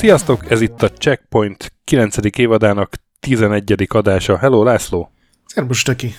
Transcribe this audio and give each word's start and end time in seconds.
Sziasztok, 0.00 0.50
ez 0.50 0.60
itt 0.60 0.82
a 0.82 0.88
Checkpoint 0.90 1.72
9. 1.84 2.16
évadának 2.36 2.92
11. 3.20 3.86
adása. 3.88 4.38
Hello, 4.38 4.62
László! 4.62 5.10
Szerbus, 5.46 5.82
Töki! 5.82 6.14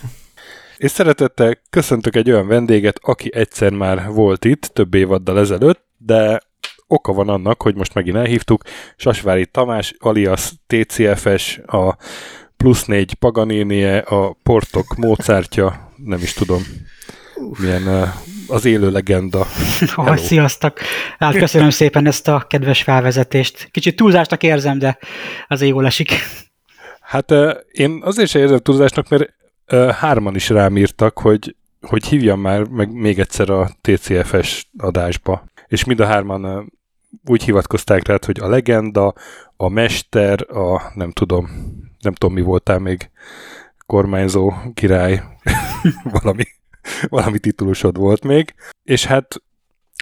És 0.78 0.92
szeretettel 0.92 1.58
köszöntök 1.70 2.16
egy 2.16 2.32
olyan 2.32 2.48
vendéget, 2.48 3.00
aki 3.02 3.36
egyszer 3.36 3.72
már 3.72 4.08
volt 4.08 4.46
itt, 4.46 4.62
több 4.62 4.94
évaddal 4.94 5.40
ezelőtt, 5.40 5.86
de 5.98 6.42
oka 6.88 7.14
van 7.14 7.30
annak, 7.30 7.62
hogy 7.62 7.76
most 7.76 7.94
megint 7.94 8.16
elhívtuk. 8.16 8.64
Sasvári 8.96 9.46
Tamás, 9.46 9.96
alias 10.00 10.54
TCFS, 10.68 11.58
a 11.66 11.98
plusz 12.58 12.86
négy 12.86 13.14
Paganinie, 13.14 13.98
a 13.98 14.38
Portok 14.44 14.96
Mozartja, 14.96 15.94
nem 15.96 16.20
is 16.20 16.34
tudom, 16.34 16.62
milyen 17.60 17.88
uh, 17.88 18.08
az 18.48 18.66
élő 18.66 18.92
legenda. 18.92 19.46
Oh, 19.96 20.18
sziasztok! 20.18 20.80
Hát 21.18 21.38
köszönöm 21.38 21.70
szépen 21.70 22.08
ezt 22.08 22.28
a 22.28 22.46
kedves 22.50 22.82
felvezetést. 22.82 23.70
Kicsit 23.72 23.96
túlzásnak 23.96 24.44
érzem, 24.44 24.80
de 24.80 24.98
azért 25.48 25.72
jól 25.72 25.86
esik. 25.86 26.12
Hát 27.02 27.34
én 27.72 28.02
azért 28.04 28.30
sem 28.30 28.42
érzem 28.42 28.58
túlzásnak, 28.58 29.10
mert 29.10 29.34
hárman 29.96 30.36
is 30.36 30.50
rám 30.50 30.78
írtak, 30.78 31.20
hogy, 31.20 31.56
hogy 31.82 32.06
hívjam 32.06 32.40
már 32.40 32.64
meg 32.64 32.92
még 32.92 33.20
egyszer 33.20 33.50
a 33.50 33.70
TCFS 33.82 34.68
adásba. 34.78 35.46
És 35.68 35.84
mind 35.84 36.00
a 36.00 36.06
hárman 36.06 36.72
úgy 37.26 37.44
hivatkozták 37.44 38.08
rá, 38.08 38.18
hogy 38.26 38.40
a 38.40 38.48
legenda, 38.48 39.14
a 39.56 39.70
mester, 39.70 40.58
a 40.58 40.92
nem 40.96 41.12
tudom, 41.12 41.50
nem 42.00 42.14
tudom 42.14 42.36
mi 42.36 42.42
voltál 42.42 42.80
még, 42.80 43.10
kormányzó 43.86 44.54
király, 44.74 45.24
valami 46.22 46.44
valami 47.10 47.40
titulusod 47.40 47.98
volt 47.98 48.24
még. 48.24 48.54
És 48.84 49.06
hát 49.06 49.42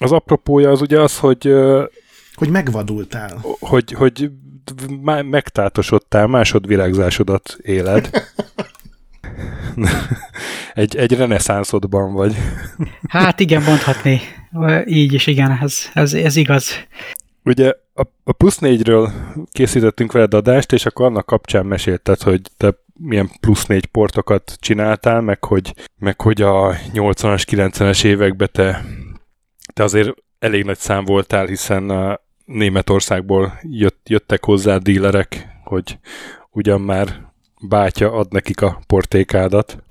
az 0.01 0.11
apropója 0.11 0.69
az 0.69 0.81
ugye 0.81 1.01
az, 1.01 1.17
hogy... 1.17 1.53
Hogy 2.33 2.49
megvadultál. 2.49 3.39
Hogy, 3.59 3.91
hogy 3.91 4.31
megtátosodtál, 5.23 6.27
másodvirágzásodat 6.27 7.57
éled. 7.61 8.09
egy, 10.73 10.95
egy 10.95 11.17
reneszánszodban 11.17 12.13
vagy. 12.13 12.35
Hát 13.07 13.39
igen, 13.39 13.63
mondhatni. 13.63 14.21
Így 14.85 15.13
is, 15.13 15.27
igen, 15.27 15.59
ez, 15.61 15.77
ez, 15.93 16.13
ez 16.13 16.35
igaz. 16.35 16.73
Ugye 17.43 17.73
a, 17.93 18.01
a 18.23 18.31
plusz 18.31 18.57
négyről 18.57 19.11
készítettünk 19.51 20.11
veled 20.11 20.33
adást, 20.33 20.71
és 20.71 20.85
akkor 20.85 21.05
annak 21.05 21.25
kapcsán 21.25 21.65
mesélted, 21.65 22.21
hogy 22.21 22.41
te 22.57 22.75
milyen 22.93 23.29
plusz 23.39 23.65
négy 23.65 23.85
portokat 23.85 24.57
csináltál, 24.59 25.21
meg 25.21 25.43
hogy, 25.43 25.73
meg 25.97 26.21
hogy 26.21 26.41
a 26.41 26.73
80-as, 26.93 27.43
90-es 27.51 28.03
években 28.03 28.49
te, 28.51 28.85
te 29.73 29.83
azért 29.83 30.13
elég 30.39 30.63
nagy 30.63 30.77
szám 30.77 31.05
voltál, 31.05 31.45
hiszen 31.45 31.89
a 31.89 32.19
Németországból 32.45 33.59
jött, 33.63 34.09
jöttek 34.09 34.43
hozzá 34.43 34.77
dílerek, 34.77 35.47
hogy 35.63 35.97
ugyan 36.51 36.81
már 36.81 37.31
bátya 37.61 38.11
ad 38.11 38.31
nekik 38.31 38.61
a 38.61 38.81
portékádat. 38.87 39.83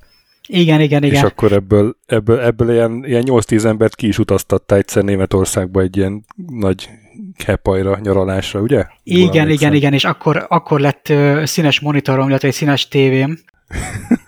Igen, 0.47 0.81
igen, 0.81 1.03
igen. 1.03 1.17
És 1.17 1.23
akkor 1.23 1.53
ebből, 1.53 1.97
ebből, 2.07 2.41
ebből 2.41 2.71
ilyen, 2.73 3.05
ilyen 3.05 3.25
8-10 3.27 3.65
embert 3.65 3.95
ki 3.95 4.07
is 4.07 4.19
utaztatta 4.19 4.77
egyszer 4.77 5.05
Németországba 5.05 5.81
egy 5.81 5.97
ilyen 5.97 6.25
nagy 6.47 6.89
hepajra, 7.45 7.99
nyaralásra, 8.03 8.61
ugye? 8.61 8.85
Igen, 9.03 9.51
igen, 9.51 9.75
igen, 9.75 9.93
és 9.93 10.05
akkor, 10.05 10.47
akkor 10.49 10.81
lett 10.81 11.13
színes 11.45 11.81
monitorom, 11.81 12.29
illetve 12.29 12.49
egy 12.49 12.55
színes 12.55 12.89
tévém. 12.89 13.39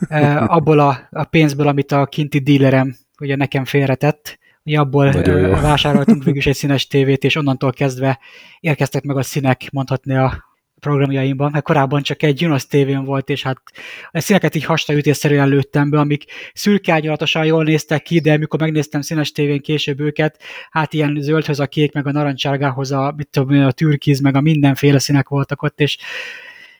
abból 0.46 0.78
a, 0.78 1.08
a 1.10 1.24
pénzből, 1.24 1.68
amit 1.68 1.92
a 1.92 2.06
kinti 2.06 2.38
dílerem 2.38 2.96
ugye 3.20 3.36
nekem 3.36 3.64
félretett, 3.64 4.38
hogy 4.62 4.74
abból 4.74 5.12
vásároltunk 5.50 6.24
végül 6.24 6.38
is 6.38 6.46
egy 6.46 6.54
színes 6.54 6.86
tévét, 6.86 7.24
és 7.24 7.36
onnantól 7.36 7.72
kezdve 7.72 8.18
érkeztek 8.60 9.02
meg 9.02 9.16
a 9.16 9.22
színek, 9.22 9.68
mondhatni 9.72 10.16
a 10.16 10.49
programjaimban, 10.80 11.50
mert 11.50 11.64
korábban 11.64 12.02
csak 12.02 12.22
egy 12.22 12.40
Junos 12.40 12.66
tévén 12.66 13.04
volt, 13.04 13.28
és 13.28 13.42
hát 13.42 13.62
a 14.10 14.20
színeket 14.20 14.54
így 14.54 14.64
hastaütésszerűen 14.64 15.48
lőttem 15.48 15.90
be, 15.90 15.98
amik 15.98 16.24
szürkányolatosan 16.52 17.44
jól 17.44 17.64
néztek 17.64 18.02
ki, 18.02 18.20
de 18.20 18.36
mikor 18.36 18.60
megnéztem 18.60 19.00
színes 19.00 19.32
tévén 19.32 19.60
később 19.60 20.00
őket, 20.00 20.42
hát 20.70 20.92
ilyen 20.92 21.16
zöldhöz 21.20 21.60
a 21.60 21.66
kék, 21.66 21.92
meg 21.92 22.06
a 22.06 22.12
narancsárgához 22.12 22.92
a, 22.92 23.12
mit 23.16 23.28
tudom, 23.28 23.64
a 23.64 23.72
türkiz, 23.72 24.20
meg 24.20 24.36
a 24.36 24.40
mindenféle 24.40 24.98
színek 24.98 25.28
voltak 25.28 25.62
ott, 25.62 25.80
és 25.80 25.98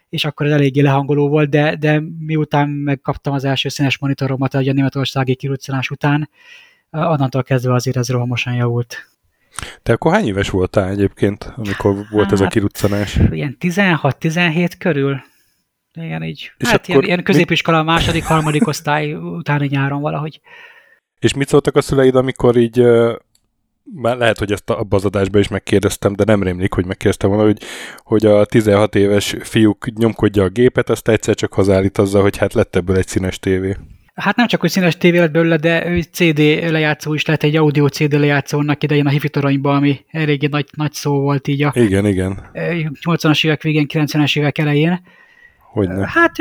és 0.09 0.25
akkor 0.25 0.47
ez 0.47 0.53
eléggé 0.53 0.81
lehangoló 0.81 1.29
volt, 1.29 1.49
de, 1.49 1.77
de 1.77 2.03
miután 2.19 2.69
megkaptam 2.69 3.33
az 3.33 3.45
első 3.45 3.69
színes 3.69 3.99
monitoromat 3.99 4.55
a 4.55 4.61
németországi 4.61 5.35
kiruccanás 5.35 5.91
után, 5.91 6.29
onnantól 6.91 7.43
kezdve 7.43 7.75
azért 7.75 7.97
ez 7.97 8.11
rohamosan 8.11 8.55
javult. 8.55 9.10
Te 9.83 9.93
akkor 9.93 10.13
hány 10.13 10.27
éves 10.27 10.51
voltál 10.51 10.89
egyébként, 10.89 11.53
amikor 11.57 11.95
volt 12.11 12.25
hát, 12.25 12.33
ez 12.33 12.41
a 12.41 12.43
hát, 12.43 12.53
kiruccanás? 12.53 13.17
Ilyen 13.31 13.57
16-17 13.61 14.71
körül. 14.79 15.23
Igen, 15.93 16.23
így. 16.23 16.53
És 16.57 16.69
hát 16.69 16.89
ilyen, 16.89 17.03
ilyen 17.03 17.23
középiskola, 17.23 17.79
mi... 17.79 17.85
második, 17.85 18.25
harmadik 18.25 18.67
osztály 18.67 19.15
utáni 19.15 19.67
nyáron 19.67 20.01
valahogy. 20.01 20.41
És 21.19 21.35
mit 21.35 21.49
szóltak 21.49 21.77
a 21.77 21.81
szüleid, 21.81 22.15
amikor 22.15 22.57
így, 22.57 22.83
már 23.95 24.17
lehet, 24.17 24.39
hogy 24.39 24.53
ezt 24.53 24.71
abban 24.71 24.99
az 24.99 25.05
adásban 25.05 25.41
is 25.41 25.49
megkérdeztem, 25.49 26.13
de 26.13 26.25
nem 26.25 26.43
rémlik, 26.43 26.73
hogy 26.73 26.87
megkérdeztem 26.87 27.31
volna, 27.31 27.45
hogy, 27.45 27.63
hogy 27.97 28.27
a 28.27 28.45
16 28.45 28.95
éves 28.95 29.37
fiúk 29.41 29.87
nyomkodja 29.95 30.43
a 30.43 30.49
gépet, 30.49 30.91
azt 30.91 31.09
egyszer 31.09 31.35
csak 31.35 31.53
hazállít 31.53 31.99
azzal, 31.99 32.23
hogy 32.23 32.37
hát 32.37 32.55
lett 32.55 32.77
ebből 32.77 32.97
egy 32.97 33.07
színes 33.07 33.39
tévé. 33.39 33.77
Hát 34.21 34.37
nem 34.37 34.47
csak, 34.47 34.61
hogy 34.61 34.71
színes 34.71 34.97
tévé 34.97 35.19
lett 35.19 35.31
belőle, 35.31 35.57
de 35.57 36.01
CD 36.13 36.39
lejátszó 36.71 37.15
is 37.15 37.25
lett, 37.25 37.43
egy 37.43 37.57
audio 37.57 37.89
CD 37.89 38.13
lejátszó 38.13 38.59
annak 38.59 38.83
idején 38.83 39.07
a 39.07 39.11
hifitoronyban, 39.11 39.77
ami 39.77 40.01
eléggé 40.11 40.47
nagy, 40.47 40.67
nagy 40.77 40.93
szó 40.93 41.21
volt 41.21 41.49
így 41.49 41.63
a 41.63 41.73
igen, 41.75 42.07
igen. 42.07 42.51
80-as 42.53 43.45
évek 43.45 43.63
végén, 43.63 43.87
90-es 43.89 44.39
évek 44.39 44.59
elején. 44.59 45.01
Hogyne. 45.73 46.09
Hát 46.09 46.33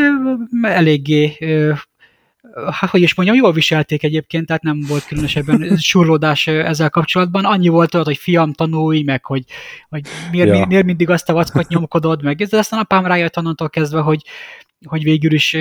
eléggé 0.62 1.38
hát 2.72 2.90
hogy 2.90 3.02
is 3.02 3.16
mondjam, 3.16 3.38
jól 3.38 3.54
viselték 3.54 4.04
egyébként, 4.04 4.46
tehát 4.46 4.62
nem 4.62 4.80
volt 4.88 5.06
különösebben 5.06 5.76
surlódás 5.78 6.48
ezzel 6.48 6.90
kapcsolatban. 6.90 7.46
Annyi 7.46 7.68
volt 7.68 7.96
ott, 7.96 8.06
hogy 8.06 8.18
fiam, 8.18 8.54
tanulj, 8.54 9.04
meg 9.04 9.26
hogy, 9.26 9.44
hogy 9.90 10.02
miért, 10.32 10.58
ja. 10.58 10.66
miért 10.66 10.86
mindig 10.86 11.10
azt 11.10 11.30
a 11.30 11.34
vackot 11.34 11.68
nyomkodod, 11.68 12.24
meg 12.24 12.42
ez 12.42 12.54
aztán 12.54 12.80
apám 12.80 13.06
rájött 13.06 13.38
onnantól 13.38 13.70
kezdve, 13.70 14.00
hogy, 14.00 14.22
hogy 14.86 15.04
végül 15.04 15.34
is 15.34 15.58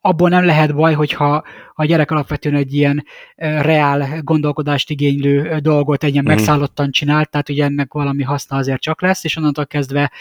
abból 0.00 0.28
nem 0.28 0.44
lehet 0.44 0.74
baj, 0.74 0.94
hogyha 0.94 1.44
a 1.74 1.84
gyerek 1.84 2.10
alapvetően 2.10 2.54
egy 2.54 2.74
ilyen 2.74 3.04
reál 3.36 4.20
gondolkodást 4.22 4.90
igénylő 4.90 5.58
dolgot 5.58 6.04
egy 6.04 6.12
ilyen 6.12 6.24
mm. 6.24 6.28
megszállottan 6.28 6.90
csinál, 6.90 7.24
tehát 7.24 7.48
ugye 7.48 7.64
ennek 7.64 7.92
valami 7.92 8.22
haszna 8.22 8.56
azért 8.56 8.80
csak 8.80 9.02
lesz, 9.02 9.24
és 9.24 9.36
onnantól 9.36 9.66
kezdve 9.66 10.12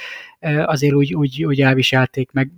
azért 0.65 0.93
úgy, 0.93 1.13
úgy, 1.13 1.45
úgy 1.45 1.61
elviselték 1.61 2.31
meg. 2.31 2.51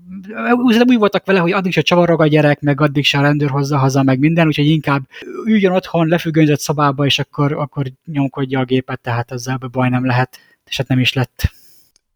Úgy, 0.51 0.83
úgy 0.87 0.97
voltak 0.97 1.25
vele, 1.25 1.39
hogy 1.39 1.51
addig 1.51 1.71
se 1.71 1.81
csavarog 1.81 2.21
a 2.21 2.27
gyerek, 2.27 2.61
meg 2.61 2.81
addig 2.81 3.05
se 3.05 3.17
a 3.17 3.21
rendőr 3.21 3.49
hozza 3.49 3.77
haza, 3.77 4.03
meg 4.03 4.19
minden, 4.19 4.47
úgyhogy 4.47 4.67
inkább 4.67 5.01
üljön 5.45 5.71
otthon, 5.71 6.07
lefüggönyzött 6.07 6.59
szobába, 6.59 7.05
és 7.05 7.19
akkor, 7.19 7.53
akkor 7.53 7.85
nyomkodja 8.05 8.59
a 8.59 8.65
gépet, 8.65 9.01
tehát 9.01 9.31
ezzel 9.31 9.59
baj 9.71 9.89
nem 9.89 10.05
lehet, 10.05 10.39
és 10.65 10.77
hát 10.77 10.87
nem 10.87 10.99
is 10.99 11.13
lett. 11.13 11.51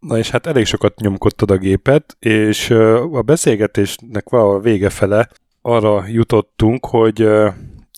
Na 0.07 0.18
és 0.18 0.30
hát 0.30 0.46
elég 0.46 0.66
sokat 0.66 1.00
nyomkodtad 1.00 1.52
a 1.52 1.57
gépet, 1.57 2.18
és 2.19 2.69
a 3.12 3.22
beszélgetésnek 3.22 4.30
valahol 4.30 4.62
vége 4.62 4.90
fele 4.90 5.30
arra 5.62 6.04
jutottunk, 6.07 6.86
hogy 6.86 7.28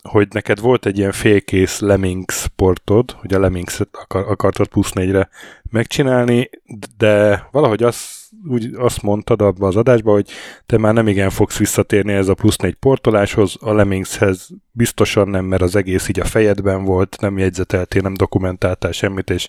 hogy 0.02 0.28
neked 0.30 0.60
volt 0.60 0.86
egy 0.86 0.98
ilyen 0.98 1.12
félkész 1.12 1.78
Lemmings 1.78 2.46
portod, 2.56 3.10
hogy 3.10 3.34
a 3.34 3.38
lemmings 3.38 3.80
akar, 3.92 4.24
akartad 4.28 4.68
plusz 4.68 4.92
négyre 4.92 5.28
megcsinálni, 5.70 6.50
de 6.96 7.48
valahogy 7.50 7.82
azt, 7.82 8.06
úgy 8.48 8.74
azt 8.74 9.02
mondtad 9.02 9.42
abban 9.42 9.68
az 9.68 9.76
adásban, 9.76 10.14
hogy 10.14 10.30
te 10.66 10.78
már 10.78 10.94
nem 10.94 11.08
igen 11.08 11.30
fogsz 11.30 11.58
visszatérni 11.58 12.12
ez 12.12 12.28
a 12.28 12.34
plusz 12.34 12.56
négy 12.56 12.74
portoláshoz, 12.74 13.56
a 13.60 13.72
Lemmingshez 13.72 14.48
biztosan 14.70 15.28
nem, 15.28 15.44
mert 15.44 15.62
az 15.62 15.76
egész 15.76 16.08
így 16.08 16.20
a 16.20 16.24
fejedben 16.24 16.84
volt, 16.84 17.16
nem 17.20 17.38
jegyzeteltél, 17.38 18.02
nem 18.02 18.14
dokumentáltál 18.14 18.92
semmit, 18.92 19.30
és 19.30 19.48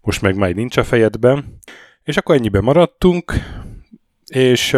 most 0.00 0.22
meg 0.22 0.36
már 0.36 0.54
nincs 0.54 0.76
a 0.76 0.84
fejedben. 0.84 1.58
És 2.08 2.16
akkor 2.16 2.34
ennyiben 2.34 2.64
maradtunk, 2.64 3.32
és 4.26 4.76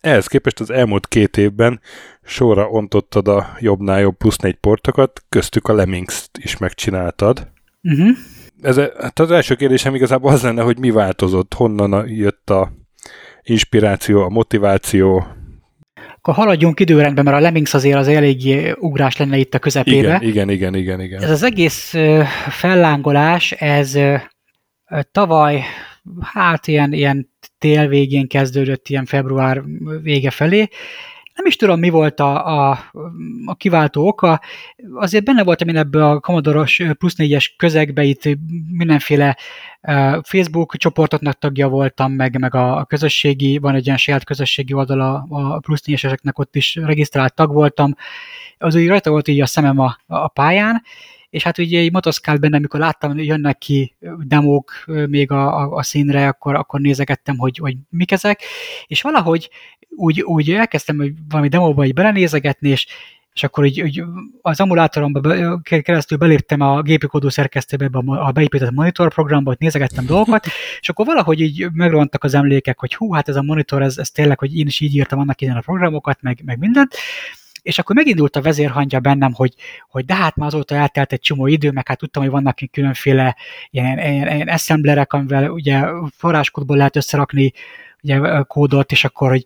ehhez 0.00 0.26
képest 0.26 0.60
az 0.60 0.70
elmúlt 0.70 1.06
két 1.06 1.36
évben 1.36 1.80
sorra 2.24 2.68
ontottad 2.68 3.28
a 3.28 3.56
jobbnál 3.58 4.00
jobb 4.00 4.16
plusz 4.16 4.36
négy 4.36 4.54
portokat, 4.54 5.22
köztük 5.28 5.68
a 5.68 5.74
Lemmings-t 5.74 6.30
is 6.38 6.56
megcsináltad. 6.56 7.48
Uh-huh. 7.82 8.08
ez, 8.60 8.76
hát 8.76 9.18
az 9.18 9.30
első 9.30 9.54
kérdésem 9.54 9.94
igazából 9.94 10.32
az 10.32 10.42
lenne, 10.42 10.62
hogy 10.62 10.78
mi 10.78 10.90
változott, 10.90 11.54
honnan 11.54 12.08
jött 12.08 12.50
a 12.50 12.72
inspiráció, 13.42 14.22
a 14.22 14.28
motiváció. 14.28 15.26
Akkor 16.16 16.34
haladjunk 16.34 16.80
időrendben, 16.80 17.24
mert 17.24 17.36
a 17.36 17.40
Lemmings 17.40 17.74
azért 17.74 17.98
az 17.98 18.08
eléggé 18.08 18.74
ugrás 18.78 19.16
lenne 19.16 19.36
itt 19.36 19.54
a 19.54 19.58
közepébe. 19.58 19.98
Igen, 19.98 20.22
igen, 20.22 20.48
igen, 20.48 20.74
igen. 20.74 21.00
igen. 21.00 21.22
Ez 21.22 21.30
az 21.30 21.42
egész 21.42 21.94
fellángolás, 22.48 23.52
ez 23.52 23.98
tavaly, 25.12 25.62
hát 26.20 26.66
ilyen, 26.66 26.92
ilyen 26.92 27.30
tél 27.58 27.88
végén 27.88 28.28
kezdődött, 28.28 28.88
ilyen 28.88 29.04
február 29.04 29.62
vége 30.02 30.30
felé, 30.30 30.68
nem 31.38 31.46
is 31.46 31.56
tudom, 31.56 31.78
mi 31.78 31.88
volt 31.88 32.20
a, 32.20 32.46
a, 32.46 32.78
a 33.44 33.54
kiváltó 33.54 34.06
oka. 34.06 34.40
Azért 34.94 35.24
benne 35.24 35.44
voltam 35.44 35.68
én 35.68 35.76
ebbe 35.76 36.08
a 36.08 36.20
Commodore 36.20 36.92
plusz 36.98 37.14
4-es 37.18 37.46
közegbe, 37.56 38.02
itt 38.02 38.22
mindenféle 38.70 39.36
Facebook 40.22 40.76
csoportoknak 40.76 41.38
tagja 41.38 41.68
voltam, 41.68 42.12
meg, 42.12 42.38
meg 42.38 42.54
a, 42.54 42.84
közösségi, 42.84 43.58
van 43.58 43.74
egy 43.74 43.86
ilyen 43.86 43.98
saját 43.98 44.24
közösségi 44.24 44.72
oldala 44.72 45.26
a 45.28 45.58
plusz 45.58 45.82
4-eseknek, 45.86 46.34
ott 46.34 46.56
is 46.56 46.74
regisztrált 46.74 47.34
tag 47.34 47.52
voltam. 47.52 47.94
Az 48.58 48.74
úgy 48.74 48.88
rajta 48.88 49.10
volt 49.10 49.28
így 49.28 49.40
a 49.40 49.46
szemem 49.46 49.78
a, 49.78 49.96
a 50.06 50.28
pályán, 50.28 50.82
és 51.30 51.42
hát 51.42 51.58
ugye 51.58 51.78
egy 51.78 51.92
motoszkált 51.92 52.40
benne, 52.40 52.56
amikor 52.56 52.80
láttam, 52.80 53.12
hogy 53.12 53.26
jönnek 53.26 53.58
ki 53.58 53.96
demók 54.18 54.72
még 54.86 55.30
a, 55.30 55.60
a, 55.60 55.76
a 55.76 55.82
színre, 55.82 56.28
akkor, 56.28 56.54
akkor 56.54 56.80
nézegettem, 56.80 57.38
hogy, 57.38 57.58
hogy 57.58 57.76
mik 57.90 58.12
ezek, 58.12 58.42
és 58.86 59.02
valahogy 59.02 59.50
úgy, 59.88 60.20
úgy 60.20 60.50
elkezdtem 60.50 60.96
hogy 60.96 61.12
valami 61.28 61.48
demóba 61.48 61.84
így 61.84 61.94
belenézegetni, 61.94 62.68
és, 62.68 62.86
és 63.34 63.42
akkor 63.42 63.64
így, 63.64 63.78
így 63.78 64.04
az 64.42 64.60
emulátoromba 64.60 65.60
keresztül 65.62 66.18
beléptem 66.18 66.60
a 66.60 66.82
gépi 66.82 67.06
kódú 67.06 67.28
szerkesztőbe, 67.28 67.88
a 68.04 68.32
beépített 68.32 68.70
monitor 68.70 69.14
programba, 69.14 69.48
hogy 69.48 69.58
nézegettem 69.60 70.06
dolgokat, 70.06 70.46
és 70.80 70.88
akkor 70.88 71.06
valahogy 71.06 71.40
így 71.40 71.66
megrontak 71.72 72.24
az 72.24 72.34
emlékek, 72.34 72.78
hogy 72.78 72.94
hú, 72.94 73.12
hát 73.12 73.28
ez 73.28 73.36
a 73.36 73.42
monitor, 73.42 73.82
ez, 73.82 73.98
ez 73.98 74.10
tényleg, 74.10 74.38
hogy 74.38 74.56
én 74.56 74.66
is 74.66 74.80
így 74.80 74.94
írtam 74.94 75.18
annak 75.18 75.40
idején 75.40 75.58
a 75.58 75.62
programokat, 75.62 76.22
meg, 76.22 76.40
meg 76.44 76.58
mindent, 76.58 76.94
és 77.68 77.78
akkor 77.78 77.96
megindult 77.96 78.36
a 78.36 78.40
vezérhangja 78.40 79.00
bennem, 79.00 79.32
hogy, 79.32 79.54
hogy 79.88 80.04
de 80.04 80.14
hát 80.14 80.36
már 80.36 80.48
azóta 80.48 80.74
eltelt 80.74 81.12
egy 81.12 81.20
csomó 81.20 81.46
idő, 81.46 81.70
meg 81.70 81.88
hát 81.88 81.98
tudtam, 81.98 82.22
hogy 82.22 82.32
vannak 82.32 82.58
különféle 82.70 83.36
ilyen, 83.70 83.98
ilyen, 83.98 84.34
ilyen 84.34 84.48
assemblerek, 84.48 85.12
amivel 85.12 85.50
ugye 85.50 85.84
forráskódból 86.16 86.76
lehet 86.76 86.96
összerakni 86.96 87.52
ugye, 88.02 88.42
kódot, 88.42 88.92
és 88.92 89.04
akkor, 89.04 89.28
hogy 89.28 89.44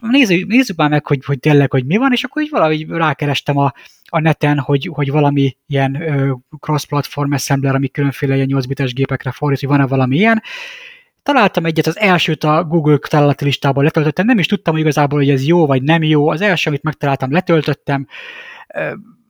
nézzük, 0.00 0.46
nézzük 0.46 0.76
már 0.76 0.90
meg, 0.90 1.06
hogy, 1.06 1.24
hogy 1.24 1.38
tényleg, 1.38 1.70
hogy 1.70 1.86
mi 1.86 1.96
van, 1.96 2.12
és 2.12 2.24
akkor 2.24 2.42
így 2.42 2.50
valahogy 2.50 2.88
rákerestem 2.88 3.56
a, 3.56 3.72
a 4.04 4.20
neten, 4.20 4.58
hogy, 4.58 4.88
hogy 4.92 5.10
valami 5.10 5.56
ilyen 5.66 6.04
cross-platform 6.60 7.32
assembler, 7.32 7.74
ami 7.74 7.88
különféle 7.88 8.34
ilyen 8.34 8.46
8 8.46 8.66
bites 8.66 8.92
gépekre 8.92 9.30
fordít, 9.30 9.60
hogy 9.60 9.68
van-e 9.68 9.86
valami 9.86 10.16
ilyen, 10.16 10.42
találtam 11.22 11.64
egyet, 11.64 11.86
az 11.86 11.98
elsőt 11.98 12.44
a 12.44 12.64
Google 12.64 12.98
találati 12.98 13.44
listából 13.44 13.82
letöltöttem, 13.82 14.26
nem 14.26 14.38
is 14.38 14.46
tudtam 14.46 14.72
hogy 14.72 14.82
igazából, 14.82 15.18
hogy 15.18 15.30
ez 15.30 15.46
jó 15.46 15.66
vagy 15.66 15.82
nem 15.82 16.02
jó, 16.02 16.28
az 16.28 16.40
első, 16.40 16.68
amit 16.68 16.82
megtaláltam, 16.82 17.32
letöltöttem, 17.32 18.06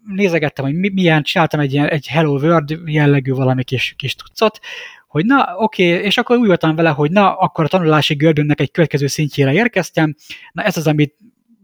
nézegettem, 0.05 0.65
hogy 0.65 0.93
milyen, 0.93 1.23
csináltam 1.23 1.61
egy, 1.61 1.73
ilyen, 1.73 1.89
egy 1.89 2.07
Hello 2.07 2.39
World 2.39 2.79
jellegű 2.85 3.33
valami 3.33 3.65
kis, 3.65 3.95
kis 3.99 4.15
tucot, 4.15 4.61
hogy 5.09 5.27
na, 5.27 5.55
oké, 5.57 5.93
okay, 5.93 6.05
és 6.05 6.19
akkor 6.19 6.37
úgy 6.37 6.47
voltam 6.47 6.77
vele, 6.77 6.91
hogy 6.91 7.11
na, 7.11 7.37
akkor 7.37 7.65
a 7.65 7.69
tanulási 7.69 8.15
görbünknek 8.15 8.61
egy 8.61 8.71
következő 8.71 9.07
szintjére 9.07 9.53
érkeztem, 9.53 10.15
na 10.53 10.63
ez 10.63 10.77
az, 10.77 10.87
amit 10.87 11.15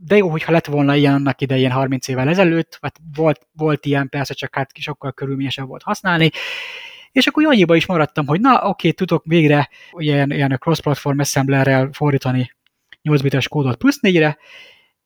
de 0.07 0.17
jó, 0.17 0.29
hogyha 0.29 0.53
lett 0.53 0.67
volna 0.67 0.95
ilyen 0.95 1.15
annak 1.15 1.41
idején 1.41 1.71
30 1.71 2.09
évvel 2.09 2.29
ezelőtt, 2.29 2.79
hát 2.83 3.01
volt, 3.15 3.47
volt 3.53 3.87
ilyen, 3.87 4.09
persze 4.09 4.35
csak 4.35 4.55
hát 4.55 4.71
sokkal 4.75 5.13
körülményesebb 5.13 5.67
volt 5.67 5.83
használni, 5.83 6.31
és 7.17 7.27
akkor 7.27 7.47
annyiba 7.47 7.77
is 7.77 7.87
maradtam, 7.87 8.27
hogy 8.27 8.41
na, 8.41 8.69
oké, 8.69 8.91
tudok 8.91 9.25
végre 9.25 9.69
ilyen, 9.93 10.31
ilyen 10.31 10.57
cross-platform 10.61 11.19
assemblerrel 11.19 11.89
fordítani 11.93 12.53
8 13.03 13.21
bites 13.21 13.49
kódot 13.49 13.77
plusz 13.77 13.99
4-re, 14.03 14.39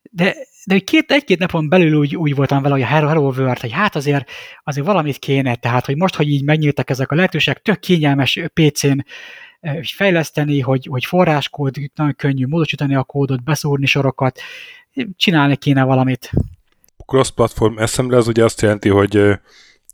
de, 0.01 0.35
de 0.65 0.79
két, 0.79 1.11
egy-két 1.11 1.39
napon 1.39 1.69
belül 1.69 1.93
úgy, 1.93 2.15
úgy 2.15 2.35
voltam 2.35 2.61
vele, 2.61 2.73
hogy 2.73 2.83
a 2.83 2.85
Hello, 2.85 3.07
Hello 3.07 3.21
World, 3.21 3.59
hogy 3.59 3.71
hát 3.71 3.95
azért, 3.95 4.29
azért 4.63 4.85
valamit 4.85 5.17
kéne, 5.17 5.55
tehát 5.55 5.85
hogy 5.85 5.95
most, 5.95 6.15
hogy 6.15 6.29
így 6.29 6.43
megnyíltak 6.43 6.89
ezek 6.89 7.11
a 7.11 7.15
lehetőségek, 7.15 7.61
tök 7.61 7.79
kényelmes 7.79 8.39
PC-n 8.53 9.05
fejleszteni, 9.95 10.59
hogy, 10.59 10.87
hogy 10.89 11.05
forráskód, 11.05 11.75
nagyon 11.95 12.15
könnyű 12.15 12.45
módosítani 12.45 12.95
a 12.95 13.03
kódot, 13.03 13.43
beszúrni 13.43 13.85
sorokat, 13.85 14.39
csinálni 15.15 15.55
kéne 15.55 15.83
valamit. 15.83 16.31
Cross-platform 17.05 17.77
assembly 17.77 18.15
az 18.15 18.27
ugye 18.27 18.43
azt 18.43 18.61
jelenti, 18.61 18.89
hogy 18.89 19.39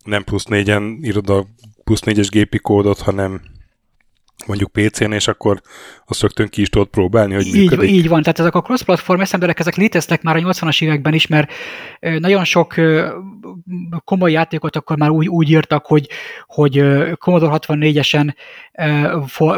nem 0.07 0.23
plusz 0.23 0.45
négyen 0.45 0.99
írod 1.01 1.29
a 1.29 1.45
plusz 1.83 2.01
négyes 2.01 2.29
gépi 2.29 2.57
kódot, 2.57 2.99
hanem 2.99 3.41
mondjuk 4.45 4.71
PC-n, 4.71 5.11
és 5.11 5.27
akkor 5.27 5.61
azt 6.05 6.21
rögtön 6.21 6.47
ki 6.47 6.61
is 6.61 6.69
tudod 6.69 6.87
próbálni, 6.87 7.33
hogy 7.33 7.45
így, 7.45 7.83
Így 7.83 8.07
van, 8.07 8.21
tehát 8.21 8.39
ezek 8.39 8.55
a 8.55 8.61
cross-platform 8.61 9.21
eszemberek, 9.21 9.59
ezek 9.59 9.75
léteztek 9.75 10.21
már 10.21 10.35
a 10.35 10.39
80-as 10.39 10.83
években 10.83 11.13
is, 11.13 11.27
mert 11.27 11.51
nagyon 11.99 12.43
sok 12.43 12.75
komoly 14.03 14.31
játékot 14.31 14.75
akkor 14.75 14.97
már 14.97 15.09
úgy, 15.09 15.27
úgy 15.27 15.49
írtak, 15.49 15.85
hogy, 15.85 16.09
hogy 16.45 16.83
Commodore 17.17 17.57
64-esen 17.57 18.33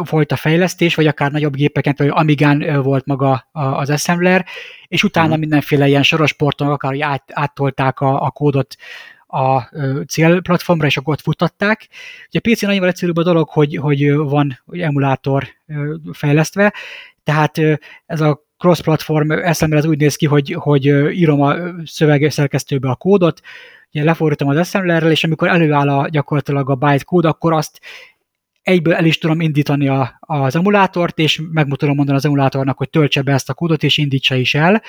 volt 0.10 0.32
a 0.32 0.36
fejlesztés, 0.36 0.96
vagy 0.96 1.08
akár 1.08 1.32
nagyobb 1.32 1.56
gépeken, 1.56 1.94
vagy 1.98 2.12
Amigán 2.12 2.82
volt 2.84 3.06
maga 3.06 3.48
az 3.52 3.90
assembler, 3.90 4.46
és 4.88 5.04
utána 5.04 5.32
hmm. 5.32 5.40
mindenféle 5.40 5.88
ilyen 5.88 6.04
soros 6.04 6.34
porton 6.34 6.68
akár 6.68 7.02
át, 7.02 7.24
áttolták 7.34 8.00
a, 8.00 8.22
a 8.22 8.32
kódot 8.32 8.76
a 9.30 9.70
célplatformra, 10.08 10.88
és 10.88 10.98
akkor 10.98 11.14
ott 11.14 11.22
futtatták. 11.22 11.88
Ugye 12.28 12.40
a 12.44 12.52
PC 12.52 12.62
nagyon 12.62 12.88
egyszerűbb 12.88 13.18
a 13.18 13.24
dolog, 13.24 13.50
hogy, 13.50 13.76
hogy 13.76 14.14
van 14.14 14.60
emulátor 14.72 15.48
fejlesztve, 16.12 16.74
tehát 17.24 17.58
ez 18.06 18.22
a 18.22 18.44
cross-platform 18.58 19.32
eszembe 19.32 19.78
az 19.78 19.86
úgy 19.86 19.98
néz 19.98 20.16
ki, 20.16 20.26
hogy, 20.26 20.56
hogy 20.60 20.86
írom 21.18 21.42
a 21.42 21.56
szövegszerkesztőbe 21.86 22.90
a 22.90 22.96
kódot, 22.96 23.42
ugye 23.94 24.04
lefordítom 24.04 24.48
az 24.48 24.58
assemblerrel, 24.58 25.12
és 25.12 25.24
amikor 25.24 25.48
előáll 25.48 25.90
a, 25.90 26.10
gyakorlatilag 26.10 26.70
a 26.70 26.76
byte 26.76 27.04
kód, 27.04 27.26
akkor 27.26 27.54
azt 27.54 27.80
egyből 28.62 28.94
el 28.94 29.06
is 29.06 29.18
tudom 29.18 29.42
indítani 29.42 29.88
a, 29.88 30.18
az 30.20 30.56
emulátort, 30.56 31.20
és 31.20 31.42
megmutatom 31.52 31.96
mondani 31.96 32.18
az 32.18 32.26
emulátornak, 32.26 32.78
hogy 32.78 32.90
töltse 32.90 33.22
be 33.22 33.34
ezt 33.34 33.50
a 33.50 33.54
kódot, 33.54 33.84
és 33.84 33.98
indítsa 33.98 34.36
is 34.36 34.56
el. 34.56 34.82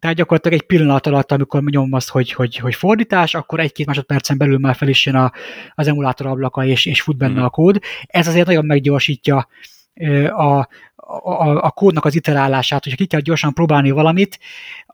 Tehát 0.00 0.16
gyakorlatilag 0.16 0.58
egy 0.58 0.66
pillanat 0.66 1.06
alatt, 1.06 1.32
amikor 1.32 1.62
nyomom 1.62 1.92
azt, 1.92 2.08
hogy, 2.08 2.32
hogy, 2.32 2.56
hogy 2.56 2.74
fordítás, 2.74 3.34
akkor 3.34 3.60
egy-két 3.60 3.86
másodpercen 3.86 4.38
belül 4.38 4.58
már 4.58 4.74
fel 4.74 4.88
is 4.88 5.06
jön 5.06 5.14
a, 5.14 5.32
az 5.74 5.88
emulátor 5.88 6.26
ablaka, 6.26 6.64
és, 6.64 6.86
és 6.86 7.02
fut 7.02 7.16
benne 7.16 7.40
mm. 7.40 7.44
a 7.44 7.50
kód. 7.50 7.78
Ez 8.06 8.26
azért 8.28 8.46
nagyon 8.46 8.64
meggyorsítja 8.64 9.48
a, 10.28 10.68
a, 11.06 11.64
a 11.64 11.70
kódnak 11.70 12.04
az 12.04 12.14
iterálását, 12.14 12.82
hogyha 12.82 12.98
ki 12.98 13.06
kell 13.06 13.20
gyorsan 13.20 13.52
próbálni 13.52 13.90
valamit, 13.90 14.38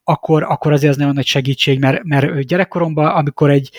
akkor, 0.04 0.42
akkor 0.42 0.72
azért 0.72 0.92
ez 0.92 0.98
nagyon 0.98 1.14
nagy 1.14 1.26
segítség, 1.26 1.78
mert, 1.78 2.04
mert 2.04 2.40
gyerekkoromban, 2.46 3.06
amikor 3.06 3.50
egy, 3.50 3.70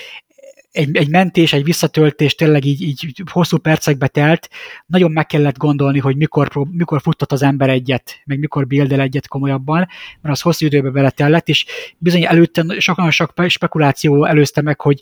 egy, 0.77 0.97
egy 0.97 1.09
mentés, 1.09 1.53
egy 1.53 1.63
visszatöltés 1.63 2.35
tényleg 2.35 2.65
így, 2.65 2.81
így 2.81 3.23
hosszú 3.31 3.57
percekbe 3.57 4.07
telt, 4.07 4.49
nagyon 4.85 5.11
meg 5.11 5.25
kellett 5.25 5.57
gondolni, 5.57 5.99
hogy 5.99 6.15
mikor, 6.15 6.49
mikor 6.71 7.01
futtat 7.01 7.31
az 7.31 7.41
ember 7.41 7.69
egyet, 7.69 8.21
meg 8.25 8.39
mikor 8.39 8.67
bildel 8.67 8.99
egyet 8.99 9.27
komolyabban, 9.27 9.87
mert 10.21 10.35
az 10.35 10.41
hosszú 10.41 10.65
időbe 10.65 10.89
beletellett, 10.89 11.49
és 11.49 11.65
bizony 11.97 12.25
előtte 12.25 12.65
sokan 12.79 13.11
sok 13.11 13.33
spekuláció 13.47 14.25
előzte 14.25 14.61
meg, 14.61 14.81
hogy 14.81 15.01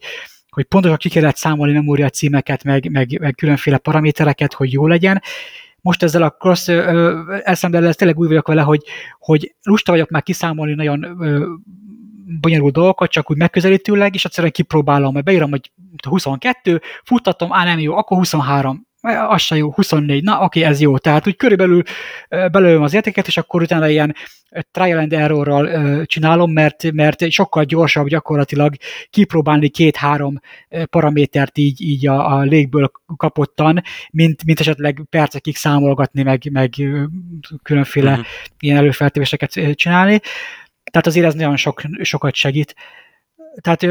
hogy 0.50 0.66
pontosan 0.66 0.98
ki 0.98 1.10
kellett 1.10 1.36
számolni 1.36 1.74
memória 1.74 2.10
címeket, 2.10 2.64
meg, 2.64 2.92
meg, 2.92 3.20
meg 3.20 3.36
különféle 3.36 3.78
paramétereket, 3.78 4.54
hogy 4.54 4.72
jó 4.72 4.88
legyen, 4.88 5.22
most 5.82 6.04
ezzel 6.04 6.24
a 6.24 6.30
cross 6.30 6.68
eszembe 7.44 7.94
tényleg 7.94 8.20
úgy 8.20 8.28
vagyok 8.28 8.48
vele, 8.48 8.62
hogy, 8.62 8.84
hogy 9.20 9.56
lusta 9.64 9.92
vagyok 9.92 10.10
már 10.10 10.24
kiszámolni 10.24 10.74
nagyon 10.74 11.18
bonyolult 12.42 12.74
dolgokat, 12.74 13.12
csak 13.12 13.32
úgy 13.32 13.38
megközelítőleg, 13.38 14.16
és 14.16 14.26
egyszerűen 14.26 14.54
kipróbálom, 14.54 15.14
mert 15.14 15.26
beírom, 15.26 15.50
hogy 15.50 15.72
22, 16.10 16.82
futtatom, 17.04 17.54
á 17.54 17.64
nem 17.64 17.80
jó, 17.80 17.96
akkor 17.96 18.18
23, 18.18 18.88
az 19.28 19.42
se 19.42 19.56
jó, 19.56 19.72
24, 19.72 20.24
na 20.24 20.44
oké, 20.44 20.62
ez 20.62 20.82
jó. 20.82 20.98
Tehát 20.98 21.28
úgy 21.28 21.36
körülbelül 21.36 21.82
belőlem 22.30 22.82
az 22.82 22.94
értéket, 22.94 23.28
és 23.28 23.38
akkor 23.38 23.62
utána 23.62 23.88
ilyen 23.88 24.16
trial 24.72 25.00
and 25.00 25.14
errorral 25.14 26.06
csinálom, 26.06 26.52
mert, 26.52 26.92
mert 26.92 27.32
sokkal 27.32 27.64
gyorsabb 27.64 28.08
gyakorlatilag 28.08 28.76
kipróbálni 29.10 29.70
két-három 29.70 30.40
paramétert 30.90 31.58
így, 31.58 31.82
így 31.82 32.08
a, 32.08 32.36
a 32.36 32.42
légből 32.42 32.92
kapottan, 33.18 33.82
mint, 34.12 34.46
mint 34.46 34.60
esetleg 34.60 35.02
percekig 35.10 35.56
számolgatni, 35.56 36.24
meg, 36.24 36.42
meg 36.52 36.74
különféle 37.64 38.12
uh-huh. 38.12 38.26
ilyen 38.60 38.78
előfeltevéseket 38.78 39.52
csinálni. 39.74 40.20
Tehát 40.92 41.08
azért 41.08 41.26
ez 41.26 41.34
nagyon 41.34 41.58
sok, 41.58 41.82
sokat 42.02 42.36
segít. 42.36 42.76
Tehát 43.62 43.86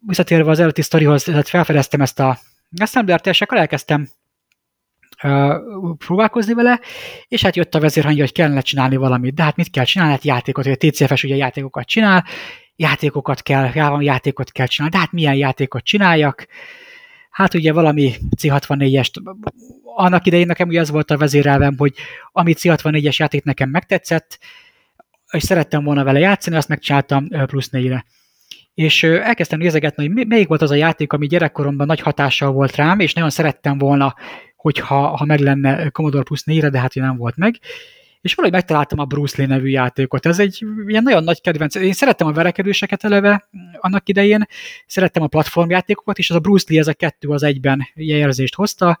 visszatérve 0.00 0.50
az 0.50 0.58
előtti 0.58 0.82
sztorihoz, 0.82 1.22
tehát 1.22 1.48
felfedeztem 1.48 2.00
ezt 2.00 2.20
a 2.20 2.38
assembler 2.80 3.20
és 3.24 3.40
akkor 3.40 3.58
elkezdtem 3.58 4.08
próbálkozni 5.98 6.54
vele, 6.54 6.80
és 7.28 7.42
hát 7.42 7.56
jött 7.56 7.74
a 7.74 7.80
vezérhangja, 7.80 8.22
hogy 8.22 8.32
kellene 8.32 8.60
csinálni 8.60 8.96
valamit. 8.96 9.34
De 9.34 9.42
hát 9.42 9.56
mit 9.56 9.70
kell 9.70 9.84
csinálni? 9.84 10.12
Hát 10.12 10.24
játékot, 10.24 10.64
hogy 10.64 10.78
a 10.80 10.88
TCFS 10.90 11.24
ugye 11.24 11.36
játékokat 11.36 11.86
csinál, 11.86 12.24
játékokat 12.76 13.42
kell, 13.42 13.70
játékot 14.00 14.52
kell 14.52 14.66
csinálni, 14.66 14.94
de 14.94 15.00
hát 15.00 15.12
milyen 15.12 15.34
játékot 15.34 15.84
csináljak? 15.84 16.46
hát 17.38 17.54
ugye 17.54 17.72
valami 17.72 18.14
C64-est, 18.36 19.36
annak 19.82 20.26
idején 20.26 20.46
nekem 20.46 20.68
ugye 20.68 20.80
ez 20.80 20.90
volt 20.90 21.10
a 21.10 21.16
vezérelvem, 21.16 21.74
hogy 21.78 21.94
ami 22.32 22.54
C64-es 22.56 23.16
játék 23.16 23.44
nekem 23.44 23.70
megtetszett, 23.70 24.38
és 25.30 25.42
szerettem 25.42 25.84
volna 25.84 26.04
vele 26.04 26.18
játszani, 26.18 26.56
azt 26.56 26.68
megcsináltam 26.68 27.28
plusz 27.28 27.68
négyre. 27.68 28.04
És 28.74 29.02
elkezdtem 29.02 29.58
nézegetni, 29.58 30.06
hogy 30.06 30.26
melyik 30.26 30.48
volt 30.48 30.62
az 30.62 30.70
a 30.70 30.74
játék, 30.74 31.12
ami 31.12 31.26
gyerekkoromban 31.26 31.86
nagy 31.86 32.00
hatással 32.00 32.52
volt 32.52 32.76
rám, 32.76 33.00
és 33.00 33.12
nagyon 33.12 33.30
szerettem 33.30 33.78
volna, 33.78 34.14
hogyha 34.56 35.16
ha 35.16 35.24
meg 35.24 35.40
lenne 35.40 35.88
Commodore 35.88 36.22
Plus 36.22 36.42
4 36.42 36.64
de 36.64 36.80
hát 36.80 36.94
nem 36.94 37.16
volt 37.16 37.36
meg 37.36 37.58
és 38.20 38.34
valahogy 38.34 38.56
megtaláltam 38.56 38.98
a 38.98 39.04
Bruce 39.04 39.34
Lee 39.38 39.46
nevű 39.46 39.68
játékot. 39.68 40.26
Ez 40.26 40.38
egy 40.38 40.64
ilyen 40.86 41.02
nagyon 41.02 41.24
nagy 41.24 41.40
kedvenc. 41.40 41.74
Én 41.74 41.92
szerettem 41.92 42.26
a 42.26 42.32
verekedőseket 42.32 43.04
eleve 43.04 43.48
annak 43.78 44.08
idején, 44.08 44.46
szerettem 44.86 45.22
a 45.22 45.26
platformjátékokat, 45.26 46.18
és 46.18 46.30
az 46.30 46.36
a 46.36 46.40
Bruce 46.40 46.66
Lee, 46.68 46.80
ez 46.80 46.86
a 46.86 46.94
kettő 46.94 47.28
az 47.28 47.42
egyben 47.42 47.88
érzést 47.94 48.54
hozta. 48.54 48.98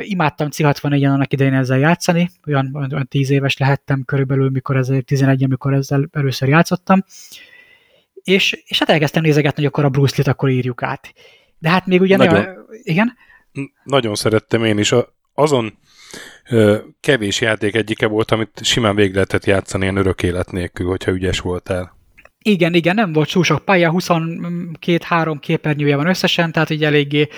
Imádtam 0.00 0.48
C64-en 0.50 1.12
annak 1.12 1.32
idején 1.32 1.54
ezzel 1.54 1.78
játszani, 1.78 2.30
olyan, 2.46 2.70
olyan 2.74 3.08
10 3.08 3.30
éves 3.30 3.56
lehettem 3.56 4.02
körülbelül, 4.04 4.50
mikor 4.50 4.76
ez 4.76 4.90
11 5.04 5.44
amikor 5.44 5.74
ezzel 5.74 6.08
először 6.12 6.48
játszottam. 6.48 7.04
És, 8.22 8.62
és 8.66 8.78
hát 8.78 8.88
elkezdtem 8.88 9.22
nézegetni, 9.22 9.62
hogy 9.62 9.72
akkor 9.72 9.84
a 9.84 9.88
Bruce 9.88 10.14
Lee-t 10.16 10.28
akkor 10.28 10.48
írjuk 10.48 10.82
át. 10.82 11.14
De 11.58 11.70
hát 11.70 11.86
még 11.86 12.00
ugye 12.00 12.16
nagyon, 12.16 12.34
nagyon 12.34 12.64
igen? 12.82 13.16
Nagyon 13.84 14.14
szerettem 14.14 14.64
én 14.64 14.78
is. 14.78 14.92
A, 14.92 15.14
azon 15.34 15.78
kevés 17.00 17.40
játék 17.40 17.74
egyike 17.74 18.06
volt, 18.06 18.30
amit 18.30 18.64
simán 18.64 18.94
végig 18.94 19.14
lehetett 19.14 19.44
játszani 19.44 19.82
ilyen 19.82 19.96
örök 19.96 20.22
élet 20.22 20.50
nélkül, 20.50 20.86
hogyha 20.88 21.12
ügyes 21.12 21.40
voltál. 21.40 21.96
Igen, 22.46 22.74
igen, 22.74 22.94
nem 22.94 23.12
volt 23.12 23.32
túl 23.32 23.44
sok 23.44 23.64
pálya, 23.64 23.92
22-3 23.94 25.36
képernyője 25.40 25.96
van 25.96 26.06
összesen, 26.06 26.52
tehát 26.52 26.70
egy 26.70 26.84
eléggé 26.84 27.28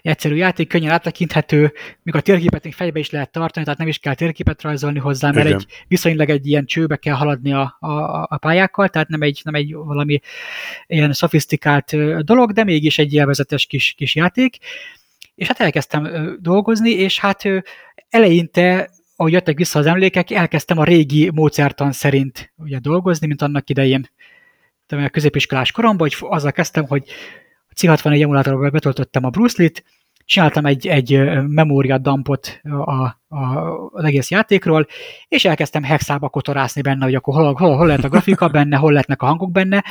egyszerű 0.00 0.34
játék, 0.34 0.68
könnyen 0.68 0.92
áttekinthető, 0.92 1.72
még 2.02 2.14
a 2.14 2.20
térképet 2.20 2.64
még 2.64 2.74
fejbe 2.74 2.98
is 2.98 3.10
lehet 3.10 3.32
tartani, 3.32 3.64
tehát 3.64 3.78
nem 3.78 3.88
is 3.88 3.98
kell 3.98 4.14
térképet 4.14 4.62
rajzolni 4.62 4.98
hozzá, 4.98 5.30
mert 5.30 5.46
igen. 5.46 5.58
egy 5.58 5.66
viszonylag 5.88 6.30
egy 6.30 6.46
ilyen 6.46 6.66
csőbe 6.66 6.96
kell 6.96 7.14
haladni 7.14 7.52
a, 7.52 7.76
a, 7.80 7.90
a 8.22 8.36
pályákkal, 8.36 8.88
tehát 8.88 9.08
nem 9.08 9.22
egy, 9.22 9.40
nem 9.44 9.54
egy 9.54 9.74
valami 9.74 10.20
ilyen 10.86 11.12
szofisztikált 11.12 11.96
dolog, 12.24 12.52
de 12.52 12.64
mégis 12.64 12.98
egy 12.98 13.14
élvezetes 13.14 13.66
kis, 13.66 13.92
kis 13.96 14.14
játék. 14.14 14.56
És 15.34 15.46
hát 15.46 15.60
elkezdtem 15.60 16.36
dolgozni, 16.40 16.90
és 16.90 17.18
hát 17.18 17.42
eleinte, 18.08 18.90
ahogy 19.16 19.32
jöttek 19.32 19.56
vissza 19.56 19.78
az 19.78 19.86
emlékek, 19.86 20.30
elkezdtem 20.30 20.78
a 20.78 20.84
régi 20.84 21.30
módszertan 21.34 21.92
szerint 21.92 22.52
ugye 22.56 22.78
dolgozni, 22.78 23.26
mint 23.26 23.42
annak 23.42 23.70
idején 23.70 24.08
a 24.98 25.08
középiskolás 25.08 25.72
koromban, 25.72 26.08
hogy 26.08 26.28
azzal 26.30 26.52
kezdtem, 26.52 26.86
hogy 26.86 27.04
a 27.68 27.72
C64 27.80 28.22
emulátorba 28.22 28.70
betöltöttem 28.70 29.24
a 29.24 29.30
Bruce 29.30 29.54
Lee-t, 29.58 29.84
csináltam 30.24 30.66
egy, 30.66 30.88
egy 30.88 31.20
memória 31.46 31.98
dumpot 31.98 32.60
a, 32.62 32.90
a, 32.90 33.16
az 33.92 34.04
egész 34.04 34.30
játékról, 34.30 34.86
és 35.28 35.44
elkezdtem 35.44 35.82
hexába 35.82 36.28
kotorászni 36.28 36.82
benne, 36.82 37.04
hogy 37.04 37.14
akkor 37.14 37.34
hol, 37.34 37.54
hol, 37.54 37.76
hol 37.76 37.86
lehet 37.86 38.04
a 38.04 38.08
grafika 38.08 38.48
benne, 38.48 38.76
hol 38.76 38.90
lehetnek 38.90 39.22
a 39.22 39.26
hangok 39.26 39.52
benne, 39.52 39.84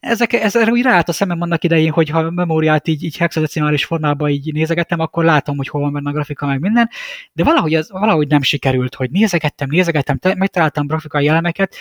ezek, 0.00 0.32
ez 0.32 0.56
úgy 0.56 0.82
ráállt 0.82 1.08
a 1.08 1.12
szemem 1.12 1.40
annak 1.40 1.64
idején, 1.64 1.90
hogy 1.90 2.08
ha 2.08 2.18
a 2.18 2.30
memóriát 2.30 2.88
így, 2.88 3.04
így 3.04 3.16
hexadecimális 3.16 3.84
formában 3.84 4.30
így 4.30 4.52
nézegettem, 4.52 5.00
akkor 5.00 5.24
látom, 5.24 5.56
hogy 5.56 5.68
hol 5.68 5.80
van 5.80 5.92
benne 5.92 6.08
a 6.08 6.12
grafika, 6.12 6.46
meg 6.46 6.60
minden, 6.60 6.90
de 7.32 7.44
valahogy, 7.44 7.74
ez, 7.74 7.90
valahogy 7.90 8.28
nem 8.28 8.42
sikerült, 8.42 8.94
hogy 8.94 9.10
nézegettem, 9.10 9.68
nézegettem, 9.70 10.18
megtaláltam 10.36 10.86
grafikai 10.86 11.28
elemeket, 11.28 11.74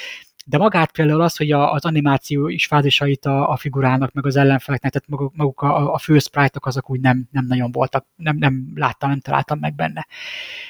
de 0.49 0.57
magát 0.57 0.91
például 0.91 1.21
az, 1.21 1.37
hogy 1.37 1.51
a, 1.51 1.73
az 1.73 1.85
animáció 1.85 2.47
is 2.47 2.65
fázisait 2.65 3.25
a, 3.25 3.49
a 3.49 3.57
figurának, 3.57 4.13
meg 4.13 4.25
az 4.25 4.35
ellenfeleknek, 4.35 4.91
tehát 4.91 5.07
maguk, 5.07 5.35
maguk 5.35 5.61
a, 5.61 5.93
a 5.93 5.97
fő 5.97 6.19
sprite 6.19 6.59
azok 6.61 6.89
úgy 6.89 6.99
nem, 6.99 7.27
nem 7.31 7.45
nagyon 7.45 7.71
voltak, 7.71 8.05
nem, 8.15 8.37
nem 8.37 8.71
láttam, 8.75 9.09
nem 9.09 9.19
találtam 9.19 9.59
meg 9.59 9.75
benne. 9.75 10.07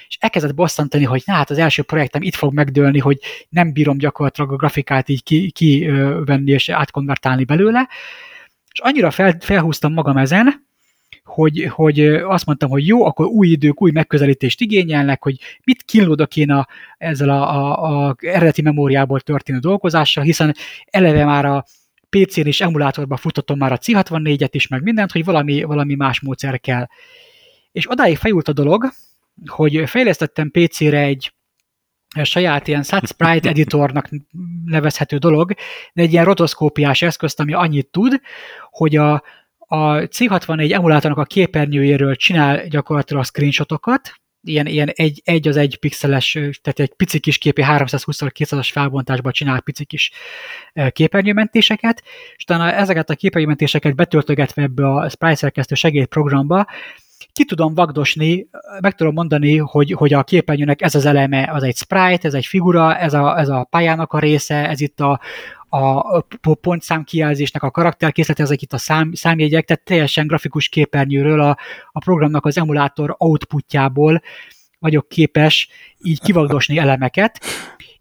És 0.08 0.18
elkezdett 0.20 0.54
bosszantani, 0.54 1.04
hogy 1.04 1.24
na 1.26 1.34
hát 1.34 1.50
az 1.50 1.58
első 1.58 1.84
projektem 1.84 2.22
itt 2.22 2.36
fog 2.36 2.54
megdőlni, 2.54 3.00
hogy 3.00 3.20
nem 3.50 3.74
bírom 3.74 3.98
gyakorlatilag 3.98 4.52
a 4.52 4.56
grafikát 4.56 5.10
így 5.10 5.24
kivenni 5.52 6.46
ki, 6.46 6.52
és 6.52 6.70
átkonvertálni 6.70 7.44
belőle, 7.44 7.88
és 8.72 8.80
annyira 8.80 9.12
fel, 9.12 9.38
felhúztam 9.40 9.94
magam 9.94 10.18
ezen, 10.18 10.67
hogy, 11.28 11.68
hogy 11.70 12.00
azt 12.08 12.46
mondtam, 12.46 12.70
hogy 12.70 12.88
jó, 12.88 13.06
akkor 13.06 13.26
új 13.26 13.48
idők, 13.48 13.82
új 13.82 13.92
megközelítést 13.92 14.62
igényelnek, 14.62 15.24
hogy 15.24 15.40
mit 15.64 15.84
kínlódok 15.84 16.36
én 16.36 16.52
a, 16.52 16.68
ezzel 16.98 17.30
a, 17.30 17.56
a, 17.56 18.08
a 18.08 18.16
eredeti 18.20 18.62
memóriából 18.62 19.20
történő 19.20 19.60
dolgozással, 19.60 20.24
hiszen 20.24 20.56
eleve 20.86 21.26
már 21.26 21.46
a 21.46 21.66
PC-n 22.10 22.48
és 22.48 22.62
emulátorban 22.62 23.18
futottam 23.18 23.58
már 23.58 23.72
a 23.72 23.78
C64-et 23.78 24.50
is, 24.52 24.68
meg 24.68 24.84
mindent, 24.84 25.12
hogy 25.12 25.26
valami, 25.26 25.64
valami 25.64 25.96
más 25.96 26.22
módszer 26.22 26.60
kell. 26.60 26.88
És 27.72 27.90
odáig 27.90 28.18
fejült 28.18 28.48
a 28.48 28.54
dolog, 28.54 28.92
hogy 29.46 29.90
fejlesztettem 29.90 30.52
PC-re 30.52 31.00
egy 31.00 31.34
saját 32.24 32.68
ilyen 32.68 32.84
SAT 32.84 33.08
Sprite 33.08 33.50
editornak 33.50 34.10
nevezhető 34.66 35.18
dolog, 35.18 35.54
de 35.94 36.02
egy 36.02 36.12
ilyen 36.12 36.26
rotoszkópiás 36.26 37.02
eszközt, 37.02 37.40
ami 37.40 37.54
annyit 37.54 37.88
tud, 37.88 38.22
hogy 38.70 38.96
a, 38.96 39.24
a 39.68 39.94
C64 39.94 40.74
emulátornak 40.74 41.20
a 41.20 41.24
képernyőjéről 41.24 42.16
csinál 42.16 42.68
gyakorlatilag 42.68 43.26
screenshotokat, 43.26 44.14
ilyen, 44.42 44.66
ilyen 44.66 44.90
egy, 44.90 45.22
egy 45.26 45.48
az 45.48 45.58
egy 45.58 45.78
pixeles, 45.80 46.32
tehát 46.62 46.80
egy 46.80 46.94
pici 46.94 47.20
kis 47.20 47.38
képi 47.38 47.64
320x200-as 47.66 48.70
felbontásban 48.72 49.32
csinál 49.32 49.62
pici 49.62 49.86
kis 49.86 50.12
képernyőmentéseket, 50.90 52.04
és 52.36 52.44
utána 52.44 52.72
ezeket 52.72 53.10
a 53.10 53.16
képernyőmentéseket 53.16 53.96
betöltögetve 53.96 54.62
ebbe 54.62 54.88
a 54.88 55.10
Sprite 55.10 55.36
szerkesztő 55.36 55.76
segédprogramba, 55.76 56.66
ki 57.38 57.46
tudom 57.46 57.74
vagdosni, 57.74 58.48
meg 58.82 58.96
tudom 58.96 59.14
mondani, 59.14 59.58
hogy, 59.58 59.92
hogy 59.92 60.14
a 60.14 60.24
képernyőnek 60.24 60.82
ez 60.82 60.96
az 60.96 61.06
eleme, 61.06 61.50
az 61.52 61.64
egy 61.64 61.76
sprite, 61.76 62.28
ez 62.28 62.34
egy 62.34 62.46
figura, 62.46 62.98
ez 62.98 63.14
a, 63.14 63.40
ez 63.40 63.50
a 63.50 63.68
pályának 63.70 64.14
a 64.14 64.20
része, 64.20 64.70
ez 64.70 64.82
itt 64.82 65.00
a, 65.00 65.20
a 65.70 66.22
pontszám 66.62 67.04
kijelzésnek 67.04 67.64
a 67.64 67.72
karakterkészlet, 67.72 68.40
ezek 68.40 68.62
itt 68.62 68.74
a 68.74 68.78
szám, 68.78 69.14
számjegyek, 69.14 69.66
tehát 69.66 69.84
teljesen 69.84 70.28
grafikus 70.28 70.70
képernyőről 70.70 71.42
a, 71.42 71.58
a 71.92 72.00
programnak 72.00 72.46
az 72.46 72.58
emulátor 72.58 73.16
outputjából 73.18 74.22
vagyok 74.80 75.10
képes 75.10 75.70
így 76.04 76.22
kivagdosni 76.22 76.78
elemeket, 76.78 77.40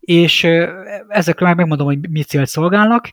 és 0.00 0.44
ezekről 1.08 1.49
meg 1.49 1.56
megmondom, 1.56 1.87
hogy 1.87 2.11
mi 2.11 2.23
célt 2.23 2.49
szolgálnak, 2.49 3.11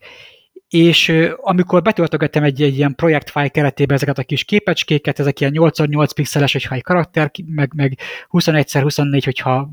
és 0.74 1.14
amikor 1.36 1.82
betöltögettem 1.82 2.44
egy, 2.44 2.62
egy 2.62 2.78
ilyen 2.78 2.96
projektfájl 2.96 3.50
keretében 3.50 3.96
ezeket 3.96 4.18
a 4.18 4.24
kis 4.24 4.44
képecskéket, 4.44 5.20
ezek 5.20 5.40
ilyen 5.40 5.54
8x8 5.56 6.10
pixeles, 6.16 6.52
hogyha 6.52 6.76
egy 6.76 6.84
karakter, 6.84 7.32
meg, 7.46 7.72
meg 7.76 7.98
21x24, 8.32 9.22
hogyha 9.24 9.72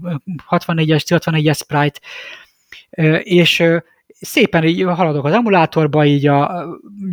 64-es, 0.50 1.02
64-es 1.06 1.56
sprite, 1.56 2.00
és 3.22 3.64
szépen 4.20 4.64
így 4.64 4.82
haladok 4.82 5.24
az 5.24 5.32
emulátorba, 5.32 6.04
így 6.04 6.26
a, 6.26 6.66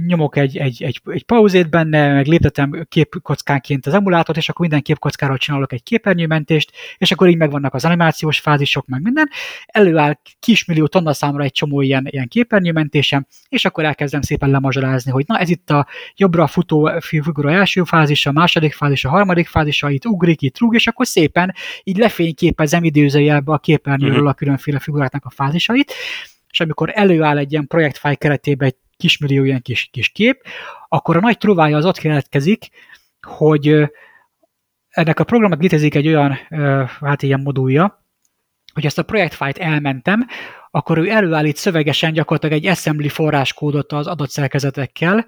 nyomok 0.08 0.38
egy, 0.38 0.58
egy, 0.58 0.84
egy, 0.84 1.02
egy 1.06 1.24
pauzét 1.24 1.70
benne, 1.70 2.14
meg 2.14 2.26
léptetem 2.26 2.86
képkockánként 2.90 3.86
az 3.86 3.94
emulátort, 3.94 4.38
és 4.38 4.50
akkor 4.50 4.62
minden 4.62 4.82
képkockáról 4.82 5.38
csinálok 5.38 5.74
egy 5.74 5.84
képernyőmentést, 5.84 6.72
és 6.98 7.12
akkor 7.12 7.28
így 7.30 7.38
megvannak 7.38 7.74
az 7.74 7.86
animációs 7.86 8.40
fázisok, 8.40 8.88
meg 8.88 9.02
minden. 9.02 9.30
Előáll 9.66 10.14
kismillió 10.40 10.88
tonna 10.88 11.14
számra 11.14 11.44
egy 11.44 11.52
csomó 11.52 11.82
ilyen, 11.82 12.08
ilyen 12.10 12.28
képernyőmentésem, 12.28 13.26
és 13.50 13.66
akkor 13.66 13.86
elkezdem 13.86 14.22
szépen 14.22 14.50
lemazsolázni, 14.50 15.12
hogy 15.12 15.24
na 15.28 15.38
ez 15.38 15.50
itt 15.50 15.70
a 15.70 15.88
jobbra 16.16 16.48
futó 16.48 16.92
figura 17.00 17.52
első 17.52 17.84
fázisa, 17.84 18.32
második 18.32 18.74
fázisa, 18.74 19.10
harmadik 19.10 19.48
fázisa, 19.48 19.90
itt 19.90 20.06
ugrik, 20.06 20.42
itt 20.42 20.60
rúg, 20.60 20.74
és 20.74 20.88
akkor 20.88 21.08
szépen 21.08 21.54
így 21.84 21.98
lefényképezem 21.98 22.84
időzőjelbe 22.84 23.52
a 23.54 23.58
képernyőről 23.58 24.18
mhm. 24.18 24.28
a 24.28 24.34
különféle 24.34 24.80
figuráknak 24.80 25.26
a 25.26 25.30
fázisait, 25.30 25.94
és 26.58 26.64
amikor 26.64 26.92
előáll 26.94 27.38
egy 27.38 27.52
ilyen 27.52 27.68
projektfáj 27.68 28.16
keretében 28.16 28.68
egy 28.68 28.76
kismillió 28.98 29.44
ilyen 29.44 29.62
kis, 29.62 29.90
kis 29.92 30.10
kép, 30.10 30.42
akkor 30.88 31.18
a 31.18 31.20
nagy 31.20 31.38
truvája 31.38 31.78
az 31.78 31.86
ott 31.86 31.98
keletkezik, 31.98 32.68
hogy 33.22 33.92
ennek 34.90 35.20
a 35.20 35.24
programnak 35.24 35.62
létezik 35.62 35.96
egy 35.96 36.08
olyan, 36.08 36.38
hát 37.02 37.22
ilyen 37.22 37.42
modulja, 37.42 38.04
hogy 38.74 38.86
ezt 38.86 38.98
a 38.98 39.04
projektfájt 39.04 39.58
elmentem, 39.58 40.28
akkor 40.72 40.98
ő 40.98 41.10
előállít 41.10 41.56
szövegesen 41.56 42.14
gyakorlatilag 42.14 42.56
egy 42.56 42.68
assembly 42.68 43.08
forráskódot 43.08 43.92
az 43.92 44.08
adott 44.08 44.30
szerkezetekkel, 44.30 45.26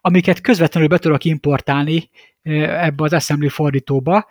amiket 0.00 0.40
közvetlenül 0.40 0.88
be 0.88 0.98
tudok 0.98 1.24
importálni 1.24 2.10
ebbe 2.42 3.04
az 3.04 3.12
assembly 3.12 3.48
fordítóba, 3.48 4.26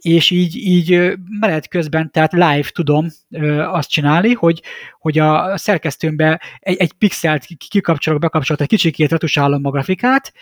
és 0.00 0.30
így, 0.30 0.56
így 0.56 1.12
menet 1.40 1.68
közben, 1.68 2.10
tehát 2.10 2.32
live 2.32 2.70
tudom 2.72 3.06
azt 3.58 3.90
csinálni, 3.90 4.32
hogy, 4.32 4.62
hogy 4.98 5.18
a 5.18 5.56
szerkesztőmbe 5.56 6.40
egy, 6.58 6.76
egy 6.76 6.92
pixelt 6.92 7.46
kikapcsolok, 7.68 8.20
bekapcsolok, 8.20 8.62
egy 8.62 8.68
kicsikét 8.68 9.10
retusálom 9.10 9.64
a 9.64 9.70
grafikát, 9.70 10.32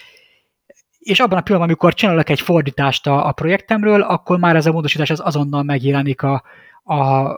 és 0.99 1.21
abban 1.21 1.39
a 1.39 1.41
pillanatban, 1.41 1.69
amikor 1.69 1.95
csinálok 1.95 2.29
egy 2.29 2.41
fordítást 2.41 3.07
a, 3.07 3.27
a 3.27 3.33
projektemről, 3.33 4.01
akkor 4.01 4.39
már 4.39 4.57
ez 4.57 4.67
a 4.67 4.73
módosítás 4.73 5.11
az 5.11 5.21
azonnal 5.21 5.63
megjelenik 5.63 6.23
a, 6.23 6.43
a, 6.83 7.31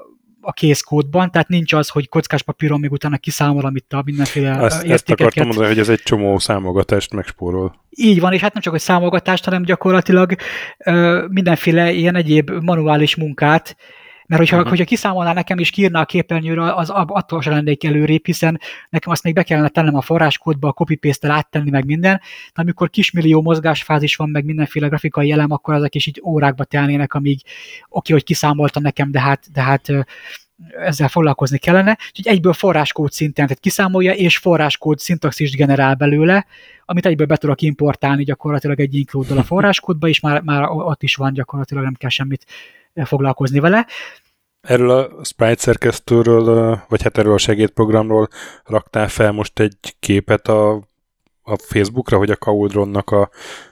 a 0.46 0.52
készkódban, 0.52 1.30
tehát 1.30 1.48
nincs 1.48 1.72
az, 1.72 1.88
hogy 1.88 2.08
kockás 2.08 2.42
papíron 2.42 2.80
még 2.80 2.92
utána 2.92 3.16
kiszámol, 3.16 3.64
amit 3.64 3.92
a 3.92 4.02
mindenféle 4.04 4.58
Ezt, 4.58 4.84
ezt 4.84 5.10
akartam 5.10 5.46
mondani, 5.46 5.68
hogy 5.68 5.78
ez 5.78 5.88
egy 5.88 6.02
csomó 6.02 6.38
számogatást 6.38 7.14
megspórol. 7.14 7.74
Így 7.90 8.20
van, 8.20 8.32
és 8.32 8.40
hát 8.40 8.52
nem 8.52 8.62
csak, 8.62 8.72
hogy 8.72 8.82
számolgatást, 8.82 9.44
hanem 9.44 9.62
gyakorlatilag 9.62 10.34
ö, 10.78 11.24
mindenféle 11.28 11.92
ilyen 11.92 12.14
egyéb 12.14 12.50
manuális 12.50 13.16
munkát, 13.16 13.76
mert 14.26 14.40
hogyha, 14.40 14.56
uh-huh. 14.56 14.70
hogyha 14.70 14.84
kiszámolná 14.84 15.32
nekem 15.32 15.58
és 15.58 15.70
kiírná 15.70 16.00
a 16.00 16.04
képernyőre, 16.04 16.74
az 16.74 16.90
attól 16.90 17.42
sem 17.42 17.52
lennék 17.52 17.84
előrébb, 17.84 18.26
hiszen 18.26 18.60
nekem 18.90 19.12
azt 19.12 19.22
még 19.22 19.34
be 19.34 19.42
kellene 19.42 19.68
tennem 19.68 19.96
a 19.96 20.00
forráskódba, 20.00 20.68
a 20.68 20.72
copy 20.72 20.96
paste 20.96 21.32
áttenni 21.32 21.70
meg 21.70 21.84
minden, 21.84 22.20
de 22.54 22.60
amikor 22.62 22.90
kismillió 22.90 23.42
mozgásfázis 23.42 24.16
van, 24.16 24.28
meg 24.28 24.44
mindenféle 24.44 24.88
grafikai 24.88 25.30
elem, 25.30 25.50
akkor 25.50 25.74
ezek 25.74 25.94
is 25.94 26.06
így 26.06 26.20
órákba 26.24 26.64
telnének, 26.64 27.14
amíg 27.14 27.40
oké, 27.88 28.12
hogy 28.12 28.24
kiszámolta 28.24 28.80
nekem, 28.80 29.10
de 29.10 29.20
hát, 29.20 29.52
de 29.52 29.62
hát 29.62 29.92
ezzel 30.78 31.08
foglalkozni 31.08 31.58
kellene. 31.58 31.98
Úgyhogy 32.08 32.26
egyből 32.26 32.52
forráskód 32.52 33.12
szinten, 33.12 33.46
tehát 33.46 33.62
kiszámolja, 33.62 34.12
és 34.12 34.36
forráskód 34.36 34.98
szintaxist 34.98 35.56
generál 35.56 35.94
belőle, 35.94 36.46
amit 36.84 37.06
egyből 37.06 37.26
be 37.26 37.36
tudok 37.36 37.60
importálni 37.60 38.24
gyakorlatilag 38.24 38.80
egy 38.80 38.94
include 38.94 39.34
a 39.34 39.42
forráskódba, 39.42 40.08
és 40.08 40.20
már, 40.20 40.40
már 40.40 40.68
ott 40.68 41.02
is 41.02 41.14
van 41.14 41.32
gyakorlatilag, 41.32 41.84
nem 41.84 41.94
kell 41.94 42.10
semmit 42.10 42.46
foglalkozni 43.04 43.60
vele. 43.60 43.86
Erről 44.60 44.90
a 44.90 45.24
Sprite 45.24 45.60
szerkesztőről, 45.60 46.80
vagy 46.88 47.02
hát 47.02 47.18
erről 47.18 47.32
a 47.32 47.38
segédprogramról 47.38 48.28
raktál 48.64 49.08
fel 49.08 49.32
most 49.32 49.58
egy 49.58 49.96
képet 50.00 50.48
a, 50.48 50.72
a 51.42 51.56
Facebookra, 51.56 52.16
hogy 52.16 52.30
a 52.30 52.36
Cauldronnak 52.36 53.10
a, 53.10 53.30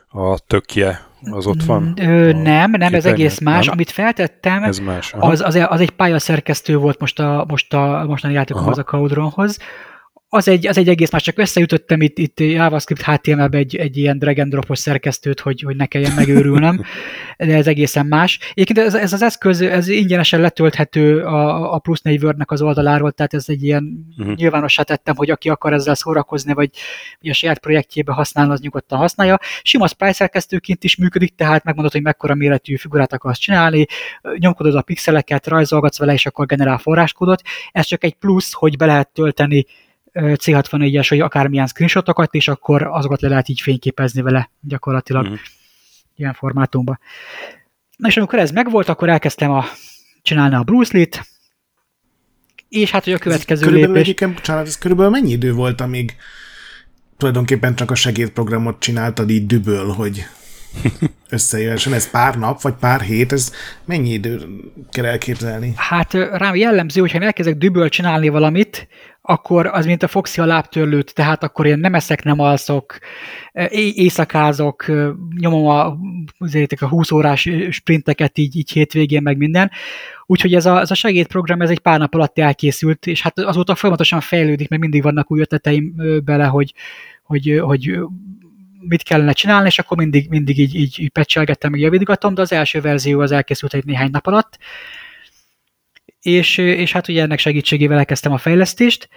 a 0.08 0.38
tökje 0.38 1.06
az 1.30 1.46
ott 1.46 1.62
van? 1.62 1.94
Ö, 2.00 2.28
a 2.28 2.36
nem, 2.36 2.70
nem, 2.70 2.94
ez 2.94 3.06
egész 3.06 3.38
más. 3.38 3.64
Nem? 3.64 3.72
Amit 3.72 3.90
feltettem, 3.90 4.62
Ez 4.62 4.78
más. 4.78 5.12
aha. 5.12 5.30
az, 5.30 5.40
az, 5.40 5.54
az 5.68 5.80
egy 5.80 5.90
pályaszerkesztő 5.90 6.76
volt 6.76 7.00
most 7.00 7.20
a, 7.20 7.44
most 7.48 7.74
a 7.74 8.04
mostani 8.06 8.34
játékomhoz, 8.34 8.78
Aha. 8.78 8.86
a 8.86 8.90
Cauldronhoz. 8.90 9.58
Az 10.34 10.48
egy, 10.48 10.66
az 10.66 10.78
egy 10.78 10.88
egész 10.88 11.10
más, 11.10 11.22
csak 11.22 11.38
összeütöttem 11.38 12.00
itt, 12.00 12.18
itt 12.18 12.40
JavaScript 12.40 13.02
HTML-be 13.02 13.58
egy, 13.58 13.76
egy 13.76 13.96
ilyen 13.96 14.18
drag 14.18 14.38
and 14.38 14.50
dropos 14.50 14.78
szerkesztőt, 14.78 15.40
hogy, 15.40 15.60
hogy 15.60 15.76
ne 15.76 15.86
kelljen 15.86 16.12
megőrülnem, 16.12 16.82
de 17.38 17.54
ez 17.54 17.66
egészen 17.66 18.06
más. 18.06 18.38
Egyébként 18.54 18.78
ez, 18.86 18.94
ez 18.94 19.12
az 19.12 19.22
eszköz, 19.22 19.60
ez 19.60 19.88
ingyenesen 19.88 20.40
letölthető 20.40 21.20
a, 21.22 21.72
a 21.74 21.78
Plus 21.78 22.00
4 22.00 22.24
Word-nek 22.24 22.50
az 22.50 22.62
oldaláról, 22.62 23.12
tehát 23.12 23.34
ez 23.34 23.44
egy 23.48 23.62
ilyen 23.62 24.06
uh-huh. 24.18 24.34
nyilvánossá 24.34 24.82
tettem, 24.82 25.16
hogy 25.16 25.30
aki 25.30 25.48
akar 25.48 25.72
ezzel 25.72 25.94
szórakozni, 25.94 26.52
vagy, 26.52 26.70
vagy 27.20 27.30
a 27.30 27.34
saját 27.34 27.58
projektjébe 27.58 28.12
használni, 28.12 28.52
az 28.52 28.60
nyugodtan 28.60 28.98
használja. 28.98 29.38
Sima 29.62 29.86
sprite 29.86 30.12
szerkesztőként 30.12 30.84
is 30.84 30.96
működik, 30.96 31.34
tehát 31.34 31.64
megmondod, 31.64 31.92
hogy 31.92 32.02
mekkora 32.02 32.34
méretű 32.34 32.76
figurát 32.76 33.12
akarsz 33.12 33.38
csinálni, 33.38 33.86
nyomkodod 34.38 34.74
a 34.74 34.82
pixeleket, 34.82 35.46
rajzolgatsz 35.46 35.98
vele, 35.98 36.12
és 36.12 36.26
akkor 36.26 36.46
generál 36.46 36.78
forráskódot. 36.78 37.42
Ez 37.72 37.86
csak 37.86 38.04
egy 38.04 38.14
plusz, 38.14 38.52
hogy 38.52 38.76
be 38.76 38.86
lehet 38.86 39.08
tölteni 39.12 39.66
C64-es, 40.14 41.06
vagy 41.08 41.20
akármilyen 41.20 41.66
screenshotokat, 41.66 42.34
és 42.34 42.48
akkor 42.48 42.82
azokat 42.82 43.20
le 43.20 43.28
lehet 43.28 43.48
így 43.48 43.60
fényképezni 43.60 44.22
vele 44.22 44.50
gyakorlatilag 44.60 45.24
Mhm. 45.24 45.34
ilyen 46.16 46.32
formátumban. 46.32 46.98
Na 47.96 48.08
és 48.08 48.16
amikor 48.16 48.38
ez 48.38 48.50
megvolt, 48.50 48.88
akkor 48.88 49.08
elkezdtem 49.08 49.50
a, 49.50 49.64
csinálni 50.22 50.54
a 50.54 50.62
Bruce 50.62 50.96
Lee-t, 50.96 51.22
és 52.68 52.90
hát, 52.90 53.04
hogy 53.04 53.12
a 53.12 53.18
következő 53.18 53.60
körülbelül 53.64 53.94
lépés... 53.94 54.08
egyébként, 54.08 54.34
bocsánat, 54.34 54.66
ez 54.66 54.78
körülbelül 54.78 55.12
mennyi 55.12 55.30
idő 55.30 55.52
volt, 55.52 55.80
amíg 55.80 56.16
tulajdonképpen 57.16 57.74
csak 57.74 57.90
a 57.90 57.94
segédprogramot 57.94 58.78
csináltad 58.78 59.30
így 59.30 59.46
düböl, 59.46 59.92
hogy 59.92 60.24
összejöhessen. 61.28 61.92
Ez 61.92 62.10
pár 62.10 62.38
nap, 62.38 62.60
vagy 62.60 62.74
pár 62.80 63.00
hét, 63.00 63.32
ez 63.32 63.52
mennyi 63.84 64.12
idő 64.12 64.40
kell 64.90 65.04
elképzelni? 65.04 65.72
Hát 65.76 66.12
rám 66.12 66.54
jellemző, 66.56 67.00
hogyha 67.00 67.18
én 67.18 67.24
elkezdek 67.24 67.56
düböl 67.56 67.88
csinálni 67.88 68.28
valamit, 68.28 68.88
akkor 69.26 69.66
az 69.66 69.86
mint 69.86 70.02
a 70.02 70.08
Foxy 70.08 70.40
a 70.40 70.44
lábtörlőt, 70.44 71.14
tehát 71.14 71.42
akkor 71.42 71.66
én 71.66 71.78
nem 71.78 71.94
eszek, 71.94 72.22
nem 72.22 72.40
alszok, 72.40 72.98
éjszakázok, 73.70 74.84
nyomom 75.40 75.66
a, 75.66 75.96
azért 76.38 76.72
a 76.72 76.88
20 76.88 77.10
órás 77.10 77.50
sprinteket 77.70 78.38
így, 78.38 78.56
így 78.56 78.70
hétvégén, 78.70 79.22
meg 79.22 79.36
minden. 79.36 79.70
Úgyhogy 80.26 80.54
ez 80.54 80.66
a, 80.66 80.80
ez 80.80 80.90
a 80.90 80.94
segédprogram, 80.94 81.60
ez 81.60 81.70
egy 81.70 81.78
pár 81.78 81.98
nap 81.98 82.14
alatt 82.14 82.38
elkészült, 82.38 83.06
és 83.06 83.22
hát 83.22 83.38
azóta 83.38 83.74
folyamatosan 83.74 84.20
fejlődik, 84.20 84.68
meg 84.68 84.78
mindig 84.78 85.02
vannak 85.02 85.30
új 85.30 85.40
ötleteim 85.40 85.94
bele, 86.24 86.44
hogy, 86.44 86.74
hogy, 87.22 87.60
hogy 87.62 87.98
mit 88.88 89.02
kellene 89.02 89.32
csinálni, 89.32 89.66
és 89.66 89.78
akkor 89.78 89.96
mindig, 89.96 90.28
mindig 90.28 90.58
így, 90.58 90.74
így, 90.74 91.00
így 91.00 91.10
pecselgettem, 91.10 91.70
meg 91.70 91.80
javítgatom, 91.80 92.34
de 92.34 92.40
az 92.40 92.52
első 92.52 92.80
verzió 92.80 93.20
az 93.20 93.32
elkészült 93.32 93.74
egy 93.74 93.84
néhány 93.84 94.10
nap 94.10 94.26
alatt, 94.26 94.58
és, 96.20 96.58
és 96.58 96.92
hát 96.92 97.08
ugye 97.08 97.22
ennek 97.22 97.38
segítségével 97.38 97.98
elkezdtem 97.98 98.32
a 98.32 98.38
fejlesztést, 98.38 99.08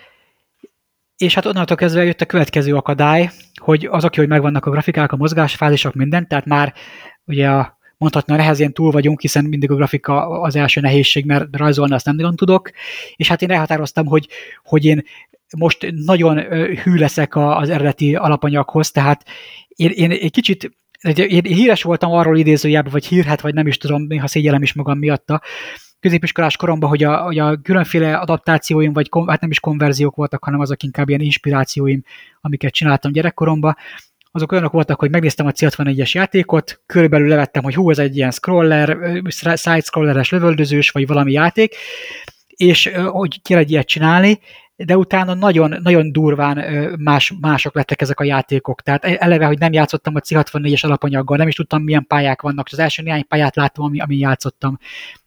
és 1.18 1.34
hát 1.34 1.46
onnantól 1.46 1.78
kezdve 1.78 2.04
jött 2.04 2.22
a 2.22 2.26
következő 2.26 2.76
akadály, 2.76 3.30
hogy 3.56 3.86
az, 3.86 4.04
aki, 4.04 4.20
hogy 4.20 4.28
megvannak 4.28 4.66
a 4.66 4.70
grafikák, 4.70 5.12
a 5.12 5.18
mozgásfázisok, 5.18 5.94
minden, 5.94 6.28
tehát 6.28 6.46
már 6.46 6.74
ugye 7.26 7.50
a 7.50 7.78
mondhatna 7.98 8.36
nehezén 8.36 8.74
túl 8.74 8.92
vagyunk, 8.92 9.22
hiszen 9.22 9.46
mindig 9.46 9.72
a 9.72 9.76
grafika 9.76 10.42
az 10.42 10.56
első 10.56 10.82
nehézség, 10.82 11.26
mert 11.26 11.46
rajzolni 11.52 11.94
azt 11.94 12.06
nem 12.06 12.16
nagyon 12.16 12.36
tudok, 12.36 12.72
és 13.16 13.28
hát 13.28 13.42
én 13.42 13.52
elhatároztam, 13.52 14.06
hogy, 14.06 14.28
hogy 14.64 14.86
én 14.86 15.04
most 15.58 15.88
nagyon 16.06 16.38
hű 16.76 16.96
leszek 16.96 17.36
az 17.36 17.70
eredeti 17.70 18.16
alapanyaghoz, 18.16 18.92
tehát 18.92 19.26
én, 19.68 19.90
én 19.90 20.12
egy 20.12 20.32
kicsit 20.32 20.72
én 21.16 21.44
híres 21.44 21.84
voltam 21.84 22.12
arról 22.12 22.38
idézőjelben, 22.38 22.92
vagy 22.92 23.06
hírhet, 23.06 23.42
vagy 23.42 23.54
nem 23.54 23.68
is 23.68 23.78
tudom, 23.78 24.04
néha 24.04 24.28
szégyellem 24.28 24.62
is 24.62 24.74
magam 24.74 24.98
miatta, 24.98 25.42
középiskolás 26.00 26.58
koromban, 26.58 26.90
hogy 26.90 27.04
a, 27.04 27.18
hogy 27.18 27.40
a 27.40 27.58
különféle 27.62 28.16
adaptációim, 28.18 28.94
vagy 28.94 29.10
kon, 29.10 29.28
hát 29.28 29.42
nem 29.42 29.50
is 29.50 29.60
konverziók 29.60 30.16
voltak, 30.16 30.44
hanem 30.44 30.60
azok 30.60 30.84
inkább 30.84 31.10
ilyen 31.10 31.22
inspirációim, 31.22 32.04
amiket 32.42 32.74
csináltam 32.74 33.12
gyerekkoromban, 33.12 33.76
azok 34.32 34.52
olyanok 34.52 34.72
voltak, 34.72 35.00
hogy 35.00 35.10
megnéztem 35.10 35.46
a 35.46 35.52
C64-es 35.52 36.12
játékot, 36.12 36.82
körülbelül 36.86 37.28
levettem, 37.28 37.64
hogy 37.64 37.76
hú, 37.76 37.90
ez 37.90 38.00
egy 38.00 38.16
ilyen 38.16 38.32
scroller, 38.32 38.98
side-scrolleres 39.56 40.30
lövöldözős, 40.30 40.90
vagy 40.90 41.08
valami 41.08 41.32
játék, 41.32 41.76
és 42.48 42.92
hogy 43.06 43.42
kell 43.42 43.58
egy 43.58 43.72
ilyet 43.72 43.88
csinálni, 43.88 44.40
de 44.78 44.98
utána 44.98 45.34
nagyon, 45.34 45.80
nagyon 45.82 46.12
durván 46.12 46.58
más, 47.00 47.34
mások 47.40 47.76
lettek 47.76 48.02
ezek 48.02 48.20
a 48.20 48.24
játékok. 48.24 48.82
Tehát 48.82 49.06
e- 49.06 49.18
eleve, 49.20 49.46
hogy 49.46 49.60
nem 49.60 49.74
játszottam 49.74 50.16
a 50.16 50.20
C64-es 50.20 50.86
alapanyaggal, 50.86 51.38
nem 51.38 51.48
is 51.48 51.56
tudtam, 51.56 51.84
milyen 51.84 52.06
pályák 52.08 52.42
vannak. 52.42 52.68
Az 52.72 52.80
első 52.80 53.04
néhány 53.04 53.28
pályát 53.28 53.56
láttam, 53.56 53.86
ami, 53.86 54.00
ami 54.00 54.18
játszottam. 54.18 54.78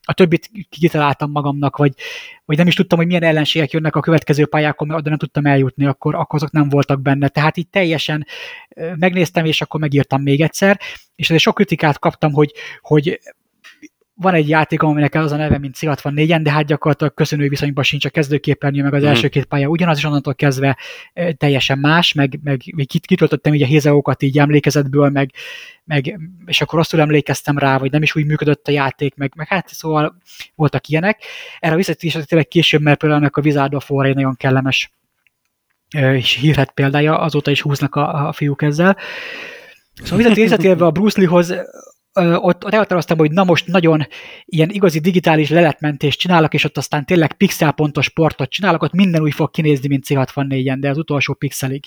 A 0.02 0.12
többit 0.12 0.50
kitaláltam 0.68 1.30
magamnak, 1.30 1.76
vagy, 1.76 1.92
vagy 2.44 2.56
nem 2.56 2.66
is 2.66 2.74
tudtam, 2.74 2.98
hogy 2.98 3.06
milyen 3.06 3.22
ellenségek 3.22 3.70
jönnek 3.70 3.96
a 3.96 4.00
következő 4.00 4.46
pályákon, 4.46 4.88
mert 4.88 5.00
oda 5.00 5.08
nem 5.08 5.18
tudtam 5.18 5.46
eljutni, 5.46 5.86
akkor, 5.86 6.14
akkor 6.14 6.34
azok 6.34 6.50
nem 6.50 6.68
voltak 6.68 7.02
benne. 7.02 7.28
Tehát 7.28 7.56
így 7.56 7.68
teljesen 7.68 8.26
megnéztem, 8.96 9.44
és 9.44 9.60
akkor 9.60 9.80
megírtam 9.80 10.22
még 10.22 10.40
egyszer, 10.40 10.80
és 11.16 11.26
ezért 11.26 11.42
sok 11.42 11.54
kritikát 11.54 11.98
kaptam, 11.98 12.32
hogy, 12.32 12.52
hogy 12.80 13.20
van 14.22 14.34
egy 14.34 14.48
játék, 14.48 14.82
aminek 14.82 15.14
az 15.14 15.32
a 15.32 15.36
neve, 15.36 15.58
mint 15.58 15.76
C64-en, 15.80 16.40
de 16.42 16.50
hát 16.50 16.64
gyakorlatilag 16.66 17.14
köszönő 17.14 17.48
viszonyban 17.48 17.84
sincs 17.84 18.04
a 18.04 18.08
kezdőképernyő, 18.10 18.82
meg 18.82 18.94
az 18.94 19.00
Mhm. 19.02 19.10
első 19.10 19.28
két 19.28 19.44
pálya 19.44 19.68
ugyanaz, 19.68 19.98
és 19.98 20.04
onnantól 20.04 20.34
kezdve 20.34 20.76
teljesen 21.36 21.78
más, 21.78 22.12
meg, 22.12 22.38
meg 22.42 22.58
kit- 22.86 23.06
kitöltöttem 23.06 23.54
így 23.54 23.62
a 23.62 23.66
hézeókat 23.66 24.22
így 24.22 24.38
emlékezetből, 24.38 25.08
meg, 25.08 25.30
meg, 25.84 26.18
és 26.46 26.60
akkor 26.60 26.78
rosszul 26.78 27.00
emlékeztem 27.00 27.58
rá, 27.58 27.78
vagy 27.78 27.90
nem 27.90 28.02
is 28.02 28.16
úgy 28.16 28.26
működött 28.26 28.66
a 28.68 28.70
játék, 28.70 29.14
meg, 29.16 29.32
meg 29.36 29.46
hát 29.46 29.68
szóval 29.68 30.16
voltak 30.54 30.88
ilyenek. 30.88 31.22
Erre 31.58 31.76
visszatérésre 31.76 32.24
tényleg 32.24 32.48
később, 32.48 32.80
mert 32.82 32.98
például 32.98 33.20
ennek 33.20 33.36
a 33.36 33.40
Wizard 33.40 33.74
of 33.74 33.90
War 33.90 34.06
egy 34.06 34.14
nagyon 34.14 34.34
kellemes 34.36 34.92
és 36.12 36.34
hírhet 36.34 36.70
példája, 36.70 37.18
azóta 37.18 37.50
is 37.50 37.60
húznak 37.60 37.94
a, 37.94 38.28
a 38.28 38.32
fiúk 38.32 38.62
ezzel. 38.62 38.96
Szóval 40.02 40.18
visszat- 40.18 40.34
visszatérve 40.36 40.84
a 40.84 40.90
Bruce 40.90 41.20
Lee-hoz, 41.20 41.54
ott, 42.14 42.64
ott 42.64 42.72
elhatároztam, 42.72 43.18
hogy 43.18 43.30
na 43.30 43.44
most 43.44 43.66
nagyon 43.66 44.06
ilyen 44.44 44.70
igazi 44.70 44.98
digitális 44.98 45.48
leletmentést 45.48 46.18
csinálok, 46.18 46.54
és 46.54 46.64
ott 46.64 46.76
aztán 46.76 47.04
tényleg 47.04 47.32
pixelpontos 47.32 48.04
sportot 48.04 48.50
csinálok, 48.50 48.82
ott 48.82 48.92
minden 48.92 49.22
úgy 49.22 49.34
fog 49.34 49.50
kinézni, 49.50 49.88
mint 49.88 50.04
C64-en, 50.08 50.76
de 50.80 50.88
az 50.88 50.98
utolsó 50.98 51.34
pixelig. 51.34 51.84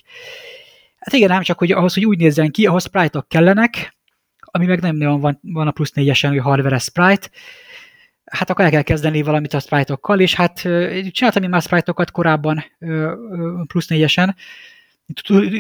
Hát 1.00 1.14
igen, 1.14 1.32
ám 1.32 1.42
csak, 1.42 1.58
hogy 1.60 1.72
ahhoz, 1.72 1.94
hogy 1.94 2.06
úgy 2.06 2.18
nézzen 2.18 2.52
ki, 2.52 2.66
ahhoz 2.66 2.84
sprite-ok 2.84 3.28
kellenek, 3.28 3.96
ami 4.40 4.66
meg 4.66 4.82
nem 4.82 4.96
nagyon 4.96 5.20
van, 5.20 5.40
van 5.42 5.68
a 5.68 5.72
plusz 5.72 5.92
4-esen, 5.96 6.28
hogy 6.28 6.40
hardware 6.40 6.78
sprite, 6.78 7.30
hát 8.26 8.50
akkor 8.50 8.66
el 8.66 8.72
kell 8.72 8.82
kezdeni 8.82 9.22
valamit 9.22 9.54
a 9.54 9.60
sprite-okkal, 9.60 10.20
és 10.20 10.36
hát 10.36 10.60
csináltam 11.12 11.44
én 11.44 11.50
már 11.50 11.62
sprite-okat 11.62 12.12
korábban 12.12 12.64
plusz 13.68 13.88
4-esen, 13.90 14.34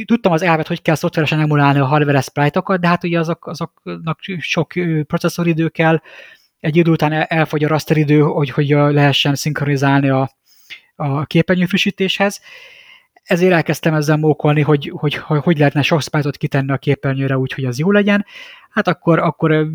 tudtam 0.05 0.31
az 0.31 0.41
elvet, 0.41 0.67
hogy 0.67 0.81
kell 0.81 0.95
szoftveresen 0.95 1.39
emulálni 1.39 1.79
a 1.79 1.85
hardware 1.85 2.21
sprite-okat, 2.21 2.79
de 2.79 2.87
hát 2.87 3.03
ugye 3.03 3.19
azok, 3.19 3.47
azoknak 3.47 4.19
sok 4.39 4.73
processzoridő 5.07 5.69
kell, 5.69 6.01
egy 6.59 6.75
idő 6.75 6.91
után 6.91 7.11
el- 7.11 7.23
elfogy 7.23 7.63
a 7.63 7.67
rasteridő, 7.67 8.19
hogy, 8.19 8.49
hogy 8.49 8.73
ö, 8.73 8.91
lehessen 8.91 9.35
szinkronizálni 9.35 10.09
a, 10.09 10.29
a 10.95 11.25
képernyőfrissítéshez. 11.25 12.41
Ezért 13.23 13.53
elkezdtem 13.53 13.93
ezzel 13.93 14.17
mókolni, 14.17 14.61
hogy 14.61 14.91
hogy, 14.95 15.15
hogy, 15.15 15.39
hogy 15.43 15.57
lehetne 15.57 15.81
sok 15.81 16.01
sprite-ot 16.01 16.37
kitenni 16.37 16.71
a 16.71 16.77
képernyőre 16.77 17.37
úgy, 17.37 17.53
hogy 17.53 17.65
az 17.65 17.79
jó 17.79 17.91
legyen. 17.91 18.25
Hát 18.69 18.87
akkor, 18.87 19.19
akkor 19.19 19.67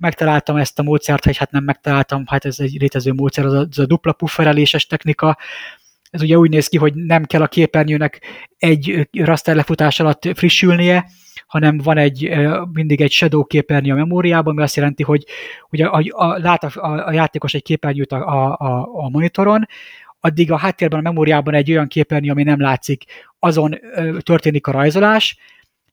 megtaláltam 0.00 0.56
ezt 0.56 0.78
a 0.78 0.82
módszert, 0.82 1.24
vagy 1.24 1.36
hát 1.36 1.50
nem 1.50 1.64
megtaláltam, 1.64 2.24
hát 2.26 2.44
ez 2.44 2.60
egy 2.60 2.76
létező 2.80 3.12
módszer, 3.12 3.44
az 3.44 3.52
a, 3.52 3.66
az 3.70 3.78
a 3.78 3.86
dupla 3.86 4.12
puffereléses 4.12 4.86
technika, 4.86 5.38
ez 6.16 6.22
ugye 6.22 6.38
úgy 6.38 6.50
néz 6.50 6.68
ki, 6.68 6.76
hogy 6.76 6.94
nem 6.94 7.24
kell 7.24 7.42
a 7.42 7.46
képernyőnek 7.46 8.22
egy 8.58 9.08
raster 9.12 9.54
lefutás 9.56 10.00
alatt 10.00 10.28
frissülnie, 10.34 11.06
hanem 11.46 11.78
van 11.78 11.98
egy, 11.98 12.30
mindig 12.72 13.00
egy 13.00 13.10
shadow 13.10 13.44
képernyő 13.44 13.92
a 13.92 13.96
memóriában, 13.96 14.52
ami 14.52 14.62
azt 14.62 14.76
jelenti, 14.76 15.02
hogy, 15.02 15.24
hogy 15.68 15.80
a, 15.80 16.02
a, 16.08 16.38
lát 16.38 16.64
a, 16.64 17.04
a 17.06 17.12
játékos 17.12 17.54
egy 17.54 17.62
képernyőt 17.62 18.12
a, 18.12 18.56
a, 18.58 18.88
a 18.92 19.08
monitoron, 19.08 19.66
addig 20.20 20.52
a 20.52 20.56
háttérben 20.56 20.98
a 20.98 21.02
memóriában 21.02 21.54
egy 21.54 21.70
olyan 21.70 21.88
képernyő, 21.88 22.30
ami 22.30 22.42
nem 22.42 22.60
látszik, 22.60 23.04
azon 23.38 23.78
történik 24.18 24.66
a 24.66 24.70
rajzolás, 24.70 25.38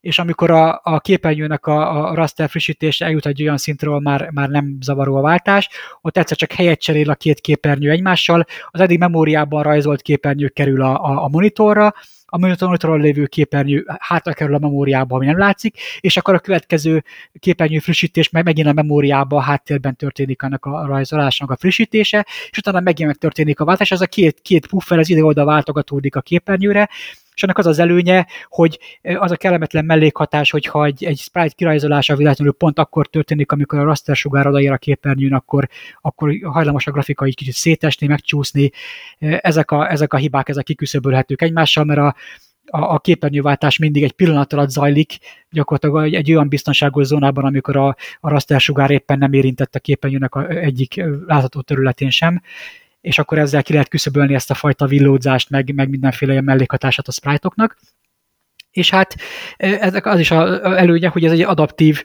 és 0.03 0.19
amikor 0.19 0.51
a, 0.51 0.79
a 0.83 0.99
képernyőnek 0.99 1.65
a, 1.65 2.09
a 2.09 2.15
raster 2.15 2.49
frissítése 2.49 3.05
eljut 3.05 3.25
egy 3.25 3.41
olyan 3.41 3.57
szintről, 3.57 3.99
már, 3.99 4.29
már 4.31 4.49
nem 4.49 4.77
zavaró 4.81 5.15
a 5.15 5.21
váltás, 5.21 5.69
ott 6.01 6.17
egyszer 6.17 6.37
csak 6.37 6.51
helyet 6.51 6.79
cserél 6.79 7.09
a 7.09 7.15
két 7.15 7.39
képernyő 7.39 7.89
egymással, 7.89 8.45
az 8.67 8.79
eddig 8.79 8.99
memóriában 8.99 9.63
rajzolt 9.63 10.01
képernyő 10.01 10.47
kerül 10.47 10.81
a, 10.81 11.03
a, 11.03 11.23
a 11.23 11.27
monitorra, 11.27 11.93
a 12.25 12.37
monitoron 12.37 12.99
lévő 12.99 13.25
képernyő 13.25 13.85
hátra 13.99 14.33
kerül 14.33 14.55
a 14.55 14.59
memóriába, 14.59 15.15
ami 15.15 15.25
nem 15.25 15.37
látszik, 15.37 15.77
és 15.99 16.17
akkor 16.17 16.33
a 16.33 16.39
következő 16.39 17.03
képernyő 17.39 17.79
frissítés 17.79 18.29
meg 18.29 18.43
megint 18.43 18.67
a 18.67 18.73
memóriába 18.73 19.37
a 19.37 19.41
háttérben 19.41 19.95
történik 19.95 20.43
annak 20.43 20.65
a 20.65 20.85
rajzolásnak 20.85 21.51
a 21.51 21.57
frissítése, 21.57 22.25
és 22.49 22.57
utána 22.57 22.79
megint 22.79 23.07
megtörténik 23.07 23.59
a 23.59 23.65
váltás, 23.65 23.91
az 23.91 24.01
a 24.01 24.07
két, 24.07 24.39
két 24.41 24.67
puffer 24.67 24.99
az 24.99 25.09
ide-oda 25.09 25.45
váltogatódik 25.45 26.15
a 26.15 26.21
képernyőre, 26.21 26.89
és 27.35 27.43
ennek 27.43 27.57
az 27.57 27.65
az 27.65 27.79
előnye, 27.79 28.27
hogy 28.47 28.79
az 29.01 29.31
a 29.31 29.35
kellemetlen 29.35 29.85
mellékhatás, 29.85 30.51
hogyha 30.51 30.85
egy, 30.85 31.03
egy 31.03 31.17
sprite 31.17 31.55
kirajzolása 31.55 32.15
véletlenül 32.15 32.53
pont 32.53 32.79
akkor 32.79 33.07
történik, 33.07 33.51
amikor 33.51 33.79
a 33.79 33.83
raster 33.83 34.15
sugár 34.15 34.47
odaér 34.47 34.71
a 34.71 34.77
képernyőn, 34.77 35.33
akkor, 35.33 35.67
akkor 36.01 36.33
hajlamos 36.43 36.87
a 36.87 36.91
grafika 36.91 37.25
egy 37.25 37.35
kicsit 37.35 37.53
szétesni, 37.53 38.07
megcsúszni. 38.07 38.71
Ezek 39.19 39.71
a, 39.71 39.91
ezek 39.91 40.13
a 40.13 40.17
hibák, 40.17 40.49
ezek 40.49 40.63
kiküszöbölhetők 40.63 41.41
egymással, 41.41 41.83
mert 41.83 41.99
a, 41.99 42.15
a, 42.65 42.93
a 42.93 42.99
képernyőváltás 42.99 43.77
mindig 43.77 44.03
egy 44.03 44.11
pillanat 44.11 44.53
alatt 44.53 44.69
zajlik, 44.69 45.17
gyakorlatilag 45.49 46.05
egy, 46.05 46.13
egy 46.13 46.31
olyan 46.31 46.49
biztonságos 46.49 47.05
zónában, 47.05 47.45
amikor 47.45 47.77
a, 47.77 47.95
a 48.19 48.29
raster 48.29 48.59
sugár 48.59 48.91
éppen 48.91 49.17
nem 49.17 49.33
érintett 49.33 49.75
a 49.75 49.79
képernyőnek 49.79 50.35
a, 50.35 50.49
egyik 50.49 51.03
látható 51.25 51.61
területén 51.61 52.09
sem, 52.09 52.41
és 53.03 53.19
akkor 53.19 53.37
ezzel 53.37 53.63
ki 53.63 53.73
lehet 53.73 53.87
küszöbölni 53.87 54.33
ezt 54.33 54.51
a 54.51 54.53
fajta 54.53 54.85
villódzást, 54.87 55.49
meg, 55.49 55.73
meg 55.73 55.89
mindenféle 55.89 56.31
ilyen 56.31 56.43
mellékhatását 56.43 57.07
a 57.07 57.11
sprite-oknak. 57.11 57.77
És 58.71 58.89
hát 58.89 59.15
ezek 59.57 60.05
az 60.05 60.19
is 60.19 60.31
a 60.31 60.77
előnye, 60.77 61.07
hogy 61.07 61.25
ez 61.25 61.31
egy 61.31 61.41
adaptív 61.41 62.03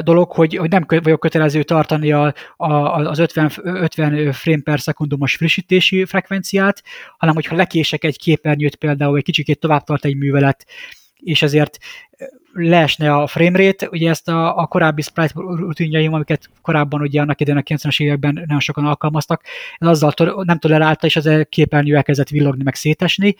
dolog, 0.00 0.32
hogy, 0.32 0.56
hogy 0.56 0.70
nem 0.70 0.84
vagyok 0.88 1.20
kötelező 1.20 1.62
tartani 1.62 2.12
a, 2.12 2.34
a, 2.56 2.72
az 2.94 3.18
50, 3.18 3.50
50 3.62 4.32
frame 4.32 4.62
per 4.62 4.80
szekundumos 4.80 5.36
frissítési 5.36 6.04
frekvenciát, 6.04 6.82
hanem 7.18 7.34
hogyha 7.34 7.56
lekések 7.56 8.04
egy 8.04 8.18
képernyőt 8.18 8.76
például, 8.76 9.16
egy 9.16 9.24
kicsikét 9.24 9.58
tovább 9.58 9.84
tart 9.84 10.04
egy 10.04 10.16
művelet, 10.16 10.66
és 11.26 11.42
ezért 11.42 11.78
leesne 12.52 13.14
a 13.14 13.26
framerate, 13.26 13.88
ugye 13.90 14.10
ezt 14.10 14.28
a, 14.28 14.58
a 14.58 14.66
korábbi 14.66 15.02
sprite 15.02 15.32
rutinjaim, 15.34 16.12
amiket 16.12 16.50
korábban 16.62 17.00
ugye 17.00 17.20
annak 17.20 17.40
idején 17.40 17.60
a 17.60 17.62
90-es 17.62 18.02
években 18.02 18.32
nagyon 18.34 18.60
sokan 18.60 18.86
alkalmaztak, 18.86 19.42
ez 19.78 19.88
azzal 19.88 20.12
to- 20.12 20.44
nem 20.44 20.58
tolerálta, 20.58 21.06
és 21.06 21.16
ez 21.16 21.26
a 21.26 21.44
képernyő 21.44 21.96
elkezdett 21.96 22.28
villogni, 22.28 22.62
meg 22.62 22.74
szétesni. 22.74 23.36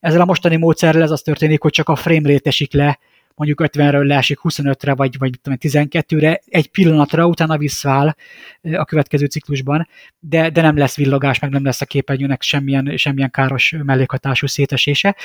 Ezzel 0.00 0.20
a 0.20 0.24
mostani 0.24 0.56
módszerrel 0.56 1.02
ez 1.02 1.10
az 1.10 1.22
történik, 1.22 1.62
hogy 1.62 1.72
csak 1.72 1.88
a 1.88 1.96
framerate 1.96 2.48
esik 2.48 2.72
le, 2.72 2.98
mondjuk 3.34 3.70
50-ről 3.72 4.06
leesik 4.06 4.38
25-re, 4.42 4.94
vagy, 4.94 5.18
vagy 5.18 5.34
12-re, 5.44 6.40
egy 6.46 6.70
pillanatra, 6.70 7.26
utána 7.26 7.58
visszaáll 7.58 8.14
a 8.72 8.84
következő 8.84 9.26
ciklusban, 9.26 9.88
de, 10.18 10.50
de 10.50 10.62
nem 10.62 10.76
lesz 10.76 10.96
villogás, 10.96 11.38
meg 11.38 11.50
nem 11.50 11.64
lesz 11.64 11.80
a 11.80 11.84
képernyőnek 11.84 12.42
semmilyen, 12.42 12.96
semmilyen 12.96 13.30
káros 13.30 13.74
mellékhatású 13.82 14.46
szétesése. 14.46 15.16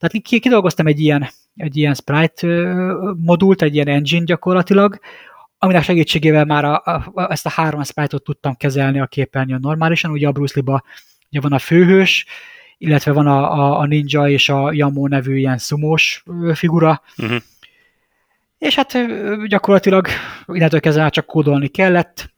Tehát 0.00 0.22
kidolgoztam 0.22 0.86
egy 0.86 1.00
ilyen, 1.00 1.28
egy 1.56 1.76
ilyen 1.76 1.94
sprite 1.94 2.74
modult, 3.16 3.62
egy 3.62 3.74
ilyen 3.74 3.88
engine 3.88 4.24
gyakorlatilag, 4.24 5.00
aminek 5.58 5.82
segítségével 5.82 6.44
már 6.44 6.64
a, 6.64 6.82
a, 6.84 7.30
ezt 7.30 7.46
a 7.46 7.50
három 7.50 7.82
sprite-ot 7.82 8.24
tudtam 8.24 8.54
kezelni 8.54 9.00
a 9.00 9.06
képernyőn 9.06 9.60
normálisan. 9.60 10.10
Ugye 10.10 10.26
a 10.28 10.32
Bruce 10.32 10.52
Lee-ba 10.56 10.82
ugye 11.30 11.40
van 11.40 11.52
a 11.52 11.58
főhős, 11.58 12.26
illetve 12.78 13.12
van 13.12 13.26
a, 13.26 13.52
a, 13.52 13.78
a 13.78 13.86
Ninja 13.86 14.28
és 14.28 14.48
a 14.48 14.72
Yamo 14.72 15.06
nevű 15.06 15.36
ilyen 15.36 15.58
szumós 15.58 16.24
figura, 16.54 17.02
uh-huh. 17.18 17.38
és 18.58 18.74
hát 18.74 18.98
gyakorlatilag 19.46 20.06
innentől 20.46 20.80
kezdve 20.80 21.08
csak 21.08 21.26
kódolni 21.26 21.68
kellett, 21.68 22.32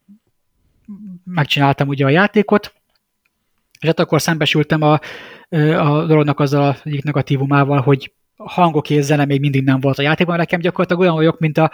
megcsináltam 1.25 1.89
ugye 1.89 2.05
a 2.05 2.09
játékot, 2.09 2.75
és 3.83 3.89
hát 3.89 4.01
akkor 4.01 4.21
szembesültem 4.21 4.83
a, 4.83 5.01
a 5.79 6.05
dolognak 6.07 6.41
azzal 6.41 6.77
egyik 6.85 7.03
negatívumával, 7.03 7.81
hogy 7.81 8.13
hangok 8.37 8.91
és 8.91 9.05
zene 9.05 9.25
még 9.25 9.41
mindig 9.41 9.65
nem 9.65 9.81
volt 9.81 9.99
a 9.99 10.03
játékban. 10.03 10.37
Nekem 10.37 10.61
gyakorlatilag 10.61 11.03
olyan 11.03 11.15
vagyok, 11.15 11.39
mint 11.39 11.59
a, 11.59 11.71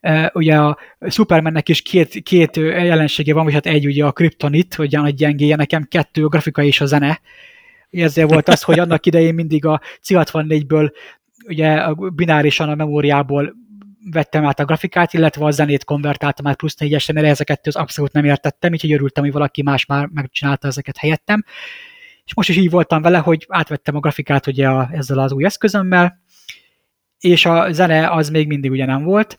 e, 0.00 0.30
ugye 0.34 0.56
a 0.56 0.78
Supermannek 1.08 1.68
is 1.68 1.82
két, 1.82 2.22
két 2.22 2.56
jelensége 2.56 3.34
van, 3.34 3.44
vagy 3.44 3.52
hát 3.52 3.66
egy 3.66 3.86
ugye 3.86 4.04
a 4.04 4.12
Kryptonit, 4.12 4.74
hogy 4.74 4.94
egy 4.94 5.14
gyengéje, 5.14 5.56
nekem 5.56 5.86
kettő 5.88 6.24
a 6.24 6.28
grafika 6.28 6.62
és 6.62 6.80
a 6.80 6.86
zene. 6.86 7.20
Ezért 7.90 8.30
volt 8.30 8.48
az, 8.48 8.62
hogy 8.62 8.78
annak 8.78 9.06
idején 9.06 9.34
mindig 9.34 9.64
a 9.64 9.80
C64-ből 10.08 10.92
ugye 11.46 11.84
binárisan 12.14 12.68
a 12.68 12.74
memóriából 12.74 13.54
vettem 14.10 14.44
át 14.44 14.60
a 14.60 14.64
grafikát, 14.64 15.12
illetve 15.12 15.44
a 15.44 15.50
zenét 15.50 15.84
konvertáltam 15.84 16.46
át 16.46 16.56
plusz 16.56 16.76
négyesre, 16.76 17.12
mert 17.12 17.26
ezeket 17.26 17.66
az 17.66 17.76
abszolút 17.76 18.12
nem 18.12 18.24
értettem, 18.24 18.74
így 18.74 18.92
örültem, 18.92 19.24
hogy 19.24 19.32
valaki 19.32 19.62
más 19.62 19.86
már 19.86 20.06
megcsinálta 20.06 20.68
ezeket 20.68 20.96
helyettem. 20.96 21.44
És 22.24 22.34
most 22.34 22.48
is 22.48 22.56
így 22.56 22.70
voltam 22.70 23.02
vele, 23.02 23.18
hogy 23.18 23.46
átvettem 23.48 23.96
a 23.96 24.00
grafikát 24.00 24.46
ugye 24.46 24.68
a, 24.68 24.88
ezzel 24.92 25.18
az 25.18 25.32
új 25.32 25.44
eszközömmel, 25.44 26.20
és 27.18 27.44
a 27.44 27.72
zene 27.72 28.10
az 28.10 28.28
még 28.28 28.46
mindig 28.46 28.70
ugye 28.70 28.84
nem 28.84 29.02
volt. 29.02 29.38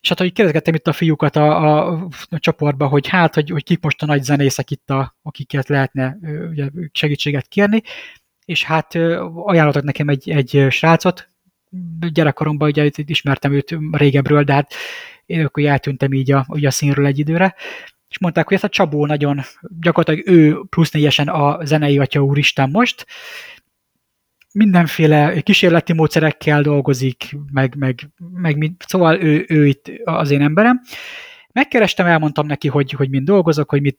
És 0.00 0.08
hát, 0.08 0.18
hogy 0.18 0.32
kérdezgettem 0.32 0.74
itt 0.74 0.86
a 0.86 0.92
fiúkat 0.92 1.36
a, 1.36 1.64
a, 1.64 2.08
a 2.30 2.38
csoportba, 2.38 2.86
hogy 2.86 3.08
hát, 3.08 3.34
hogy, 3.34 3.50
hogy 3.50 3.64
kik 3.64 3.82
most 3.82 4.02
a 4.02 4.06
nagy 4.06 4.22
zenészek 4.22 4.70
itt, 4.70 4.90
a, 4.90 5.16
akiket 5.22 5.68
lehetne 5.68 6.18
ugye, 6.50 6.68
segítséget 6.92 7.48
kérni, 7.48 7.82
és 8.44 8.64
hát 8.64 8.94
ajánlottak 9.34 9.82
nekem 9.82 10.08
egy, 10.08 10.30
egy 10.30 10.66
srácot, 10.70 11.28
gyerekkoromban 12.12 12.68
ugye 12.68 12.90
ismertem 13.06 13.52
őt 13.52 13.76
régebről, 13.90 14.42
de 14.42 14.52
hát 14.52 14.72
én 15.26 15.44
akkor 15.44 15.64
eltűntem 15.64 16.12
így 16.12 16.32
a, 16.32 16.44
ugye 16.48 16.66
a 16.66 16.70
színről 16.70 17.06
egy 17.06 17.18
időre, 17.18 17.54
és 18.08 18.18
mondták, 18.18 18.46
hogy 18.46 18.56
ezt 18.56 18.64
a 18.64 18.68
Csabó 18.68 19.06
nagyon, 19.06 19.40
gyakorlatilag 19.80 20.28
ő 20.28 20.56
plusz 20.70 20.90
négyesen 20.90 21.28
a 21.28 21.64
zenei 21.64 21.98
atya 21.98 22.20
úristen 22.20 22.70
most, 22.70 23.06
mindenféle 24.52 25.40
kísérleti 25.40 25.92
módszerekkel 25.92 26.62
dolgozik, 26.62 27.36
meg, 27.52 27.74
meg, 27.76 28.08
meg 28.32 28.72
szóval 28.86 29.22
ő, 29.22 29.44
ő 29.48 29.66
itt 29.66 29.90
az 30.04 30.30
én 30.30 30.42
emberem. 30.42 30.80
Megkerestem, 31.52 32.06
elmondtam 32.06 32.46
neki, 32.46 32.68
hogy, 32.68 32.92
hogy 32.92 33.10
mind 33.10 33.26
dolgozok, 33.26 33.70
hogy 33.70 33.80
mit, 33.80 33.98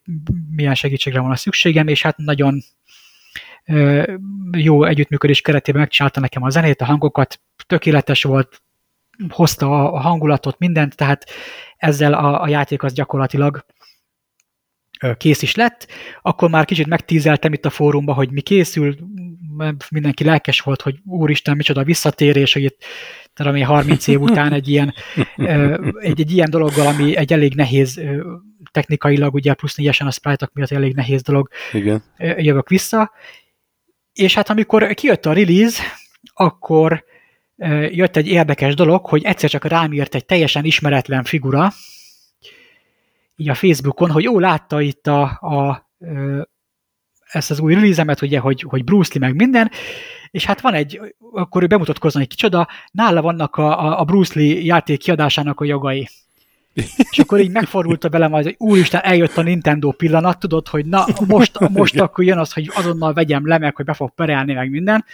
milyen 0.50 0.74
segítségre 0.74 1.20
van 1.20 1.30
a 1.30 1.36
szükségem, 1.36 1.88
és 1.88 2.02
hát 2.02 2.16
nagyon 2.16 2.62
jó 4.56 4.84
együttműködés 4.84 5.40
keretében 5.40 5.80
megcsinálta 5.80 6.20
nekem 6.20 6.42
a 6.42 6.50
zenét, 6.50 6.80
a 6.80 6.84
hangokat, 6.84 7.40
tökéletes 7.66 8.22
volt, 8.22 8.62
hozta 9.28 9.92
a 9.92 9.98
hangulatot, 9.98 10.58
mindent, 10.58 10.96
tehát 10.96 11.24
ezzel 11.76 12.12
a, 12.12 12.42
a 12.42 12.48
játék 12.48 12.82
az 12.82 12.92
gyakorlatilag 12.92 13.64
kész 15.16 15.42
is 15.42 15.54
lett, 15.54 15.88
akkor 16.22 16.50
már 16.50 16.64
kicsit 16.64 16.86
megtízeltem 16.86 17.52
itt 17.52 17.64
a 17.64 17.70
fórumba, 17.70 18.12
hogy 18.12 18.30
mi 18.30 18.40
készül, 18.40 18.96
mindenki 19.90 20.24
lelkes 20.24 20.60
volt, 20.60 20.82
hogy 20.82 20.98
úristen, 21.04 21.56
micsoda 21.56 21.84
visszatérés, 21.84 22.52
hogy 22.52 22.62
itt 22.62 22.84
ami 23.34 23.60
30 23.60 24.06
év 24.06 24.20
után 24.20 24.52
egy 24.52 24.68
ilyen, 24.68 24.94
egy, 26.00 26.20
egy 26.20 26.32
ilyen 26.32 26.50
dologgal, 26.50 26.86
ami 26.86 27.16
egy 27.16 27.32
elég 27.32 27.54
nehéz 27.54 28.00
technikailag, 28.70 29.34
ugye 29.34 29.54
plusz 29.54 29.76
négyesen 29.76 30.06
a 30.06 30.10
sprite 30.10 30.50
miatt 30.52 30.70
elég 30.70 30.94
nehéz 30.94 31.22
dolog, 31.22 31.48
Igen. 31.72 32.02
jövök 32.18 32.68
vissza. 32.68 33.12
És 34.20 34.34
hát 34.34 34.48
amikor 34.48 34.94
kijött 34.94 35.26
a 35.26 35.32
release, 35.32 35.82
akkor 36.34 37.04
jött 37.90 38.16
egy 38.16 38.26
érdekes 38.26 38.74
dolog, 38.74 39.06
hogy 39.06 39.24
egyszer 39.24 39.50
csak 39.50 39.64
rám 39.64 39.92
írt 39.92 40.14
egy 40.14 40.26
teljesen 40.26 40.64
ismeretlen 40.64 41.24
figura, 41.24 41.72
így 43.36 43.48
a 43.48 43.54
Facebookon, 43.54 44.10
hogy 44.10 44.22
jó, 44.22 44.38
látta 44.38 44.80
itt 44.80 45.06
a, 45.06 45.22
a 45.22 45.90
ezt 47.30 47.50
az 47.50 47.60
új 47.60 47.74
release 47.74 48.16
ugye, 48.22 48.38
hogy, 48.38 48.62
hogy 48.68 48.84
Bruce 48.84 49.10
Lee 49.14 49.28
meg 49.28 49.36
minden, 49.36 49.70
és 50.30 50.44
hát 50.44 50.60
van 50.60 50.74
egy, 50.74 51.00
akkor 51.32 51.62
ő 51.62 51.66
bemutatkozni, 51.66 52.18
hogy 52.18 52.28
kicsoda, 52.28 52.68
nála 52.90 53.22
vannak 53.22 53.56
a, 53.56 54.00
a 54.00 54.04
Bruce 54.04 54.40
Lee 54.40 54.60
játék 54.62 54.98
kiadásának 54.98 55.60
a 55.60 55.64
jogai. 55.64 56.08
És 57.10 57.18
akkor 57.18 57.40
így 57.40 57.50
megfordult 57.50 58.08
velem 58.10 58.34
az, 58.34 58.44
hogy 58.44 58.54
úristen, 58.58 59.00
eljött 59.00 59.36
a 59.36 59.42
Nintendo 59.42 59.90
pillanat, 59.90 60.38
tudod, 60.38 60.68
hogy 60.68 60.86
na, 60.86 61.06
most, 61.26 61.58
most 61.68 62.00
akkor 62.00 62.24
jön 62.24 62.38
az, 62.38 62.52
hogy 62.52 62.70
azonnal 62.74 63.12
vegyem 63.12 63.46
le, 63.46 63.58
meg 63.58 63.76
hogy 63.76 63.84
be 63.84 63.94
fog 63.94 64.14
perelni, 64.14 64.52
meg 64.52 64.70
minden 64.70 65.04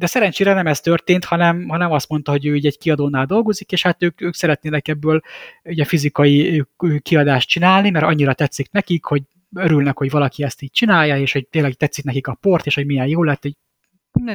de 0.00 0.06
szerencsére 0.06 0.54
nem 0.54 0.66
ez 0.66 0.80
történt, 0.80 1.24
hanem, 1.24 1.68
hanem 1.68 1.92
azt 1.92 2.08
mondta, 2.08 2.30
hogy 2.30 2.46
ő 2.46 2.54
egy 2.54 2.78
kiadónál 2.78 3.26
dolgozik, 3.26 3.72
és 3.72 3.82
hát 3.82 4.02
ők, 4.02 4.20
ők 4.20 4.34
szeretnének 4.34 4.88
ebből 4.88 5.20
ugye 5.62 5.84
fizikai 5.84 6.64
kiadást 7.02 7.48
csinálni, 7.48 7.90
mert 7.90 8.04
annyira 8.04 8.34
tetszik 8.34 8.70
nekik, 8.70 9.04
hogy 9.04 9.22
örülnek, 9.54 9.98
hogy 9.98 10.10
valaki 10.10 10.42
ezt 10.42 10.62
így 10.62 10.70
csinálja, 10.70 11.18
és 11.18 11.32
hogy 11.32 11.46
tényleg 11.46 11.74
tetszik 11.74 12.04
nekik 12.04 12.26
a 12.26 12.34
port, 12.40 12.66
és 12.66 12.74
hogy 12.74 12.86
milyen 12.86 13.06
jó 13.06 13.22
lett, 13.22 13.42
hogy 13.42 13.56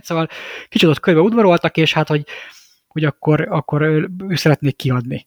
szóval 0.02 0.28
kicsit 0.70 0.90
ott 0.90 1.00
körbe 1.00 1.20
udvaroltak, 1.20 1.78
és 1.78 1.94
hát, 1.94 2.08
hogy, 2.08 2.26
hogy 2.88 3.04
akkor, 3.04 3.48
akkor 3.50 3.82
ő, 3.82 4.10
ő 4.28 4.36
szeretnék 4.36 4.76
kiadni. 4.76 5.26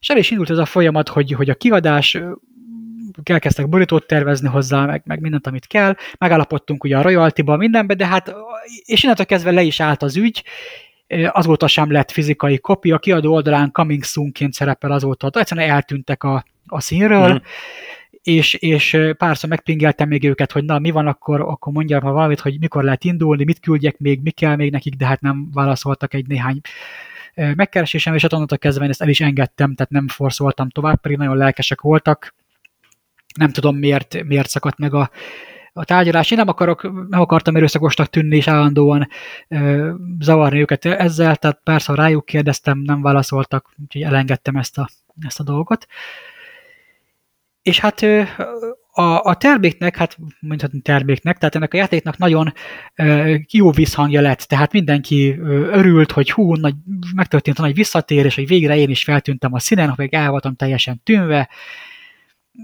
És 0.00 0.08
el 0.08 0.16
is 0.16 0.30
indult 0.30 0.50
ez 0.50 0.58
a 0.58 0.64
folyamat, 0.64 1.08
hogy, 1.08 1.32
hogy 1.32 1.50
a 1.50 1.54
kiadás 1.54 2.18
elkezdtek 3.24 3.68
borítót 3.68 4.06
tervezni 4.06 4.48
hozzá, 4.48 4.84
meg, 4.84 5.02
meg 5.04 5.20
mindent, 5.20 5.46
amit 5.46 5.66
kell, 5.66 5.96
megállapodtunk 6.18 6.84
ugye 6.84 6.98
a 6.98 7.02
royalty 7.02 7.42
mindenbe, 7.42 7.94
de 7.94 8.06
hát, 8.06 8.34
és 8.84 9.02
innentől 9.02 9.26
kezdve 9.26 9.50
le 9.50 9.62
is 9.62 9.80
állt 9.80 10.02
az 10.02 10.16
ügy, 10.16 10.44
azóta 11.26 11.66
sem 11.66 11.90
lett 11.90 12.10
fizikai 12.10 12.58
kopi, 12.58 12.90
a 12.92 12.98
kiadó 12.98 13.32
oldalán 13.32 13.72
coming 13.72 14.04
soon-ként 14.04 14.52
szerepel 14.52 14.92
azóta, 14.92 15.30
egyszerűen 15.32 15.70
eltűntek 15.70 16.22
a, 16.22 16.44
a 16.66 16.80
színről, 16.80 17.32
mm. 17.32 17.36
és, 18.22 18.54
és 18.54 18.98
párszor 19.16 19.48
megpingeltem 19.48 20.08
még 20.08 20.24
őket, 20.24 20.52
hogy 20.52 20.64
na, 20.64 20.78
mi 20.78 20.90
van 20.90 21.06
akkor, 21.06 21.40
akkor 21.40 21.72
mondjam 21.72 22.02
ha 22.02 22.12
valamit, 22.12 22.40
hogy 22.40 22.58
mikor 22.60 22.84
lehet 22.84 23.04
indulni, 23.04 23.44
mit 23.44 23.60
küldjek 23.60 23.98
még, 23.98 24.20
mi 24.22 24.30
kell 24.30 24.56
még 24.56 24.70
nekik, 24.70 24.94
de 24.94 25.06
hát 25.06 25.20
nem 25.20 25.48
válaszoltak 25.52 26.14
egy 26.14 26.26
néhány 26.26 26.60
megkeresésem, 27.34 28.14
és 28.14 28.24
onnantól 28.24 28.58
kezdve 28.58 28.84
én 28.84 28.90
ezt 28.90 29.02
el 29.02 29.08
is 29.08 29.20
engedtem, 29.20 29.74
tehát 29.74 29.92
nem 29.92 30.08
forszoltam 30.08 30.68
tovább, 30.68 31.00
pedig 31.00 31.16
nagyon 31.16 31.36
lelkesek 31.36 31.80
voltak, 31.80 32.34
nem 33.34 33.50
tudom 33.50 33.76
miért, 33.76 34.22
miért 34.22 34.48
szakadt 34.48 34.78
meg 34.78 34.94
a, 34.94 35.10
a 35.72 35.84
tárgyalás. 35.84 36.30
Én 36.30 36.38
nem, 36.38 36.48
akarok, 36.48 36.82
nem 37.08 37.20
akartam 37.20 37.56
erőszakosnak 37.56 38.06
tűnni 38.06 38.36
és 38.36 38.48
állandóan 38.48 39.08
ö, 39.48 39.92
zavarni 40.20 40.60
őket 40.60 40.84
ezzel, 40.84 41.36
tehát 41.36 41.60
persze 41.64 41.94
rájuk 41.94 42.24
kérdeztem, 42.24 42.78
nem 42.78 43.02
válaszoltak, 43.02 43.74
úgyhogy 43.82 44.02
elengedtem 44.02 44.56
ezt 44.56 44.78
a, 44.78 44.88
ezt 45.26 45.40
a 45.40 45.42
dolgot. 45.42 45.86
És 47.62 47.80
hát 47.80 48.06
a, 48.92 49.02
a 49.02 49.34
terméknek, 49.34 49.96
hát 49.96 50.16
mondhatni 50.40 50.80
terméknek, 50.80 51.38
tehát 51.38 51.54
ennek 51.54 51.74
a 51.74 51.76
játéknak 51.76 52.18
nagyon 52.18 52.52
ö, 52.94 53.34
jó 53.50 53.70
visszhangja 53.70 54.20
lett, 54.20 54.40
tehát 54.40 54.72
mindenki 54.72 55.38
ö, 55.38 55.66
örült, 55.66 56.12
hogy 56.12 56.30
hú, 56.30 56.54
nagy, 56.54 56.74
megtörtént 57.14 57.58
a 57.58 57.62
nagy 57.62 57.74
visszatérés, 57.74 58.34
hogy 58.34 58.46
végre 58.46 58.76
én 58.76 58.90
is 58.90 59.04
feltűntem 59.04 59.52
a 59.52 59.58
színen, 59.58 59.90
hogy 59.90 60.08
el 60.10 60.30
voltam 60.30 60.54
teljesen 60.54 61.00
tűnve, 61.02 61.48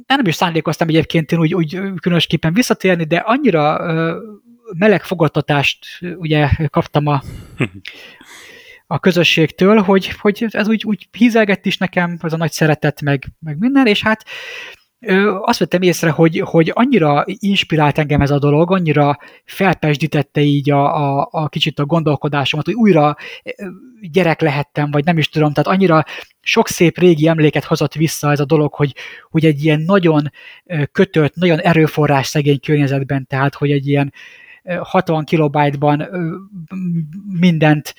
nem 0.07 0.27
is 0.27 0.35
szándékoztam 0.35 0.89
egyébként 0.89 1.33
én 1.33 1.39
úgy, 1.39 1.55
úgy 1.55 1.81
különösképpen 2.01 2.53
visszatérni, 2.55 3.05
de 3.05 3.17
annyira 3.17 3.79
meleg 4.79 5.03
fogadtatást 5.03 5.87
ugye 6.17 6.49
kaptam 6.71 7.07
a, 7.07 7.23
a 8.87 8.99
közösségtől, 8.99 9.83
hogy, 9.83 10.09
hogy 10.09 10.47
ez 10.49 10.69
úgy, 10.69 10.85
úgy 10.85 11.09
hízelgett 11.13 11.67
is 11.67 11.79
nekem, 11.79 12.19
az 12.21 12.33
a 12.33 12.37
nagy 12.37 12.53
szeretet, 12.53 13.01
meg, 13.01 13.25
meg 13.39 13.59
minden, 13.59 13.87
és 13.87 14.03
hát 14.03 14.25
azt 15.41 15.59
vettem 15.59 15.83
észre, 15.83 16.11
hogy, 16.11 16.39
hogy 16.45 16.71
annyira 16.75 17.25
inspirált 17.27 17.99
engem 17.99 18.21
ez 18.21 18.31
a 18.31 18.39
dolog, 18.39 18.73
annyira 18.73 19.19
felpesdítette 19.45 20.41
így 20.41 20.71
a, 20.71 21.19
a, 21.19 21.29
a 21.31 21.49
kicsit 21.49 21.79
a 21.79 21.87
gondolkodásomat, 21.87 22.67
hogy 22.67 22.75
újra 22.75 23.17
gyerek 24.01 24.41
lehettem, 24.41 24.91
vagy 24.91 25.05
nem 25.05 25.19
is 25.19 25.29
tudom, 25.29 25.53
tehát 25.53 25.79
annyira 25.79 26.05
sok 26.41 26.69
szép 26.69 26.99
régi 26.99 27.29
emléket 27.29 27.65
hozott 27.65 27.95
vissza 27.95 28.31
ez 28.31 28.41
a 28.41 28.45
dolog, 28.45 28.75
hogy, 28.75 28.95
hogy 29.31 29.45
egy 29.45 29.65
ilyen 29.65 29.81
nagyon 29.81 30.31
kötött, 30.93 31.35
nagyon 31.35 31.61
erőforrás 31.61 32.27
szegény 32.27 32.61
környezetben, 32.61 33.27
tehát 33.27 33.55
hogy 33.55 33.71
egy 33.71 33.87
ilyen 33.89 34.13
60 34.81 35.25
kilobájtban 35.25 36.09
mindent 37.41 37.95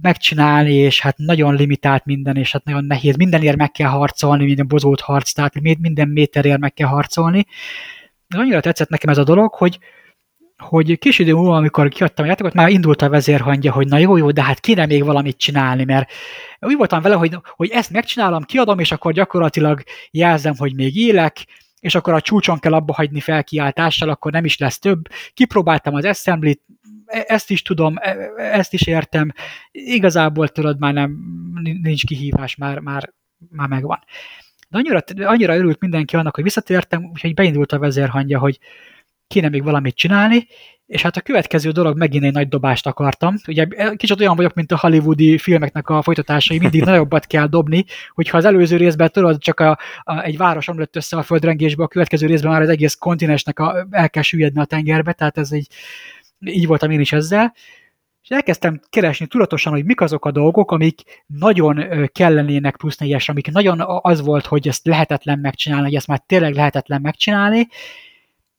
megcsinálni, 0.00 0.74
és 0.74 1.00
hát 1.00 1.18
nagyon 1.18 1.54
limitált 1.54 2.04
minden, 2.04 2.36
és 2.36 2.52
hát 2.52 2.64
nagyon 2.64 2.84
nehéz. 2.84 3.16
Mindenért 3.16 3.56
meg 3.56 3.70
kell 3.70 3.88
harcolni, 3.88 4.44
minden 4.44 4.68
bozót 4.68 5.00
harc, 5.00 5.32
tehát 5.32 5.60
minden 5.60 6.08
méterért 6.08 6.58
meg 6.58 6.72
kell 6.72 6.88
harcolni. 6.88 7.46
De 8.28 8.38
annyira 8.38 8.60
tetszett 8.60 8.88
nekem 8.88 9.10
ez 9.10 9.18
a 9.18 9.24
dolog, 9.24 9.54
hogy, 9.54 9.78
hogy 10.56 10.98
kis 10.98 11.18
idő 11.18 11.34
múlva, 11.34 11.56
amikor 11.56 11.88
kiadtam 11.88 12.24
a 12.24 12.28
játékot, 12.28 12.54
már 12.54 12.68
indult 12.68 13.02
a 13.02 13.08
vezérhangja, 13.08 13.72
hogy 13.72 13.88
na 13.88 13.98
jó, 13.98 14.16
jó, 14.16 14.30
de 14.30 14.42
hát 14.42 14.60
kéne 14.60 14.86
még 14.86 15.04
valamit 15.04 15.36
csinálni, 15.36 15.84
mert 15.84 16.10
úgy 16.60 16.76
voltam 16.76 17.02
vele, 17.02 17.14
hogy, 17.14 17.38
hogy 17.56 17.70
ezt 17.70 17.90
megcsinálom, 17.90 18.42
kiadom, 18.42 18.78
és 18.78 18.92
akkor 18.92 19.12
gyakorlatilag 19.12 19.82
jelzem, 20.10 20.54
hogy 20.56 20.74
még 20.74 20.96
élek, 20.96 21.46
és 21.80 21.94
akkor 21.94 22.14
a 22.14 22.20
csúcson 22.20 22.58
kell 22.58 22.72
abba 22.72 22.92
hagyni 22.92 23.20
felkiáltással, 23.20 24.08
akkor 24.08 24.32
nem 24.32 24.44
is 24.44 24.58
lesz 24.58 24.78
több. 24.78 25.08
Kipróbáltam 25.34 25.94
az 25.94 26.04
assembly 26.04 26.60
ezt 27.06 27.50
is 27.50 27.62
tudom, 27.62 27.94
e, 28.00 28.16
ezt 28.36 28.72
is 28.72 28.86
értem, 28.86 29.32
igazából 29.70 30.48
tudod, 30.48 30.78
már 30.78 30.92
nem, 30.92 31.18
nincs 31.82 32.04
kihívás, 32.04 32.56
már, 32.56 32.78
már, 32.78 33.12
már 33.50 33.68
megvan. 33.68 33.98
De 34.68 34.78
annyira, 34.78 35.28
annyira 35.28 35.56
örült 35.56 35.80
mindenki 35.80 36.16
annak, 36.16 36.34
hogy 36.34 36.44
visszatértem, 36.44 37.04
úgyhogy 37.04 37.34
beindult 37.34 37.72
a 37.72 37.78
vezérhangja, 37.78 38.38
hogy 38.38 38.58
kéne 39.26 39.48
még 39.48 39.62
valamit 39.62 39.96
csinálni, 39.96 40.46
és 40.86 41.02
hát 41.02 41.16
a 41.16 41.20
következő 41.20 41.70
dolog 41.70 41.98
megint 41.98 42.24
egy 42.24 42.32
nagy 42.32 42.48
dobást 42.48 42.86
akartam. 42.86 43.34
Ugye 43.48 43.66
kicsit 43.96 44.20
olyan 44.20 44.36
vagyok, 44.36 44.54
mint 44.54 44.72
a 44.72 44.78
hollywoodi 44.78 45.38
filmeknek 45.38 45.88
a 45.88 46.02
folytatásai, 46.02 46.58
mindig 46.58 46.82
nagyobbat 46.92 47.26
kell 47.26 47.46
dobni, 47.46 47.84
hogyha 48.14 48.36
az 48.36 48.44
előző 48.44 48.76
részben 48.76 49.10
tudod, 49.10 49.38
csak 49.38 49.60
a, 49.60 49.78
a, 50.02 50.22
egy 50.22 50.36
város 50.36 50.68
omlott 50.68 50.96
össze 50.96 51.16
a 51.16 51.22
földrengésbe, 51.22 51.82
a 51.82 51.88
következő 51.88 52.26
részben 52.26 52.50
már 52.50 52.60
az 52.60 52.68
egész 52.68 52.94
kontinensnek 52.94 53.58
a, 53.58 53.86
el 53.90 54.10
kell 54.10 54.22
süllyedni 54.22 54.60
a 54.60 54.64
tengerbe, 54.64 55.12
tehát 55.12 55.38
ez 55.38 55.52
egy, 55.52 55.66
így 56.40 56.66
voltam 56.66 56.90
én 56.90 57.00
is 57.00 57.12
ezzel. 57.12 57.54
És 58.22 58.28
elkezdtem 58.28 58.80
keresni 58.90 59.26
tudatosan, 59.26 59.72
hogy 59.72 59.84
mik 59.84 60.00
azok 60.00 60.24
a 60.24 60.30
dolgok, 60.30 60.70
amik 60.70 61.24
nagyon 61.26 62.08
kellenének 62.12 62.76
plusz 62.76 62.96
négyes, 62.96 63.28
amik 63.28 63.50
nagyon 63.50 63.80
az 64.00 64.20
volt, 64.20 64.46
hogy 64.46 64.68
ezt 64.68 64.86
lehetetlen 64.86 65.38
megcsinálni, 65.38 65.84
hogy 65.84 65.94
ezt 65.94 66.06
már 66.06 66.22
tényleg 66.26 66.54
lehetetlen 66.54 67.00
megcsinálni, 67.00 67.68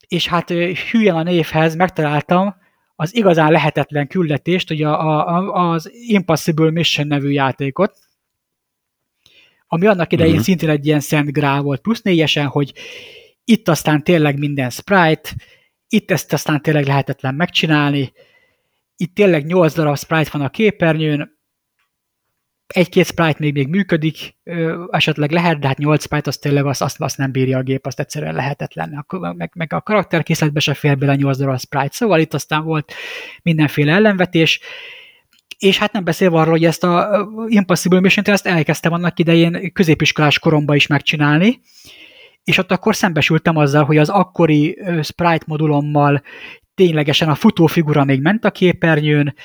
és 0.08 0.28
hát 0.28 0.50
hülyen 0.92 1.16
a 1.16 1.24
névhez 1.24 1.76
megtaláltam 1.76 2.56
az 2.96 3.16
igazán 3.16 3.52
lehetetlen 3.52 4.08
küldetést, 4.08 4.72
ugye 4.72 4.88
a, 4.88 5.28
a, 5.28 5.72
az 5.72 5.92
Impossible 6.08 6.72
Mission 6.72 7.08
nevű 7.08 7.30
játékot, 7.30 7.98
ami 9.68 9.88
annak 9.88 10.14
idején 10.14 10.32
uh-huh. 10.32 10.46
szintén 10.46 10.70
egy 10.70 10.86
ilyen 10.86 11.00
szent 11.00 11.32
grá 11.32 11.60
volt, 11.60 11.82
plusz 11.82 12.02
négyesen, 12.02 12.48
hogy 12.48 12.74
itt 13.44 13.68
aztán 13.68 14.04
tényleg 14.04 14.38
minden 14.38 14.70
sprite, 14.70 15.30
itt 15.90 16.12
ezt 16.12 16.34
aztán 16.34 16.62
tényleg 16.62 16.86
lehetetlen 16.86 17.36
megcsinálni, 17.36 18.14
itt 18.96 19.16
tényleg 19.16 19.46
8 19.46 19.74
darab 19.74 19.98
sprite 19.98 20.30
van 20.34 20.42
a 20.42 20.50
képernyőn, 20.50 21.36
egy-két 22.68 23.06
sprite 23.06 23.38
még, 23.40 23.54
még 23.54 23.68
működik, 23.68 24.36
esetleg 24.90 25.32
lehet, 25.32 25.60
de 25.60 25.68
hát 25.68 25.78
8 25.78 26.04
sprite 26.04 26.30
az 26.30 26.38
tényleg 26.38 26.66
azt, 26.66 26.82
azt, 26.82 27.02
azt 27.02 27.18
nem 27.18 27.32
bírja 27.32 27.58
a 27.58 27.62
gép, 27.62 27.86
azt 27.86 28.00
egyszerűen 28.00 28.34
lehetetlen. 28.34 28.94
Akkor, 28.94 29.36
meg, 29.36 29.52
meg 29.56 29.74
a 29.74 29.82
karakterkészletbe 29.82 30.60
se 30.60 30.74
fér 30.74 30.98
bele 30.98 31.16
8 31.16 31.38
darab 31.38 31.60
sprite, 31.60 31.96
szóval 31.96 32.20
itt 32.20 32.34
aztán 32.34 32.64
volt 32.64 32.94
mindenféle 33.42 33.94
ellenvetés, 33.94 34.60
és 35.58 35.78
hát 35.78 35.92
nem 35.92 36.04
beszélve 36.04 36.38
arról, 36.38 36.52
hogy 36.52 36.66
ezt 36.66 36.84
a 36.84 37.28
Impossible 37.48 38.00
mission 38.00 38.26
ezt 38.26 38.48
elkezdtem 38.48 38.94
annak 38.94 39.20
idején 39.20 39.74
középiskolás 39.74 40.40
koromban 40.40 40.76
is 40.76 40.88
megcsinálni, 40.88 41.60
és 42.48 42.58
ott 42.58 42.72
akkor 42.72 42.96
szembesültem 42.96 43.58
azzal, 43.58 43.84
hogy 43.84 43.98
az 43.98 44.10
akkori 44.10 44.78
sprite 45.02 45.46
modulommal 45.48 46.22
ténylegesen 46.76 47.30
a 47.30 47.36
futófigura 47.36 48.04
még 48.04 48.22
ment 48.22 48.46
a 48.46 48.52
képernyőn, 48.52 49.36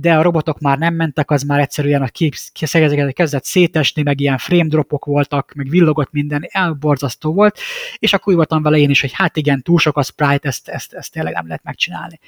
de 0.00 0.14
a 0.14 0.22
robotok 0.22 0.60
már 0.60 0.78
nem 0.78 0.94
mentek, 0.94 1.30
az 1.30 1.42
már 1.42 1.60
egyszerűen 1.60 2.02
a 2.02 2.08
képszegezeket 2.52 3.12
kezdett 3.12 3.44
szétesni, 3.44 4.02
meg 4.02 4.20
ilyen 4.20 4.38
frame 4.38 4.68
dropok 4.68 5.04
voltak, 5.04 5.52
meg 5.54 5.68
villogott 5.68 6.12
minden, 6.12 6.46
elborzasztó 6.48 7.32
volt, 7.32 7.58
és 7.98 8.12
akkor 8.12 8.28
úgy 8.28 8.38
voltam 8.38 8.62
vele 8.62 8.78
én 8.78 8.90
is, 8.90 9.00
hogy 9.00 9.12
hát 9.12 9.36
igen, 9.36 9.62
túl 9.62 9.78
sok 9.78 9.96
a 9.96 10.02
sprite, 10.02 10.48
ezt, 10.48 10.68
ezt, 10.68 10.92
ezt 10.92 11.12
tényleg 11.12 11.32
nem 11.32 11.46
lehet 11.46 11.62
megcsinálni. 11.62 12.18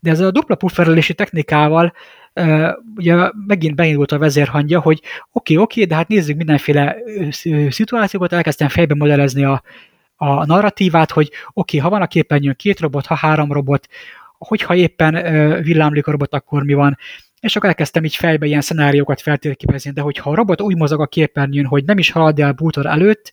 De 0.00 0.10
ezzel 0.10 0.26
a 0.26 0.30
dupla 0.30 0.54
pufferelési 0.54 1.14
technikával 1.14 1.92
ugye 2.96 3.30
megint 3.46 3.74
beindult 3.74 4.12
a 4.12 4.18
vezérhangja, 4.18 4.80
hogy 4.80 5.02
oké, 5.32 5.56
oké, 5.56 5.84
de 5.84 5.94
hát 5.94 6.08
nézzük 6.08 6.36
mindenféle 6.36 6.96
szituációkat, 7.70 8.32
elkezdtem 8.32 8.68
fejbe 8.68 8.94
modellezni 8.94 9.44
a, 9.44 9.62
a 10.16 10.46
narratívát, 10.46 11.10
hogy 11.10 11.30
oké, 11.52 11.78
ha 11.78 11.88
van 11.88 12.02
a 12.02 12.06
képernyőn 12.06 12.54
két 12.56 12.80
robot, 12.80 13.06
ha 13.06 13.14
három 13.14 13.52
robot, 13.52 13.88
hogyha 14.38 14.74
éppen 14.74 15.12
villámlik 15.62 16.06
a 16.06 16.10
robot, 16.10 16.34
akkor 16.34 16.62
mi 16.62 16.74
van. 16.74 16.98
És 17.40 17.56
akkor 17.56 17.68
elkezdtem 17.68 18.04
így 18.04 18.16
fejbe 18.16 18.46
ilyen 18.46 18.60
szenáriókat 18.60 19.20
feltérképezni, 19.20 19.90
de 19.90 20.00
hogyha 20.00 20.30
a 20.30 20.34
robot 20.34 20.60
úgy 20.60 20.76
mozog 20.76 21.00
a 21.00 21.06
képernyőn, 21.06 21.66
hogy 21.66 21.84
nem 21.84 21.98
is 21.98 22.10
halad 22.10 22.40
el 22.40 22.52
bútor 22.52 22.86
előtt, 22.86 23.32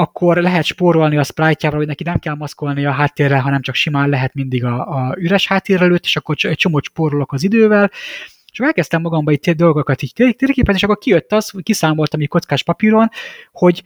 akkor 0.00 0.36
lehet 0.36 0.64
spórolni 0.64 1.16
a 1.16 1.22
sprite 1.22 1.68
hogy 1.68 1.86
neki 1.86 2.02
nem 2.02 2.18
kell 2.18 2.34
maszkolni 2.34 2.86
a 2.86 2.90
háttérre, 2.90 3.38
hanem 3.38 3.60
csak 3.60 3.74
simán 3.74 4.08
lehet 4.08 4.34
mindig 4.34 4.64
a, 4.64 4.86
a 4.88 5.14
üres 5.18 5.46
háttér 5.46 5.82
előtt, 5.82 6.04
és 6.04 6.16
akkor 6.16 6.36
egy 6.38 6.56
csomót 6.56 6.84
spórolok 6.84 7.32
az 7.32 7.42
idővel, 7.42 7.90
és 8.52 8.58
elkezdtem 8.58 9.00
magamba 9.00 9.32
itt 9.32 9.50
dolgokat 9.50 10.02
így 10.02 10.12
térképezni, 10.12 10.74
és 10.74 10.82
akkor 10.82 10.98
kijött 10.98 11.32
az, 11.32 11.52
kiszámoltam 11.62 12.20
egy 12.20 12.28
kockás 12.28 12.62
papíron, 12.62 13.08
hogy 13.52 13.82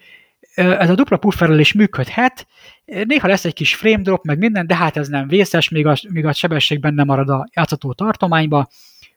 ez 0.55 0.90
a 0.90 0.94
dupla 0.94 1.16
pufferrel 1.16 1.59
is 1.59 1.72
működhet, 1.72 2.46
néha 2.85 3.29
lesz 3.29 3.44
egy 3.44 3.55
kis 3.55 3.74
frame 3.74 4.03
drop, 4.03 4.24
meg 4.24 4.38
minden, 4.38 4.66
de 4.66 4.77
hát 4.77 4.96
ez 4.96 5.09
nem 5.09 5.29
vészes, 5.29 5.68
még 5.68 5.87
a, 5.87 5.96
még 6.09 6.27
a 6.27 6.33
sebesség 6.33 6.81
benne 6.81 7.05
marad 7.05 7.29
a 7.29 7.48
játszható 7.55 7.92
tartományba, 7.92 8.68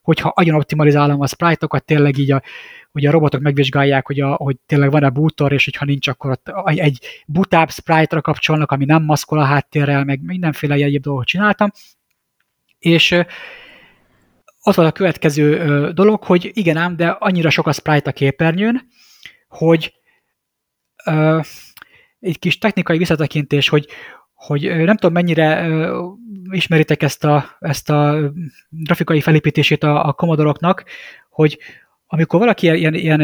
hogyha 0.01 0.29
agyon 0.35 0.55
optimalizálom 0.55 1.21
a 1.21 1.27
sprite-okat, 1.27 1.85
tényleg 1.85 2.17
így 2.17 2.31
a, 2.31 2.41
hogy 2.97 3.05
a 3.05 3.11
robotok 3.11 3.41
megvizsgálják, 3.41 4.05
hogy, 4.05 4.19
a, 4.19 4.33
hogy 4.33 4.57
tényleg 4.65 4.91
van-e 4.91 5.09
bútor, 5.09 5.51
és 5.51 5.63
hogyha 5.65 5.85
nincs, 5.85 6.07
akkor 6.07 6.31
ott 6.31 6.51
egy 6.65 6.99
butább 7.27 7.69
sprite-ra 7.69 8.21
kapcsolnak, 8.21 8.71
ami 8.71 8.85
nem 8.85 9.03
maszkol 9.03 9.39
a 9.39 9.43
háttérrel, 9.43 10.03
meg 10.03 10.21
mindenféle 10.21 10.73
egyéb 10.73 11.01
dolgot 11.01 11.25
csináltam. 11.25 11.71
És 12.79 13.11
ott 14.63 14.75
van 14.75 14.85
a 14.85 14.91
következő 14.91 15.91
dolog, 15.91 16.23
hogy 16.23 16.51
igen 16.53 16.77
ám, 16.77 16.95
de 16.95 17.07
annyira 17.07 17.49
sok 17.49 17.67
a 17.67 17.71
sprite 17.71 18.09
a 18.09 18.13
képernyőn, 18.13 18.87
hogy 19.47 19.93
uh, 21.05 21.45
egy 22.19 22.39
kis 22.39 22.57
technikai 22.57 22.97
visszatekintés, 22.97 23.69
hogy, 23.69 23.87
hogy 24.33 24.61
nem 24.61 24.95
tudom 24.95 25.13
mennyire 25.13 25.69
uh, 25.69 26.13
ismeritek 26.49 27.03
ezt 27.03 27.23
a, 27.23 27.57
ezt 27.59 27.89
a 27.89 28.31
grafikai 28.69 29.21
felépítését 29.21 29.83
a, 29.83 30.07
a 30.07 30.13
Commodore-oknak, 30.13 30.83
hogy 31.29 31.59
amikor 32.07 32.39
valaki 32.39 32.65
ilyen, 32.65 32.93
ilyen 32.93 33.21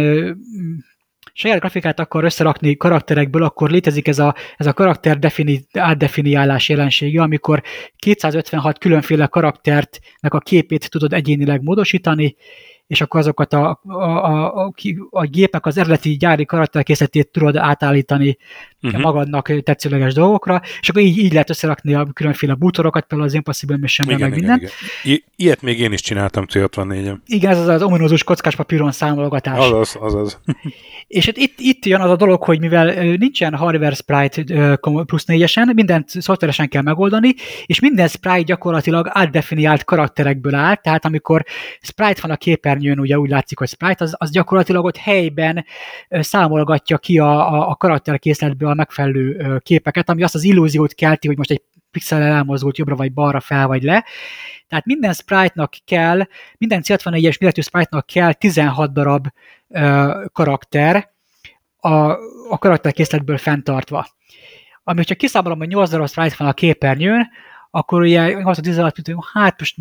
saját 1.34 1.60
grafikát 1.60 2.00
akar 2.00 2.24
összerakni 2.24 2.76
karakterekből, 2.76 3.44
akkor 3.44 3.70
létezik 3.70 4.08
ez 4.08 4.20
a, 4.20 4.36
ez 4.58 4.66
a 4.66 4.74
karakter 4.74 5.20
defini, 5.20 5.66
átdefiniálás 5.74 6.70
jelensége, 6.70 7.22
amikor 7.22 7.64
256 7.96 8.78
különféle 8.78 9.28
karaktertnek 9.28 10.34
a 10.34 10.40
képét 10.40 10.90
tudod 10.90 11.14
egyénileg 11.14 11.62
módosítani, 11.62 12.36
és 12.94 13.02
akkor 13.02 13.20
azokat 13.20 13.54
a, 13.54 13.80
a, 13.88 13.94
a, 13.94 14.66
a, 14.66 14.74
a 15.10 15.26
gépnek 15.26 15.66
az 15.66 15.78
eredeti 15.78 16.18
gyári 16.18 16.46
karakterkészletét 16.46 17.28
tudod 17.32 17.56
átállítani 17.56 18.38
uh-huh. 18.82 19.02
magadnak 19.02 19.64
tetszőleges 19.64 20.14
dolgokra, 20.14 20.62
és 20.82 20.90
akkor 20.90 21.02
így, 21.02 21.18
így 21.18 21.32
lehet 21.32 21.50
összerakni 21.50 21.94
a 21.94 22.08
különféle 22.14 22.54
bútorokat, 22.54 23.06
például 23.06 23.30
az 23.30 23.36
Impossible 23.36 23.78
mission 23.78 24.08
meg 24.08 24.32
minden. 24.32 24.58
Igen. 24.58 24.70
I- 25.04 25.24
ilyet 25.36 25.62
még 25.62 25.80
én 25.80 25.92
is 25.92 26.02
csináltam 26.02 26.46
C64-en. 26.54 27.16
Igen, 27.26 27.52
ez 27.52 27.60
az, 27.60 27.68
az 27.68 27.82
ominózus 27.82 28.24
kockás 28.24 28.56
papíron 28.56 28.92
számolgatás. 28.92 29.58
Azaz, 29.58 29.98
azaz. 30.00 30.40
és 31.08 31.26
hát 31.26 31.38
itt, 31.38 31.56
itt 31.58 31.86
jön 31.86 32.02
az 32.02 32.10
a 32.10 32.16
dolog, 32.16 32.44
hogy 32.44 32.60
mivel 32.60 33.16
nincsen 33.18 33.56
hardware 33.56 33.96
sprite 33.96 34.76
plusz 35.06 35.26
négyesen, 35.26 35.72
mindent 35.76 36.10
szoftveresen 36.10 36.70
kell 36.70 36.82
megoldani, 36.82 37.34
és 37.66 37.80
minden 37.80 38.08
sprite 38.08 38.42
gyakorlatilag 38.42 39.10
átdefiniált 39.10 39.84
karakterekből 39.84 40.56
áll, 40.56 40.76
tehát 40.76 41.06
amikor 41.06 41.44
sprite 41.82 42.22
van 42.22 42.32
a 42.32 42.36
képernyőn, 42.36 42.83
ugye 42.92 43.20
úgy 43.20 43.30
látszik, 43.30 43.60
hogy 43.60 43.68
sprite, 43.68 44.04
az, 44.04 44.16
az 44.18 44.32
gyakorlatilag 44.32 44.86
ott 44.86 44.98
helyben 44.98 45.66
számolgatja 46.10 46.98
ki 46.98 47.20
a, 47.20 47.54
a, 47.54 47.70
a 47.70 47.76
karakterkészletből 47.76 48.70
a 48.70 48.74
megfelelő 48.74 49.58
képeket, 49.64 50.10
ami 50.10 50.24
azt 50.24 50.36
az 50.36 50.44
illúziót 50.44 50.94
kelti, 50.94 51.28
hogy 51.28 51.38
most 51.38 51.52
egy 51.52 51.62
pixel 51.92 52.22
elmozdult 52.22 52.78
jobbra 52.78 52.96
vagy 52.96 53.14
balra, 53.14 53.40
fel 53.40 53.68
vagy 53.68 53.84
le. 53.84 54.06
Tehát 54.68 54.86
minden 54.86 55.14
sprite-nak 55.14 55.74
kell, 55.86 56.22
minden 56.58 56.82
C64-es 56.86 57.40
méretű 57.40 57.62
sprite-nak 57.62 58.06
kell 58.06 58.34
16 58.34 58.94
darab 58.94 59.28
ö, 59.70 60.12
karakter 60.34 61.12
a, 61.78 62.12
a 62.50 62.58
karakterkészletből 62.60 63.38
fenntartva. 63.38 64.08
Ami, 64.84 64.98
hogyha 64.98 65.16
kiszámolom, 65.16 65.58
hogy 65.58 65.68
8 65.68 65.90
darab 65.90 66.08
sprite 66.08 66.36
van 66.38 66.48
a 66.48 66.54
képernyőn, 66.54 67.28
akkor 67.72 68.02
ugye 68.02 68.44
16, 68.44 69.02
hát 69.34 69.60
most 69.60 69.76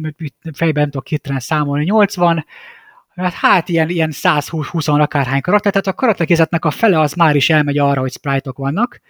fejben 0.53 0.83
nem 0.83 0.91
tudok 0.91 1.07
hirtelen 1.07 1.41
számolni, 1.41 1.85
80, 1.85 2.45
Hát, 3.23 3.33
hát 3.33 3.69
ilyen, 3.69 3.89
ilyen 3.89 4.11
120 4.11 4.89
akárhány 4.89 5.41
karakter, 5.41 5.73
tehát 5.73 5.87
a 5.87 5.93
karakterkészletnek 5.93 6.65
a 6.65 6.71
fele 6.71 7.01
az 7.01 7.13
már 7.13 7.37
is 7.37 7.51
elmegy 7.51 7.79
arra, 7.79 8.01
hogy 8.01 8.13
sprite-ok 8.13 8.57
vannak. 8.57 9.01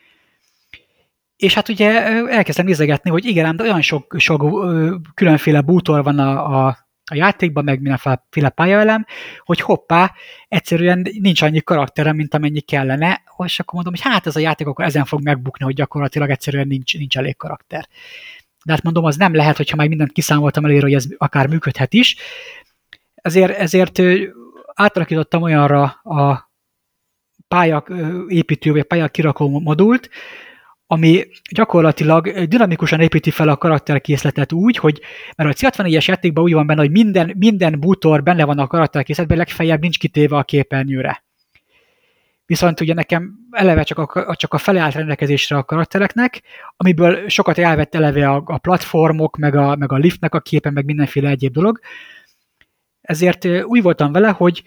És 1.37 1.55
hát 1.55 1.69
ugye 1.69 2.07
elkezdtem 2.29 2.67
nézegetni, 2.67 3.11
hogy 3.11 3.25
igen, 3.25 3.57
de 3.57 3.63
olyan 3.63 3.83
sok, 3.83 4.15
sok 4.19 4.67
különféle 5.15 5.61
bútor 5.61 6.03
van 6.03 6.19
a, 6.19 6.67
a, 6.67 6.77
a 7.11 7.15
játékban, 7.15 7.65
meg 7.65 7.81
mindenféle 7.81 8.49
pályaelem, 8.49 9.07
hogy 9.39 9.61
hoppá, 9.61 10.13
egyszerűen 10.49 11.07
nincs 11.21 11.43
annyi 11.43 11.61
karakterem, 11.61 12.17
mint 12.17 12.35
amennyi 12.35 12.61
kellene, 12.61 13.23
és 13.45 13.61
akkor 13.61 13.75
mondom, 13.75 13.93
hogy 13.93 14.13
hát 14.13 14.27
ez 14.27 14.37
a 14.37 14.41
játék 14.41 14.67
akkor 14.67 14.85
ezen 14.85 15.05
fog 15.05 15.23
megbukni, 15.23 15.65
hogy 15.65 15.75
gyakorlatilag 15.75 16.31
egyszerűen 16.31 16.67
nincs, 16.67 16.99
nincs 16.99 17.19
elég 17.19 17.37
karakter. 17.37 17.89
De 18.65 18.73
hát 18.73 18.83
mondom, 18.83 19.05
az 19.05 19.17
nem 19.17 19.35
lehet, 19.35 19.57
hogyha 19.57 19.77
már 19.77 19.89
mindent 19.89 20.13
kiszámoltam 20.13 20.65
előre, 20.65 20.83
hogy 20.83 20.95
ez 20.95 21.07
akár 21.19 21.47
működhet 21.47 21.95
is, 21.95 22.17
ezért, 23.23 23.59
ezért 23.59 24.01
átalakítottam 24.75 25.43
olyanra 25.43 25.83
a 26.03 26.51
pályak 27.49 27.93
építő, 28.29 28.73
vagy 28.73 28.83
pályak 28.83 29.13
kirakó 29.13 29.61
modult, 29.61 30.11
ami 30.87 31.27
gyakorlatilag 31.51 32.45
dinamikusan 32.45 33.01
építi 33.01 33.31
fel 33.31 33.49
a 33.49 33.57
karakterkészletet 33.57 34.53
úgy, 34.53 34.77
hogy 34.77 35.01
mert 35.37 35.51
a 35.51 35.71
C64-es 35.71 36.05
játékban 36.05 36.45
úgy 36.45 36.53
van 36.53 36.67
benne, 36.67 36.81
hogy 36.81 36.91
minden, 36.91 37.35
minden 37.39 37.81
bútor 37.81 38.23
benne 38.23 38.45
van 38.45 38.59
a 38.59 38.67
karakterkészletben, 38.67 39.37
legfeljebb 39.37 39.81
nincs 39.81 39.99
kitéve 39.99 40.37
a 40.37 40.43
képernyőre. 40.43 41.25
Viszont 42.47 42.81
ugye 42.81 42.95
nekem 42.95 43.35
eleve 43.51 43.83
csak 43.83 43.99
a, 43.99 44.37
csak 44.37 44.55
a 44.55 44.59
fele 44.59 44.81
állt 44.81 44.95
rendelkezésre 44.95 45.57
a 45.57 45.65
karaktereknek, 45.65 46.43
amiből 46.77 47.29
sokat 47.29 47.59
elvett 47.59 47.95
eleve 47.95 48.31
a, 48.31 48.43
a 48.47 48.59
platformok, 48.59 49.37
meg 49.37 49.55
a, 49.55 49.77
meg 49.77 49.93
a 49.93 49.97
liftnek 49.97 50.35
a 50.35 50.41
képe, 50.41 50.71
meg 50.71 50.85
mindenféle 50.85 51.29
egyéb 51.29 51.53
dolog, 51.53 51.81
ezért 53.03 53.45
úgy 53.65 53.83
voltam 53.83 54.13
vele, 54.13 54.29
hogy, 54.29 54.63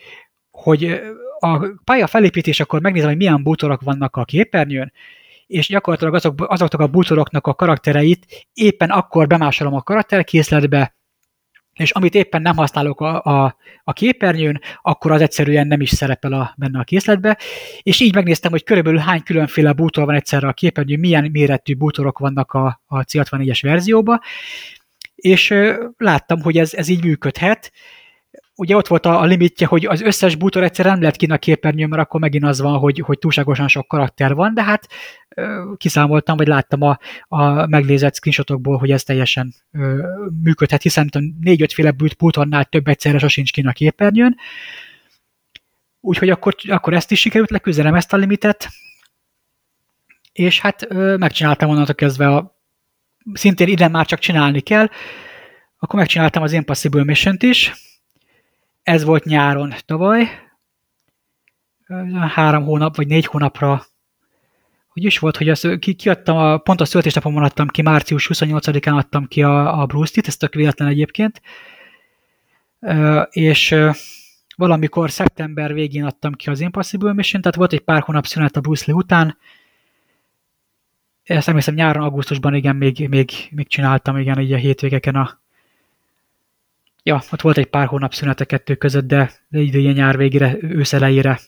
hogy 0.52 1.02
a 1.40 1.68
pálya 1.84 2.08
felépítésekor 2.08 2.82
megnézem, 2.82 3.08
hogy 3.08 3.18
milyen 3.18 3.44
bútorok 3.44 3.82
vannak 3.82 4.16
a 4.16 4.26
képernyőn, 4.26 4.92
és 5.48 5.68
gyakorlatilag 5.68 6.14
azok, 6.14 6.46
azoknak 6.48 6.82
a 6.82 6.88
bútoroknak 6.88 7.48
a 7.48 7.54
karaktereit 7.54 8.48
éppen 8.54 8.90
akkor 8.90 9.28
bemásolom 9.28 9.74
a 9.74 9.82
karakterkészletbe, 9.82 10.96
és 11.74 11.92
amit 11.92 12.16
éppen 12.16 12.42
nem 12.42 12.56
használok 12.56 13.02
a, 13.02 13.22
a, 13.24 13.58
a 13.84 13.94
képernyőn, 13.94 14.62
akkor 14.82 15.12
az 15.12 15.22
egyszerűen 15.22 15.68
nem 15.68 15.82
is 15.82 15.90
szerepel 15.90 16.34
a, 16.34 16.54
benne 16.58 16.80
a 16.80 16.84
készletbe, 16.84 17.38
és 17.82 18.00
így 18.00 18.14
megnéztem, 18.14 18.52
hogy 18.52 18.64
körülbelül 18.64 19.00
hány 19.00 19.24
különféle 19.24 19.74
bútor 19.74 20.06
van 20.06 20.16
egyszerre 20.16 20.48
a 20.48 20.54
képernyőn, 20.54 21.00
milyen 21.00 21.30
méretű 21.32 21.76
bútorok 21.76 22.20
vannak 22.20 22.52
a, 22.52 22.82
a 22.86 23.04
C64-es 23.04 23.60
verzióba, 23.62 24.22
és 25.16 25.54
láttam, 25.98 26.42
hogy 26.42 26.58
ez, 26.58 26.74
ez 26.74 26.88
így 26.88 27.04
működhet, 27.04 27.72
ugye 28.56 28.76
ott 28.76 28.88
volt 28.88 29.06
a, 29.06 29.22
a 29.22 29.26
limitje, 29.26 29.68
hogy 29.68 29.86
az 29.86 30.02
összes 30.02 30.36
bútor 30.36 30.64
egyszer 30.64 30.86
nem 30.86 31.00
lehet 31.00 31.16
ki 31.16 31.26
a 31.26 31.38
képernyőn, 31.38 31.90
mert 31.90 32.02
akkor 32.02 32.20
megint 32.20 32.44
az 32.44 32.62
van, 32.62 32.78
hogy, 32.78 33.00
hogy 33.00 33.20
túlságosan 33.20 33.68
sok 33.68 33.88
karakter 33.88 34.34
van, 34.34 34.54
de 34.54 34.64
hát 34.64 34.88
kiszámoltam, 35.78 36.38
vagy 36.38 36.48
láttam 36.48 36.82
a, 36.82 37.00
a 37.28 37.68
meglézett 37.68 38.16
screenshotokból, 38.16 38.78
hogy 38.78 38.92
ez 38.92 39.04
teljesen 39.04 39.54
ö, 39.72 40.08
működhet, 40.44 40.82
hiszen 40.82 41.10
négy-ötféle 41.40 41.94
bútornál 42.18 42.66
több 42.66 42.88
egyszerre 42.88 43.18
sosincs 43.18 43.52
ki 43.52 43.62
a 43.62 43.72
képernyőn. 43.72 44.36
Úgyhogy 46.00 46.30
akkor, 46.30 46.56
akkor 46.68 46.94
ezt 46.94 47.12
is 47.12 47.20
sikerült 47.20 47.50
leküzdenem, 47.50 47.96
ezt 47.96 48.14
a 48.14 48.18
limitet, 48.18 48.68
és 50.32 50.60
hát 50.60 50.86
ö, 50.90 51.18
megcsináltam 51.18 51.70
onnantól 51.70 51.96
kezdve 51.96 52.28
a, 52.28 52.60
szintén 53.34 53.68
ide 53.68 53.88
már 53.88 54.06
csak 54.06 54.20
csinálni 54.20 54.60
kell, 54.62 54.90
akkor 55.78 56.00
megcsináltam 56.00 56.44
az 56.44 56.54
Impossible 56.54 57.04
Mission-t 57.04 57.44
is, 57.44 57.74
ez 58.86 59.04
volt 59.04 59.24
nyáron 59.24 59.74
tavaly, 59.86 60.30
három 62.34 62.64
hónap 62.64 62.96
vagy 62.96 63.08
négy 63.08 63.26
hónapra. 63.26 63.86
Hogy 64.88 65.04
is 65.04 65.20
volt, 65.20 65.38
hogy 65.38 65.50
azt 65.50 65.80
ki, 65.80 65.94
kiadtam, 65.94 66.38
a, 66.38 66.58
pont 66.58 66.82
a 66.82 66.86
születésnapomon 66.86 67.44
adtam 67.44 67.68
ki, 67.68 67.82
március 67.82 68.30
28-án 68.34 68.98
adtam 68.98 69.28
ki 69.28 69.44
a, 69.44 69.82
a 69.82 69.86
Bruce 69.86 70.12
Lee-t, 70.16 70.28
ez 70.28 70.38
tök 70.38 70.54
véletlen 70.54 70.88
egyébként, 70.88 71.42
és 73.30 73.76
valamikor 74.56 75.12
szeptember 75.12 75.74
végén 75.74 76.06
adtam 76.06 76.34
ki 76.34 76.50
az 76.50 76.60
Impossible 76.60 77.14
Mission, 77.14 77.42
tehát 77.42 77.58
volt 77.58 77.74
egy 77.74 77.84
pár 77.84 78.02
hónap 78.02 78.26
szünet 78.26 78.56
a 78.56 78.62
Bruce 78.62 78.84
Lee 78.88 78.96
után, 78.96 79.38
ezt 81.24 81.48
emlékszem 81.48 81.74
nyáron, 81.74 82.04
augusztusban 82.04 82.54
igen, 82.54 82.76
még, 82.76 83.10
még, 83.10 83.32
még 83.52 83.68
csináltam 83.68 84.18
igen, 84.18 84.40
így 84.40 84.54
a 84.54 84.58
hétvégeken 84.58 85.16
a, 85.16 85.44
ja, 87.08 87.24
ott 87.32 87.42
volt 87.42 87.58
egy 87.58 87.66
pár 87.66 87.88
hónap 87.88 88.14
szünet 88.14 88.40
a 88.40 88.46
kettő 88.46 88.76
között, 88.76 89.08
de, 89.08 89.32
idén 89.50 89.94
nyár 89.94 90.18
végére, 90.18 90.58
ősz 90.62 90.94
elejére 90.94 91.40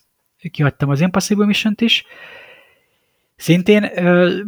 kiadtam 0.51 0.89
az 0.89 1.01
Impossible 1.01 1.45
mission 1.45 1.73
is. 1.77 2.05
Szintén 3.35 3.83
ö, 3.95 4.39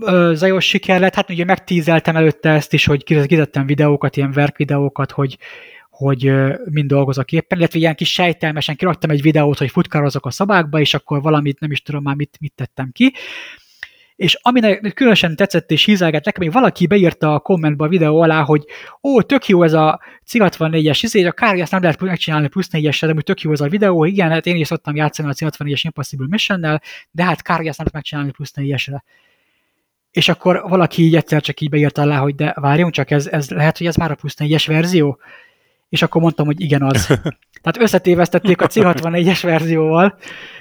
ö, 0.00 0.32
zajos 0.34 0.64
siker 0.68 1.00
lett, 1.00 1.14
hát 1.14 1.30
ugye 1.30 1.44
megtízeltem 1.44 2.16
előtte 2.16 2.50
ezt 2.50 2.72
is, 2.72 2.84
hogy 2.84 3.04
kizettem 3.04 3.66
videókat, 3.66 4.16
ilyen 4.16 4.32
verk 4.32 4.56
videókat, 4.56 5.10
hogy, 5.10 5.38
hogy 5.90 6.32
mind 6.64 6.88
dolgozok 6.88 7.32
éppen, 7.32 7.58
illetve 7.58 7.78
ilyen 7.78 7.94
kis 7.94 8.12
sejtelmesen 8.12 8.76
kiraktam 8.76 9.10
egy 9.10 9.22
videót, 9.22 9.58
hogy 9.58 9.70
futkározok 9.70 10.26
a 10.26 10.30
szabákba, 10.30 10.80
és 10.80 10.94
akkor 10.94 11.22
valamit 11.22 11.60
nem 11.60 11.70
is 11.70 11.82
tudom 11.82 12.02
már 12.02 12.14
mit, 12.14 12.36
mit 12.40 12.52
tettem 12.54 12.90
ki. 12.92 13.12
És 14.16 14.38
aminek 14.42 14.92
különösen 14.94 15.36
tetszett 15.36 15.70
és 15.70 15.84
hízelgett 15.84 16.24
nekem, 16.24 16.42
még 16.44 16.52
valaki 16.52 16.86
beírta 16.86 17.34
a 17.34 17.38
kommentbe 17.38 17.84
a 17.84 17.88
videó 17.88 18.20
alá, 18.20 18.42
hogy 18.42 18.64
ó, 19.02 19.22
tök 19.22 19.46
jó 19.46 19.62
ez 19.62 19.72
a 19.72 20.00
C64-es 20.32 20.98
izé, 21.02 21.24
a 21.24 21.32
kár, 21.32 21.58
ezt 21.58 21.70
nem 21.70 21.82
lehet 21.82 22.00
megcsinálni 22.00 22.48
plusz 22.48 22.68
4 22.68 22.96
de 23.00 23.12
úgy 23.12 23.24
tök 23.24 23.40
jó 23.40 23.52
ez 23.52 23.60
a 23.60 23.68
videó, 23.68 24.04
igen, 24.04 24.30
hát 24.30 24.46
én 24.46 24.56
is 24.56 24.66
szoktam 24.66 24.96
játszani 24.96 25.28
a 25.28 25.32
C64-es 25.32 25.80
Impossible 25.82 26.26
Mission-nel, 26.30 26.82
de 27.10 27.24
hát 27.24 27.42
kár, 27.42 27.58
ezt 27.58 27.64
nem 27.66 27.72
lehet 27.76 27.92
megcsinálni 27.92 28.30
plusz 28.30 28.52
4 28.52 28.74
És 30.10 30.28
akkor 30.28 30.62
valaki 30.68 31.02
így 31.02 31.16
egyszer 31.16 31.42
csak 31.42 31.60
így 31.60 31.70
beírta 31.70 32.02
alá, 32.02 32.18
hogy 32.18 32.34
de 32.34 32.54
várjunk 32.60 32.92
csak, 32.92 33.10
ez, 33.10 33.26
ez 33.26 33.50
lehet, 33.50 33.78
hogy 33.78 33.86
ez 33.86 33.96
már 33.96 34.10
a 34.10 34.14
plusz 34.14 34.36
4-es 34.38 34.64
verzió? 34.66 35.18
És 35.88 36.02
akkor 36.02 36.22
mondtam, 36.22 36.46
hogy 36.46 36.60
igen 36.60 36.82
az. 36.82 37.06
Tehát 37.62 37.80
összetévesztették 37.80 38.60
a 38.60 38.66
C64-es 38.66 39.38
verzióval, 39.42 40.18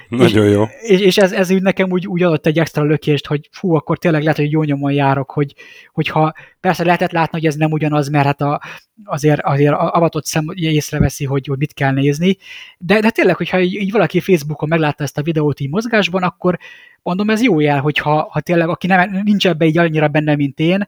nagyon 0.09 0.45
és, 0.45 0.53
jó. 0.53 0.63
És, 0.81 0.99
és 0.99 1.17
ez, 1.17 1.31
ez 1.31 1.51
úgy 1.51 1.61
nekem 1.61 1.91
úgy, 1.91 2.07
úgy 2.07 2.23
adott 2.23 2.45
egy 2.45 2.59
extra 2.59 2.83
lökést, 2.83 3.27
hogy 3.27 3.49
fú, 3.51 3.73
akkor 3.73 3.97
tényleg 3.97 4.21
lehet, 4.21 4.37
hogy 4.37 4.51
jó 4.51 4.63
nyomon 4.63 4.91
járok, 4.91 5.31
hogy, 5.31 5.53
hogyha 5.93 6.33
persze 6.59 6.83
lehetett 6.83 7.11
látni, 7.11 7.39
hogy 7.39 7.47
ez 7.47 7.55
nem 7.55 7.71
ugyanaz, 7.71 8.09
mert 8.09 8.25
hát 8.25 8.41
a, 8.41 8.61
azért, 9.03 9.41
azért 9.41 9.73
avatott 9.73 10.25
szem 10.25 10.45
észreveszi, 10.53 11.25
hogy, 11.25 11.47
hogy 11.47 11.57
mit 11.57 11.73
kell 11.73 11.91
nézni, 11.91 12.37
de, 12.77 12.99
de 12.99 13.09
tényleg, 13.09 13.35
hogyha 13.35 13.59
így, 13.59 13.73
így 13.73 13.91
valaki 13.91 14.19
Facebookon 14.19 14.69
meglátta 14.69 15.03
ezt 15.03 15.17
a 15.17 15.23
videót 15.23 15.59
így 15.59 15.69
mozgásban, 15.69 16.23
akkor 16.23 16.59
mondom, 17.01 17.29
ez 17.29 17.41
jó 17.41 17.59
jel, 17.59 17.79
hogyha 17.79 18.27
ha 18.31 18.39
tényleg 18.39 18.69
aki 18.69 18.87
nem, 18.87 19.21
nincs 19.23 19.47
ebbe 19.47 19.65
így 19.65 19.77
annyira 19.77 20.07
benne, 20.07 20.35
mint 20.35 20.59
én, 20.59 20.85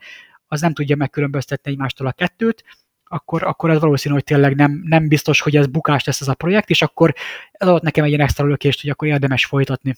az 0.47 0.61
nem 0.61 0.73
tudja 0.73 0.95
megkülönböztetni 0.95 1.71
egymástól 1.71 2.07
a 2.07 2.11
kettőt, 2.11 2.63
akkor, 3.09 3.43
akkor 3.43 3.69
ez 3.69 3.79
valószínű, 3.79 4.13
hogy 4.13 4.23
tényleg 4.23 4.55
nem, 4.55 4.81
nem 4.85 5.07
biztos, 5.07 5.41
hogy 5.41 5.55
ez 5.55 5.67
bukás 5.67 6.03
lesz 6.03 6.21
ez 6.21 6.27
a 6.27 6.33
projekt, 6.33 6.69
és 6.69 6.81
akkor 6.81 7.13
ez 7.51 7.67
adott 7.67 7.81
nekem 7.81 8.03
egy 8.03 8.09
ilyen 8.09 8.21
extra 8.21 8.45
lökést, 8.45 8.81
hogy 8.81 8.89
akkor 8.89 9.07
érdemes 9.07 9.45
folytatni. 9.45 9.95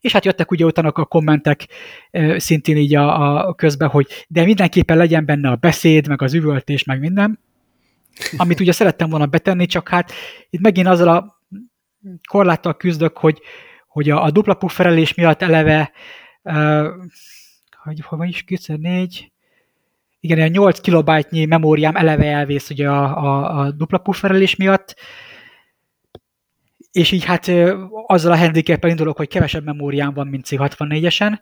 És 0.00 0.12
hát 0.12 0.24
jöttek 0.24 0.50
ugye 0.50 0.64
utána 0.64 0.88
a 0.88 1.04
kommentek 1.04 1.66
szintén 2.36 2.76
így 2.76 2.94
a, 2.94 3.46
a 3.48 3.54
közben, 3.54 3.88
hogy 3.88 4.26
de 4.28 4.44
mindenképpen 4.44 4.96
legyen 4.96 5.24
benne 5.24 5.50
a 5.50 5.56
beszéd, 5.56 6.08
meg 6.08 6.22
az 6.22 6.34
üvöltés, 6.34 6.84
meg 6.84 7.00
minden, 7.00 7.38
amit 8.36 8.60
ugye 8.60 8.72
szerettem 8.72 9.08
volna 9.08 9.26
betenni, 9.26 9.66
csak 9.66 9.88
hát 9.88 10.12
itt 10.50 10.60
megint 10.60 10.86
azzal 10.86 11.08
a 11.08 11.40
korláttal 12.28 12.76
küzdök, 12.76 13.16
hogy, 13.18 13.40
hogy 13.86 14.10
a, 14.10 14.22
a 14.22 14.30
dupla 14.30 14.54
pufferelés 14.54 15.14
miatt 15.14 15.42
eleve, 15.42 15.92
uh, 16.42 16.86
hogy 17.82 18.00
hova 18.00 18.24
is, 18.24 18.44
4, 18.66 19.32
igen, 20.24 20.40
a 20.40 20.46
8 20.46 20.80
kilobájtnyi 20.80 21.44
memóriám 21.44 21.96
eleve 21.96 22.24
elvész 22.24 22.70
ugye 22.70 22.88
a, 22.88 23.18
a, 23.18 23.58
a 23.58 23.70
dupla 23.70 23.98
pufferelés 23.98 24.56
miatt, 24.56 24.96
és 26.92 27.10
így 27.10 27.24
hát 27.24 27.50
azzal 28.06 28.32
a 28.32 28.36
handicappel 28.36 28.90
indulok, 28.90 29.16
hogy 29.16 29.28
kevesebb 29.28 29.64
memóriám 29.64 30.14
van, 30.14 30.26
mint 30.26 30.46
C64-esen, 30.48 31.38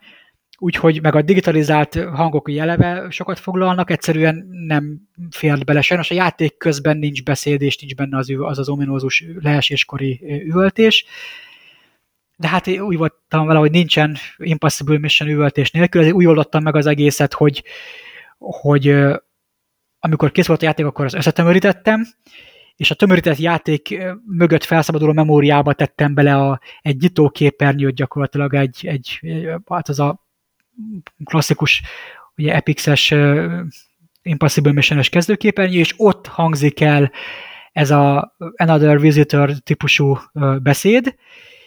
úgyhogy 0.58 1.02
meg 1.02 1.14
a 1.14 1.22
digitalizált 1.22 1.94
hangok 1.94 2.50
eleve 2.50 3.06
sokat 3.10 3.38
foglalnak, 3.38 3.90
egyszerűen 3.90 4.46
nem 4.66 5.00
fér 5.30 5.64
bele. 5.64 5.80
Sajnos 5.80 6.10
a 6.10 6.14
játék 6.14 6.56
közben 6.56 6.96
nincs 6.96 7.22
beszéd, 7.22 7.62
és 7.62 7.78
nincs 7.78 7.94
benne 7.94 8.16
az 8.16 8.32
az, 8.38 8.58
az 8.58 8.68
ominózus 8.68 9.24
leeséskori 9.40 10.20
üvöltés. 10.46 11.04
De 12.36 12.48
hát 12.48 12.68
úgy 12.68 12.96
voltam 12.96 13.46
vele, 13.46 13.58
hogy 13.58 13.70
nincsen 13.70 14.16
Impossible 14.36 14.98
Mission 14.98 15.28
üvöltés 15.28 15.70
nélkül, 15.70 16.12
úgy 16.12 16.26
oldottam 16.26 16.62
meg 16.62 16.76
az 16.76 16.86
egészet, 16.86 17.32
hogy, 17.32 17.62
hogy 18.42 18.94
amikor 19.98 20.32
kész 20.32 20.46
volt 20.46 20.62
a 20.62 20.64
játék, 20.64 20.86
akkor 20.86 21.04
az 21.04 21.14
összetömörítettem, 21.14 22.06
és 22.76 22.90
a 22.90 22.94
tömörített 22.94 23.38
játék 23.38 23.98
mögött 24.26 24.64
felszabaduló 24.64 25.12
memóriába 25.12 25.72
tettem 25.72 26.14
bele 26.14 26.36
a, 26.36 26.60
egy 26.80 27.00
nyitóképernyőt, 27.00 27.94
gyakorlatilag 27.94 28.54
egy, 28.54 28.78
egy, 28.82 29.20
hát 29.68 29.88
az 29.88 30.00
a 30.00 30.26
klasszikus 31.24 31.82
ugye 32.36 32.54
Epix-es 32.54 33.14
Impossible 34.22 34.72
Mission-es 34.72 35.08
kezdőképernyő, 35.08 35.78
és 35.78 35.94
ott 35.96 36.26
hangzik 36.26 36.80
el 36.80 37.12
ez 37.72 37.90
a 37.90 38.34
Another 38.56 39.00
Visitor 39.00 39.50
típusú 39.50 40.18
beszéd, 40.62 41.14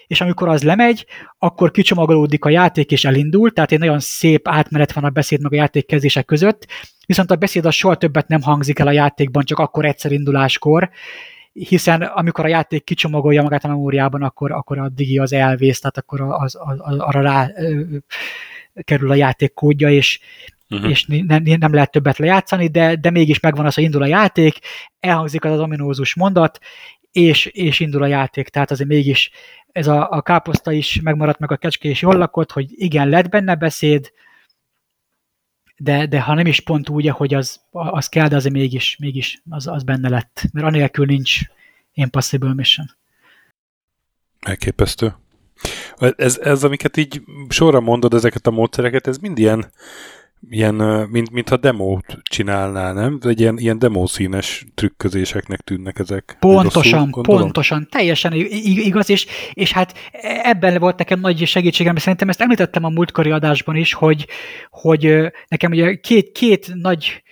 és 0.06 0.20
amikor 0.20 0.48
az 0.48 0.62
lemegy, 0.62 1.06
akkor 1.38 1.70
kicsomagolódik 1.70 2.44
a 2.44 2.50
játék 2.50 2.90
és 2.90 3.04
elindul, 3.04 3.52
tehát 3.52 3.72
egy 3.72 3.78
nagyon 3.78 4.00
szép 4.00 4.48
átmenet 4.48 4.92
van 4.92 5.04
a 5.04 5.10
beszéd 5.10 5.42
meg 5.42 5.52
a 5.52 5.56
játék 5.56 5.86
kezdése 5.86 6.22
között, 6.22 6.66
viszont 7.06 7.30
a 7.30 7.36
beszéd 7.36 7.64
az 7.64 7.74
soha 7.74 7.94
többet 7.94 8.28
nem 8.28 8.42
hangzik 8.42 8.78
el 8.78 8.86
a 8.86 8.92
játékban, 8.92 9.44
csak 9.44 9.58
akkor 9.58 9.84
egyszer 9.84 10.12
induláskor, 10.12 10.90
hiszen 11.52 12.02
amikor 12.02 12.44
a 12.44 12.48
játék 12.48 12.84
kicsomagolja 12.84 13.42
magát 13.42 13.64
a 13.64 13.68
memóriában, 13.68 14.22
akkor, 14.22 14.52
akkor 14.52 14.78
a 14.78 14.88
digi 14.88 15.18
az 15.18 15.32
elvész, 15.32 15.80
tehát 15.80 15.98
akkor 15.98 16.20
az, 16.20 16.56
az, 16.60 16.78
az, 16.78 16.98
arra 16.98 17.20
rá 17.20 17.50
ö, 17.56 17.82
kerül 18.84 19.10
a 19.10 19.14
játék 19.14 19.54
kódja, 19.54 19.90
és, 19.90 20.20
uh-huh. 20.70 20.90
és 20.90 21.06
nem, 21.06 21.42
nem 21.42 21.74
lehet 21.74 21.90
többet 21.90 22.18
lejátszani, 22.18 22.66
de, 22.66 22.96
de 22.96 23.10
mégis 23.10 23.40
megvan 23.40 23.66
az, 23.66 23.74
hogy 23.74 23.84
indul 23.84 24.02
a 24.02 24.06
játék, 24.06 24.58
elhangzik 25.00 25.44
az, 25.44 25.52
az 25.52 25.60
ominózus 25.60 26.14
mondat, 26.14 26.58
és, 27.16 27.46
és 27.46 27.80
indul 27.80 28.02
a 28.02 28.06
játék, 28.06 28.48
tehát 28.48 28.70
azért 28.70 28.88
mégis 28.88 29.30
ez 29.72 29.86
a, 29.86 30.10
a 30.10 30.22
káposzta 30.22 30.72
is 30.72 31.00
megmaradt, 31.00 31.38
meg 31.38 31.52
a 31.52 31.56
kecske 31.56 31.88
is 31.88 32.02
jól 32.02 32.16
lakott, 32.16 32.52
hogy 32.52 32.66
igen, 32.70 33.08
lett 33.08 33.28
benne 33.28 33.54
beszéd, 33.54 34.12
de, 35.76 36.06
de 36.06 36.20
ha 36.20 36.34
nem 36.34 36.46
is 36.46 36.60
pont 36.60 36.88
úgy, 36.88 37.08
hogy 37.08 37.34
az, 37.34 37.60
az 37.70 38.08
kell, 38.08 38.28
de 38.28 38.36
azért 38.36 38.54
mégis, 38.54 38.96
mégis 38.96 39.42
az, 39.50 39.66
az 39.66 39.82
benne 39.82 40.08
lett. 40.08 40.42
Mert 40.52 40.66
anélkül 40.66 41.06
nincs 41.06 41.40
Impossible 41.92 42.54
Mission. 42.54 42.86
Elképesztő. 44.40 45.14
Ez, 45.96 46.38
ez, 46.38 46.64
amiket 46.64 46.96
így 46.96 47.22
sorra 47.48 47.80
mondod, 47.80 48.14
ezeket 48.14 48.46
a 48.46 48.50
módszereket, 48.50 49.06
ez 49.06 49.18
mind 49.18 49.38
ilyen 49.38 49.72
ilyen, 50.50 50.74
mint, 51.10 51.30
mintha 51.30 51.56
demót 51.56 52.18
csinálnál, 52.22 52.92
nem? 52.92 53.18
Egy 53.22 53.40
ilyen, 53.40 53.58
ilyen 53.58 53.78
demószínes 53.78 54.66
trükközéseknek 54.74 55.60
tűnnek 55.60 55.98
ezek. 55.98 56.36
Pontosan, 56.40 57.04
Rosszul, 57.04 57.22
pontosan, 57.22 57.88
teljesen 57.90 58.32
igaz, 58.64 59.10
és, 59.10 59.26
és 59.52 59.72
hát 59.72 59.94
ebben 60.42 60.78
volt 60.78 60.98
nekem 60.98 61.20
nagy 61.20 61.46
segítségem, 61.46 61.96
szerintem 61.96 62.28
ezt 62.28 62.40
említettem 62.40 62.84
a 62.84 62.88
múltkori 62.88 63.30
adásban 63.30 63.76
is, 63.76 63.92
hogy, 63.92 64.26
hogy 64.70 65.32
nekem 65.48 65.70
ugye 65.70 65.94
két, 65.94 66.32
két 66.32 66.74
nagy 66.74 67.22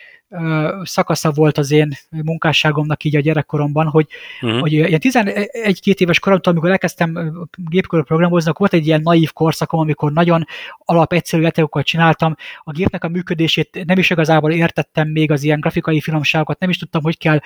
szakasza 0.83 1.31
volt 1.31 1.59
az 1.59 1.71
én 1.71 1.93
munkásságomnak 2.11 3.05
így 3.05 3.17
a 3.17 3.21
gyerekkoromban, 3.21 3.87
hogy, 3.87 4.07
uh-huh. 4.41 4.61
hogy 4.61 4.73
ilyen 4.73 5.01
11-2 5.03 5.95
éves 5.95 6.19
koromtól, 6.19 6.53
amikor 6.53 6.71
elkezdtem 6.71 7.33
gépkörül 7.57 8.05
programozni, 8.05 8.53
volt 8.55 8.73
egy 8.73 8.87
ilyen 8.87 9.01
naív 9.03 9.33
korszakom, 9.33 9.81
amikor 9.81 10.13
nagyon 10.13 10.45
alap 10.79 11.13
egyszerű 11.13 11.43
játékokat 11.43 11.85
csináltam, 11.85 12.37
a 12.63 12.73
gépnek 12.73 13.05
a 13.05 13.09
működését 13.09 13.85
nem 13.87 13.99
is 13.99 14.11
igazából 14.11 14.53
értettem 14.53 15.09
még 15.09 15.31
az 15.31 15.43
ilyen 15.43 15.61
grafikai 15.61 16.01
finomságokat, 16.01 16.59
nem 16.59 16.71
is 16.71 16.79
tudtam, 16.79 17.03
hogy 17.03 17.19
kell 17.19 17.41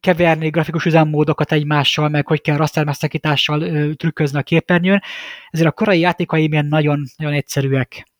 keverni 0.00 0.48
grafikus 0.48 0.84
üzemmódokat 0.84 1.52
egymással, 1.52 2.08
meg 2.08 2.26
hogy 2.26 2.40
kell 2.40 2.56
rastermeszakítással 2.56 3.94
trükközni 3.94 4.38
a 4.38 4.42
képernyőn. 4.42 5.02
Ezért 5.50 5.68
a 5.68 5.72
korai 5.72 6.00
játékaim 6.00 6.52
ilyen 6.52 6.66
nagyon, 6.66 7.04
nagyon 7.16 7.34
egyszerűek. 7.34 8.13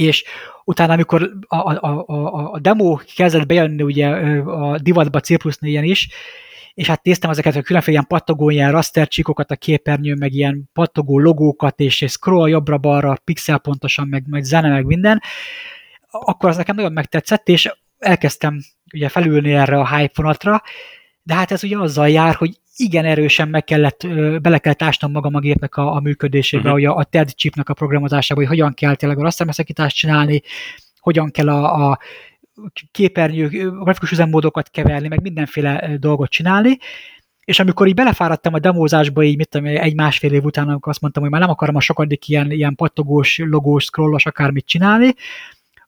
És 0.00 0.24
utána, 0.64 0.92
amikor 0.92 1.30
a, 1.46 1.56
a, 1.56 2.04
a, 2.06 2.52
a 2.52 2.58
demo 2.58 2.96
kezdett 3.16 3.46
bejönni 3.46 3.82
ugye 3.82 4.08
a 4.44 4.78
divatba 4.78 5.20
C 5.20 5.38
plusz 5.38 5.58
is, 5.60 6.08
és 6.74 6.86
hát 6.86 7.04
néztem 7.04 7.30
ezeket 7.30 7.56
a 7.56 7.62
különféle 7.62 7.92
ilyen 7.92 8.06
pattogó, 8.06 8.50
ilyen 8.50 8.70
raster 8.70 9.08
csíkokat 9.08 9.50
a 9.50 9.56
képernyőn, 9.56 10.18
meg 10.18 10.32
ilyen 10.32 10.70
pattogó 10.72 11.18
logókat, 11.18 11.80
és, 11.80 12.04
scroll 12.08 12.48
jobbra-balra, 12.48 13.16
pixel 13.24 13.58
pontosan, 13.58 14.08
meg, 14.08 14.24
meg 14.26 14.42
zene, 14.42 14.68
meg 14.68 14.84
minden, 14.84 15.22
akkor 16.10 16.48
az 16.48 16.56
nekem 16.56 16.76
nagyon 16.76 16.92
megtetszett, 16.92 17.48
és 17.48 17.72
elkezdtem 17.98 18.60
ugye 18.94 19.08
felülni 19.08 19.52
erre 19.52 19.78
a 19.78 19.96
hype 19.96 20.12
vonatra, 20.14 20.62
de 21.22 21.34
hát 21.34 21.50
ez 21.50 21.64
ugye 21.64 21.78
azzal 21.78 22.08
jár, 22.08 22.34
hogy 22.34 22.56
igen 22.80 23.04
erősen 23.04 23.48
meg 23.48 23.64
kellett, 23.64 24.06
bele 24.42 24.58
kellett 24.58 24.82
ásnom 24.82 25.10
magam 25.12 25.34
a 25.34 25.40
gépnek 25.40 25.76
a, 25.76 25.94
a 25.94 26.00
működésébe, 26.00 26.62
uh-huh. 26.62 26.74
hogy 26.74 26.84
a, 26.84 26.96
a 26.96 27.04
TED 27.04 27.34
chipnek 27.34 27.68
a 27.68 27.74
programozásába, 27.74 28.40
hogy 28.40 28.48
hogyan 28.48 28.74
kell 28.74 28.94
tényleg 28.94 29.18
a 29.18 29.22
rastermeszakítást 29.22 29.96
csinálni, 29.96 30.42
hogyan 31.00 31.30
kell 31.30 31.48
a, 31.48 31.90
a 31.90 31.98
képernyő, 32.90 33.48
grafikus 33.70 34.10
üzemmódokat 34.10 34.70
keverni, 34.70 35.08
meg 35.08 35.22
mindenféle 35.22 35.96
dolgot 35.98 36.30
csinálni, 36.30 36.78
és 37.44 37.60
amikor 37.60 37.86
így 37.86 37.94
belefáradtam 37.94 38.54
a 38.54 38.58
demózásba, 38.58 39.22
így 39.22 39.36
mit 39.36 39.48
tudom, 39.48 39.66
egy-másfél 39.66 40.32
év 40.32 40.44
után, 40.44 40.68
amikor 40.68 40.92
azt 40.92 41.00
mondtam, 41.00 41.22
hogy 41.22 41.32
már 41.32 41.40
nem 41.40 41.50
akarom 41.50 41.76
a 41.76 41.80
sokadik 41.80 42.28
ilyen, 42.28 42.50
ilyen 42.50 42.74
pattogós, 42.74 43.38
logós, 43.38 43.84
scrollos 43.84 44.26
akármit 44.26 44.66
csinálni, 44.66 45.14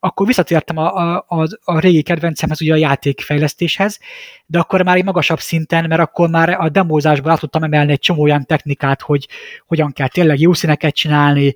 akkor 0.04 0.26
visszatértem 0.26 0.76
a, 0.76 0.96
a, 0.96 1.24
a, 1.28 1.46
a 1.64 1.78
régi 1.78 2.02
kedvencemhez, 2.02 2.62
ugye 2.62 2.72
a 2.72 2.76
játékfejlesztéshez, 2.76 3.98
de 4.46 4.58
akkor 4.58 4.82
már 4.82 4.96
egy 4.96 5.04
magasabb 5.04 5.40
szinten, 5.40 5.88
mert 5.88 6.00
akkor 6.00 6.28
már 6.28 6.60
a 6.60 6.68
demózásból 6.68 7.30
át 7.30 7.40
tudtam 7.40 7.62
emelni 7.62 7.92
egy 7.92 7.98
csomó 7.98 8.22
olyan 8.22 8.46
technikát, 8.46 9.02
hogy 9.02 9.28
hogyan 9.66 9.92
kell 9.92 10.08
tényleg 10.08 10.40
jó 10.40 10.52
színeket 10.52 10.94
csinálni, 10.94 11.54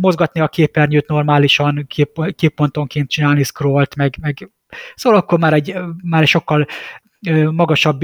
mozgatni 0.00 0.40
a 0.40 0.48
képernyőt 0.48 1.08
normálisan, 1.08 1.84
kép, 1.88 2.34
képpontonként 2.34 3.10
csinálni 3.10 3.42
scrollt, 3.42 3.96
meg, 3.96 4.14
meg 4.20 4.50
Szóval 4.94 5.18
akkor 5.18 5.38
már 5.38 5.52
egy, 5.52 5.74
már 6.02 6.22
egy 6.22 6.28
sokkal 6.28 6.66
magasabb 7.50 8.02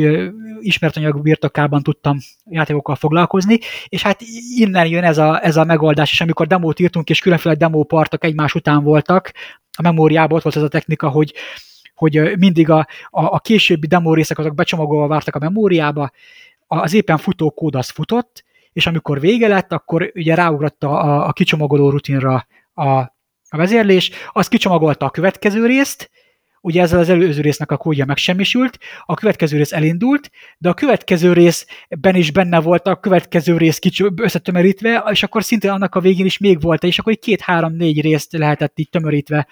ismertanyag 0.61 1.23
birtokában 1.23 1.83
tudtam 1.83 2.19
játékokkal 2.45 2.95
foglalkozni, 2.95 3.59
és 3.89 4.03
hát 4.03 4.21
innen 4.57 4.87
jön 4.87 5.05
ez 5.05 5.19
a, 5.19 5.45
ez 5.45 5.57
a 5.57 5.65
megoldás, 5.65 6.13
és 6.13 6.21
amikor 6.21 6.47
demót 6.47 6.81
írtunk, 6.81 7.11
és 7.11 7.21
különféle 7.21 7.55
demópartok 7.55 8.25
egymás 8.25 8.55
után 8.55 8.83
voltak, 8.83 9.33
a 9.77 9.83
memóriában 9.83 10.37
ott 10.37 10.43
volt 10.43 10.57
ez 10.57 10.63
a 10.63 10.69
technika, 10.69 11.09
hogy 11.09 11.35
hogy 11.95 12.39
mindig 12.39 12.71
a, 12.71 12.87
a, 13.11 13.25
a 13.25 13.39
későbbi 13.39 13.87
demo 13.87 14.15
részek 14.15 14.39
azok 14.39 14.55
becsomagolva 14.55 15.07
vártak 15.07 15.35
a 15.35 15.39
memóriába, 15.39 16.11
az 16.67 16.93
éppen 16.93 17.17
futó 17.17 17.51
kód 17.51 17.75
az 17.75 17.91
futott, 17.91 18.45
és 18.73 18.87
amikor 18.87 19.21
vége 19.21 19.49
lett, 19.49 19.73
akkor 19.73 20.13
ugye 20.15 20.35
ráugrott 20.35 20.85
a, 20.85 21.27
a 21.27 21.33
kicsomagoló 21.33 21.91
rutinra 21.91 22.47
a, 22.73 22.89
a 23.49 23.57
vezérlés, 23.57 24.11
az 24.33 24.49
kicsomagolta 24.49 25.07
a 25.07 25.11
következő 25.11 25.67
részt, 25.67 26.11
ugye 26.65 26.83
ezzel 26.83 26.99
az 26.99 27.09
előző 27.09 27.41
résznek 27.41 27.71
a 27.71 27.77
kódja 27.77 28.05
megsemmisült, 28.05 28.79
a 29.05 29.15
következő 29.15 29.57
rész 29.57 29.73
elindult, 29.73 30.31
de 30.59 30.69
a 30.69 30.75
következő 30.75 31.33
részben 31.33 32.15
is 32.15 32.31
benne 32.31 32.61
volt 32.61 32.87
a 32.87 32.97
következő 32.97 33.57
rész 33.57 33.79
kicsi, 33.79 34.05
összetömörítve, 34.17 35.05
és 35.11 35.23
akkor 35.23 35.45
szintén 35.45 35.71
annak 35.71 35.95
a 35.95 36.01
végén 36.01 36.27
is 36.27 36.39
még 36.39 36.61
volt, 36.61 36.83
és 36.83 36.99
akkor 36.99 37.13
egy 37.13 37.19
két-három-négy 37.19 38.01
részt 38.01 38.33
lehetett 38.33 38.79
így 38.79 38.89
tömörítve 38.89 39.47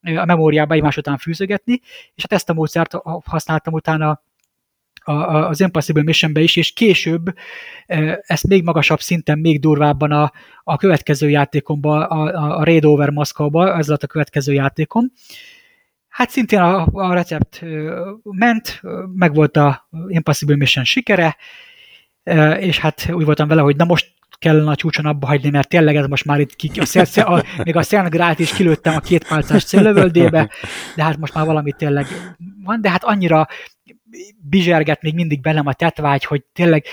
a 0.00 0.24
memóriába 0.24 0.74
egymás 0.74 0.96
után 0.96 1.18
fűzögetni, 1.18 1.80
és 2.14 2.22
hát 2.22 2.32
ezt 2.32 2.50
a 2.50 2.54
módszert 2.54 2.94
használtam 3.24 3.72
utána 3.72 4.22
az 5.04 5.60
Impossible 5.60 6.02
Missionbe 6.02 6.40
is, 6.40 6.56
és 6.56 6.72
később 6.72 7.34
ezt 8.20 8.46
még 8.46 8.62
magasabb 8.62 9.00
szinten, 9.00 9.38
még 9.38 9.60
durvábban 9.60 10.12
a, 10.12 10.32
a 10.64 10.76
következő 10.76 11.28
játékomba, 11.30 12.06
a, 12.06 12.58
a 12.58 12.64
Raid 12.64 12.84
Over 12.84 13.10
Moszkóba, 13.10 13.76
ez 13.76 13.88
lett 13.88 14.02
a 14.02 14.06
következő 14.06 14.52
játékom. 14.52 15.12
Hát 16.12 16.30
szintén 16.30 16.60
a, 16.60 16.86
a 16.92 17.14
recept 17.14 17.62
ment, 18.22 18.80
meg 19.14 19.34
volt 19.34 19.56
a 19.56 19.88
Impossible 20.08 20.56
Mission 20.56 20.84
sikere, 20.84 21.36
és 22.58 22.78
hát 22.78 23.10
úgy 23.12 23.24
voltam 23.24 23.48
vele, 23.48 23.60
hogy 23.62 23.76
na 23.76 23.84
most 23.84 24.12
kellene 24.38 24.70
a 24.70 24.74
csúcson 24.74 25.06
abba 25.06 25.26
hagyni, 25.26 25.50
mert 25.50 25.68
tényleg 25.68 25.96
ez 25.96 26.06
most 26.06 26.24
már 26.24 26.40
itt 26.40 26.56
ki, 26.56 26.70
a, 26.80 26.84
szel, 26.84 27.26
a, 27.26 27.42
még 27.64 27.76
a 27.76 27.82
Szentgrát 27.82 28.38
is 28.38 28.52
kilőttem 28.52 28.96
a 28.96 29.00
két 29.00 29.28
pálcás 29.28 29.64
céllövöldébe, 29.64 30.50
de 30.96 31.02
hát 31.02 31.18
most 31.18 31.34
már 31.34 31.46
valami 31.46 31.72
tényleg 31.72 32.06
van, 32.64 32.80
de 32.80 32.90
hát 32.90 33.04
annyira 33.04 33.48
bizserget 34.40 35.02
még 35.02 35.14
mindig 35.14 35.40
bennem 35.40 35.66
a 35.66 35.72
tetvágy, 35.72 36.24
hogy 36.24 36.42
tényleg, 36.52 36.84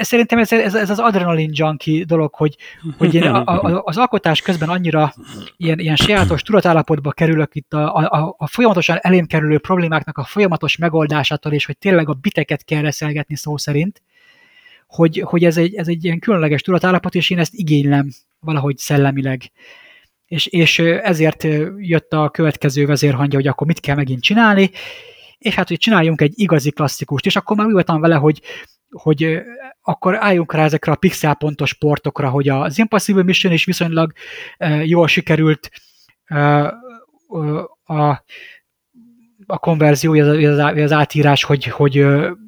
szerintem 0.00 0.38
ez, 0.38 0.52
ez, 0.52 0.74
ez 0.74 0.90
az 0.90 0.98
adrenalin 0.98 1.50
junkie 1.52 2.04
dolog, 2.04 2.34
hogy, 2.34 2.56
hogy 2.98 3.14
én 3.14 3.22
a, 3.22 3.44
a, 3.46 3.82
az 3.84 3.96
alkotás 3.96 4.40
közben 4.40 4.68
annyira 4.68 5.12
ilyen, 5.56 5.78
ilyen 5.78 5.96
sajátos 5.96 6.42
tudatállapotba 6.42 7.10
kerülök 7.10 7.54
itt 7.54 7.72
a, 7.72 7.94
a, 7.94 8.34
a 8.38 8.46
folyamatosan 8.46 8.98
elém 9.00 9.26
kerülő 9.26 9.58
problémáknak 9.58 10.18
a 10.18 10.24
folyamatos 10.24 10.76
megoldásától, 10.76 11.52
és 11.52 11.66
hogy 11.66 11.78
tényleg 11.78 12.08
a 12.08 12.14
biteket 12.14 12.64
kell 12.64 12.82
reszelgetni 12.82 13.36
szó 13.36 13.56
szerint, 13.56 14.02
hogy, 14.86 15.22
hogy 15.26 15.44
ez, 15.44 15.56
egy, 15.56 15.74
ez 15.74 15.88
egy 15.88 16.04
ilyen 16.04 16.18
különleges 16.18 16.62
tudatállapot, 16.62 17.14
és 17.14 17.30
én 17.30 17.38
ezt 17.38 17.54
igénylem 17.54 18.08
valahogy 18.40 18.76
szellemileg. 18.78 19.42
És, 20.26 20.46
és 20.46 20.78
ezért 20.78 21.46
jött 21.78 22.12
a 22.12 22.30
következő 22.30 22.86
vezérhangja, 22.86 23.38
hogy 23.38 23.46
akkor 23.46 23.66
mit 23.66 23.80
kell 23.80 23.94
megint 23.94 24.22
csinálni, 24.22 24.70
és 25.38 25.54
hát, 25.54 25.68
hogy 25.68 25.78
csináljunk 25.78 26.20
egy 26.20 26.32
igazi 26.34 26.70
klasszikust, 26.70 27.26
és 27.26 27.36
akkor 27.36 27.56
már 27.56 27.66
úgy 27.66 27.72
voltam 27.72 28.00
vele, 28.00 28.14
hogy, 28.14 28.40
hogy 28.90 29.38
akkor 29.82 30.16
álljunk 30.24 30.52
rá 30.52 30.64
ezekre 30.64 30.92
a 30.92 30.96
pixelpontos 30.96 31.74
portokra, 31.74 32.28
hogy 32.28 32.48
az 32.48 32.78
Impossible 32.78 33.22
Mission 33.22 33.52
is 33.52 33.64
viszonylag 33.64 34.12
jól 34.84 35.08
sikerült 35.08 35.70
a 37.84 38.24
a 39.46 39.58
konverzió, 39.58 40.12
az, 40.12 40.58
az 40.76 40.92
átírás, 40.92 41.44
hogy, 41.44 41.64
hogy 41.64 42.06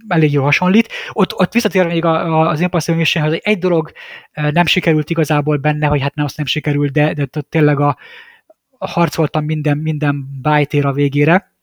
elég 0.08 0.32
jól 0.32 0.44
hasonlít. 0.44 0.88
Ott, 1.12 1.34
ott 1.34 1.52
visszatérve 1.52 1.92
még 1.92 2.04
az 2.04 2.60
Impossible 2.60 2.98
Mission, 2.98 3.24
hogy 3.24 3.40
egy 3.42 3.58
dolog 3.58 3.92
nem 4.32 4.66
sikerült 4.66 5.10
igazából 5.10 5.56
benne, 5.56 5.86
hogy 5.86 6.00
hát 6.00 6.14
nem 6.14 6.24
azt 6.24 6.36
nem 6.36 6.46
sikerült, 6.46 6.92
de, 6.92 7.14
de 7.14 7.26
tényleg 7.48 7.80
a, 7.80 7.96
a 8.78 8.88
harcoltam 8.88 9.44
minden, 9.44 9.78
minden 9.78 10.26
bájtér 10.42 10.86
a 10.86 10.92
végére, 10.92 11.56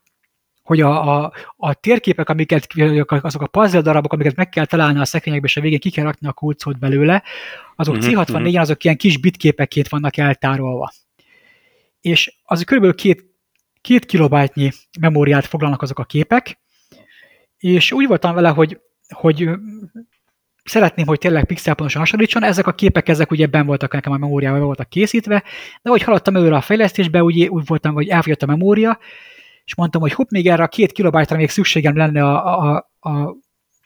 hogy 0.65 0.81
a, 0.81 1.15
a, 1.15 1.31
a 1.57 1.73
térképek, 1.73 2.29
amiket, 2.29 2.67
azok 3.07 3.41
a 3.41 3.47
puzzle 3.47 3.81
darabok, 3.81 4.13
amiket 4.13 4.35
meg 4.35 4.49
kell 4.49 4.65
találni 4.65 4.99
a 4.99 5.05
szekrényekbe, 5.05 5.47
és 5.47 5.57
a 5.57 5.61
végén 5.61 5.79
ki 5.79 5.89
kell 5.89 6.03
rakni 6.03 6.27
a 6.27 6.33
kulcsot 6.33 6.79
belőle, 6.79 7.23
azok 7.75 7.95
mm-hmm. 7.95 8.19
C64-en 8.19 8.59
azok 8.59 8.83
ilyen 8.83 8.97
kis 8.97 9.17
bitképekként 9.17 9.87
vannak 9.87 10.17
eltárolva. 10.17 10.91
És 12.01 12.35
az 12.43 12.63
körülbelül 12.63 12.95
két 12.95 13.35
két 13.85 14.05
kilobájtnyi 14.05 14.71
memóriát 14.99 15.45
foglalnak 15.45 15.81
azok 15.81 15.99
a 15.99 16.03
képek, 16.03 16.59
és 17.57 17.91
úgy 17.91 18.07
voltam 18.07 18.35
vele, 18.35 18.49
hogy, 18.49 18.79
hogy 19.07 19.49
szeretném, 20.63 21.05
hogy 21.05 21.19
tényleg 21.19 21.45
pixelpontosan 21.45 22.01
hasonlítson, 22.01 22.43
ezek 22.43 22.67
a 22.67 22.73
képek, 22.73 23.09
ezek 23.09 23.31
ugye 23.31 23.47
ben 23.47 23.65
voltak 23.65 23.93
nekem 23.93 24.11
a 24.11 24.17
memóriában, 24.17 24.59
voltak 24.61 24.89
készítve, 24.89 25.43
de 25.81 25.89
hogy 25.89 26.01
haladtam 26.01 26.35
előre 26.35 26.55
a 26.55 26.61
fejlesztésbe, 26.61 27.23
úgy, 27.23 27.47
úgy 27.47 27.65
voltam, 27.65 27.93
hogy 27.93 28.07
elfogyott 28.07 28.41
a 28.41 28.45
memória, 28.45 28.99
és 29.65 29.75
mondtam, 29.75 30.01
hogy 30.01 30.13
hopp, 30.13 30.29
még 30.29 30.47
erre 30.47 30.63
a 30.63 30.67
két 30.67 30.91
kilobájtra 30.91 31.37
még 31.37 31.49
szükségem 31.49 31.97
lenne 31.97 32.23
a, 32.23 32.59
a, 32.59 32.89
a, 32.99 33.35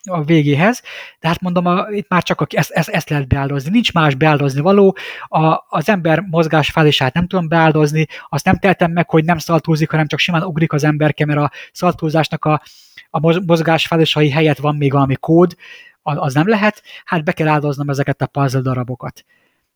a 0.03 0.23
végéhez, 0.23 0.81
de 1.19 1.27
hát 1.27 1.41
mondom, 1.41 1.65
a, 1.65 1.87
itt 1.89 2.09
már 2.09 2.23
csak 2.23 2.41
a, 2.41 2.47
ezt, 2.49 2.71
ezt, 2.71 2.89
ezt 2.89 3.09
lehet 3.09 3.27
beáldozni, 3.27 3.69
nincs 3.69 3.93
más 3.93 4.15
beáldozni 4.15 4.61
való, 4.61 4.97
a, 5.27 5.65
az 5.69 5.89
ember 5.89 6.19
mozgás 6.19 6.69
fázisát 6.69 7.13
nem 7.13 7.27
tudom 7.27 7.47
beáldozni, 7.47 8.07
azt 8.29 8.45
nem 8.45 8.57
teltem 8.57 8.91
meg, 8.91 9.09
hogy 9.09 9.25
nem 9.25 9.37
szaltózik, 9.37 9.89
hanem 9.89 10.07
csak 10.07 10.19
simán 10.19 10.43
ugrik 10.43 10.73
az 10.73 10.83
emberke, 10.83 11.25
mert 11.25 11.39
a 11.39 11.51
szaltózásnak 11.71 12.45
a, 12.45 12.61
a 13.09 13.19
mozgás 13.45 13.87
fázisai 13.87 14.29
helyett 14.29 14.57
van 14.57 14.75
még 14.75 14.91
valami 14.91 15.15
kód, 15.15 15.55
az 16.01 16.33
nem 16.33 16.47
lehet, 16.47 16.83
hát 17.05 17.23
be 17.23 17.31
kell 17.31 17.47
áldoznom 17.47 17.89
ezeket 17.89 18.21
a 18.21 18.25
puzzle 18.25 18.61
darabokat. 18.61 19.25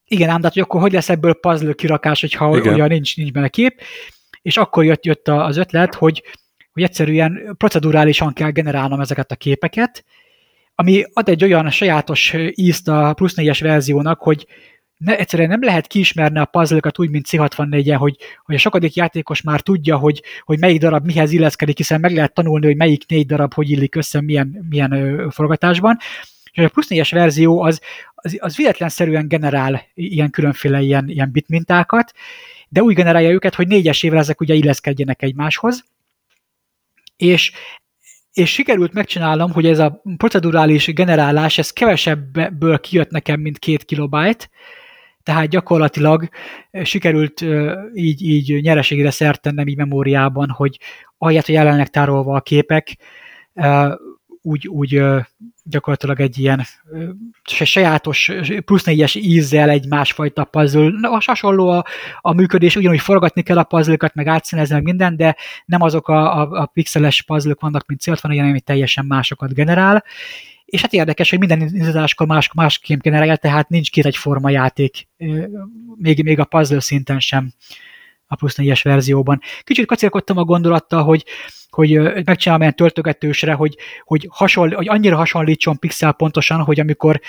Igen, 0.06 0.30
ám, 0.30 0.38
de 0.38 0.44
hát, 0.44 0.54
hogy 0.54 0.62
akkor 0.62 0.82
hogy 0.82 0.92
lesz 0.92 1.10
ebből 1.10 1.34
puzzle 1.34 1.74
kirakás, 1.74 2.22
hogyha 2.22 2.50
olyan 2.50 2.88
nincs, 2.88 3.18
nincs 3.18 3.32
benne 3.32 3.48
kép, 3.48 3.82
és 4.44 4.58
akkor 4.58 4.86
jött, 4.86 5.06
jött 5.06 5.28
az 5.28 5.58
ötlet, 5.58 5.94
hogy, 5.94 6.24
hogy 6.72 6.84
egyszerűen 6.84 7.56
procedurálisan 7.58 8.34
kell 8.34 8.50
generálnom 8.50 9.00
ezeket 9.00 9.32
a 9.32 9.36
képeket, 9.36 10.06
ami 10.76 11.04
ad 11.14 11.30
egy 11.30 11.44
olyan 11.44 11.70
sajátos 11.70 12.36
ízt 12.50 12.88
a 12.88 13.14
plusz 13.14 13.34
4-es 13.38 13.60
verziónak, 13.62 14.20
hogy 14.20 14.48
ne, 14.98 15.18
egyszerűen 15.18 15.50
nem 15.50 15.64
lehet 15.64 15.88
kiismerni 15.88 16.40
a 16.40 16.46
puzzle 16.46 16.80
úgy, 16.98 17.10
mint 17.10 17.26
C64-en, 17.30 17.96
hogy, 17.98 18.16
hogy 18.46 18.56
a 18.56 18.58
sokadik 18.58 18.94
játékos 18.94 19.42
már 19.42 19.62
tudja, 19.62 19.98
hogy, 19.98 20.24
hogy 20.42 20.60
melyik 20.60 20.80
darab 20.80 21.06
mihez 21.06 21.32
illeszkedik, 21.32 21.78
hiszen 21.78 22.00
meg 22.00 22.14
lehet 22.14 22.34
tanulni, 22.34 22.66
hogy 22.66 22.76
melyik 22.76 23.08
négy 23.08 23.26
darab 23.26 23.54
hogy 23.54 23.70
illik 23.70 23.96
össze 23.96 24.22
milyen, 24.22 24.66
milyen 24.70 24.92
ö, 24.92 25.28
forgatásban. 25.30 25.98
És 26.52 26.64
a 26.64 26.70
plusz 26.70 26.88
4-es 26.90 27.10
verzió 27.12 27.62
az, 27.62 27.82
az, 28.16 28.38
az 28.40 28.56
véletlenszerűen 28.56 29.28
generál 29.28 29.82
ilyen 29.94 30.30
különféle 30.30 30.82
ilyen, 30.82 31.10
ilyen 31.10 31.32
bitmintákat, 31.32 32.14
de 32.74 32.82
úgy 32.84 32.96
generálja 32.96 33.30
őket, 33.30 33.56
hogy 33.56 33.68
négyes 33.68 34.04
évre 34.04 34.18
ezek 34.18 34.42
ugye 34.42 34.54
illeszkedjenek 34.54 35.22
egymáshoz, 35.22 35.84
és 37.18 37.52
és 38.34 38.52
sikerült 38.52 38.94
megcsinálnom, 38.94 39.52
hogy 39.52 39.66
ez 39.66 39.80
a 39.80 40.02
procedurális 40.18 40.94
generálás, 40.94 41.58
ez 41.58 41.72
kevesebbből 41.72 42.80
kijött 42.80 43.10
nekem, 43.10 43.40
mint 43.40 43.60
két 43.60 43.84
kilobájt, 43.84 44.50
tehát 45.24 45.48
gyakorlatilag 45.48 46.30
sikerült 46.84 47.46
így, 47.94 48.22
így 48.22 48.62
nyereségre 48.62 49.12
szert 49.12 49.42
tennem 49.42 49.68
így 49.68 49.78
memóriában, 49.78 50.50
hogy 50.50 50.80
ahelyett, 51.18 51.46
hogy 51.46 51.56
jelenleg 51.56 51.90
tárolva 51.90 52.36
a 52.36 52.42
képek, 52.42 52.98
úgy, 54.42 54.68
úgy 54.68 55.04
gyakorlatilag 55.64 56.20
egy 56.20 56.38
ilyen 56.40 56.66
sajátos 57.44 58.32
plusz 58.66 58.84
négyes 58.84 59.16
ízzel 59.16 59.70
egy 59.70 59.88
másfajta 59.88 60.44
puzzle. 60.44 60.90
Na, 61.00 61.18
hasonló 61.26 61.70
a, 61.70 61.86
a 62.22 62.34
működés, 62.34 62.76
ugyanúgy 62.76 63.00
forgatni 63.00 63.42
kell 63.42 63.58
a 63.58 63.64
puzzle 63.64 64.12
meg 64.14 64.28
átszínezni, 64.28 64.76
meg 64.76 64.84
minden, 64.84 65.16
de 65.16 65.36
nem 65.66 65.82
azok 65.82 66.08
a, 66.08 66.42
a, 66.42 66.62
a 66.62 66.66
pixeles 66.66 67.22
puzzle 67.22 67.56
vannak, 67.60 67.88
mint 67.88 68.02
c 68.02 68.08
ilyen, 68.24 68.50
ami 68.50 68.60
teljesen 68.60 69.06
másokat 69.06 69.54
generál. 69.54 70.04
És 70.66 70.82
hát 70.82 70.94
érdekes, 70.94 71.30
hogy 71.30 71.40
minden 71.40 71.62
indításkor 71.62 72.28
más, 72.28 72.54
másképp 72.54 73.00
generál, 73.00 73.38
tehát 73.38 73.70
nincs 73.70 73.92
két 73.92 74.06
egyforma 74.06 74.50
játék, 74.50 75.08
még, 75.96 76.24
még 76.24 76.40
a 76.40 76.46
puzzle 76.46 76.80
szinten 76.80 77.20
sem 77.20 77.52
a 78.28 78.36
plusz 78.36 78.56
4-es 78.58 78.80
verzióban. 78.84 79.42
Kicsit 79.64 79.86
kacérkodtam 79.86 80.38
a 80.38 80.44
gondolattal, 80.44 81.04
hogy, 81.04 81.26
hogy 81.70 82.24
megcsinálom 82.26 82.62
ilyen 82.62 82.76
töltögetősre, 82.76 83.54
hogy, 83.54 83.78
hogy, 84.04 84.28
hasonl, 84.32 84.76
hogy 84.76 84.90
annyira 84.90 85.16
hasonlítson 85.16 85.80
pixel 85.80 86.12
pontosan, 86.12 86.60
hogy 86.62 86.80
amikor 86.80 87.22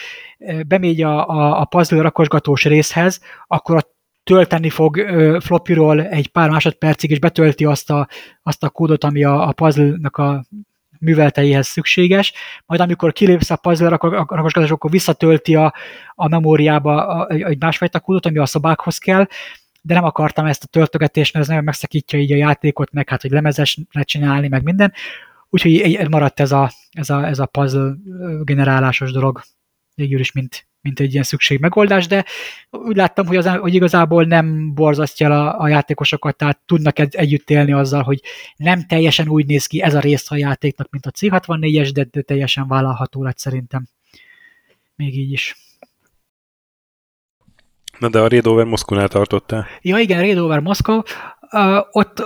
bemegy 0.66 1.03
a, 1.03 1.28
a, 1.28 1.61
a 1.61 1.64
puzzle 1.64 2.03
rakosgatós 2.03 2.64
részhez, 2.64 3.20
akkor 3.47 3.76
a 3.76 3.92
tölteni 4.24 4.70
fog 4.70 4.97
floppyról 5.40 6.03
egy 6.03 6.28
pár 6.28 6.51
másodpercig, 6.51 7.11
és 7.11 7.18
betölti 7.18 7.64
azt 7.64 7.90
a, 7.90 8.09
azt 8.42 8.62
a 8.62 8.70
kódot, 8.70 9.05
ami 9.05 9.24
a, 9.24 9.49
a 9.49 9.53
puzzle-nak 9.53 10.16
a 10.16 10.45
művelteihez 10.99 11.66
szükséges, 11.66 12.32
majd 12.66 12.80
amikor 12.80 13.12
kilépsz 13.12 13.51
a 13.51 13.57
puzzle 13.57 13.88
rakosgatás, 13.88 14.70
akkor 14.70 14.90
visszatölti 14.90 15.55
a, 15.55 15.74
a 16.14 16.28
memóriába 16.28 17.26
egy 17.26 17.61
másfajta 17.61 18.01
kódot, 18.01 18.26
ami 18.26 18.38
a 18.38 18.47
szobákhoz 18.47 18.99
kell, 18.99 19.26
de 19.87 19.95
nem 19.95 20.05
akartam 20.05 20.47
ezt 20.47 20.64
a 20.64 20.66
töltögetést, 20.66 21.32
mert 21.32 21.45
ez 21.45 21.51
nagyon 21.51 21.64
megszakítja 21.64 22.18
így 22.18 22.32
a 22.32 22.37
játékot, 22.37 22.93
meg 22.93 23.09
hát, 23.09 23.22
hogy 23.22 23.30
lemezesre 23.30 24.03
csinálni, 24.03 24.49
meg 24.49 24.62
minden. 24.62 24.93
úgyhogy 25.51 26.09
maradt 26.09 26.41
ez 26.41 26.53
a, 26.53 26.70
ez 26.91 27.11
a, 27.11 27.26
ez 27.26 27.39
a 27.39 27.47
puzzle 27.47 27.95
generálásos 28.43 29.12
dolog 29.12 29.43
végül 29.95 30.20
is, 30.20 30.32
mint, 30.32 30.66
mint 30.80 31.01
egy 31.01 31.12
ilyen 31.12 31.24
szükség 31.24 31.61
megoldás, 31.61 32.07
de 32.07 32.24
úgy 32.70 32.97
láttam, 32.97 33.26
hogy, 33.26 33.37
az, 33.37 33.47
hogy 33.47 33.74
igazából 33.74 34.24
nem 34.24 34.74
borzasztja 34.74 35.49
a, 35.49 35.61
a 35.61 35.68
játékosokat, 35.68 36.37
tehát 36.37 36.61
tudnak 36.66 36.99
egy, 36.99 37.14
együtt 37.14 37.51
élni 37.51 37.72
azzal, 37.72 38.03
hogy 38.03 38.20
nem 38.57 38.87
teljesen 38.87 39.28
úgy 39.28 39.47
néz 39.47 39.66
ki 39.66 39.82
ez 39.82 39.95
a 39.95 40.01
rész 40.01 40.30
a 40.30 40.37
játéknak, 40.37 40.91
mint 40.91 41.07
a 41.07 41.11
C64-es, 41.11 41.91
de, 41.95 42.05
de 42.11 42.22
teljesen 42.22 42.68
vállalható 42.68 43.22
lett 43.22 43.39
szerintem. 43.39 43.87
Még 44.97 45.18
így 45.18 45.32
is. 45.32 45.57
Na 47.99 48.09
de 48.09 48.18
a 48.18 48.28
Raid 48.28 48.47
Over 48.47 48.64
Moszkónál 48.64 49.09
tartottál? 49.09 49.66
Ja 49.80 49.99
igen, 49.99 50.20
Raid 50.20 50.38
Over 50.38 50.61
Moszkó. 50.61 51.05
Uh, 51.53 51.78
ott 51.90 52.20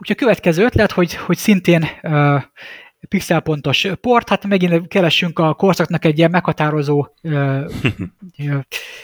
ugye 0.00 0.12
a 0.12 0.16
következő 0.16 0.64
ötlet, 0.64 0.92
hogy, 0.92 1.14
hogy 1.14 1.36
szintén 1.36 1.86
uh, 2.02 2.42
pixelpontos 3.08 3.86
port, 4.00 4.28
hát 4.28 4.46
megint 4.46 4.88
keresünk 4.88 5.38
a 5.38 5.54
korszaknak 5.54 6.04
egy 6.04 6.18
ilyen 6.18 6.30
meghatározó 6.30 7.06
ö, 7.22 7.64
ö, 8.48 8.58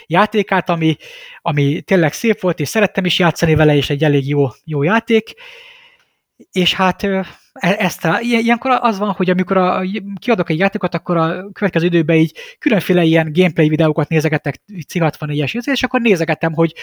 játékát, 0.06 0.68
ami, 0.68 0.96
ami 1.42 1.80
tényleg 1.80 2.12
szép 2.12 2.40
volt, 2.40 2.60
és 2.60 2.68
szerettem 2.68 3.04
is 3.04 3.18
játszani 3.18 3.54
vele, 3.54 3.76
és 3.76 3.90
egy 3.90 4.04
elég 4.04 4.28
jó, 4.28 4.46
jó 4.64 4.82
játék, 4.82 5.34
és 6.52 6.74
hát 6.74 7.02
ö, 7.02 7.20
ezt 7.60 8.04
a, 8.04 8.20
ilyenkor 8.20 8.78
az 8.80 8.98
van, 8.98 9.10
hogy 9.10 9.30
amikor 9.30 9.56
a, 9.56 9.82
kiadok 10.20 10.50
egy 10.50 10.58
játékot, 10.58 10.94
akkor 10.94 11.16
a 11.16 11.50
következő 11.52 11.86
időben 11.86 12.16
így 12.16 12.34
különféle 12.58 13.02
ilyen 13.02 13.32
gameplay 13.32 13.68
videókat 13.68 14.08
nézegetek 14.08 14.60
C64-es, 14.88 15.68
és 15.68 15.82
akkor 15.82 16.00
nézegetem, 16.00 16.52
hogy 16.52 16.74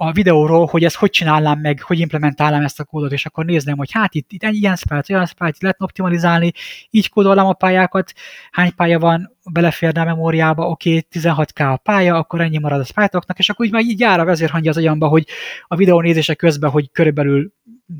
a 0.00 0.12
videóról, 0.12 0.66
hogy 0.66 0.84
ezt 0.84 0.96
hogy 0.96 1.10
csinálnám 1.10 1.60
meg, 1.60 1.82
hogy 1.82 1.98
implementálnám 1.98 2.64
ezt 2.64 2.80
a 2.80 2.84
kódot, 2.84 3.12
és 3.12 3.26
akkor 3.26 3.44
nézném, 3.44 3.76
hogy 3.76 3.92
hát 3.92 4.14
itt, 4.14 4.32
itt 4.32 4.42
ilyen 4.42 4.76
sprite, 4.76 5.14
olyan 5.14 5.26
sprite, 5.26 5.56
lehetne 5.60 5.84
optimalizálni, 5.84 6.52
így 6.90 7.08
kódolnám 7.08 7.46
a 7.46 7.52
pályákat, 7.52 8.12
hány 8.50 8.74
pálya 8.74 8.98
van, 8.98 9.36
beleférne 9.50 10.00
a 10.00 10.04
memóriába, 10.04 10.68
oké, 10.68 10.90
okay, 10.90 11.06
16k 11.10 11.72
a 11.72 11.76
pálya, 11.76 12.16
akkor 12.16 12.40
ennyi 12.40 12.58
marad 12.58 12.80
a 12.80 12.84
sprite 12.84 13.20
és 13.36 13.48
akkor 13.48 13.66
így 13.66 13.72
már 13.72 13.82
így 13.82 14.00
jár 14.00 14.20
a 14.20 14.24
vezérhangja 14.24 14.70
az 14.70 14.76
agyamba, 14.76 15.08
hogy 15.08 15.26
a 15.62 15.76
videó 15.76 16.00
nézése 16.00 16.34
közben, 16.34 16.70
hogy 16.70 16.90
körülbelül 16.92 17.52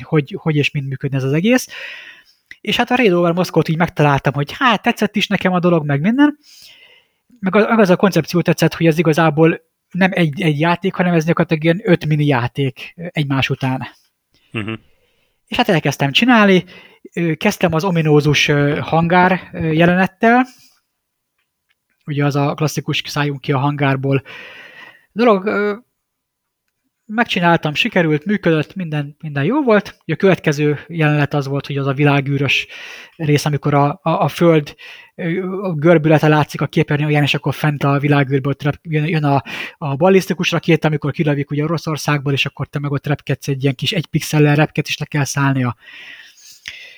hogy, 0.03 0.37
hogy 0.39 0.57
és 0.57 0.71
mind 0.71 0.89
működne 0.89 1.17
ez 1.17 1.25
az 1.25 1.33
egész. 1.33 1.69
És 2.61 2.77
hát 2.77 2.91
a 2.91 2.97
Raid 2.97 3.13
Over 3.13 3.47
így 3.69 3.77
megtaláltam, 3.77 4.33
hogy 4.33 4.53
hát 4.53 4.83
tetszett 4.83 5.17
is 5.17 5.27
nekem 5.27 5.53
a 5.53 5.59
dolog, 5.59 5.87
meg 5.87 6.01
minden, 6.01 6.39
meg 7.41 7.55
az, 7.57 7.65
meg 7.69 7.79
az 7.79 7.91
a 7.91 7.97
koncepció 7.97 8.41
tetszett, 8.41 8.75
hogy 8.75 8.87
ez 8.87 8.99
igazából 8.99 9.61
nem 9.91 10.11
egy, 10.15 10.43
egy 10.43 10.61
játék, 10.61 10.95
hanem 10.95 11.15
ez 11.15 11.25
gyakorlatilag 11.25 11.65
ilyen 11.65 11.91
öt 11.91 12.07
mini 12.07 12.27
játék 12.27 12.95
egymás 12.95 13.51
után. 13.51 13.87
Uh-huh. 14.53 14.79
És 15.47 15.57
hát 15.57 15.69
elkezdtem 15.69 16.13
csinálni, 16.13 16.65
kezdtem 17.37 17.75
az 17.75 17.85
ominózus 17.85 18.47
hangár 18.81 19.51
jelenettel, 19.53 20.47
ugye 22.07 22.25
az 22.25 22.37
a 22.37 22.55
klasszikus 22.55 23.03
szálljunk 23.07 23.41
ki 23.41 23.53
a 23.53 23.59
hangárból 23.59 24.23
dolog, 25.13 25.49
megcsináltam, 27.09 27.75
sikerült, 27.75 28.25
működött, 28.25 28.75
minden, 28.75 29.17
minden 29.21 29.45
jó 29.45 29.63
volt. 29.63 29.99
A 30.07 30.17
következő 30.17 30.79
jelenet 30.89 31.35
az 31.35 31.47
volt, 31.47 31.67
hogy 31.67 31.77
az 31.77 31.87
a 31.87 31.93
világűrös 31.93 32.67
rész, 33.17 33.45
amikor 33.45 33.75
a, 33.75 34.01
a, 34.03 34.11
a 34.11 34.29
föld 34.29 34.75
a 35.63 35.73
görbülete 35.73 36.29
látszik 36.29 36.61
a 36.61 36.67
képernyőjén, 36.67 37.23
és 37.23 37.35
akkor 37.35 37.55
fent 37.55 37.85
a 37.85 37.99
világűrből 37.99 38.55
jön, 38.83 39.07
jön 39.07 39.25
a, 39.25 39.43
a 39.79 39.97
ballisztikus 39.97 40.51
rakét, 40.51 40.85
amikor 40.85 41.13
kilövik 41.13 41.51
ugye 41.51 41.63
Oroszországból, 41.63 42.33
és 42.33 42.47
akkor 42.47 42.67
te 42.67 42.79
meg 42.79 42.91
ott 42.91 43.07
repkedsz 43.07 43.49
egy 43.49 43.63
ilyen 43.63 43.75
kis 43.75 43.93
egy 43.93 44.07
pixellel 44.07 44.55
repket, 44.55 44.89
és 44.89 44.99
le 44.99 45.07
kell 45.07 45.25
szállni 45.25 45.65
a, 45.65 45.77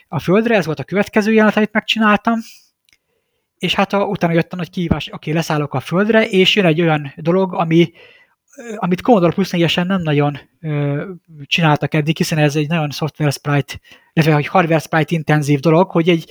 a 0.08 0.18
földre. 0.18 0.56
Ez 0.56 0.66
volt 0.66 0.78
a 0.78 0.84
következő 0.84 1.32
jelenet, 1.32 1.56
amit 1.56 1.72
megcsináltam. 1.72 2.38
És 3.58 3.74
hát 3.74 3.92
a, 3.92 4.04
utána 4.04 4.32
jött 4.32 4.52
a 4.52 4.56
nagy 4.56 4.70
kihívás, 4.70 5.06
oké, 5.06 5.14
okay, 5.14 5.32
leszállok 5.32 5.74
a 5.74 5.80
földre, 5.80 6.28
és 6.28 6.56
jön 6.56 6.64
egy 6.64 6.80
olyan 6.80 7.12
dolog, 7.16 7.54
ami, 7.54 7.92
amit 8.76 9.00
Commodore 9.00 9.32
Plus 9.32 9.50
4 9.50 9.80
nem 9.84 10.02
nagyon 10.02 10.38
ö, 10.60 11.04
csináltak 11.44 11.94
eddig, 11.94 12.16
hiszen 12.16 12.38
ez 12.38 12.56
egy 12.56 12.68
nagyon 12.68 12.90
software 12.90 13.30
sprite, 13.30 13.74
illetve 14.12 14.36
egy 14.36 14.46
hardware 14.46 14.80
sprite 14.80 15.14
intenzív 15.14 15.60
dolog, 15.60 15.90
hogy 15.90 16.08
egy 16.08 16.30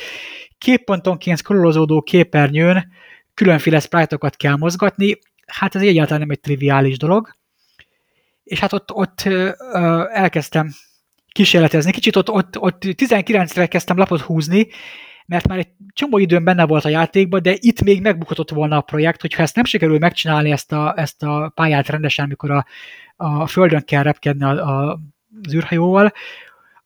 képpontonként 0.57 1.37
scrollozódó 1.37 2.01
képernyőn 2.01 2.87
különféle 3.33 3.79
sprite-okat 3.79 4.35
kell 4.35 4.55
mozgatni, 4.55 5.19
hát 5.45 5.75
ez 5.75 5.81
egyáltalán 5.81 6.19
nem 6.19 6.29
egy 6.29 6.39
triviális 6.39 6.97
dolog. 6.97 7.35
És 8.43 8.59
hát 8.59 8.73
ott, 8.73 8.93
ott 8.93 9.21
ö, 9.25 9.51
elkezdtem 10.11 10.69
kísérletezni. 11.31 11.91
Kicsit 11.91 12.15
ott, 12.15 12.29
ott, 12.29 12.59
ott 12.59 12.81
19-re 12.85 13.67
kezdtem 13.67 13.97
lapot 13.97 14.21
húzni, 14.21 14.67
mert 15.29 15.47
már 15.47 15.57
egy 15.57 15.69
csomó 15.93 16.17
időn 16.17 16.43
benne 16.43 16.65
volt 16.65 16.85
a 16.85 16.89
játékban, 16.89 17.41
de 17.41 17.55
itt 17.59 17.81
még 17.81 18.01
megbukhatott 18.01 18.49
volna 18.49 18.77
a 18.77 18.81
projekt, 18.81 19.21
hogyha 19.21 19.41
ezt 19.41 19.55
nem 19.55 19.63
sikerül 19.63 19.97
megcsinálni 19.97 20.51
ezt 20.51 20.71
a, 20.71 20.93
ezt 20.95 21.23
a 21.23 21.51
pályát 21.55 21.87
rendesen, 21.87 22.25
amikor 22.25 22.51
a, 22.51 22.65
a 23.15 23.47
földön 23.47 23.85
kell 23.85 24.03
repkedni 24.03 24.43
a, 24.43 24.49
a, 24.49 24.99
az 25.43 25.53
űrhajóval, 25.53 26.13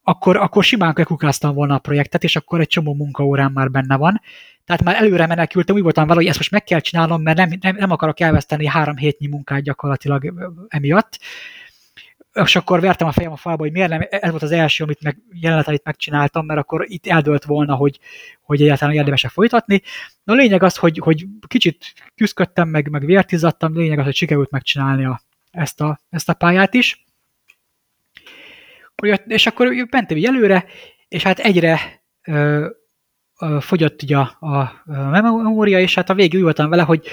akkor, 0.02 0.36
akkor 0.36 0.64
simán 0.64 0.94
kukáztam 1.04 1.54
volna 1.54 1.74
a 1.74 1.78
projektet, 1.78 2.24
és 2.24 2.36
akkor 2.36 2.60
egy 2.60 2.66
csomó 2.66 2.94
munkaórán 2.94 3.52
már 3.52 3.70
benne 3.70 3.96
van. 3.96 4.20
Tehát 4.64 4.82
már 4.82 4.94
előre 4.94 5.26
menekültem, 5.26 5.76
úgy 5.76 5.82
voltam 5.82 6.06
vele, 6.06 6.18
hogy 6.20 6.28
ezt 6.28 6.38
most 6.38 6.50
meg 6.50 6.64
kell 6.64 6.80
csinálnom, 6.80 7.22
mert 7.22 7.36
nem, 7.36 7.50
nem, 7.60 7.76
nem 7.76 7.90
akarok 7.90 8.20
elveszteni 8.20 8.66
három 8.66 8.96
hétnyi 8.96 9.26
munkát 9.26 9.62
gyakorlatilag 9.62 10.34
emiatt 10.68 11.18
és 12.34 12.56
akkor 12.56 12.80
vertem 12.80 13.06
a 13.06 13.12
fejem 13.12 13.32
a 13.32 13.36
falba, 13.36 13.62
hogy 13.62 13.72
miért 13.72 13.88
nem, 13.88 14.06
ez 14.10 14.30
volt 14.30 14.42
az 14.42 14.50
első, 14.50 14.84
amit 14.84 15.02
meg, 15.02 15.18
jelenet, 15.30 15.68
amit 15.68 15.84
megcsináltam, 15.84 16.46
mert 16.46 16.60
akkor 16.60 16.84
itt 16.88 17.06
eldölt 17.06 17.44
volna, 17.44 17.74
hogy, 17.74 17.98
hogy 18.42 18.62
egyáltalán 18.62 18.94
érdemes-e 18.94 19.28
folytatni. 19.28 19.82
Na 20.24 20.32
a 20.32 20.36
lényeg 20.36 20.62
az, 20.62 20.76
hogy, 20.76 20.98
hogy 20.98 21.26
kicsit 21.46 21.92
küzdködtem, 22.14 22.68
meg, 22.68 22.88
meg 22.88 23.04
vértizattam, 23.04 23.76
lényeg 23.76 23.98
az, 23.98 24.04
hogy 24.04 24.14
sikerült 24.14 24.50
megcsinálni 24.50 25.04
a, 25.04 25.20
ezt, 25.50 25.80
a, 25.80 26.00
ezt 26.10 26.28
a 26.28 26.34
pályát 26.34 26.74
is. 26.74 27.04
És 29.26 29.46
akkor 29.46 29.68
mentem 29.90 30.16
így 30.16 30.24
előre, 30.24 30.64
és 31.08 31.22
hát 31.22 31.38
egyre 31.38 32.02
fogyott 33.60 34.02
ugye 34.02 34.16
a, 34.16 34.38
a 34.40 34.82
memória, 35.10 35.80
és 35.80 35.94
hát 35.94 36.10
a 36.10 36.14
végig 36.14 36.34
úgy 36.34 36.42
voltam 36.42 36.70
vele, 36.70 36.82
hogy 36.82 37.06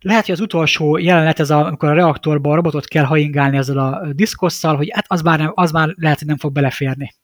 lehet, 0.00 0.24
hogy 0.24 0.34
az 0.34 0.40
utolsó 0.40 0.98
jelenet, 0.98 1.40
ez 1.40 1.50
a, 1.50 1.66
amikor 1.66 1.88
a 1.88 1.94
reaktorban 1.94 2.52
a 2.52 2.54
robotot 2.54 2.86
kell 2.86 3.04
haingálni 3.04 3.56
ezzel 3.56 3.78
a 3.78 4.12
diszkosszal, 4.12 4.76
hogy 4.76 4.90
hát 4.92 5.04
az 5.08 5.22
már, 5.22 5.38
nem, 5.38 5.52
az 5.54 5.70
már 5.70 5.94
lehet, 5.98 6.18
hogy 6.18 6.28
nem 6.28 6.36
fog 6.36 6.52
beleférni. 6.52 7.14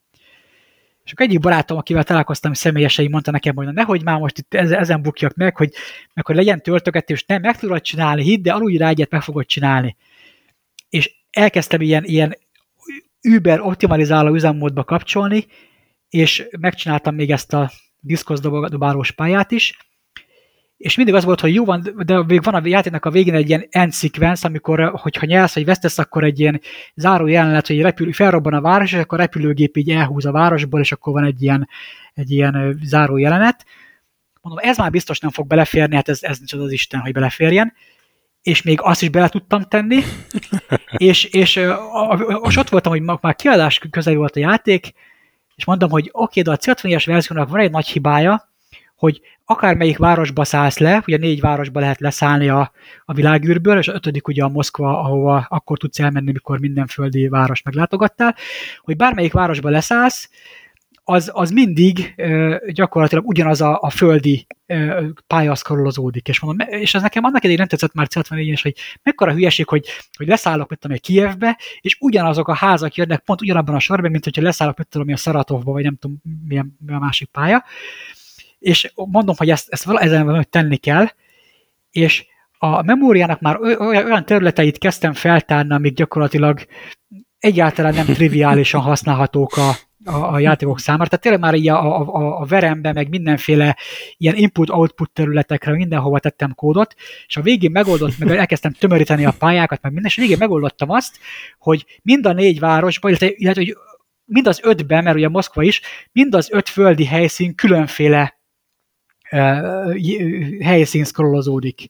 És 1.05 1.13
akkor 1.13 1.27
egyik 1.27 1.41
barátom, 1.41 1.79
akivel 1.79 2.05
találkoztam 2.05 2.53
személyesen, 2.53 3.07
mondta 3.11 3.31
nekem, 3.31 3.55
hogy 3.55 3.67
na 3.67 3.73
nehogy 3.73 4.03
már 4.03 4.19
most 4.19 4.39
itt 4.39 4.55
ezen 4.55 5.03
bukjak 5.03 5.35
meg, 5.35 5.57
hogy, 5.57 5.73
meg, 6.15 6.27
hogy 6.27 6.37
legyen 6.37 6.63
töltögetés, 6.63 7.25
nem, 7.25 7.41
meg 7.41 7.59
tudod 7.59 7.81
csinálni, 7.81 8.23
hidd, 8.23 8.43
de 8.43 8.53
alulj 8.53 8.77
rá 8.77 8.89
egyet, 8.89 9.11
meg 9.11 9.23
fogod 9.23 9.47
csinálni. 9.47 9.97
És 10.89 11.15
elkezdtem 11.31 11.81
ilyen, 11.81 12.05
ilyen 12.05 12.37
über 13.21 13.61
optimalizáló 13.61 14.35
üzemmódba 14.35 14.85
kapcsolni, 14.85 15.47
és 16.09 16.49
megcsináltam 16.59 17.15
még 17.15 17.31
ezt 17.31 17.53
a 17.53 17.71
diszkosz 18.01 18.41
dobálós 18.41 19.11
pályát 19.11 19.51
is, 19.51 19.77
és 20.81 20.97
mindig 20.97 21.15
az 21.15 21.25
volt, 21.25 21.41
hogy 21.41 21.55
jó 21.55 21.65
van, 21.65 21.95
de 22.07 22.25
még 22.25 22.43
van 22.43 22.55
a 22.55 22.61
játéknak 22.65 23.05
a 23.05 23.11
végén 23.11 23.35
egy 23.35 23.49
ilyen 23.49 23.67
end 23.71 23.93
sequence, 23.93 24.47
amikor, 24.47 24.93
hogyha 24.95 25.27
nyelsz, 25.27 25.55
vagy 25.55 25.65
vesztesz, 25.65 25.99
akkor 25.99 26.25
egy 26.25 26.41
ilyen 26.41 26.61
záró 26.95 27.27
jelenet, 27.27 27.67
hogy 27.67 27.81
repül, 27.81 28.13
felrobban 28.13 28.55
a 28.55 28.61
város, 28.61 28.93
és 28.93 28.99
akkor 28.99 29.19
a 29.19 29.23
repülőgép 29.23 29.77
így 29.77 29.91
elhúz 29.91 30.27
a 30.27 30.33
városból, 30.33 30.81
és 30.81 30.93
akkor 30.93 31.13
van 31.13 31.25
egy 31.25 31.43
ilyen, 31.43 31.69
egy 32.15 32.31
ilyen 32.31 32.81
záró 32.83 33.17
jelenet. 33.17 33.65
Mondom, 34.41 34.65
ez 34.65 34.79
már 34.79 34.91
biztos 34.91 35.19
nem 35.19 35.31
fog 35.31 35.47
beleférni, 35.47 35.95
hát 35.95 36.09
ez, 36.09 36.19
ez 36.23 36.39
nincs 36.39 36.53
az, 36.53 36.61
az 36.61 36.73
Isten, 36.73 37.01
hogy 37.01 37.13
beleférjen. 37.13 37.73
És 38.43 38.63
még 38.63 38.79
azt 38.83 39.03
is 39.03 39.09
bele 39.09 39.29
tudtam 39.29 39.63
tenni. 39.63 40.03
és, 40.97 41.25
és 41.25 41.57
a, 41.57 42.11
a, 42.11 42.13
a, 42.13 42.53
ott 42.59 42.69
voltam, 42.69 42.93
hogy 42.93 43.03
már 43.03 43.37
kiadás 43.37 43.79
közel 43.91 44.15
volt 44.15 44.37
a 44.37 44.41
játék, 44.41 44.93
és 45.61 45.67
mondom, 45.67 45.91
hogy 45.91 46.09
oké, 46.13 46.41
de 46.41 46.51
a 46.51 46.57
C64-es 46.57 47.03
verziónak 47.07 47.49
van 47.49 47.61
egy 47.61 47.71
nagy 47.71 47.89
hibája, 47.89 48.49
hogy 48.97 49.21
akármelyik 49.45 49.99
városba 49.99 50.45
szállsz 50.45 50.79
le, 50.79 51.03
ugye 51.07 51.17
négy 51.17 51.41
városba 51.41 51.81
lehet 51.81 52.01
leszállni 52.01 52.49
a, 52.49 52.73
a 53.05 53.13
világűrből, 53.13 53.79
és 53.79 53.89
az 53.89 53.95
ötödik 53.95 54.29
ugye 54.29 54.45
a 54.45 54.49
Moszkva, 54.49 54.99
ahova 55.01 55.47
akkor 55.49 55.79
tudsz 55.79 56.01
elmenni, 56.01 56.33
mikor 56.33 56.61
minden 56.61 56.87
földi 56.87 57.29
város 57.29 57.63
meglátogattál, 57.63 58.37
hogy 58.81 58.97
bármelyik 58.97 59.33
városba 59.33 59.69
leszállsz, 59.69 60.31
az, 61.11 61.31
az 61.33 61.51
mindig 61.51 62.13
ö, 62.17 62.57
gyakorlatilag 62.69 63.27
ugyanaz 63.27 63.61
a, 63.61 63.79
a 63.81 63.91
földi 63.91 64.47
ö, 64.67 65.07
pálya 65.27 65.55
szkarolozódik. 65.55 66.29
És, 66.29 66.41
mondom, 66.41 66.69
és 66.69 66.95
ez 66.95 67.03
nekem 67.03 67.25
annak 67.25 67.39
idején 67.39 67.59
nem 67.59 67.67
tetszett 67.67 67.93
már 67.93 68.09
c 68.09 68.17
és 68.31 68.63
hogy 68.63 68.75
mekkora 69.03 69.33
hülyeség, 69.33 69.69
hogy, 69.69 69.87
hogy 70.17 70.27
leszállok, 70.27 70.71
mit 70.71 70.79
tudom, 70.79 70.97
Kievbe, 71.01 71.59
és 71.81 71.97
ugyanazok 72.01 72.49
a 72.49 72.55
házak 72.55 72.95
jönnek 72.95 73.21
pont 73.21 73.41
ugyanabban 73.41 73.75
a 73.75 73.79
sorban, 73.79 74.11
mint 74.11 74.25
hogyha 74.25 74.43
leszállok, 74.43 74.79
mit 74.79 74.89
tudom, 74.89 75.09
a 75.13 75.17
Szaratovba, 75.17 75.73
vagy 75.73 75.83
nem 75.83 75.97
tudom, 75.97 76.23
milyen, 76.49 76.77
milyen 76.87 77.01
másik 77.01 77.29
pálya. 77.29 77.65
És 78.59 78.93
mondom, 78.95 79.35
hogy 79.39 79.51
ezt, 79.51 79.69
ezt 79.69 79.89
ezen 79.89 80.47
tenni 80.51 80.77
kell, 80.77 81.07
és 81.91 82.27
a 82.59 82.83
memóriának 82.83 83.41
már 83.41 83.61
olyan 83.79 84.25
területeit 84.25 84.79
kezdtem 84.79 85.13
feltárni, 85.13 85.75
amik 85.75 85.95
gyakorlatilag 85.95 86.61
egyáltalán 87.39 87.95
nem 87.95 88.07
triviálisan 88.07 88.81
használhatók 88.81 89.57
a, 89.57 89.89
a, 90.05 90.33
a 90.33 90.39
játékok 90.39 90.79
számára. 90.79 91.09
Tehát 91.09 91.25
tényleg 91.25 91.41
már 91.41 91.55
így 91.55 91.69
a, 91.69 92.01
a, 92.01 92.41
a 92.41 92.45
verembe, 92.45 92.93
meg 92.93 93.09
mindenféle 93.09 93.77
ilyen 94.17 94.35
input-output 94.35 95.11
területekre 95.11 95.73
mindenhova 95.73 96.19
tettem 96.19 96.55
kódot, 96.55 96.95
és 97.27 97.37
a 97.37 97.43
végén 97.43 97.71
megoldott, 97.71 98.19
meg 98.19 98.37
elkezdtem 98.39 98.73
tömöríteni 98.73 99.25
a 99.25 99.35
pályákat, 99.39 99.83
meg 99.83 99.93
minden, 99.93 100.11
és 100.11 100.19
a 100.19 100.21
végén 100.21 100.39
megoldottam 100.39 100.91
azt, 100.91 101.19
hogy 101.59 102.01
mind 102.03 102.27
a 102.27 102.33
négy 102.33 102.59
városban, 102.59 103.11
illetve, 103.11 103.31
illetve 103.37 103.63
hogy 103.63 103.77
mind 104.25 104.47
az 104.47 104.61
ötben, 104.63 105.05
mert 105.05 105.17
ugye 105.17 105.29
Moszkva 105.29 105.63
is, 105.63 105.81
mind 106.13 106.35
az 106.35 106.51
öt 106.51 106.69
földi 106.69 107.05
helyszín 107.05 107.55
különféle 107.55 108.41
uh, 109.31 109.97
helyszín 110.63 111.05
scrollozódik. 111.05 111.89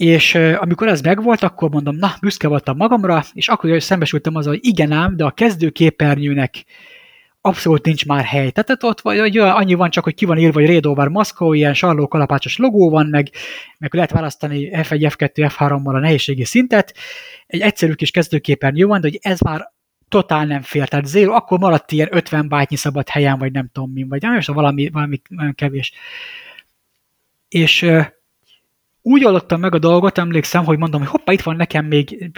És 0.00 0.34
amikor 0.34 0.88
ez 0.88 1.00
megvolt, 1.00 1.42
akkor 1.42 1.70
mondom, 1.70 1.96
na, 1.96 2.14
büszke 2.20 2.48
voltam 2.48 2.76
magamra, 2.76 3.24
és 3.32 3.48
akkor 3.48 3.82
szembesültem 3.82 4.34
azzal, 4.34 4.52
hogy 4.52 4.66
igen 4.66 4.92
ám, 4.92 5.16
de 5.16 5.24
a 5.24 5.30
kezdőképernyőnek 5.30 6.64
abszolút 7.40 7.84
nincs 7.84 8.06
már 8.06 8.24
hely. 8.24 8.50
Tehát 8.50 8.82
ott 8.82 9.00
vagy, 9.00 9.18
vagy 9.18 9.38
annyi 9.38 9.74
van 9.74 9.90
csak, 9.90 10.04
hogy 10.04 10.14
ki 10.14 10.24
van 10.24 10.38
írva, 10.38 10.58
hogy 10.60 10.68
Rédóvár 10.68 11.08
Moscow, 11.08 11.52
ilyen 11.52 11.74
sarló 11.74 12.08
kalapácsos 12.08 12.56
logó 12.56 12.90
van, 12.90 13.06
meg, 13.06 13.30
meg 13.78 13.94
lehet 13.94 14.10
választani 14.10 14.70
F1, 14.72 15.12
F2, 15.18 15.52
F3-mal 15.58 15.94
a 15.94 15.98
nehézségi 15.98 16.44
szintet. 16.44 16.94
Egy 17.46 17.60
egyszerű 17.60 17.92
kis 17.92 18.10
kezdőképernyő 18.10 18.86
van, 18.86 19.00
de 19.00 19.08
hogy 19.08 19.18
ez 19.22 19.40
már 19.40 19.72
totál 20.08 20.46
nem 20.46 20.62
fér, 20.62 20.88
tehát 20.88 21.06
zéro, 21.06 21.32
akkor 21.32 21.58
maradt 21.58 21.92
ilyen 21.92 22.08
50 22.10 22.48
bájtnyi 22.48 22.76
szabad 22.76 23.08
helyen, 23.08 23.38
vagy 23.38 23.52
nem 23.52 23.70
tudom 23.72 23.90
mi, 23.90 24.02
vagy 24.02 24.22
nem, 24.22 24.38
valami, 24.46 24.88
valami 24.88 25.20
nagyon 25.28 25.54
kevés. 25.54 25.92
És 27.48 27.86
úgy 29.02 29.24
oldottam 29.24 29.60
meg 29.60 29.74
a 29.74 29.78
dolgot, 29.78 30.18
emlékszem, 30.18 30.64
hogy 30.64 30.78
mondom, 30.78 31.00
hogy 31.00 31.10
hoppá, 31.10 31.32
itt 31.32 31.42
van 31.42 31.56
nekem 31.56 31.86
még, 31.86 32.30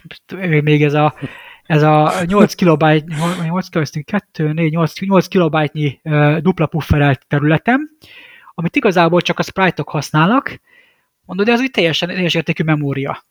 még 0.63 0.83
ez 0.85 0.95
a 0.95 1.15
ez 1.63 1.83
a 1.83 2.13
8 2.27 2.55
kilobájt, 2.55 3.07
8 3.45 3.69
kilobájtnyi, 3.69 4.03
2, 4.03 4.53
4, 4.53 4.73
8, 4.73 5.01
8 5.01 5.27
kilobájtnyi 5.27 6.01
dupla 6.41 6.67
pufferelt 6.67 7.27
területem, 7.29 7.91
amit 8.55 8.77
igazából 8.77 9.21
csak 9.21 9.39
a 9.39 9.43
sprite-ok 9.43 9.89
használnak, 9.89 10.61
mondod, 11.25 11.47
de 11.47 11.53
ez 11.53 11.61
úgy 11.61 11.71
teljesen 11.71 12.09
teljes 12.09 12.35
értékű 12.35 12.65
memória. 12.65 13.25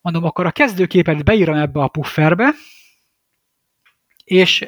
Mondom, 0.00 0.24
akkor 0.24 0.46
a 0.46 0.50
kezdőképet 0.50 1.24
beírom 1.24 1.56
ebbe 1.56 1.80
a 1.80 1.88
pufferbe, 1.88 2.50
és 4.24 4.66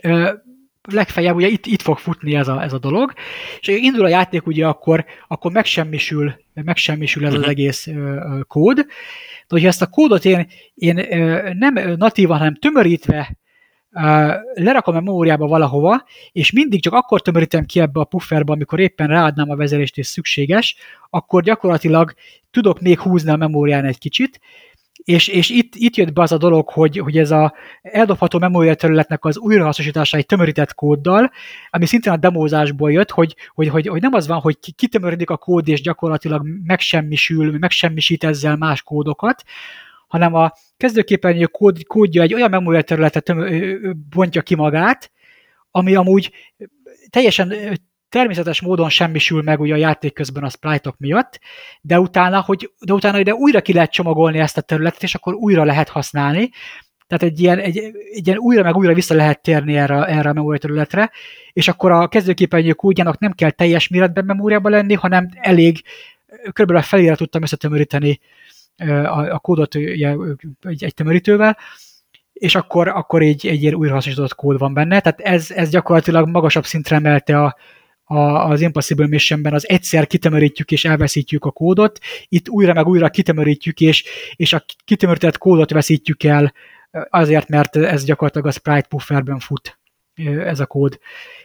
legfeljebb 0.89 1.35
ugye 1.35 1.47
itt, 1.47 1.66
itt 1.66 1.83
fog 1.83 1.99
futni 1.99 2.35
ez 2.35 2.49
a, 2.49 2.62
ez 2.62 2.72
a 2.72 2.78
dolog, 2.78 3.12
és 3.61 3.68
indul 3.68 4.05
a 4.05 4.09
játék 4.09 4.47
ugye 4.47 4.66
akkor, 4.66 5.05
akkor 5.28 5.53
megsemmisül, 5.53 6.35
megsemmisül 6.55 7.26
ez 7.26 7.35
az 7.35 7.41
mhm. 7.41 7.49
egész 7.49 7.87
ö, 7.87 8.41
kód, 8.49 8.76
de 8.76 8.87
hogyha 9.49 9.68
ezt 9.68 9.83
a 9.83 9.87
kódot 9.87 10.24
én, 10.24 10.47
én 10.74 10.99
ö, 10.99 11.51
nem 11.53 11.97
natívan, 11.97 12.39
hanem 12.39 12.55
tömörítve 12.55 13.39
ö, 13.91 14.33
lerakom 14.55 14.97
a 14.97 15.01
memóriába 15.01 15.47
valahova, 15.47 16.05
és 16.33 16.53
mindig 16.53 16.83
csak 16.83 16.93
akkor 16.93 17.22
tömörítem 17.22 17.64
ki 17.64 17.81
ebbe 17.81 18.01
a 18.01 18.05
pufferbe, 18.05 18.53
amikor 18.53 18.81
éppen 18.81 19.07
ráadnám 19.07 19.51
a 19.51 19.57
vezérést 19.57 19.99
és 19.99 20.07
szükséges, 20.07 20.76
akkor 21.11 21.43
gyakorlatilag 21.43 22.14
tudok 22.51 22.81
még 22.81 23.01
húzni 23.01 23.31
a 23.31 23.37
memórián 23.37 23.85
egy 23.85 23.99
kicsit, 23.99 24.41
és, 25.11 25.28
és 25.28 25.48
itt, 25.48 25.74
itt 25.74 25.96
jött 25.96 26.12
be 26.12 26.22
az 26.22 26.32
a 26.32 26.36
dolog, 26.36 26.68
hogy, 26.68 26.98
hogy 26.98 27.18
ez 27.18 27.30
a 27.30 27.54
eldobható 27.82 28.38
memória 28.38 28.74
területnek 28.74 29.24
az 29.24 29.38
újrahasznosítása 29.38 30.16
egy 30.16 30.26
tömörített 30.26 30.74
kóddal, 30.74 31.30
ami 31.70 31.86
szintén 31.86 32.12
a 32.12 32.16
demózásból 32.16 32.92
jött, 32.92 33.11
hogy, 33.11 33.36
hogy, 33.54 33.68
hogy, 33.68 33.86
hogy 33.86 34.00
nem 34.00 34.12
az 34.12 34.26
van, 34.26 34.40
hogy 34.40 34.74
kitömörítik 34.76 35.30
a 35.30 35.36
kód, 35.36 35.68
és 35.68 35.80
gyakorlatilag 35.80 36.46
megsemmisül, 36.64 37.58
megsemmisít 37.58 38.24
ezzel 38.24 38.56
más 38.56 38.82
kódokat, 38.82 39.42
hanem 40.08 40.34
a 40.34 40.52
kezdőképernyő 40.76 41.46
kód, 41.46 41.86
kódja 41.86 42.22
egy 42.22 42.34
olyan 42.34 42.50
memória 42.50 42.82
területet 42.82 43.34
bontja 44.11 44.42
ki 44.42 44.54
magát, 44.54 45.11
ami 45.70 45.94
amúgy 45.94 46.32
teljesen 47.11 47.78
természetes 48.11 48.61
módon 48.61 48.88
semmisül 48.88 49.42
meg 49.42 49.61
ugye 49.61 49.74
a 49.74 49.76
játék 49.76 50.12
közben 50.12 50.44
a 50.44 50.48
sprite 50.48 50.94
miatt, 50.98 51.40
de 51.80 52.00
utána, 52.00 52.40
hogy, 52.40 52.70
de 52.84 52.92
utána 52.92 53.18
ide 53.18 53.34
újra 53.34 53.61
ki 53.61 53.72
lehet 53.72 53.92
csomagolni 53.92 54.38
ezt 54.38 54.56
a 54.56 54.61
területet, 54.61 55.02
és 55.02 55.14
akkor 55.14 55.34
újra 55.34 55.64
lehet 55.64 55.88
használni. 55.88 56.50
Tehát 57.06 57.24
egy 57.24 57.40
ilyen, 57.40 57.58
egy, 57.58 57.78
egy 58.12 58.26
ilyen 58.26 58.38
újra 58.38 58.62
meg 58.62 58.76
újra 58.76 58.94
vissza 58.94 59.14
lehet 59.14 59.42
térni 59.42 59.76
erre, 59.76 60.04
erre 60.04 60.28
a 60.28 60.32
memória 60.32 60.58
területre, 60.58 61.11
és 61.52 61.68
akkor 61.68 61.90
a 61.90 62.08
kezdőképernyő 62.08 62.72
kódjának 62.72 63.18
nem 63.18 63.32
kell 63.32 63.50
teljes 63.50 63.88
méretben 63.88 64.24
memóriában 64.24 64.70
lenni, 64.70 64.94
hanem 64.94 65.28
elég, 65.32 65.82
körülbelül 66.52 66.82
felére 66.82 67.14
tudtam 67.14 67.42
összetömöríteni 67.42 68.20
a, 68.86 69.30
a 69.30 69.38
kódot 69.38 69.74
egy, 69.74 70.84
egy 70.84 70.94
tömörítővel, 70.94 71.56
és 72.32 72.54
akkor, 72.54 72.88
akkor 72.88 73.22
egy, 73.22 73.46
egy 73.46 73.62
ilyen 73.62 73.74
újrahasznosított 73.74 74.34
kód 74.34 74.58
van 74.58 74.74
benne, 74.74 75.00
tehát 75.00 75.20
ez, 75.20 75.50
ez 75.50 75.70
gyakorlatilag 75.70 76.28
magasabb 76.28 76.64
szintre 76.64 76.96
emelte 76.96 77.42
a, 77.42 77.56
a, 78.11 78.48
az 78.50 78.61
Impossible 78.61 79.06
Missionben 79.06 79.54
az 79.54 79.68
egyszer 79.68 80.06
kitömörítjük 80.06 80.70
és 80.70 80.84
elveszítjük 80.84 81.44
a 81.44 81.50
kódot, 81.50 81.98
itt 82.28 82.48
újra 82.48 82.72
meg 82.72 82.86
újra 82.86 83.08
kitömörítjük 83.08 83.80
és, 83.80 84.04
és 84.36 84.52
a 84.52 84.64
kitömörített 84.84 85.38
kódot 85.38 85.70
veszítjük 85.70 86.22
el 86.22 86.52
azért, 87.11 87.48
mert 87.48 87.76
ez 87.76 88.04
gyakorlatilag 88.04 88.46
a 88.46 88.50
sprite 88.50 88.86
pufferben 88.88 89.38
fut 89.38 89.78
ez 90.44 90.61
a 90.61 90.66
kód. 90.66 90.98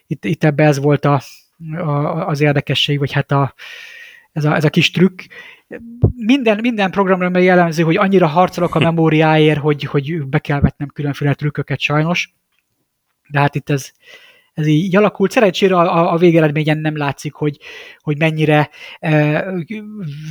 Itt, 0.08 0.26
itt 0.26 0.44
ebbe 0.44 0.64
ez 0.64 0.80
volt 0.80 1.06
a, 1.06 1.22
a, 1.78 2.28
az 2.28 2.42
érdekesség, 2.42 3.00
vagy 3.00 3.12
hát 3.12 3.32
a, 3.32 3.54
ez, 4.32 4.46
a, 4.46 4.56
ez 4.56 4.64
a 4.64 4.70
kis 4.70 4.92
trükk. 4.92 5.22
Minden, 6.16 6.60
minden 6.62 6.92
programra 6.92 7.40
jellemző, 7.40 7.84
hogy 7.84 7.98
annyira 7.98 8.28
harcolok 8.28 8.76
a 8.76 8.80
memóriáért, 8.80 9.60
hogy, 9.60 9.84
hogy 9.84 10.26
be 10.26 10.40
kell 10.40 10.60
vetnem 10.60 10.88
különféle 10.88 11.34
trükköket 11.34 11.80
sajnos. 11.80 12.34
De 13.30 13.40
hát 13.40 13.56
itt 13.56 13.70
ez, 13.70 13.92
ez 14.56 14.68
így 14.68 14.96
alakult. 14.96 15.32
Szerencsére 15.32 15.76
a, 15.76 16.14
a 16.14 16.18
végeredményen 16.18 16.78
nem 16.78 16.98
látszik, 16.98 17.34
hogy, 17.34 17.58
hogy 18.00 18.18
mennyire 18.18 18.70
e, 19.00 19.46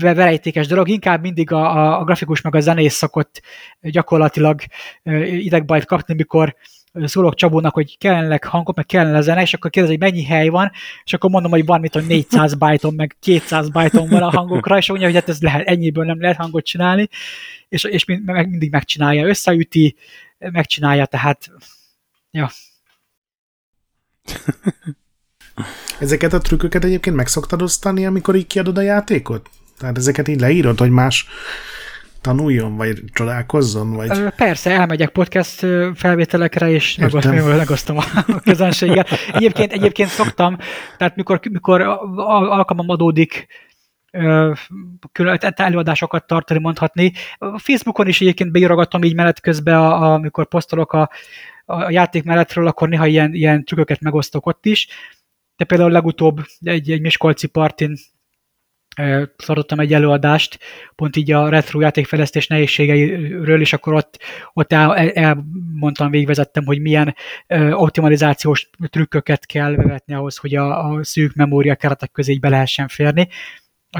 verejtékes 0.01 0.67
dolog, 0.67 0.89
inkább 0.89 1.21
mindig 1.21 1.53
a, 1.53 1.99
a 1.99 2.05
grafikus 2.05 2.41
meg 2.41 2.55
a 2.55 2.61
zenész 2.61 2.95
szokott 2.95 3.41
gyakorlatilag 3.81 4.61
e, 5.03 5.27
idegbajt 5.27 5.85
kapni, 5.85 6.15
mikor 6.15 6.57
szólok 7.03 7.35
Csabónak, 7.35 7.75
hogy 7.75 7.99
kellenek 7.99 8.45
hangok, 8.45 8.77
meg 8.77 8.87
kellene 8.87 9.21
zene, 9.21 9.43
és 9.43 9.55
akkor 9.55 9.71
kérdezi, 9.71 9.97
hogy 9.97 10.11
mennyi 10.11 10.25
hely 10.25 10.49
van, 10.49 10.71
és 11.05 11.13
akkor 11.13 11.31
mondom, 11.31 11.51
hogy 11.51 11.65
van, 11.65 11.81
mit, 11.81 11.95
hogy 11.95 12.07
400 12.07 12.55
bajton, 12.55 12.95
meg 12.95 13.17
200 13.21 13.69
bajton 13.69 14.09
van 14.09 14.23
a 14.23 14.31
hangokra, 14.31 14.77
és 14.77 14.89
mondja, 14.89 15.07
hogy 15.07 15.17
hát 15.17 15.29
ez 15.29 15.41
lehet, 15.41 15.67
ennyiből 15.67 16.05
nem 16.05 16.21
lehet 16.21 16.37
hangot 16.37 16.65
csinálni, 16.65 17.09
és, 17.69 17.85
és 17.85 18.05
mindig 18.05 18.71
megcsinálja, 18.71 19.27
összeüti, 19.27 19.97
megcsinálja, 20.39 21.07
tehát 21.07 21.51
ja, 22.31 22.51
Ezeket 26.01 26.33
a 26.33 26.39
trükköket 26.39 26.85
egyébként 26.85 27.17
meg 27.17 27.27
szoktad 27.27 27.63
osztani, 27.63 28.07
amikor 28.07 28.35
így 28.35 28.47
kiadod 28.47 28.79
a 28.79 28.81
játékot? 28.81 29.51
Tehát 29.79 29.99
ezeket 29.99 30.29
így 30.29 30.41
leírod, 30.41 30.79
hogy 30.79 30.91
más 30.91 31.29
tanuljon, 32.21 32.77
vagy 32.77 33.03
csodálkozzon? 33.13 33.93
Vagy... 33.93 34.23
Persze, 34.37 34.71
elmegyek 34.71 35.09
podcast 35.09 35.67
felvételekre, 35.95 36.71
és 36.71 36.97
megosztom 37.57 37.97
a 37.97 38.41
közönséggel. 38.45 39.07
Egyébként, 39.33 39.73
egyébként 39.73 40.09
szoktam, 40.09 40.59
tehát 40.99 41.17
mikor, 41.17 41.41
mikor 41.51 41.81
alkalmam 42.17 42.89
adódik 42.89 43.47
előadásokat 45.55 46.27
tartani, 46.27 46.61
mondhatni. 46.61 47.13
Facebookon 47.57 48.09
is 48.09 48.21
egyébként 48.21 48.53
beírogatom 48.53 49.03
így 49.03 49.15
menet 49.15 49.41
közben, 49.41 49.81
amikor 49.93 50.47
posztolok 50.47 50.93
a, 50.93 51.11
a 51.65 51.91
játék 51.91 52.25
mellettről, 52.25 52.67
akkor 52.67 52.89
néha 52.89 53.07
ilyen, 53.07 53.35
ilyen 53.35 53.65
trükköket 53.65 54.01
megosztok 54.01 54.47
ott 54.47 54.67
is. 54.67 54.89
De 55.57 55.65
például 55.65 55.91
legutóbb 55.91 56.41
egy, 56.61 56.91
egy 56.91 57.01
Miskolci 57.01 57.47
partin 57.47 57.97
tartottam 59.37 59.81
egy 59.81 59.93
előadást, 59.93 60.59
pont 60.95 61.17
így 61.17 61.33
a 61.33 61.49
retro 61.49 61.81
játékfejlesztés 61.81 62.47
nehézségeiről, 62.47 63.61
és 63.61 63.73
akkor 63.73 63.95
ott, 63.95 64.19
ott 64.53 64.73
el, 64.73 64.97
elmondtam, 64.97 66.11
végvezettem, 66.11 66.65
hogy 66.65 66.81
milyen 66.81 67.15
optimalizációs 67.71 68.71
trükköket 68.91 69.47
kell 69.47 69.75
bevetni 69.75 70.15
ahhoz, 70.15 70.37
hogy 70.37 70.55
a, 70.55 70.89
a 70.89 71.05
szűk 71.05 71.35
memória 71.35 71.75
keretek 71.75 72.11
közé 72.11 72.39
be 72.39 72.49
lehessen 72.49 72.89
férni. 72.89 73.29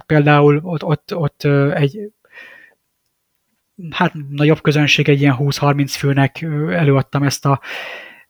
Például 0.07 0.61
ott, 0.63 0.85
ott, 0.85 1.15
ott 1.15 1.45
egy 1.75 1.99
hát 3.91 4.13
nagyobb 4.31 4.61
közönség, 4.61 5.09
egy 5.09 5.21
ilyen 5.21 5.37
20-30 5.39 5.95
főnek 5.99 6.43
előadtam 6.71 7.23
ezt 7.23 7.47
a, 7.47 7.61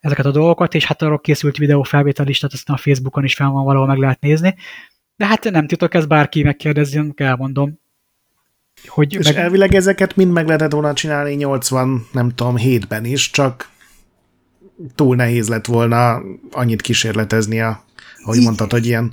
ezeket 0.01 0.27
a 0.27 0.31
dolgokat, 0.31 0.75
és 0.75 0.85
hát 0.85 1.03
arról 1.03 1.21
készült 1.21 1.57
videófelvétel 1.57 2.29
is, 2.29 2.39
tehát 2.39 2.55
aztán 2.55 2.77
a 2.77 2.79
Facebookon 2.79 3.25
is 3.25 3.35
fel 3.35 3.49
van 3.49 3.65
valahol 3.65 3.87
meg 3.87 3.99
lehet 3.99 4.21
nézni. 4.21 4.55
De 5.17 5.27
hát 5.27 5.51
nem 5.51 5.67
titok, 5.67 5.95
ez 5.95 6.07
bárki 6.07 6.43
megkérdezzen, 6.43 7.13
elmondom. 7.17 7.79
Hogy 8.87 9.15
és 9.15 9.25
meg... 9.25 9.37
elvileg 9.37 9.75
ezeket 9.75 10.17
mind 10.17 10.33
meg 10.33 10.47
lehetett 10.47 10.73
volna 10.73 10.93
csinálni 10.93 11.35
80, 11.35 12.07
nem 12.13 12.31
tudom, 12.35 12.55
7-ben 12.59 13.05
is, 13.05 13.31
csak 13.31 13.69
túl 14.95 15.17
nehéz 15.17 15.49
lett 15.49 15.67
volna 15.67 16.23
annyit 16.51 16.81
kísérletezni 16.81 17.61
a 17.61 17.85
ahogy 18.25 18.41
mondtad, 18.43 18.71
hogy 18.71 18.87
ilyen 18.87 19.13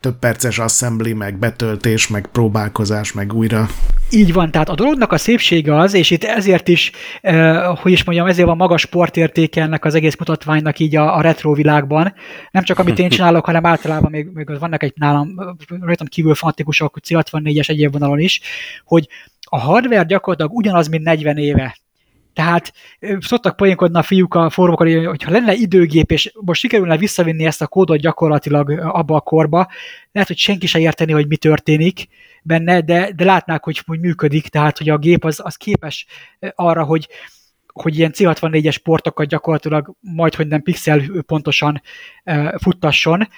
több 0.00 0.18
perces 0.18 0.58
assembly, 0.58 1.12
meg 1.12 1.38
betöltés, 1.38 2.08
meg 2.08 2.26
próbálkozás, 2.32 3.12
meg 3.12 3.32
újra. 3.32 3.68
Így 4.10 4.32
van, 4.32 4.50
tehát 4.50 4.68
a 4.68 4.74
dolognak 4.74 5.12
a 5.12 5.18
szépsége 5.18 5.76
az, 5.76 5.94
és 5.94 6.10
itt 6.10 6.24
ezért 6.24 6.68
is, 6.68 6.92
eh, 7.20 7.76
hogy 7.76 7.92
is 7.92 8.04
mondjam, 8.04 8.26
ezért 8.26 8.46
van 8.46 8.56
magas 8.56 8.80
sportértéke 8.80 9.62
ennek 9.62 9.84
az 9.84 9.94
egész 9.94 10.16
mutatványnak 10.16 10.78
így 10.78 10.96
a, 10.96 11.16
a 11.16 11.20
retro 11.20 11.54
világban. 11.54 12.14
Nem 12.50 12.62
csak 12.62 12.78
amit 12.78 12.98
én 12.98 13.08
csinálok, 13.16 13.44
hanem 13.44 13.66
általában 13.66 14.10
még, 14.10 14.28
még 14.32 14.58
vannak 14.58 14.82
egy 14.82 14.92
nálam 14.96 15.56
rajtam 15.80 16.06
kívül 16.06 16.34
fanatikusok, 16.34 16.96
C64-es 17.08 17.68
egyéb 17.68 17.92
vonalon 17.92 18.18
is, 18.18 18.40
hogy 18.84 19.08
a 19.40 19.58
hardware 19.58 20.04
gyakorlatilag 20.04 20.56
ugyanaz, 20.56 20.88
mint 20.88 21.04
40 21.04 21.36
éve. 21.36 21.76
Tehát 22.32 22.72
szoktak 23.18 23.56
poénkodni 23.56 23.98
a 23.98 24.02
fiúk 24.02 24.34
a 24.34 24.50
fórumokon, 24.50 25.06
hogy 25.06 25.22
ha 25.22 25.30
lenne 25.30 25.54
időgép, 25.54 26.10
és 26.10 26.32
most 26.40 26.60
sikerülne 26.60 26.96
visszavinni 26.96 27.44
ezt 27.44 27.62
a 27.62 27.66
kódot 27.66 27.98
gyakorlatilag 27.98 28.70
abba 28.70 29.14
a 29.14 29.20
korba, 29.20 29.68
lehet, 30.12 30.28
hogy 30.28 30.38
senki 30.38 30.66
se 30.66 30.78
érteni, 30.78 31.12
hogy 31.12 31.26
mi 31.26 31.36
történik 31.36 32.06
benne, 32.42 32.80
de, 32.80 33.12
de 33.16 33.24
látnák, 33.24 33.64
hogy, 33.64 33.82
hogy 33.86 34.00
működik, 34.00 34.48
tehát 34.48 34.78
hogy 34.78 34.88
a 34.88 34.98
gép 34.98 35.24
az, 35.24 35.40
az 35.42 35.56
képes 35.56 36.06
arra, 36.54 36.84
hogy, 36.84 37.08
hogy 37.66 37.98
ilyen 37.98 38.12
C64-es 38.14 38.76
portokat 38.82 39.26
gyakorlatilag 39.26 39.94
majd, 40.00 40.34
hogy 40.34 40.46
nem 40.46 40.62
pixel 40.62 41.02
pontosan 41.26 41.82
uh, 42.24 42.54
futtasson, 42.58 43.28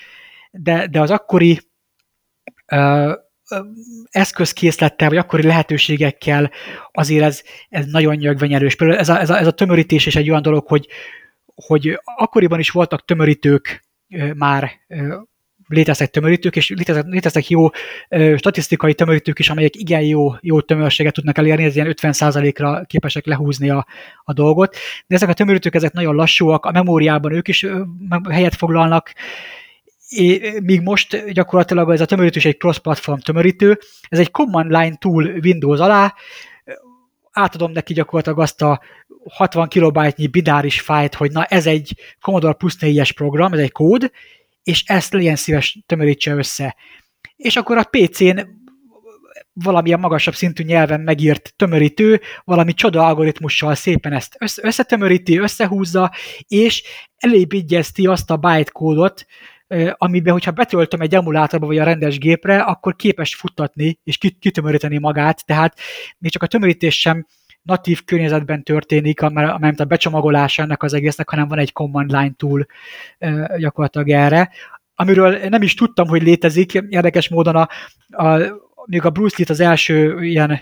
de, 0.51 0.87
de 0.87 1.01
az 1.01 1.11
akkori 1.11 1.61
uh, 2.73 3.13
eszközkészlettel, 4.11 5.09
vagy 5.09 5.19
akkori 5.19 5.43
lehetőségekkel 5.43 6.51
azért 6.93 7.25
ez, 7.25 7.43
ez 7.69 7.87
nagyon 7.87 8.17
nyögvenyelős. 8.17 8.75
Például 8.75 8.99
ez 8.99 9.09
a, 9.09 9.21
ez, 9.21 9.31
a, 9.31 9.39
ez 9.39 9.47
a 9.47 9.51
tömörítés 9.51 10.07
is 10.07 10.17
egy 10.17 10.31
olyan 10.31 10.43
dolog, 10.43 10.67
hogy, 10.67 10.89
hogy 11.55 12.01
akkoriban 12.17 12.59
is 12.59 12.71
voltak 12.71 13.05
tömörítők 13.05 13.85
már 14.35 14.71
léteztek 15.69 16.11
tömörítők, 16.11 16.57
és 16.57 16.69
léteztek, 16.69 17.07
léteztek 17.07 17.49
jó 17.49 17.69
statisztikai 18.37 18.95
tömörítők 18.95 19.39
is, 19.39 19.51
amelyek 19.51 19.77
igen 19.77 20.03
jó, 20.03 20.33
jó 20.41 20.61
tömörséget 20.61 21.15
tudnak 21.15 21.39
elérni, 21.39 21.65
ez 21.65 21.75
ilyen 21.75 21.95
50%-ra 22.01 22.85
képesek 22.85 23.27
lehúzni 23.27 23.71
a, 23.71 23.87
a 24.25 24.33
dolgot. 24.33 24.77
De 25.07 25.15
ezek 25.15 25.29
a 25.29 25.33
tömörítők 25.33 25.75
ezek 25.75 25.93
nagyon 25.93 26.15
lassúak, 26.15 26.65
a 26.65 26.71
memóriában 26.71 27.33
ők 27.33 27.49
is 27.49 27.67
helyet 28.31 28.55
foglalnak, 28.55 29.13
É, 30.15 30.59
míg 30.63 30.81
most 30.81 31.33
gyakorlatilag 31.33 31.91
ez 31.91 32.01
a 32.01 32.05
tömörítő 32.05 32.39
is 32.39 32.45
egy 32.45 32.57
cross-platform 32.57 33.19
tömörítő, 33.19 33.79
ez 34.09 34.19
egy 34.19 34.31
command 34.31 34.71
line 34.71 34.97
tool 34.97 35.25
Windows 35.25 35.81
alá, 35.81 36.15
átadom 37.33 37.73
neki 37.73 37.93
gyakorlatilag 37.93 38.39
azt 38.39 38.63
a 38.63 38.81
60 39.31 39.69
kilobájtnyi 39.69 40.27
bináris 40.27 40.81
fájt, 40.81 41.15
hogy 41.15 41.31
na 41.31 41.45
ez 41.45 41.67
egy 41.67 41.95
Commodore 42.21 42.53
Plus 42.53 42.77
4-es 42.81 43.11
program, 43.15 43.53
ez 43.53 43.59
egy 43.59 43.73
kód, 43.73 44.11
és 44.63 44.85
ezt 44.87 45.13
legyen 45.13 45.37
szíves 45.37 45.79
tömörítse 45.87 46.35
össze. 46.35 46.77
És 47.37 47.57
akkor 47.57 47.77
a 47.77 47.89
PC-n 47.91 48.39
valamilyen 49.53 50.01
magasabb 50.01 50.35
szintű 50.35 50.65
nyelven 50.65 51.01
megírt 51.01 51.55
tömörítő, 51.57 52.21
valami 52.45 52.75
csoda 52.75 53.07
algoritmussal 53.07 53.75
szépen 53.75 54.13
ezt 54.13 54.37
összetömöríti, 54.63 55.39
összehúzza, 55.39 56.13
és 56.49 56.83
elépígyezti 57.17 58.07
azt 58.07 58.31
a 58.31 58.37
bytecode-ot, 58.37 59.27
amiben, 59.97 60.33
hogyha 60.33 60.51
betöltöm 60.51 61.01
egy 61.01 61.15
emulátorba 61.15 61.67
vagy 61.67 61.79
a 61.79 61.85
rendes 61.85 62.19
gépre, 62.19 62.61
akkor 62.61 62.97
képes 62.97 63.35
futtatni 63.35 63.99
és 64.05 64.19
kitömöríteni 64.39 64.99
magát, 64.99 65.47
tehát 65.47 65.79
még 66.19 66.31
csak 66.31 66.43
a 66.43 66.47
tömörítés 66.47 67.01
sem 67.01 67.27
natív 67.63 68.05
környezetben 68.05 68.63
történik, 68.63 69.21
mert 69.21 69.81
a 69.81 69.85
becsomagolása 69.85 70.63
ennek 70.63 70.83
az 70.83 70.93
egésznek, 70.93 71.29
hanem 71.29 71.49
van 71.49 71.59
egy 71.59 71.73
command 71.73 72.11
line 72.11 72.33
tool 72.37 72.67
gyakorlatilag 73.57 74.09
erre, 74.09 74.51
amiről 74.95 75.39
nem 75.49 75.63
is 75.63 75.75
tudtam, 75.75 76.09
hogy 76.09 76.23
létezik, 76.23 76.73
érdekes 76.73 77.29
módon 77.29 77.57
a, 77.57 77.69
a 78.25 78.61
még 78.87 79.05
a 79.05 79.11
Bruce 79.11 79.37
Lee 79.39 79.47
az 79.51 79.61
első 79.61 80.25
ilyen 80.25 80.61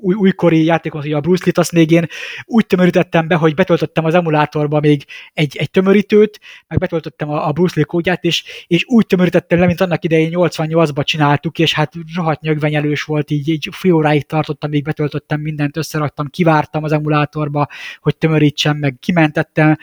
új, 0.00 0.14
újkori 0.14 0.64
játékon, 0.64 1.12
a 1.12 1.20
Bruce 1.20 1.42
Lee-t, 1.44 1.58
azt 1.58 1.72
még 1.72 1.90
én 1.90 2.06
úgy 2.44 2.66
tömörítettem 2.66 3.28
be, 3.28 3.34
hogy 3.34 3.54
betöltöttem 3.54 4.04
az 4.04 4.14
emulátorba 4.14 4.80
még 4.80 5.04
egy, 5.32 5.56
egy 5.56 5.70
tömörítőt, 5.70 6.40
meg 6.68 6.78
betöltöttem 6.78 7.30
a, 7.30 7.48
a 7.48 7.52
Bruce 7.52 7.74
Lee 7.76 7.84
kódját, 7.84 8.24
és, 8.24 8.64
és 8.66 8.84
úgy 8.86 9.06
tömörítettem 9.06 9.58
le, 9.58 9.66
mint 9.66 9.80
annak 9.80 10.04
idején 10.04 10.30
88-ban 10.34 11.04
csináltuk, 11.04 11.58
és 11.58 11.74
hát 11.74 11.92
rohadt 12.16 12.40
nyögvenyelős 12.40 13.02
volt, 13.02 13.30
így, 13.30 13.48
így 13.48 13.68
fél 13.72 13.92
óráig 13.92 14.26
tartottam, 14.26 14.70
még 14.70 14.84
betöltöttem 14.84 15.40
mindent, 15.40 15.76
összeraktam, 15.76 16.26
kivártam 16.26 16.84
az 16.84 16.92
emulátorba, 16.92 17.68
hogy 18.00 18.16
tömörítsem, 18.16 18.76
meg 18.76 18.96
kimentettem, 19.00 19.76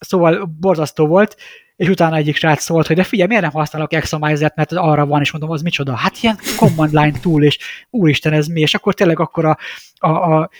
szóval 0.00 0.44
borzasztó 0.60 1.06
volt, 1.06 1.36
és 1.76 1.88
utána 1.88 2.16
egyik 2.16 2.36
srác 2.36 2.62
szólt, 2.62 2.86
hogy 2.86 2.96
de 2.96 3.02
figyelj, 3.02 3.28
miért 3.28 3.42
nem 3.42 3.52
használok 3.52 3.92
Exomizer-t, 3.92 4.56
mert 4.56 4.72
arra 4.72 5.06
van, 5.06 5.20
és 5.20 5.30
mondom, 5.30 5.50
az 5.50 5.62
micsoda? 5.62 5.94
Hát 5.94 6.16
ilyen 6.20 6.38
command 6.56 6.92
line 6.92 7.20
túl, 7.20 7.44
és 7.44 7.58
úristen, 7.90 8.32
ez 8.32 8.46
mi? 8.46 8.60
És 8.60 8.74
akkor 8.74 8.94
tényleg 8.94 9.20
akkor 9.20 9.44
a, 9.44 9.58
a, 9.96 10.08
a 10.08 10.50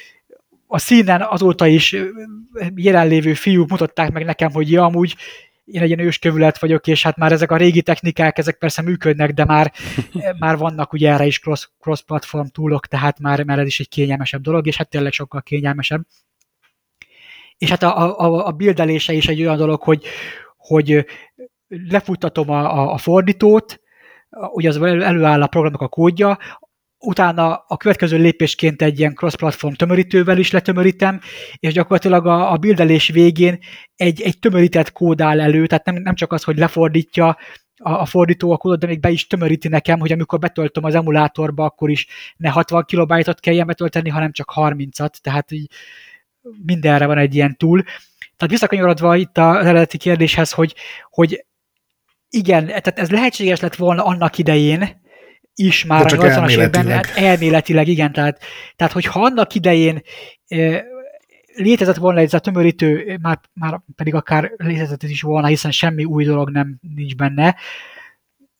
a 0.72 0.78
színen 0.78 1.22
azóta 1.22 1.66
is 1.66 1.96
jelenlévő 2.74 3.34
fiúk 3.34 3.70
mutatták 3.70 4.12
meg 4.12 4.24
nekem, 4.24 4.50
hogy 4.50 4.70
ja, 4.70 4.84
amúgy 4.84 5.16
én 5.64 5.80
egy 5.80 5.86
ilyen 5.86 6.06
őskövület 6.06 6.58
vagyok, 6.58 6.86
és 6.86 7.02
hát 7.02 7.16
már 7.16 7.32
ezek 7.32 7.50
a 7.50 7.56
régi 7.56 7.82
technikák, 7.82 8.38
ezek 8.38 8.58
persze 8.58 8.82
működnek, 8.82 9.32
de 9.32 9.44
már, 9.44 9.72
már 10.38 10.56
vannak 10.56 10.92
ugye 10.92 11.10
erre 11.10 11.26
is 11.26 11.38
cross, 11.38 11.68
cross-platform 11.80 12.46
túlok, 12.46 12.86
tehát 12.86 13.18
már, 13.18 13.44
már 13.44 13.58
ez 13.58 13.66
is 13.66 13.80
egy 13.80 13.88
kényelmesebb 13.88 14.40
dolog, 14.40 14.66
és 14.66 14.76
hát 14.76 14.88
tényleg 14.88 15.12
sokkal 15.12 15.42
kényelmesebb. 15.42 16.00
És 17.60 17.68
hát 17.68 17.82
a, 17.82 18.18
a, 18.18 18.46
a 18.46 18.50
bildelése 18.50 19.12
is 19.12 19.28
egy 19.28 19.40
olyan 19.40 19.56
dolog, 19.56 19.82
hogy, 19.82 20.04
hogy 20.56 21.06
lefuttatom 21.68 22.50
a, 22.50 22.92
a 22.92 22.98
fordítót, 22.98 23.80
ugye 24.52 24.68
az 24.68 24.82
előáll 24.82 25.42
a 25.42 25.46
programnak 25.46 25.80
a 25.80 25.88
kódja, 25.88 26.38
utána 26.98 27.64
a 27.66 27.76
következő 27.76 28.18
lépésként 28.18 28.82
egy 28.82 28.98
ilyen 28.98 29.14
cross-platform 29.14 29.72
tömörítővel 29.72 30.38
is 30.38 30.50
letömörítem, 30.50 31.20
és 31.56 31.72
gyakorlatilag 31.72 32.26
a, 32.26 32.52
a 32.52 32.56
bildelés 32.56 33.08
végén 33.08 33.58
egy, 33.96 34.20
egy 34.20 34.38
tömörített 34.38 34.92
kód 34.92 35.20
áll 35.20 35.40
elő, 35.40 35.66
tehát 35.66 35.84
nem, 35.84 35.94
nem 35.94 36.14
csak 36.14 36.32
az, 36.32 36.42
hogy 36.42 36.58
lefordítja 36.58 37.36
a, 37.76 37.90
a 37.90 38.04
fordító 38.04 38.52
a 38.52 38.56
kódot, 38.56 38.78
de 38.78 38.86
még 38.86 39.00
be 39.00 39.10
is 39.10 39.26
tömöríti 39.26 39.68
nekem, 39.68 39.98
hogy 39.98 40.12
amikor 40.12 40.38
betöltöm 40.38 40.84
az 40.84 40.94
emulátorba, 40.94 41.64
akkor 41.64 41.90
is 41.90 42.06
ne 42.36 42.48
60 42.48 42.84
kilobájtot 42.84 43.40
kelljen 43.40 43.66
betölteni, 43.66 44.08
hanem 44.08 44.32
csak 44.32 44.52
30-at, 44.54 45.14
tehát 45.20 45.52
így 45.52 45.70
mindenre 46.66 47.06
van 47.06 47.18
egy 47.18 47.34
ilyen 47.34 47.56
túl. 47.56 47.82
Tehát 48.36 48.48
visszakanyarodva 48.48 49.16
itt 49.16 49.38
az 49.38 49.66
eredeti 49.66 49.98
kérdéshez, 49.98 50.52
hogy, 50.52 50.74
hogy 51.10 51.44
igen, 52.28 52.66
tehát 52.66 52.98
ez 52.98 53.10
lehetséges 53.10 53.60
lett 53.60 53.74
volna 53.74 54.04
annak 54.04 54.38
idején, 54.38 55.00
is 55.54 55.84
már 55.84 56.06
a 56.06 56.16
80-as 56.16 56.50
években, 56.50 56.86
hát 56.86 57.12
elméletileg 57.16 57.88
igen, 57.88 58.12
tehát, 58.12 58.40
tehát 58.76 58.92
hogyha 58.92 59.24
annak 59.24 59.54
idején 59.54 60.02
létezett 61.54 61.96
volna 61.96 62.20
ez 62.20 62.34
a 62.34 62.38
tömörítő, 62.38 63.18
már, 63.22 63.40
már 63.52 63.80
pedig 63.96 64.14
akár 64.14 64.52
létezett 64.56 65.02
is 65.02 65.22
volna, 65.22 65.46
hiszen 65.46 65.70
semmi 65.70 66.04
új 66.04 66.24
dolog 66.24 66.50
nem 66.50 66.78
nincs 66.94 67.16
benne, 67.16 67.56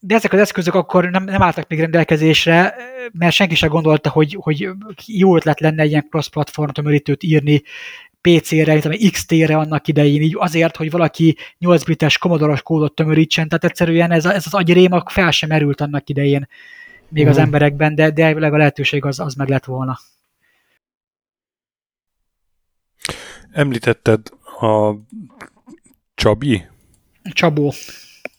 de 0.01 0.15
ezek 0.15 0.33
az 0.33 0.41
eszközök 0.41 0.75
akkor 0.75 1.11
nem, 1.11 1.25
nem 1.25 1.43
álltak 1.43 1.69
még 1.69 1.81
rendelkezésre, 1.81 2.75
mert 3.13 3.35
senki 3.35 3.55
sem 3.55 3.69
gondolta, 3.69 4.11
hogy, 4.11 4.37
hogy 4.41 4.69
jó 5.07 5.37
ötlet 5.37 5.61
lenne 5.61 5.85
ilyen 5.85 6.07
cross-platform 6.11 6.71
tömörítőt 6.71 7.23
írni 7.23 7.63
PC-re, 8.21 8.81
XT-re 9.11 9.57
annak 9.57 9.89
idején, 9.89 10.23
így 10.23 10.37
azért, 10.39 10.77
hogy 10.77 10.91
valaki 10.91 11.37
8 11.59 11.85
bites 11.85 12.19
komodoros 12.19 12.63
kódot 12.63 12.95
tömörítsen, 12.95 13.49
tehát 13.49 13.65
egyszerűen 13.65 14.11
ez, 14.11 14.25
ez 14.25 14.47
az 14.47 14.55
agyrém 14.55 15.03
fel 15.07 15.31
sem 15.31 15.49
merült 15.49 15.81
annak 15.81 16.09
idején 16.09 16.49
még 17.11 17.23
uh-huh. 17.23 17.29
az 17.29 17.37
mhm. 17.37 17.45
emberekben, 17.45 17.95
de, 17.95 18.11
de 18.11 18.27
a 18.27 18.57
lehetőség 18.57 19.05
az, 19.05 19.21
az 19.21 19.35
meg 19.35 19.49
lett 19.49 19.65
volna. 19.65 19.99
Említetted 23.53 24.21
a 24.61 24.95
Csabi? 26.15 26.67
Csabó. 27.23 27.73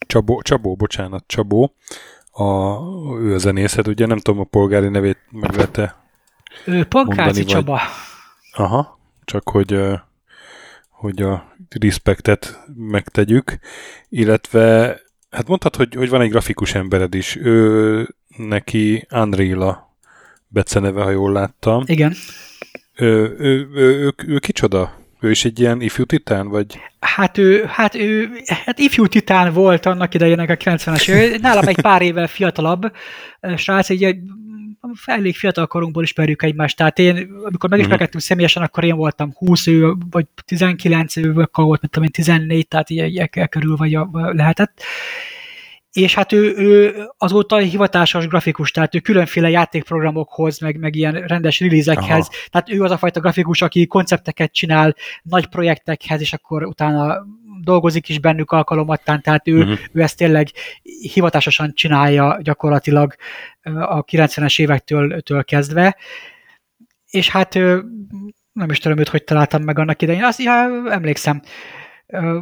Csabó, 0.08 0.41
Csabó, 0.41 0.76
bocsánat, 0.76 1.24
Csabó. 1.28 1.76
A, 2.32 2.78
ő 3.20 3.34
a 3.34 3.38
zenészet, 3.38 3.88
ugye 3.88 4.06
nem 4.06 4.18
tudom 4.18 4.39
a 4.39 4.43
polgári 4.43 4.88
nevét 4.88 5.18
meg 5.32 5.56
lehet 5.56 5.95
Ő 6.66 6.84
Pankázi 6.86 7.43
Csaba. 7.43 7.72
Vagy... 7.72 7.82
Aha, 8.52 8.99
csak 9.26 9.49
hogy, 9.49 9.80
hogy 10.89 11.22
a 11.22 11.54
respektet 11.70 12.64
megtegyük, 12.76 13.58
illetve 14.10 14.99
hát 15.30 15.47
mondtad, 15.47 15.76
hogy, 15.76 15.95
hogy 15.95 16.10
van 16.10 16.22
egy 16.22 16.30
grafikus 16.30 16.76
embered 16.76 17.16
is. 17.16 17.36
Ő 17.36 18.16
neki 18.38 19.08
Unreal 19.12 19.62
a 19.62 19.95
beceneve, 20.47 21.04
ha 21.04 21.10
jól 21.10 21.32
láttam. 21.32 21.84
Igen. 21.86 22.14
Ő, 22.95 23.36
ő, 23.39 23.70
ő, 23.74 23.99
ő, 23.99 24.14
ő 24.28 24.39
kicsoda? 24.39 25.01
Ő 25.22 25.30
is 25.30 25.45
egy 25.45 25.59
ilyen 25.59 25.82
ifjú 25.82 26.03
titán, 26.03 26.47
vagy? 26.47 26.80
Hát 26.99 27.38
ő, 27.38 27.63
hát 27.67 27.95
ő, 27.95 28.30
hát 28.65 28.80
ifjú 28.80 29.07
titán 29.07 29.53
volt 29.53 29.86
annak 29.86 30.13
idején 30.13 30.39
a 30.39 30.43
90-es 30.43 31.41
Nálam 31.41 31.67
egy 31.67 31.82
pár 31.82 32.01
évvel 32.01 32.28
fiatalabb 32.28 32.91
srác, 33.55 33.89
egy 33.89 34.15
elég 35.05 35.36
fiatal 35.36 35.67
korunkból 35.67 36.03
ismerjük 36.03 36.43
egymást, 36.43 36.78
tehát 36.78 36.99
én, 36.99 37.15
amikor 37.43 37.69
megismerkedtünk 37.69 38.07
uh-huh. 38.07 38.22
személyesen, 38.22 38.63
akkor 38.63 38.84
én 38.84 38.95
voltam 38.95 39.34
20, 39.34 39.67
ő, 39.67 39.93
vagy 40.09 40.26
19, 40.45 41.17
ő 41.17 41.34
akkor 41.36 41.65
volt, 41.65 41.82
mint 41.82 41.93
tudom 41.93 42.07
én, 42.07 42.11
14, 42.11 42.67
tehát 42.67 42.89
így 42.89 43.30
körül 43.49 43.76
vagy 43.76 43.97
lehetett 44.11 44.84
és 45.92 46.14
hát 46.16 46.32
ő, 46.32 46.54
ő 46.58 46.96
azóta 47.18 47.58
hivatásos 47.58 48.28
grafikus, 48.28 48.72
tehát 48.72 48.96
ő 48.96 49.00
különféle 49.00 49.50
játékprogramokhoz, 49.50 50.60
meg, 50.60 50.78
meg 50.80 50.96
ilyen 50.96 51.14
rendes 51.14 51.60
releasekhez, 51.60 52.30
tehát 52.50 52.70
ő 52.70 52.84
az 52.84 52.92
a 52.92 52.98
fajta 52.98 53.20
grafikus, 53.20 53.62
aki 53.62 53.88
koncepteket 53.88 54.54
csinál 54.54 54.96
nagy 55.24 55.48
projektekhez, 55.48 56.22
és 56.22 56.34
akkor 56.34 56.66
utána 56.66 57.26
dolgozik 57.62 58.10
is 58.10 58.20
bennük 58.20 58.52
alkalomattán, 58.52 59.22
tehát 59.22 59.48
ő, 59.48 59.60
uh-huh. 59.60 59.78
ő 59.92 60.02
ezt 60.02 60.18
tényleg 60.18 60.48
hivatásosan 61.14 61.74
csinálja 61.74 62.38
gyakorlatilag 62.42 63.16
a 63.64 64.04
90-es 64.04 64.62
évektől 64.62 65.22
től 65.22 65.44
kezdve, 65.44 65.98
és 67.10 67.30
hát 67.30 67.54
nem 68.54 68.70
is 68.70 68.80
tudom 68.80 68.98
őt, 68.98 69.10
hogy 69.10 69.24
találtam 69.24 69.64
meg 69.64 69.80
annak 69.80 70.02
idején, 70.02 70.24
azt 70.24 70.39
ja, 70.39 70.70
emlékszem, 70.89 71.42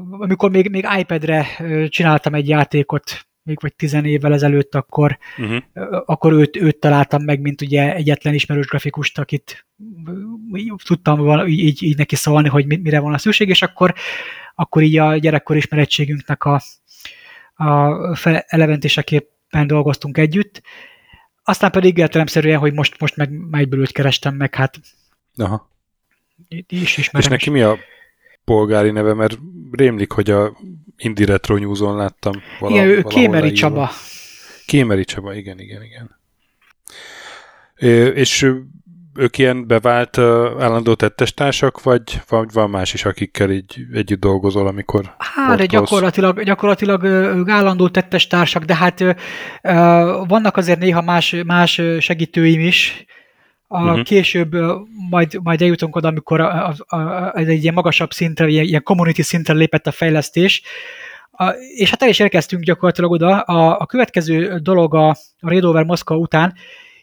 amikor 0.09 0.49
még, 0.51 0.69
még 0.69 0.87
iPad-re 0.97 1.47
csináltam 1.87 2.33
egy 2.33 2.47
játékot, 2.47 3.28
még 3.49 3.57
vagy 3.61 3.75
tizen 3.75 4.05
évvel 4.05 4.33
ezelőtt, 4.33 4.75
akkor, 4.75 5.17
uh-huh. 5.37 5.63
akkor 6.05 6.33
őt, 6.33 6.55
őt 6.55 6.79
találtam 6.79 7.23
meg, 7.23 7.41
mint 7.41 7.61
ugye 7.61 7.93
egyetlen 7.95 8.33
ismerős 8.33 8.67
grafikust, 8.67 9.19
akit 9.19 9.65
tudtam 10.83 11.47
így, 11.47 11.83
így 11.83 11.97
neki 11.97 12.15
szólni, 12.15 12.47
hogy 12.47 12.65
mire 12.81 12.99
van 12.99 13.13
a 13.13 13.17
szükség, 13.17 13.49
és 13.49 13.61
akkor, 13.61 13.93
akkor 14.55 14.81
így 14.81 14.97
a 14.97 15.17
gyerekkor 15.17 15.55
ismerettségünknek 15.55 16.43
a, 16.43 16.61
a 17.63 18.43
eleventéseképpen 18.47 19.67
dolgoztunk 19.67 20.17
együtt. 20.17 20.61
Aztán 21.43 21.71
pedig 21.71 21.97
értelemszerűen, 21.97 22.59
hogy 22.59 22.73
most, 22.73 22.99
most 22.99 23.15
meg 23.15 23.31
egyből 23.51 23.79
őt 23.79 23.91
kerestem 23.91 24.35
meg, 24.35 24.55
hát 24.55 24.79
Aha. 25.37 25.69
ismerem. 26.67 27.21
És 27.21 27.27
neki 27.27 27.49
mi 27.49 27.61
a 27.61 27.77
polgári 28.45 28.91
neve, 28.91 29.13
mert 29.13 29.37
rémlik, 29.71 30.11
hogy 30.11 30.29
a 30.29 30.57
Indie 30.97 31.25
Retro 31.25 31.57
News-on 31.57 31.95
láttam 31.95 32.33
vala, 32.59 32.75
Igen, 32.75 32.87
ő 32.87 33.01
Kémeri 33.01 33.51
Csaba. 33.51 33.89
Kémeri 34.65 35.03
Csaba, 35.03 35.33
igen, 35.33 35.59
igen, 35.59 35.81
igen. 35.83 36.17
És 38.13 38.51
ők 39.15 39.37
ilyen 39.37 39.67
bevált 39.67 40.17
állandó 40.17 40.93
tettestársak, 40.93 41.83
vagy, 41.83 42.21
vagy 42.27 42.51
van 42.51 42.69
más 42.69 42.93
is, 42.93 43.05
akikkel 43.05 43.51
így 43.51 43.85
együtt 43.93 44.19
dolgozol, 44.19 44.67
amikor 44.67 45.15
Hát, 45.17 45.57
de 45.57 45.65
gyakorlatilag, 45.65 46.43
gyakorlatilag 46.43 47.05
állandó 47.49 47.89
tettestársak, 47.89 48.63
de 48.63 48.75
hát 48.75 49.03
vannak 50.27 50.57
azért 50.57 50.79
néha 50.79 51.01
más, 51.01 51.35
más 51.45 51.81
segítőim 51.99 52.59
is, 52.59 53.05
a 53.71 53.83
uh-huh. 53.83 54.03
később 54.03 54.55
majd, 55.09 55.39
majd 55.43 55.61
eljutunk 55.61 55.95
oda, 55.95 56.07
amikor 56.07 56.39
a, 56.39 56.67
a, 56.87 56.95
a, 56.95 57.35
egy 57.35 57.61
ilyen 57.61 57.73
magasabb 57.73 58.11
szintre, 58.11 58.47
ilyen, 58.47 58.65
ilyen 58.65 58.83
community 58.83 59.21
szintre 59.21 59.53
lépett 59.53 59.87
a 59.87 59.91
fejlesztés, 59.91 60.61
a, 61.31 61.49
és 61.75 61.89
hát 61.89 62.03
el 62.03 62.09
is 62.09 62.19
érkeztünk 62.19 62.63
gyakorlatilag 62.63 63.11
oda. 63.11 63.39
A, 63.39 63.79
a 63.79 63.85
következő 63.85 64.57
dolog 64.57 64.95
a, 64.95 65.09
a 65.09 65.17
Raid 65.39 65.63
Over 65.63 65.83
Moszkva 65.83 66.17
után, 66.17 66.53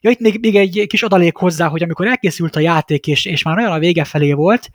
ja, 0.00 0.10
itt 0.10 0.20
még, 0.20 0.38
még 0.40 0.56
egy 0.56 0.84
kis 0.86 1.02
adalék 1.02 1.36
hozzá, 1.36 1.66
hogy 1.66 1.82
amikor 1.82 2.06
elkészült 2.06 2.56
a 2.56 2.60
játék, 2.60 3.06
és, 3.06 3.24
és 3.24 3.42
már 3.42 3.56
nagyon 3.56 3.72
a 3.72 3.78
vége 3.78 4.04
felé 4.04 4.32
volt, 4.32 4.70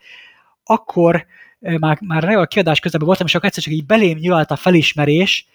akkor 0.64 1.26
már, 1.78 1.98
már 2.00 2.24
a 2.24 2.46
kiadás 2.46 2.80
közben 2.80 3.06
voltam, 3.06 3.26
és 3.26 3.34
akkor 3.34 3.48
egyszer 3.48 3.62
csak 3.62 3.72
így 3.72 3.86
belém 3.86 4.18
nyilalt 4.18 4.50
a 4.50 4.56
felismerés, 4.56 5.46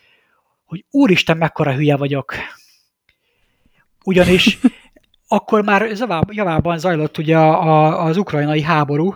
hogy 0.66 0.86
úristen, 0.92 1.38
mekkora 1.38 1.74
hülye 1.74 1.96
vagyok. 1.96 2.34
Ugyanis 4.04 4.60
akkor 5.28 5.64
már 5.64 5.90
javában 6.30 6.78
zajlott 6.78 7.18
ugye 7.18 7.38
az 7.38 8.18
ukrajnai 8.18 8.62
háború, 8.62 9.16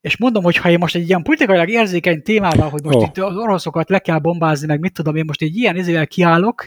és 0.00 0.16
mondom, 0.16 0.42
hogy 0.42 0.56
ha 0.56 0.70
én 0.70 0.78
most 0.78 0.94
egy 0.94 1.08
ilyen 1.08 1.22
politikailag 1.22 1.68
érzékeny 1.68 2.22
témával, 2.22 2.68
hogy 2.68 2.82
most 2.82 2.96
oh. 2.96 3.02
itt 3.02 3.18
az 3.18 3.36
oroszokat 3.36 3.88
le 3.88 3.98
kell 3.98 4.18
bombázni, 4.18 4.66
meg 4.66 4.80
mit 4.80 4.92
tudom, 4.92 5.16
én 5.16 5.24
most 5.26 5.42
egy 5.42 5.56
ilyen 5.56 5.76
izével 5.76 6.06
kiállok, 6.06 6.66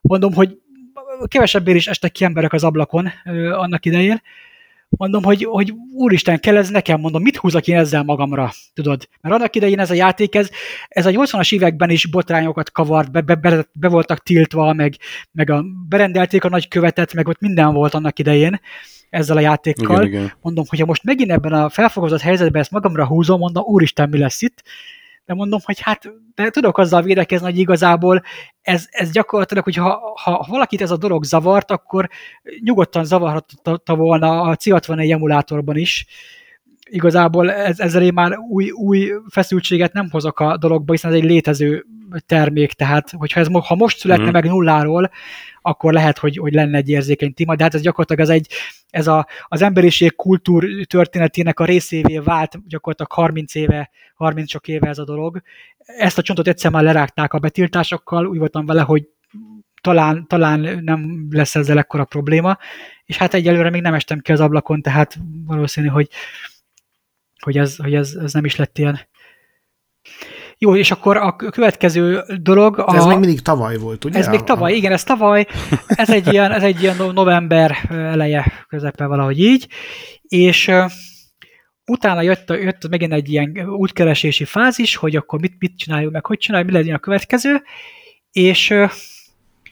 mondom, 0.00 0.34
hogy 0.34 0.58
kevesebbé 1.26 1.74
is 1.74 1.86
estek 1.86 2.12
ki 2.12 2.24
emberek 2.24 2.52
az 2.52 2.64
ablakon 2.64 3.08
ö, 3.24 3.52
annak 3.52 3.86
idején, 3.86 4.20
mondom, 4.88 5.22
hogy, 5.22 5.44
hogy 5.44 5.74
úristen, 5.92 6.40
kell 6.40 6.56
ez 6.56 6.70
nekem, 6.70 7.00
mondom, 7.00 7.22
mit 7.22 7.36
húzok 7.36 7.66
én 7.66 7.76
ezzel 7.76 8.02
magamra, 8.02 8.52
tudod? 8.74 9.08
Mert 9.20 9.34
annak 9.34 9.56
idején 9.56 9.78
ez 9.78 9.90
a 9.90 9.94
játék, 9.94 10.34
ez, 10.34 10.50
ez 10.88 11.06
a 11.06 11.10
80-as 11.10 11.54
években 11.54 11.90
is 11.90 12.06
botrányokat 12.06 12.72
kavart, 12.72 13.10
be, 13.10 13.20
be, 13.20 13.34
be, 13.34 13.66
be 13.72 13.88
voltak 13.88 14.22
tiltva, 14.22 14.72
meg, 14.72 14.96
meg 15.32 15.50
a, 15.50 15.64
berendelték 15.88 16.44
a 16.44 16.48
nagykövetet, 16.48 17.14
meg 17.14 17.28
ott 17.28 17.40
minden 17.40 17.72
volt 17.72 17.94
annak 17.94 18.18
idején 18.18 18.60
ezzel 19.10 19.36
a 19.36 19.40
játékkal. 19.40 20.04
Igen, 20.04 20.06
igen. 20.06 20.32
Mondom, 20.40 20.64
hogyha 20.68 20.86
most 20.86 21.04
megint 21.04 21.30
ebben 21.30 21.52
a 21.52 21.68
felfogozott 21.68 22.20
helyzetben 22.20 22.60
ezt 22.60 22.70
magamra 22.70 23.06
húzom, 23.06 23.38
mondom, 23.38 23.64
úristen, 23.64 24.08
mi 24.08 24.18
lesz 24.18 24.42
itt? 24.42 24.62
De 25.26 25.34
mondom, 25.34 25.60
hogy 25.64 25.80
hát 25.80 26.12
de 26.34 26.50
tudok 26.50 26.78
azzal 26.78 27.02
védekezni, 27.02 27.46
hogy 27.46 27.58
igazából 27.58 28.22
ez, 28.60 28.86
ez 28.90 29.10
gyakorlatilag, 29.10 29.64
hogy 29.64 29.74
ha, 29.74 30.12
ha 30.22 30.46
valakit 30.48 30.80
ez 30.80 30.90
a 30.90 30.96
dolog 30.96 31.24
zavart, 31.24 31.70
akkor 31.70 32.08
nyugodtan 32.60 33.04
zavarhatta 33.04 33.94
volna 33.94 34.40
a 34.40 34.56
C64 34.56 35.12
emulátorban 35.12 35.76
is. 35.76 36.06
Igazából 36.90 37.52
ez, 37.52 37.80
ezzel 37.80 38.02
én 38.02 38.12
már 38.12 38.38
új, 38.38 38.70
új 38.70 39.12
feszültséget 39.28 39.92
nem 39.92 40.10
hozok 40.10 40.40
a 40.40 40.56
dologba, 40.56 40.92
hiszen 40.92 41.10
ez 41.10 41.16
egy 41.16 41.24
létező 41.24 41.86
termék, 42.26 42.72
tehát 42.72 43.10
hogyha 43.10 43.40
ez 43.40 43.46
ha 43.50 43.74
most 43.74 43.98
születne 43.98 44.28
mm. 44.28 44.32
meg 44.32 44.44
nulláról, 44.44 45.10
akkor 45.62 45.92
lehet, 45.92 46.18
hogy, 46.18 46.36
hogy 46.36 46.52
lenne 46.52 46.76
egy 46.76 46.88
érzékeny 46.88 47.34
téma, 47.34 47.56
de 47.56 47.62
hát 47.62 47.74
ez 47.74 47.80
gyakorlatilag 47.80 48.22
ez 48.22 48.28
egy, 48.28 48.48
ez 48.90 49.06
a, 49.06 49.26
az 49.48 49.62
emberiség 49.62 50.14
kultúr 50.14 50.66
történetének 50.86 51.60
a 51.60 51.64
részévé 51.64 52.18
vált 52.18 52.68
gyakorlatilag 52.68 53.12
30 53.12 53.54
éve, 53.54 53.90
30 54.14 54.50
sok 54.50 54.68
éve 54.68 54.88
ez 54.88 54.98
a 54.98 55.04
dolog. 55.04 55.42
Ezt 55.78 56.18
a 56.18 56.22
csontot 56.22 56.48
egyszer 56.48 56.70
már 56.70 56.82
lerágták 56.82 57.32
a 57.32 57.38
betiltásokkal, 57.38 58.26
úgy 58.26 58.38
voltam 58.38 58.66
vele, 58.66 58.80
hogy 58.80 59.08
talán, 59.80 60.26
talán 60.26 60.80
nem 60.82 61.26
lesz 61.30 61.54
ezzel 61.54 61.78
ekkora 61.78 62.04
probléma, 62.04 62.58
és 63.04 63.16
hát 63.16 63.34
egyelőre 63.34 63.70
még 63.70 63.82
nem 63.82 63.94
estem 63.94 64.18
ki 64.18 64.32
az 64.32 64.40
ablakon, 64.40 64.80
tehát 64.80 65.18
valószínű, 65.46 65.86
hogy, 65.86 66.08
hogy, 67.44 67.58
ez, 67.58 67.76
hogy 67.76 67.94
ez, 67.94 68.14
ez 68.22 68.32
nem 68.32 68.44
is 68.44 68.56
lett 68.56 68.78
ilyen 68.78 69.00
jó, 70.58 70.76
és 70.76 70.90
akkor 70.90 71.16
a 71.16 71.36
következő 71.36 72.22
dolog... 72.42 72.78
A, 72.78 72.94
ez 72.96 73.04
még 73.04 73.18
mindig 73.18 73.40
tavaly 73.40 73.76
volt, 73.76 74.04
ugye? 74.04 74.18
Ez 74.18 74.28
még 74.28 74.40
tavaly, 74.40 74.74
igen, 74.74 74.92
ez 74.92 75.04
tavaly. 75.04 75.46
Ez 75.86 76.10
egy 76.10 76.32
ilyen, 76.32 76.52
ez 76.52 76.62
egy 76.62 76.82
ilyen 76.82 76.96
november 76.96 77.76
eleje, 77.90 78.64
közepe 78.68 79.06
valahogy 79.06 79.40
így. 79.40 79.68
És 80.22 80.70
utána 81.86 82.22
jött, 82.22 82.48
jött 82.48 82.88
megint 82.88 83.12
egy 83.12 83.28
ilyen 83.28 83.68
útkeresési 83.68 84.44
fázis, 84.44 84.96
hogy 84.96 85.16
akkor 85.16 85.40
mit, 85.40 85.54
mit 85.58 85.78
csináljunk, 85.78 86.12
meg 86.12 86.26
hogy 86.26 86.38
csináljuk, 86.38 86.70
mi 86.70 86.76
legyen 86.76 86.94
a 86.94 86.98
következő, 86.98 87.62
és... 88.32 88.74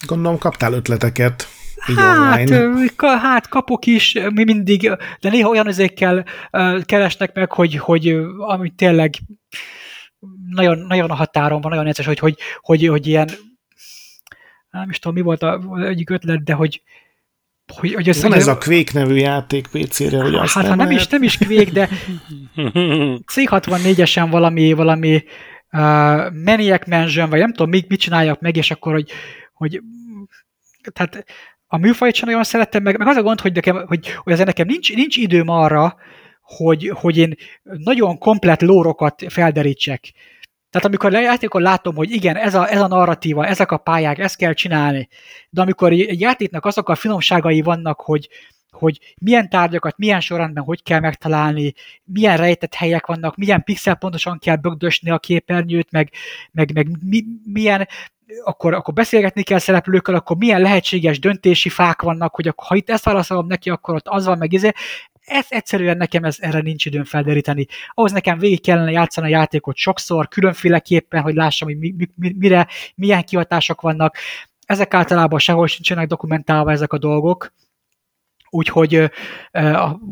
Gondolom 0.07 0.39
kaptál 0.39 0.73
ötleteket. 0.73 1.47
Így 1.89 1.97
hát, 1.97 2.51
ka, 2.97 3.17
hát 3.17 3.49
kapok 3.49 3.87
is, 3.87 4.19
mi 4.35 4.45
mindig, 4.45 4.81
de 5.21 5.31
néha 5.31 5.49
olyan 5.49 5.69
ezekkel 5.69 6.25
keresnek 6.85 7.35
meg, 7.35 7.53
hogy, 7.53 7.77
hogy 7.77 8.17
amit 8.39 8.75
tényleg 8.75 9.15
nagyon, 10.51 10.79
nagyon 10.79 11.11
a 11.11 11.15
határon 11.15 11.61
van, 11.61 11.71
nagyon 11.71 11.87
egyszerűen, 11.87 12.17
hogy, 12.21 12.37
hogy, 12.37 12.39
hogy, 12.61 12.89
hogy 12.89 13.07
ilyen 13.07 13.29
nem 14.71 14.91
is 14.91 14.99
tudom, 14.99 15.17
mi 15.17 15.23
volt 15.23 15.43
a, 15.43 15.61
egyik 15.81 16.11
ötlet, 16.11 16.45
de 16.45 16.53
hogy 16.53 16.83
hogy, 17.75 17.95
hogy 17.95 18.09
ez, 18.09 18.23
Van 18.23 18.33
ez 18.33 18.47
a 18.47 18.59
Quake 18.59 18.91
nevű 18.93 19.15
játék 19.15 19.67
PC-re, 19.67 20.23
hogy 20.23 20.35
azt 20.35 20.55
hát, 20.55 20.67
nem, 20.67 20.77
nem 20.77 20.91
is, 20.91 21.07
nem 21.07 21.23
is 21.23 21.39
Quake, 21.39 21.71
de 21.71 21.89
C64-esen 23.35 24.27
valami, 24.31 24.73
valami 24.73 25.25
uh, 25.73 25.81
Maniac 26.45 26.87
Mansion, 26.87 27.31
vagy 27.31 27.39
nem 27.39 27.51
tudom, 27.51 27.71
mit, 27.71 27.89
mit 27.89 28.01
csináljak 28.01 28.41
meg, 28.41 28.57
és 28.57 28.71
akkor, 28.71 28.93
hogy, 28.93 29.11
hogy 29.53 29.83
tehát 30.93 31.25
a 31.73 31.79
műfajt 31.79 32.15
sem 32.15 32.29
nagyon 32.29 32.45
szerettem, 32.45 32.83
meg, 32.83 32.99
meg 32.99 33.09
az 33.09 33.17
a 33.17 33.23
gond, 33.23 33.41
hogy, 33.41 33.53
nekem, 33.53 33.87
hogy, 33.87 34.13
hogy 34.13 34.33
azért 34.33 34.47
nekem 34.47 34.67
nincs, 34.67 34.95
nincs 34.95 35.17
időm 35.17 35.49
arra, 35.49 35.97
hogy, 36.43 36.93
hogy 36.95 37.17
én 37.17 37.35
nagyon 37.63 38.19
komplet 38.19 38.63
lórokat 38.63 39.25
felderítsek. 39.29 40.13
Tehát 40.71 40.87
amikor 40.87 41.13
játékon 41.13 41.63
látom, 41.63 41.95
hogy 41.95 42.11
igen, 42.11 42.37
ez 42.37 42.55
a, 42.55 42.71
ez 42.71 42.81
a 42.81 42.87
narratíva, 42.87 43.47
ezek 43.47 43.71
a 43.71 43.77
pályák, 43.77 44.19
ezt 44.19 44.37
kell 44.37 44.53
csinálni, 44.53 45.09
de 45.51 45.61
amikor 45.61 45.93
egy 45.93 46.21
játéknak 46.21 46.65
azok 46.65 46.89
a 46.89 46.95
finomságai 46.95 47.61
vannak, 47.61 48.01
hogy, 48.01 48.29
hogy 48.71 49.15
milyen 49.21 49.49
tárgyakat, 49.49 49.99
milyen 49.99 50.21
sorrendben 50.21 50.65
hogy 50.65 50.83
kell 50.83 51.01
megtalálni, 51.01 51.73
milyen 52.05 52.37
rejtett 52.37 52.75
helyek 52.75 53.07
vannak, 53.07 53.37
milyen 53.37 53.63
pixel 53.63 53.95
pontosan 53.95 54.39
kell 54.39 54.57
bögdösni 54.57 55.11
a 55.11 55.19
képernyőt, 55.19 55.91
meg, 55.91 56.11
meg, 56.51 56.73
meg 56.75 56.89
mi, 57.01 57.25
milyen 57.45 57.89
akkor, 58.45 58.75
akkor 58.75 58.95
beszélgetni 58.95 59.43
kell 59.43 59.59
szereplőkkel, 59.59 60.15
akkor 60.15 60.37
milyen 60.37 60.61
lehetséges 60.61 61.19
döntési 61.19 61.69
fák 61.69 62.03
vannak, 62.03 62.35
hogy 62.35 62.49
akkor, 62.49 62.67
ha 62.67 62.75
itt 62.77 62.91
ezt 62.91 63.05
válaszolom 63.05 63.47
neki, 63.47 63.71
akkor 63.71 63.95
ott 63.95 64.09
az 64.09 64.25
van, 64.25 64.39
meg 64.39 64.53
izé 64.53 64.73
ez 65.25 65.47
egyszerűen 65.49 65.97
nekem 65.97 66.25
ez, 66.25 66.37
erre 66.41 66.61
nincs 66.61 66.87
időm 66.87 67.05
felderíteni. 67.05 67.67
Ahhoz 67.95 68.13
nekem 68.13 68.39
végig 68.39 68.63
kellene 68.63 68.91
játszani 68.91 69.27
a 69.27 69.37
játékot 69.39 69.77
sokszor, 69.77 70.29
különféleképpen, 70.29 71.23
hogy 71.23 71.35
lássam, 71.35 71.69
hogy 71.69 71.79
mi, 71.79 71.95
mi, 72.17 72.35
mire, 72.39 72.67
milyen 72.95 73.25
kihatások 73.25 73.81
vannak. 73.81 74.17
Ezek 74.67 74.95
általában 74.95 75.39
sehol 75.39 75.67
sincsenek 75.67 76.07
dokumentálva 76.07 76.71
ezek 76.71 76.93
a 76.93 76.99
dolgok, 76.99 77.53
úgyhogy, 78.55 79.11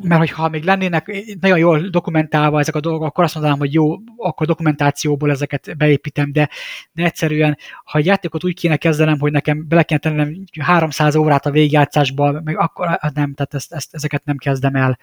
mert 0.02 0.18
hogyha 0.18 0.48
még 0.48 0.64
lennének 0.64 1.24
nagyon 1.40 1.58
jól 1.58 1.80
dokumentálva 1.80 2.60
ezek 2.60 2.74
a 2.74 2.80
dolgok, 2.80 3.06
akkor 3.06 3.24
azt 3.24 3.34
mondanám, 3.34 3.58
hogy 3.58 3.72
jó, 3.72 3.96
akkor 4.16 4.46
dokumentációból 4.46 5.30
ezeket 5.30 5.74
beépítem, 5.76 6.32
de, 6.32 6.48
de 6.92 7.04
egyszerűen, 7.04 7.58
ha 7.84 7.98
egy 7.98 8.06
játékot 8.06 8.44
úgy 8.44 8.54
kéne 8.54 8.76
kezdenem, 8.76 9.18
hogy 9.18 9.32
nekem 9.32 9.68
bele 9.68 9.82
kéne 9.82 10.00
tennem 10.00 10.44
300 10.60 11.16
órát 11.16 11.46
a 11.46 11.50
végigjátszásba, 11.50 12.40
meg 12.44 12.58
akkor 12.58 12.86
nem, 13.14 13.34
tehát 13.34 13.54
ezt, 13.54 13.72
ezt, 13.72 13.94
ezeket 13.94 14.24
nem 14.24 14.36
kezdem 14.36 14.74
el. 14.74 14.98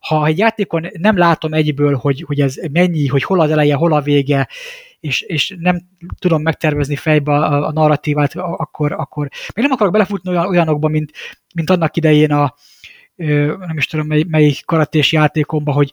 Ha 0.00 0.26
egy 0.26 0.38
játékon 0.38 0.86
nem 0.98 1.16
látom 1.16 1.52
egyből, 1.52 1.94
hogy, 1.94 2.24
hogy 2.26 2.40
ez 2.40 2.54
mennyi, 2.72 3.06
hogy 3.06 3.22
hol 3.22 3.40
az 3.40 3.50
eleje, 3.50 3.74
hol 3.74 3.92
a 3.92 4.00
vége, 4.00 4.48
és, 5.00 5.20
és 5.20 5.56
nem 5.58 5.80
tudom 6.18 6.42
megtervezni 6.42 6.96
fejbe 6.96 7.32
a, 7.32 7.66
a 7.66 7.72
narratívát, 7.72 8.34
akkor, 8.34 8.92
akkor 8.92 9.28
még 9.54 9.64
nem 9.64 9.72
akarok 9.72 9.92
belefutni 9.92 10.30
olyan, 10.30 10.46
olyanokba, 10.46 10.88
mint, 10.88 11.12
mint 11.54 11.70
annak 11.70 11.96
idején 11.96 12.32
a 12.32 12.54
nem 13.16 13.76
is 13.76 13.86
tudom 13.86 14.06
mely, 14.06 14.24
melyik 14.28 14.64
karatés 14.64 15.12
játékomba, 15.12 15.72
hogy 15.72 15.92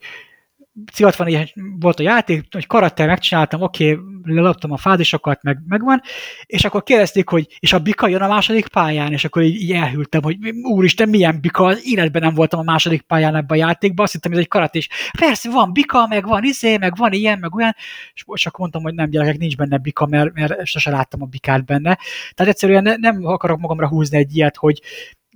C60 0.91 1.23
ilyen 1.25 1.49
volt 1.79 1.99
a 1.99 2.03
játék, 2.03 2.45
hogy 2.51 2.67
karakter 2.67 3.07
megcsináltam, 3.07 3.61
oké, 3.61 3.91
okay, 3.91 4.33
lelaptam 4.35 4.71
a 4.71 4.77
fázisokat, 4.77 5.43
meg, 5.43 5.57
megvan, 5.67 6.01
és 6.45 6.65
akkor 6.65 6.83
kérdezték, 6.83 7.29
hogy 7.29 7.57
és 7.59 7.73
a 7.73 7.79
bika 7.79 8.07
jön 8.07 8.21
a 8.21 8.27
második 8.27 8.67
pályán, 8.67 9.11
és 9.11 9.25
akkor 9.25 9.41
így, 9.41 9.61
így 9.61 9.71
elhűltem, 9.71 10.23
hogy 10.23 10.37
úristen, 10.63 11.09
milyen 11.09 11.41
bika, 11.41 11.65
az 11.65 11.81
életben 11.83 12.21
nem 12.21 12.33
voltam 12.33 12.59
a 12.59 12.63
második 12.63 13.01
pályán 13.01 13.35
ebben 13.35 13.57
a 13.57 13.61
játékban, 13.61 14.05
azt 14.05 14.13
hittem, 14.13 14.31
ez 14.31 14.37
egy 14.37 14.47
karatés. 14.47 14.89
Persze, 15.19 15.49
van 15.49 15.73
bika, 15.73 16.07
meg 16.07 16.25
van 16.25 16.43
izé, 16.43 16.77
meg 16.77 16.95
van 16.95 17.11
ilyen, 17.11 17.39
meg 17.39 17.55
olyan, 17.55 17.75
és 18.13 18.23
csak 18.33 18.57
mondtam, 18.57 18.83
hogy 18.83 18.93
nem, 18.93 19.09
gyerekek, 19.09 19.37
nincs 19.37 19.55
benne 19.55 19.77
bika, 19.77 20.05
mert, 20.05 20.33
mert 20.33 20.65
sose 20.65 20.89
láttam 20.89 21.21
a 21.21 21.25
bikát 21.25 21.65
benne. 21.65 21.97
Tehát 22.33 22.51
egyszerűen 22.51 22.83
ne, 22.83 22.95
nem 22.95 23.25
akarok 23.25 23.59
magamra 23.59 23.87
húzni 23.87 24.17
egy 24.17 24.35
ilyet, 24.35 24.55
hogy 24.55 24.81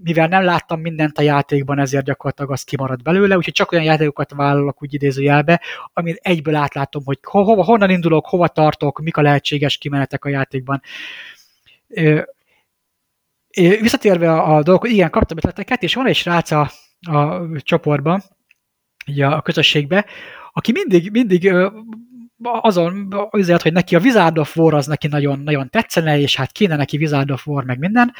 mivel 0.03 0.27
nem 0.27 0.43
láttam 0.43 0.81
mindent 0.81 1.17
a 1.17 1.21
játékban, 1.21 1.79
ezért 1.79 2.05
gyakorlatilag 2.05 2.51
az 2.51 2.63
kimarad 2.63 3.01
belőle, 3.01 3.37
úgyhogy 3.37 3.53
csak 3.53 3.71
olyan 3.71 3.83
játékokat 3.83 4.31
vállalok 4.31 4.81
úgy 4.83 4.93
idézőjelbe, 4.93 5.61
amin 5.93 6.15
egyből 6.21 6.55
átlátom, 6.55 7.03
hogy 7.05 7.19
ho- 7.21 7.45
hova, 7.45 7.63
honnan 7.63 7.89
indulok, 7.89 8.25
hova 8.25 8.47
tartok, 8.47 8.99
mik 8.99 9.17
a 9.17 9.21
lehetséges 9.21 9.77
kimenetek 9.77 10.25
a 10.25 10.29
játékban. 10.29 10.81
Visszatérve 13.81 14.31
a, 14.31 14.55
a 14.55 14.63
dolgok, 14.63 14.89
igen, 14.89 15.09
kaptam 15.09 15.37
ötleteket, 15.37 15.83
és 15.83 15.93
van 15.93 16.07
egy 16.07 16.15
srác 16.15 16.51
a, 16.51 16.71
a 17.11 17.41
csoportban, 17.61 18.23
a 19.21 19.41
közösségbe, 19.41 20.05
aki 20.53 20.71
mindig, 20.71 21.11
mindig 21.11 21.53
azon 22.41 23.15
azért, 23.29 23.61
hogy 23.61 23.73
neki 23.73 23.95
a 23.95 23.99
Wizard 23.99 24.37
of 24.37 24.57
War 24.57 24.73
az 24.73 24.85
neki 24.85 25.07
nagyon, 25.07 25.39
nagyon 25.39 25.69
tetszene, 25.69 26.19
és 26.19 26.35
hát 26.35 26.51
kéne 26.51 26.75
neki 26.75 26.97
Wizard 26.97 27.31
of 27.31 27.47
War, 27.47 27.63
meg 27.63 27.79
minden, 27.79 28.13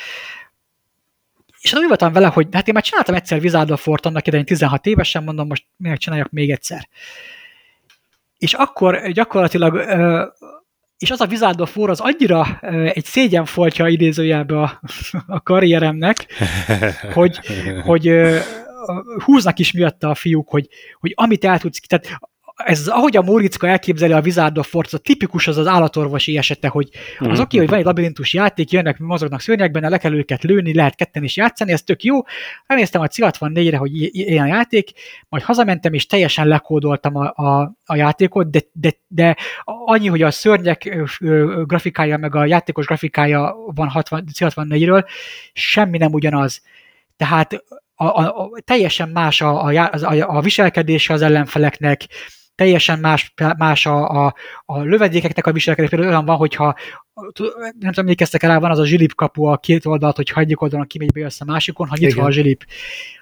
és 1.67 1.73
úgy 1.73 1.87
voltam 1.87 2.13
vele, 2.13 2.27
hogy 2.27 2.47
hát 2.51 2.67
én 2.67 2.73
már 2.73 2.83
csináltam 2.83 3.15
egyszer 3.15 3.39
Wizard 3.39 3.79
War 3.85 3.99
annak 4.03 4.27
idején 4.27 4.45
16 4.45 4.85
évesen, 4.85 5.23
mondom, 5.23 5.47
most 5.47 5.65
minek 5.77 5.97
csináljak 5.97 6.29
még 6.29 6.51
egyszer. 6.51 6.89
És 8.37 8.53
akkor 8.53 9.11
gyakorlatilag 9.11 9.75
és 10.97 11.11
az 11.11 11.21
a 11.21 11.25
Wizard 11.25 11.61
of 11.61 11.77
War 11.77 11.89
az 11.89 11.99
annyira 11.99 12.59
egy 12.93 13.05
szégyenfoltja 13.05 13.87
idézőjelbe 13.87 14.61
a, 14.61 14.81
a 15.27 15.41
karrieremnek, 15.41 16.33
hogy, 17.13 17.39
hogy 17.83 18.11
húznak 19.23 19.59
is 19.59 19.71
miatta 19.71 20.09
a 20.09 20.15
fiúk, 20.15 20.49
hogy, 20.49 20.67
hogy 20.99 21.13
amit 21.15 21.45
el 21.45 21.59
tudsz, 21.59 21.79
tehát 21.79 22.19
ez 22.65 22.87
ahogy 22.87 23.17
a 23.17 23.21
Móriczka 23.21 23.67
elképzeli 23.67 24.13
a 24.13 24.19
Wizard 24.19 24.57
of 24.57 24.75
a 24.75 24.97
tipikus 24.97 25.47
az 25.47 25.57
az 25.57 25.67
állatorvosi 25.67 26.37
esete, 26.37 26.67
hogy 26.67 26.89
az 27.19 27.39
mm. 27.39 27.41
oké, 27.41 27.57
hogy 27.57 27.69
van 27.69 27.79
egy 27.79 27.85
labirintus 27.85 28.33
játék, 28.33 28.71
jönnek, 28.71 28.99
mozognak 28.99 29.41
szörnyekben, 29.41 29.89
le 29.89 29.97
kell 29.97 30.13
őket 30.13 30.43
lőni, 30.43 30.73
lehet 30.73 30.95
ketten 30.95 31.23
is 31.23 31.37
játszani, 31.37 31.71
ez 31.71 31.83
tök 31.83 32.03
jó. 32.03 32.19
Elnéztem 32.65 33.01
a 33.01 33.07
C64-re, 33.07 33.77
hogy 33.77 34.15
ilyen 34.15 34.47
játék, 34.47 34.91
majd 35.29 35.43
hazamentem, 35.43 35.93
és 35.93 36.05
teljesen 36.05 36.47
lekódoltam 36.47 37.15
a, 37.15 37.33
a, 37.35 37.77
a 37.85 37.95
játékot, 37.95 38.49
de, 38.49 38.59
de, 38.71 38.93
de 39.07 39.35
annyi, 39.63 40.07
hogy 40.07 40.21
a 40.21 40.31
szörnyek 40.31 40.97
grafikája, 41.65 42.17
meg 42.17 42.35
a 42.35 42.45
játékos 42.45 42.85
grafikája 42.85 43.55
van 43.75 43.87
60, 43.87 44.23
C64-ről, 44.39 45.05
semmi 45.53 45.97
nem 45.97 46.13
ugyanaz. 46.13 46.61
Tehát 47.17 47.63
a, 47.95 48.05
a, 48.05 48.41
a, 48.41 48.49
teljesen 48.65 49.09
más 49.09 49.41
a, 49.41 49.65
a, 49.65 49.89
a, 49.91 50.35
a 50.37 50.41
viselkedése 50.41 51.13
az 51.13 51.21
ellenfeleknek, 51.21 52.07
teljesen 52.57 52.99
más, 52.99 53.33
más 53.57 53.85
a, 53.85 54.25
a, 54.25 54.33
a 54.65 54.79
lövedékeknek 54.81 55.47
a 55.47 55.51
viselkedés. 55.51 55.89
Például 55.89 56.11
olyan 56.11 56.25
van, 56.25 56.35
hogyha 56.35 56.75
nem 57.13 57.71
tudom, 57.71 57.93
emlékeztek 57.95 58.43
el, 58.43 58.59
van 58.59 58.71
az 58.71 58.79
a 58.79 58.85
zsilip 58.85 59.15
kapu 59.15 59.43
a 59.43 59.57
két 59.57 59.85
oldalt, 59.85 60.15
hogy 60.15 60.31
egyik 60.35 60.61
oldalon 60.61 60.87
kimegy 60.87 61.11
be 61.11 61.25
a 61.39 61.45
másikon, 61.45 61.87
ha 61.87 61.95
nyitva 61.99 62.19
Igen. 62.19 62.25
a 62.25 62.31
zsilip. 62.31 62.65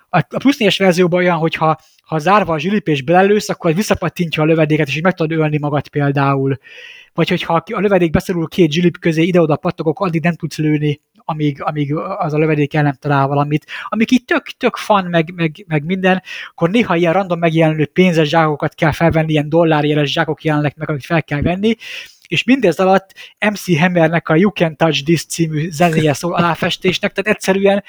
A, 0.09 0.17
a 0.17 0.37
plusz 0.37 0.57
négyes 0.57 0.77
verzióban 0.77 1.19
olyan, 1.19 1.37
hogyha 1.37 1.77
ha 2.03 2.17
zárva 2.17 2.53
a 2.53 2.59
zsilip 2.59 2.87
és 2.87 3.01
belelősz, 3.01 3.49
akkor 3.49 3.73
visszapattintja 3.73 4.43
a 4.43 4.45
lövedéket, 4.45 4.87
és 4.87 4.95
így 4.95 5.03
meg 5.03 5.13
tudod 5.13 5.37
ölni 5.39 5.57
magad 5.57 5.87
például. 5.87 6.57
Vagy 7.13 7.29
hogyha 7.29 7.63
a 7.73 7.79
lövedék 7.79 8.11
beszorul 8.11 8.47
két 8.47 8.71
zsilip 8.71 8.99
közé, 8.99 9.23
ide-oda 9.23 9.55
pattogok, 9.55 9.99
addig 9.99 10.21
nem 10.21 10.35
tudsz 10.35 10.57
lőni, 10.57 11.01
amíg, 11.25 11.61
amíg 11.61 11.95
az 11.95 12.33
a 12.33 12.37
lövedék 12.37 12.73
el 12.73 12.83
nem 12.83 12.95
talál 12.99 13.27
valamit. 13.27 13.65
Amik 13.87 14.11
így 14.11 14.25
tök, 14.25 14.43
tök 14.57 14.75
fan, 14.75 15.05
meg, 15.05 15.33
meg, 15.35 15.65
meg 15.67 15.83
minden, 15.83 16.21
akkor 16.49 16.69
néha 16.69 16.95
ilyen 16.95 17.13
random 17.13 17.39
megjelenő 17.39 17.85
pénzes 17.85 18.27
zsákokat 18.27 18.75
kell 18.75 18.91
felvenni, 18.91 19.31
ilyen 19.31 19.49
dollárjeles 19.49 20.11
zsákok 20.11 20.43
jelennek 20.43 20.75
meg, 20.75 20.89
amit 20.89 21.05
fel 21.05 21.23
kell 21.23 21.41
venni, 21.41 21.75
és 22.27 22.43
mindez 22.43 22.79
alatt 22.79 23.13
MC 23.49 23.79
Hammernek 23.79 24.29
a 24.29 24.35
You 24.35 24.51
Can 24.51 24.75
Touch 24.75 25.03
This 25.03 25.25
című 25.25 25.69
zenéje 25.71 26.13
szól 26.13 26.33
aláfestésnek, 26.33 27.13
tehát 27.13 27.35
egyszerűen 27.35 27.83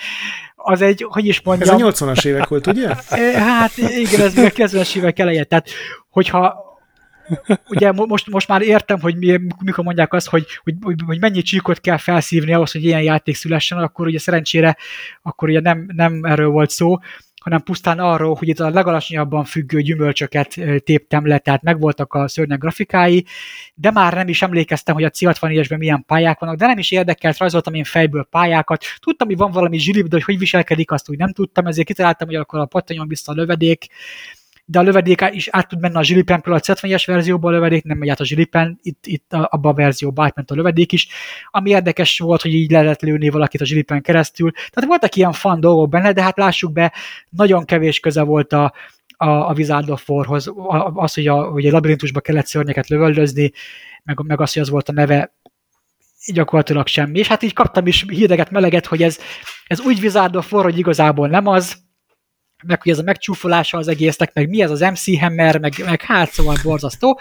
az 0.55 0.81
egy, 0.81 1.07
hogy 1.09 1.27
is 1.27 1.41
mondjam... 1.41 1.75
Ez 1.75 2.03
a 2.03 2.07
80-as 2.07 2.25
évek 2.25 2.49
volt, 2.49 2.67
ugye? 2.67 2.89
Hát 3.35 3.77
igen, 3.77 4.21
ez 4.21 4.35
még 4.35 4.45
a 4.45 4.51
90-es 4.51 4.97
évek 4.97 5.19
eleje, 5.19 5.45
tehát 5.45 5.69
hogyha 6.09 6.66
ugye 7.69 7.93
most, 7.93 8.31
most 8.31 8.49
már 8.49 8.63
értem, 8.63 9.01
hogy 9.01 9.17
mi, 9.17 9.41
mikor 9.65 9.85
mondják 9.85 10.13
azt, 10.13 10.29
hogy, 10.29 10.47
hogy, 10.63 10.95
hogy 11.07 11.21
mennyi 11.21 11.43
csíkot 11.43 11.81
kell 11.81 11.97
felszívni 11.97 12.53
ahhoz, 12.53 12.73
hogy 12.73 12.85
ilyen 12.85 13.03
játék 13.03 13.35
szülessen, 13.35 13.79
akkor 13.79 14.07
ugye 14.07 14.19
szerencsére 14.19 14.77
akkor 15.23 15.49
ugye 15.49 15.61
nem, 15.61 15.87
nem 15.95 16.25
erről 16.25 16.49
volt 16.49 16.71
szó, 16.71 16.99
hanem 17.47 17.63
pusztán 17.63 17.99
arról, 17.99 18.35
hogy 18.35 18.49
itt 18.49 18.61
a 18.61 18.71
legalacsonyabban 18.71 19.45
függő 19.45 19.81
gyümölcsöket 19.81 20.55
téptem 20.85 21.27
le, 21.27 21.39
tehát 21.39 21.63
megvoltak 21.63 22.15
a 22.15 22.29
szörnyek 22.29 22.59
grafikái, 22.59 23.25
de 23.75 23.91
már 23.91 24.15
nem 24.15 24.29
is 24.29 24.43
emlékeztem, 24.43 24.95
hogy 24.95 25.05
a 25.05 25.11
C64-esben 25.11 25.79
milyen 25.79 26.05
pályák 26.07 26.39
vannak, 26.39 26.57
de 26.57 26.67
nem 26.67 26.79
is 26.79 26.91
érdekelt, 26.91 27.39
rajzoltam 27.39 27.75
én 27.75 27.85
fejből 27.85 28.25
pályákat, 28.31 28.85
tudtam, 29.01 29.27
hogy 29.27 29.37
van 29.37 29.51
valami 29.51 29.79
zsilip, 29.79 30.07
de 30.07 30.17
hogy 30.17 30.25
hogy 30.25 30.39
viselkedik, 30.39 30.91
azt 30.91 31.11
úgy 31.11 31.19
nem 31.19 31.33
tudtam, 31.33 31.67
ezért 31.67 31.87
kitaláltam, 31.87 32.29
hogy 32.29 32.37
akkor 32.37 32.59
a 32.59 32.67
pattanyon 32.67 33.09
vissza 33.09 33.33
a 33.33 33.35
lövedék, 33.35 33.87
de 34.69 34.79
a 34.79 34.83
lövedék 34.83 35.29
is 35.31 35.49
át 35.49 35.69
tud 35.69 35.81
menni 35.81 35.95
a 35.95 36.03
zsilipen, 36.03 36.41
például 36.41 36.65
a 36.69 36.75
70-es 36.75 37.03
verzióban 37.07 37.53
a 37.53 37.55
lövedék 37.55 37.85
nem 37.85 37.99
megy 37.99 38.09
át 38.09 38.21
a 38.21 38.25
zsilipen, 38.25 38.79
itt, 38.83 39.07
itt 39.07 39.33
abban 39.33 39.73
a 39.73 39.75
verzióban 39.75 40.25
átment 40.25 40.51
a 40.51 40.55
lövedék 40.55 40.93
is, 40.93 41.09
ami 41.51 41.71
érdekes 41.71 42.19
volt, 42.19 42.43
hogy 42.43 42.55
így 42.55 42.71
lehet 42.71 43.03
lőni 43.03 43.29
valakit 43.29 43.61
a 43.61 43.65
zsilipen 43.65 44.03
keresztül. 44.03 44.51
Tehát 44.51 44.89
voltak 44.89 45.17
ilyen 45.17 45.33
fan 45.33 45.61
dolgok 45.61 45.89
benne, 45.89 46.13
de 46.13 46.23
hát 46.23 46.37
lássuk 46.37 46.73
be, 46.73 46.93
nagyon 47.31 47.65
kevés 47.65 48.01
köze 48.01 48.23
volt 48.23 48.53
a, 48.53 48.73
a, 49.17 49.29
a 49.29 49.53
Wizard 49.57 49.91
of 49.91 50.09
Warhoz, 50.09 50.53
az, 50.95 51.15
hogy, 51.15 51.27
a, 51.27 51.43
hogy 51.43 51.67
egy 51.67 51.73
labirintusba 51.73 52.21
kellett 52.21 52.47
szörnyeket 52.47 52.89
lövöldözni, 52.89 53.53
meg, 54.05 54.21
meg 54.23 54.41
az, 54.41 54.53
hogy 54.53 54.63
az 54.63 54.71
volt 54.71 54.89
a 54.89 54.93
neve, 54.93 55.35
gyakorlatilag 56.33 56.87
semmi. 56.87 57.19
És 57.19 57.27
hát 57.27 57.43
így 57.43 57.53
kaptam 57.53 57.87
is 57.87 58.05
hideget, 58.09 58.51
meleget, 58.51 58.87
hogy 58.87 59.03
ez, 59.03 59.19
ez 59.67 59.81
úgy 59.81 59.99
Wizard 60.03 60.37
of 60.37 60.53
War, 60.53 60.65
hogy 60.65 60.79
igazából 60.79 61.29
nem 61.29 61.47
az, 61.47 61.85
meg 62.65 62.83
hogy 62.83 62.93
ez 62.93 62.99
a 62.99 63.03
megcsúfolása 63.03 63.79
az 63.79 63.89
egésznek, 63.89 64.35
meg 64.35 64.49
mi 64.49 64.63
ez 64.63 64.71
az 64.71 64.81
MC 64.81 65.19
Hammer, 65.19 65.59
meg, 65.59 65.73
meg 65.85 66.03
hát 66.03 66.33
szóval 66.33 66.57
borzasztó. 66.63 67.21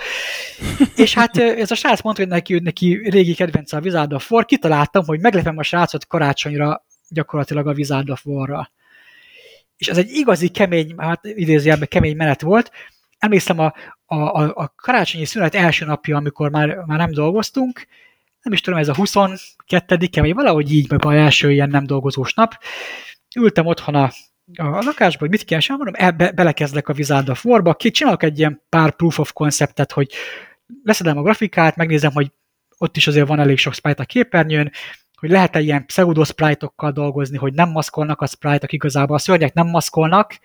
és 0.96 1.14
hát 1.14 1.38
ez 1.38 1.72
a 1.72 1.76
srác 1.76 2.02
mondta, 2.02 2.22
hogy 2.22 2.32
neki, 2.32 2.60
neki 2.60 3.10
régi 3.10 3.34
kedvenc 3.34 3.74
a 3.74 3.80
Wizard 3.80 4.14
of 4.14 4.32
War, 4.32 4.46
kitaláltam, 4.46 5.06
hogy 5.06 5.20
meglepem 5.20 5.58
a 5.58 5.64
srácot 5.64 6.08
karácsonyra 6.08 6.86
gyakorlatilag 7.10 7.68
a 7.68 7.74
Wizard 7.74 8.10
of 8.10 8.26
War-ra. 8.26 8.72
És 9.78 9.88
ez 9.88 9.98
egy 9.98 10.10
igazi 10.10 10.48
kemény, 10.48 10.94
hát 10.98 11.26
idézőjelben 11.26 11.88
kemény 11.88 12.16
menet 12.16 12.42
volt. 12.42 12.72
Emlékszem 13.18 13.60
a, 13.60 13.74
a, 14.06 14.16
a, 14.16 14.54
a 14.56 14.74
karácsonyi 14.76 15.26
szünet 15.26 15.56
első 15.56 15.86
napja, 15.86 16.18
amikor 16.18 16.50
már, 16.50 16.76
már 16.86 16.98
nem 16.98 17.12
dolgoztunk, 17.12 17.88
nem 18.42 18.54
is 18.54 18.62
tudom, 18.62 18.80
ez 18.80 18.88
a 18.88 18.94
22-e, 18.94 20.22
vagy 20.22 20.34
valahogy 20.34 20.74
így, 20.74 20.90
meg 20.90 21.06
a 21.06 21.16
első 21.16 21.52
ilyen 21.52 21.70
nem 21.70 21.86
dolgozós 21.86 22.34
nap. 22.34 22.54
Ültem 23.36 23.66
otthon 23.66 23.96
a 23.96 24.12
a 24.54 24.84
lakásba, 24.84 25.20
hogy 25.20 25.30
mit 25.30 25.46
kell 25.46 25.60
sem, 25.60 25.76
mondom, 25.76 25.96
el, 25.98 26.12
be, 26.12 26.32
belekezdek 26.32 26.88
a 26.88 26.94
Wizard 26.94 27.30
of 27.30 27.46
War-ba, 27.46 27.74
ki 27.74 27.92
csinálok 27.92 28.24
egy 28.24 28.40
ilyen 28.40 28.62
pár 28.70 28.96
proof 28.96 29.20
of 29.20 29.34
conceptet, 29.34 29.92
hogy 29.92 30.12
leszedem 30.84 31.18
a 31.18 31.22
grafikát, 31.22 31.76
megnézem, 31.76 32.12
hogy 32.12 32.32
ott 32.78 32.98
is 32.98 33.08
azért 33.08 33.28
van 33.28 33.40
elég 33.40 33.58
sok 33.58 33.74
sprite 33.74 34.02
a 34.02 34.06
képernyőn, 34.06 34.72
hogy 35.16 35.30
lehet-e 35.30 35.60
ilyen 35.60 35.86
pseudo 35.86 36.24
dolgozni, 36.94 37.38
hogy 37.38 37.54
nem 37.54 37.70
maszkolnak 37.70 38.22
a 38.22 38.28
sprite-ok 38.28 38.72
igazából, 38.72 39.16
a 39.16 39.20
szörnyek 39.20 39.54
nem 39.54 39.68
maszkolnak, 39.68 40.40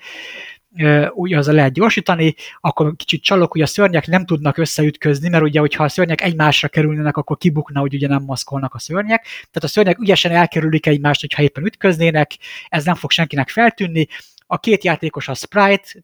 úgy 1.10 1.32
az 1.32 1.46
lehet 1.46 1.72
gyorsítani, 1.72 2.34
akkor 2.60 2.96
kicsit 2.96 3.22
csalok, 3.22 3.52
hogy 3.52 3.60
a 3.60 3.66
szörnyek 3.66 4.06
nem 4.06 4.24
tudnak 4.24 4.58
összeütközni, 4.58 5.28
mert 5.28 5.42
ugye, 5.42 5.60
hogyha 5.60 5.84
a 5.84 5.88
szörnyek 5.88 6.20
egymásra 6.20 6.68
kerülnének, 6.68 7.16
akkor 7.16 7.36
kibukna, 7.36 7.80
hogy 7.80 7.94
ugye 7.94 8.08
nem 8.08 8.22
maszkolnak 8.22 8.74
a 8.74 8.78
szörnyek. 8.78 9.22
Tehát 9.22 9.64
a 9.64 9.68
szörnyek 9.68 9.98
ügyesen 9.98 10.32
elkerülik 10.32 10.86
egymást, 10.86 11.20
hogyha 11.20 11.42
éppen 11.42 11.64
ütköznének, 11.64 12.36
ez 12.68 12.84
nem 12.84 12.94
fog 12.94 13.10
senkinek 13.10 13.48
feltűnni, 13.48 14.08
a 14.46 14.58
két 14.58 14.84
játékos 14.84 15.28
a 15.28 15.34
sprite, 15.34 16.02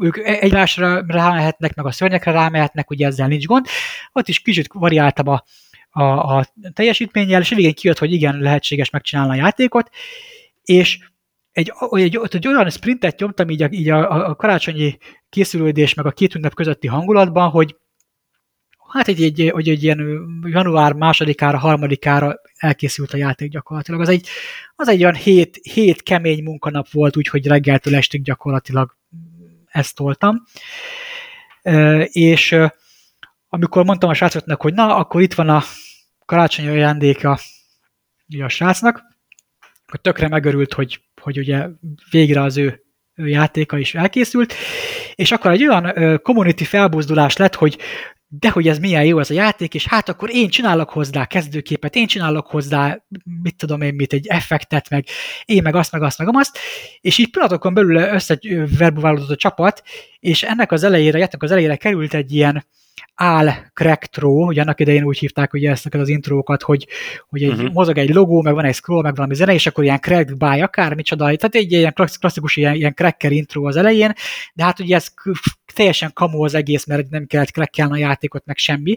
ők 0.00 0.18
egymásra 0.18 1.04
rámehetnek, 1.06 1.74
meg 1.74 1.86
a 1.86 1.90
szörnyekre 1.90 2.32
rámehetnek, 2.32 2.90
ugye 2.90 3.06
ezzel 3.06 3.28
nincs 3.28 3.46
gond. 3.46 3.66
Ott 4.12 4.28
is 4.28 4.40
kicsit 4.40 4.68
variáltam 4.72 5.28
a, 5.28 5.44
a, 5.90 6.36
a 6.36 6.46
teljesítménnyel, 6.72 7.40
és 7.40 7.48
végén 7.48 7.74
kijött, 7.74 7.98
hogy 7.98 8.12
igen, 8.12 8.38
lehetséges 8.38 8.90
megcsinálni 8.90 9.32
a 9.32 9.42
játékot, 9.42 9.90
és 10.64 10.98
egy, 11.56 11.72
egy, 11.90 12.20
egy 12.30 12.46
olyan 12.46 12.70
sprintet 12.70 13.18
nyomtam 13.18 13.50
így 13.50 13.62
a, 13.62 13.68
így 13.70 13.90
a, 13.90 14.28
a 14.28 14.34
karácsonyi 14.34 14.98
készülődés 15.28 15.94
meg 15.94 16.06
a 16.06 16.10
két 16.10 16.34
ünnep 16.34 16.54
közötti 16.54 16.86
hangulatban, 16.86 17.50
hogy 17.50 17.76
hát 18.92 19.08
egy, 19.08 19.22
egy, 19.22 19.40
egy, 19.40 19.68
egy 19.68 19.82
ilyen 19.82 20.00
január 20.42 20.92
másodikára, 20.92 21.58
harmadikára 21.58 22.40
elkészült 22.56 23.12
a 23.12 23.16
játék 23.16 23.50
gyakorlatilag. 23.50 24.00
Az 24.00 24.08
egy, 24.08 24.28
az 24.74 24.88
egy 24.88 25.02
olyan 25.02 25.14
hét, 25.14 25.56
hét 25.62 26.02
kemény 26.02 26.42
munkanap 26.42 26.90
volt, 26.90 27.16
úgyhogy 27.16 27.46
reggeltől 27.46 27.94
estig 27.94 28.22
gyakorlatilag 28.22 28.96
ezt 29.66 29.94
toltam. 29.94 30.42
És 32.04 32.56
amikor 33.48 33.84
mondtam 33.84 34.10
a 34.10 34.14
srácoknak, 34.14 34.60
hogy 34.60 34.74
na, 34.74 34.96
akkor 34.96 35.22
itt 35.22 35.34
van 35.34 35.48
a 35.48 35.62
karácsonyi 36.24 36.68
ajándéka 36.68 37.38
a 38.42 38.48
srácnak, 38.48 39.02
hogy 39.86 40.00
tökre 40.00 40.28
megörült, 40.28 40.72
hogy, 40.72 41.00
hogy 41.26 41.38
ugye 41.38 41.66
végre 42.10 42.42
az 42.42 42.56
ő, 42.56 42.80
játéka 43.14 43.78
is 43.78 43.94
elkészült, 43.94 44.54
és 45.14 45.32
akkor 45.32 45.50
egy 45.50 45.66
olyan 45.66 45.92
community 46.22 46.64
felbuzdulás 46.64 47.36
lett, 47.36 47.54
hogy 47.54 47.78
de 48.28 48.50
hogy 48.50 48.68
ez 48.68 48.78
milyen 48.78 49.04
jó 49.04 49.18
ez 49.18 49.30
a 49.30 49.34
játék, 49.34 49.74
és 49.74 49.86
hát 49.86 50.08
akkor 50.08 50.34
én 50.34 50.48
csinálok 50.48 50.90
hozzá 50.90 51.24
kezdőképet, 51.24 51.94
én 51.94 52.06
csinálok 52.06 52.46
hozzá, 52.46 53.04
mit 53.42 53.56
tudom 53.56 53.80
én, 53.80 53.94
mit, 53.94 54.12
egy 54.12 54.26
effektet, 54.26 54.90
meg 54.90 55.06
én 55.44 55.62
meg 55.62 55.74
azt, 55.74 55.92
meg 55.92 56.02
azt, 56.02 56.18
meg 56.18 56.28
azt, 56.32 56.58
és 57.00 57.18
így 57.18 57.30
pillanatokon 57.30 57.74
belül 57.74 57.96
összeverbuválódott 57.96 59.30
a 59.30 59.36
csapat, 59.36 59.82
és 60.18 60.42
ennek 60.42 60.72
az 60.72 60.82
elejére, 60.82 61.18
játék 61.18 61.42
az 61.42 61.50
elejére 61.50 61.76
került 61.76 62.14
egy 62.14 62.32
ilyen, 62.32 62.64
áll 63.14 63.48
Cracktró, 63.74 64.46
ugye 64.46 64.60
annak 64.60 64.80
idején 64.80 65.04
úgy 65.04 65.18
hívták 65.18 65.52
ugye 65.52 65.70
ezt 65.70 65.94
az 65.94 66.08
intrókat, 66.08 66.62
hogy, 66.62 66.86
hogy 67.28 67.42
egy, 67.42 67.50
uh-huh. 67.50 67.72
mozog 67.72 67.98
egy 67.98 68.14
logó, 68.14 68.42
meg 68.42 68.54
van 68.54 68.64
egy 68.64 68.74
scroll, 68.74 69.02
meg 69.02 69.14
valami 69.14 69.34
zene, 69.34 69.52
és 69.52 69.66
akkor 69.66 69.84
ilyen 69.84 70.00
crack 70.00 70.36
by 70.36 70.60
akármicsoda, 70.60 71.24
tehát 71.24 71.54
egy 71.54 71.72
ilyen 71.72 71.92
klasszikus 71.92 72.56
ilyen, 72.56 72.74
ilyen 72.74 72.94
cracker 72.94 73.32
intro 73.32 73.64
az 73.64 73.76
elején, 73.76 74.12
de 74.54 74.64
hát 74.64 74.80
ugye 74.80 74.96
ez 74.96 75.12
teljesen 75.74 76.10
kamu 76.12 76.44
az 76.44 76.54
egész, 76.54 76.86
mert 76.86 77.10
nem 77.10 77.26
kellett 77.26 77.50
crackelni 77.50 77.92
a 77.92 78.06
játékot, 78.06 78.46
meg 78.46 78.56
semmi, 78.56 78.96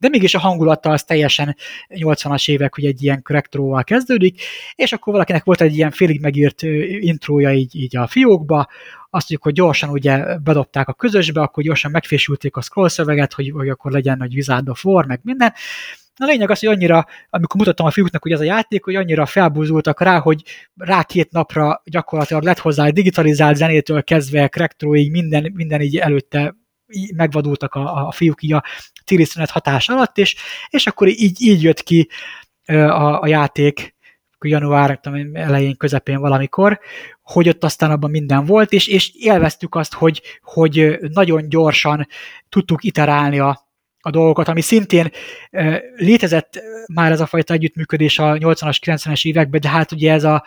de 0.00 0.08
mégis 0.08 0.34
a 0.34 0.38
hangulata 0.38 0.90
az 0.90 1.04
teljesen 1.04 1.56
80-as 1.88 2.50
évek, 2.50 2.74
hogy 2.74 2.84
egy 2.84 3.02
ilyen 3.02 3.22
korrektróval 3.22 3.84
kezdődik, 3.84 4.42
és 4.74 4.92
akkor 4.92 5.12
valakinek 5.12 5.44
volt 5.44 5.60
egy 5.60 5.76
ilyen 5.76 5.90
félig 5.90 6.20
megírt 6.20 6.62
intrója 7.00 7.52
így, 7.52 7.76
így 7.76 7.96
a 7.96 8.06
fiókba, 8.06 8.68
azt 9.10 9.30
mondjuk, 9.30 9.42
hogy 9.42 9.52
gyorsan 9.52 9.88
ugye 9.88 10.38
bedobták 10.38 10.88
a 10.88 10.92
közösbe, 10.92 11.40
akkor 11.40 11.62
gyorsan 11.62 11.90
megfésülték 11.90 12.56
a 12.56 12.60
scroll 12.60 12.88
szöveget, 12.88 13.32
hogy, 13.32 13.50
hogy 13.50 13.68
akkor 13.68 13.92
legyen 13.92 14.16
nagy 14.16 14.34
Wizard 14.34 14.68
of 14.68 14.84
War, 14.84 15.06
meg 15.06 15.20
minden. 15.22 15.52
A 16.16 16.24
lényeg 16.24 16.50
az, 16.50 16.58
hogy 16.58 16.68
annyira, 16.68 17.06
amikor 17.30 17.60
mutattam 17.60 17.86
a 17.86 17.90
fiúknak, 17.90 18.22
hogy 18.22 18.32
ez 18.32 18.40
a 18.40 18.44
játék, 18.44 18.84
hogy 18.84 18.94
annyira 18.94 19.26
felbúzultak 19.26 20.00
rá, 20.00 20.18
hogy 20.18 20.42
rá 20.76 21.02
két 21.02 21.30
napra 21.30 21.82
gyakorlatilag 21.84 22.42
lett 22.42 22.58
hozzá 22.58 22.88
digitalizált 22.88 23.56
zenétől 23.56 24.02
kezdve, 24.02 24.48
Cracktroig, 24.48 25.10
minden, 25.10 25.52
minden 25.54 25.80
így 25.80 25.96
előtte 25.96 26.54
megvadultak 27.14 27.74
a, 27.74 28.06
a 28.06 28.12
fiúk 28.12 28.42
így 28.42 28.52
a 28.52 28.64
téli 29.04 29.26
hatás 29.50 29.88
alatt, 29.88 30.18
és, 30.18 30.36
és 30.68 30.86
akkor 30.86 31.08
így, 31.08 31.42
így 31.42 31.62
jött 31.62 31.82
ki 31.82 32.08
a, 32.66 33.22
a 33.22 33.26
játék 33.26 33.94
január 34.48 35.00
elején, 35.32 35.76
közepén 35.76 36.20
valamikor, 36.20 36.80
hogy 37.22 37.48
ott 37.48 37.64
aztán 37.64 37.90
abban 37.90 38.10
minden 38.10 38.44
volt, 38.44 38.72
és, 38.72 38.88
és 38.88 39.12
élveztük 39.14 39.74
azt, 39.74 39.94
hogy, 39.94 40.22
hogy 40.42 40.98
nagyon 41.12 41.48
gyorsan 41.48 42.06
tudtuk 42.48 42.84
iterálni 42.84 43.38
a, 43.38 43.69
a 44.00 44.10
dolgokat, 44.10 44.48
ami 44.48 44.60
szintén 44.60 45.10
létezett 45.96 46.62
már 46.94 47.10
ez 47.10 47.20
a 47.20 47.26
fajta 47.26 47.54
együttműködés 47.54 48.18
a 48.18 48.32
80-as, 48.32 48.76
90-es 48.86 49.26
években, 49.26 49.60
de 49.60 49.68
hát 49.68 49.92
ugye 49.92 50.12
ez 50.12 50.24
a 50.24 50.44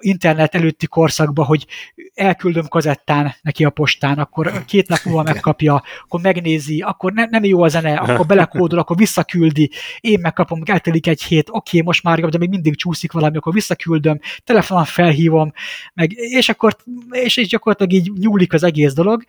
internet 0.00 0.54
előtti 0.54 0.86
korszakban, 0.86 1.44
hogy 1.44 1.66
elküldöm 2.14 2.68
kazettán 2.68 3.34
neki 3.42 3.64
a 3.64 3.70
postán, 3.70 4.18
akkor 4.18 4.64
két 4.64 4.88
nap 4.88 4.98
múlva 5.04 5.22
megkapja, 5.22 5.82
akkor 6.02 6.20
megnézi, 6.20 6.80
akkor 6.80 7.12
ne, 7.12 7.24
nem 7.24 7.44
jó 7.44 7.62
a 7.62 7.68
zene, 7.68 7.94
akkor 7.94 8.26
belekódol, 8.26 8.78
akkor 8.78 8.96
visszaküldi, 8.96 9.70
én 10.00 10.18
megkapom, 10.22 10.62
eltelik 10.64 11.06
egy 11.06 11.22
hét, 11.22 11.48
oké, 11.50 11.80
most 11.80 12.02
már 12.02 12.20
de 12.20 12.38
még 12.38 12.48
mindig 12.48 12.76
csúszik 12.76 13.12
valami, 13.12 13.36
akkor 13.36 13.52
visszaküldöm, 13.52 14.20
telefonon 14.44 14.84
felhívom, 14.84 15.52
meg, 15.94 16.12
és 16.12 16.48
akkor 16.48 16.76
és, 17.10 17.36
és 17.36 17.48
gyakorlatilag 17.48 17.92
így 17.92 18.12
nyúlik 18.18 18.52
az 18.52 18.62
egész 18.62 18.92
dolog, 18.92 19.24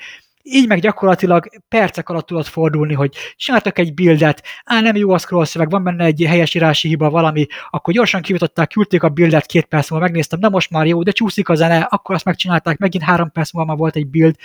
így 0.49 0.67
meg 0.67 0.79
gyakorlatilag 0.79 1.47
percek 1.67 2.09
alatt 2.09 2.25
tudod 2.25 2.45
fordulni, 2.45 2.93
hogy 2.93 3.15
csináltak 3.35 3.79
egy 3.79 3.93
buildet, 3.93 4.43
á, 4.65 4.81
nem 4.81 4.95
jó 4.95 5.11
a 5.11 5.17
scroll 5.17 5.45
szöveg, 5.45 5.69
van 5.69 5.83
benne 5.83 6.05
egy 6.05 6.23
helyesírási 6.27 6.87
hiba, 6.87 7.09
valami, 7.09 7.45
akkor 7.69 7.93
gyorsan 7.93 8.21
kivitották, 8.21 8.69
küldték 8.69 9.03
a 9.03 9.09
buildet, 9.09 9.45
két 9.45 9.65
perc 9.65 9.89
múlva 9.89 10.05
megnéztem, 10.05 10.39
na 10.39 10.49
most 10.49 10.69
már 10.69 10.85
jó, 10.85 11.03
de 11.03 11.11
csúszik 11.11 11.49
a 11.49 11.55
zene, 11.55 11.79
akkor 11.79 12.15
azt 12.15 12.25
megcsinálták, 12.25 12.77
megint 12.77 13.03
három 13.03 13.31
perc 13.31 13.53
múlva 13.53 13.69
már 13.69 13.77
volt 13.77 13.95
egy 13.95 14.07
build. 14.07 14.35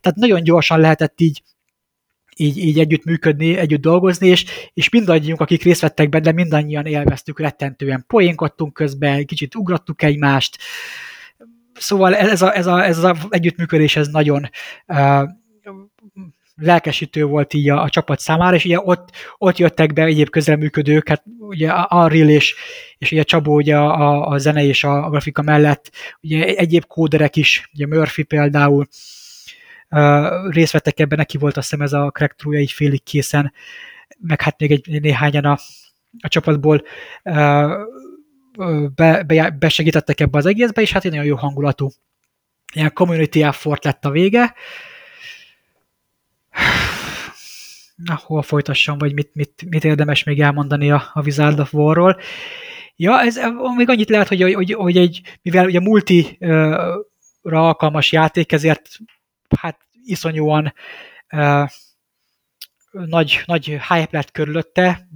Tehát 0.00 0.18
nagyon 0.18 0.42
gyorsan 0.42 0.80
lehetett 0.80 1.20
így 1.20 1.42
így, 2.36 2.58
így 2.58 2.78
együtt 2.78 3.04
működni, 3.04 3.56
együtt 3.56 3.80
dolgozni, 3.80 4.28
és, 4.28 4.44
és 4.72 4.88
mindannyiunk, 4.88 5.40
akik 5.40 5.62
részt 5.62 5.80
vettek 5.80 6.08
benne, 6.08 6.32
mindannyian 6.32 6.86
élveztük 6.86 7.40
rettentően. 7.40 8.04
Poénkodtunk 8.06 8.72
közben, 8.72 9.26
kicsit 9.26 9.54
ugrattuk 9.54 10.02
egymást, 10.02 10.58
szóval 11.74 12.14
ez 12.14 12.42
a, 12.42 12.56
ez 12.56 12.66
a, 12.66 12.84
ez 12.84 12.98
a 12.98 13.16
együttműködés 13.28 13.96
ez 13.96 14.08
nagyon 14.08 14.50
lelkesítő 16.56 17.24
volt 17.24 17.54
így 17.54 17.68
a, 17.68 17.82
a 17.82 17.88
csapat 17.88 18.18
számára, 18.18 18.56
és 18.56 18.64
ugye 18.64 18.80
ott, 18.80 19.10
ott 19.38 19.58
jöttek 19.58 19.92
be 19.92 20.02
egyéb 20.02 20.28
közelműködők, 20.28 21.08
hát 21.08 21.22
ugye 21.38 21.72
Unreal 21.90 22.28
és, 22.28 22.54
és 22.98 23.12
ugye 23.12 23.22
Csabó 23.22 23.54
ugye 23.54 23.76
a, 23.76 24.26
a 24.26 24.38
zene 24.38 24.64
és 24.64 24.84
a, 24.84 25.04
a 25.04 25.10
grafika 25.10 25.42
mellett, 25.42 25.90
ugye 26.20 26.44
egyéb 26.44 26.84
kóderek 26.86 27.36
is, 27.36 27.70
ugye 27.74 27.86
Murphy 27.86 28.22
például 28.22 28.86
uh, 29.90 30.52
részt 30.52 30.72
vettek 30.72 31.00
ebben, 31.00 31.18
neki 31.18 31.38
volt 31.38 31.56
azt 31.56 31.70
hiszem 31.70 31.84
ez 31.84 31.92
a 31.92 32.10
crack 32.10 32.36
true 32.36 32.58
egy 32.58 32.70
félig 32.70 33.02
készen, 33.02 33.52
meg 34.18 34.40
hát 34.40 34.60
még 34.60 34.70
egy 34.70 35.00
néhányan 35.00 35.44
a, 35.44 35.58
a 36.18 36.28
csapatból 36.28 36.82
uh, 37.24 37.70
be, 38.94 39.22
be, 39.22 39.50
besegítettek 39.50 40.20
ebbe 40.20 40.38
az 40.38 40.46
egészbe, 40.46 40.82
és 40.82 40.92
hát 40.92 41.04
egy 41.04 41.10
nagyon 41.10 41.26
jó 41.26 41.36
hangulatú 41.36 41.90
ilyen 42.74 42.92
community 42.92 43.42
effort 43.42 43.84
lett 43.84 44.04
a 44.04 44.10
vége, 44.10 44.42
uh, 44.42 44.52
na, 47.94 48.20
hol 48.22 48.42
folytassam, 48.42 48.98
vagy 48.98 49.14
mit, 49.14 49.34
mit, 49.34 49.64
mit 49.68 49.84
érdemes 49.84 50.24
még 50.24 50.40
elmondani 50.40 50.90
a, 50.90 51.10
a 51.12 51.22
Wizard 51.22 51.60
of 51.60 51.74
War-ról. 51.74 52.20
Ja, 52.96 53.20
ez 53.20 53.40
még 53.76 53.88
annyit 53.88 54.08
lehet, 54.08 54.28
hogy, 54.28 54.54
hogy, 54.54 54.72
hogy 54.72 54.96
egy, 54.96 55.38
mivel 55.42 55.66
ugye 55.66 55.80
multi-ra 55.80 57.04
alkalmas 57.42 58.12
játék, 58.12 58.52
ezért 58.52 58.98
hát 59.60 59.78
iszonyúan 60.04 60.74
uh, 61.32 61.68
nagy, 62.90 63.42
nagy 63.46 63.64
hype 63.64 64.08
lett 64.10 64.30
körülötte, 64.30 65.08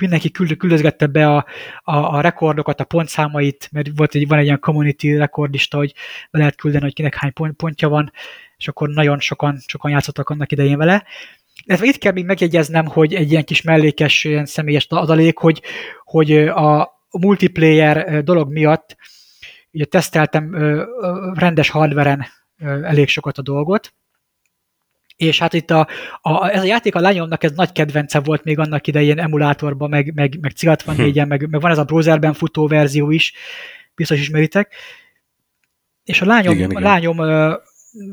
mindenki 0.00 0.30
küld, 0.30 0.56
küldözgette 0.56 1.06
be 1.06 1.26
a, 1.28 1.46
a, 1.82 1.96
a 1.96 2.20
rekordokat, 2.20 2.80
a 2.80 2.84
pontszámait, 2.84 3.68
mert 3.72 3.88
volt 3.96 4.14
egy, 4.14 4.28
van 4.28 4.38
egy 4.38 4.44
ilyen 4.44 4.60
community 4.60 5.16
rekordista, 5.16 5.76
hogy 5.76 5.94
be 6.30 6.38
lehet 6.38 6.56
küldeni, 6.56 6.84
hogy 6.84 6.94
kinek 6.94 7.14
hány 7.14 7.32
pont, 7.32 7.56
pontja 7.56 7.88
van, 7.88 8.12
és 8.56 8.68
akkor 8.68 8.88
nagyon 8.88 9.20
sokan, 9.20 9.58
sokan 9.66 9.90
játszottak 9.90 10.28
annak 10.28 10.52
idején 10.52 10.78
vele. 10.78 11.04
Ez 11.66 11.82
itt 11.82 11.98
kell 11.98 12.12
még 12.12 12.24
megjegyeznem, 12.24 12.86
hogy 12.86 13.14
egy 13.14 13.30
ilyen 13.30 13.44
kis 13.44 13.62
mellékes, 13.62 14.24
ilyen 14.24 14.46
személyes 14.46 14.86
adalék, 14.88 15.38
hogy, 15.38 15.62
hogy 16.04 16.32
a 16.48 16.92
multiplayer 17.10 18.22
dolog 18.22 18.52
miatt 18.52 18.96
ugye 19.72 19.84
teszteltem 19.84 20.54
rendes 21.34 21.68
hardveren 21.68 22.26
elég 22.82 23.08
sokat 23.08 23.38
a 23.38 23.42
dolgot, 23.42 23.94
és 25.16 25.38
hát 25.38 25.52
itt 25.52 25.70
a, 25.70 25.88
a, 26.20 26.48
ez 26.48 26.62
a 26.62 26.66
játék 26.66 26.94
a 26.94 27.00
lányomnak 27.00 27.42
ez 27.42 27.52
nagy 27.52 27.72
kedvence 27.72 28.20
volt 28.20 28.44
még 28.44 28.58
annak 28.58 28.86
idején 28.86 29.18
emulátorban, 29.18 29.88
meg, 29.88 30.14
meg, 30.14 30.38
meg 30.40 30.52
C64-en, 30.60 31.28
meg, 31.28 31.48
meg 31.50 31.60
van 31.60 31.70
ez 31.70 31.78
a 31.78 31.84
browserben 31.84 32.32
futó 32.32 32.68
verzió 32.68 33.10
is, 33.10 33.32
biztos 33.94 34.18
ismeritek. 34.18 34.74
És 36.04 36.20
a 36.20 36.26
lányom, 36.26 36.54
igen, 36.54 36.70
igen. 36.70 36.82
A 36.82 36.86
lányom 36.86 37.20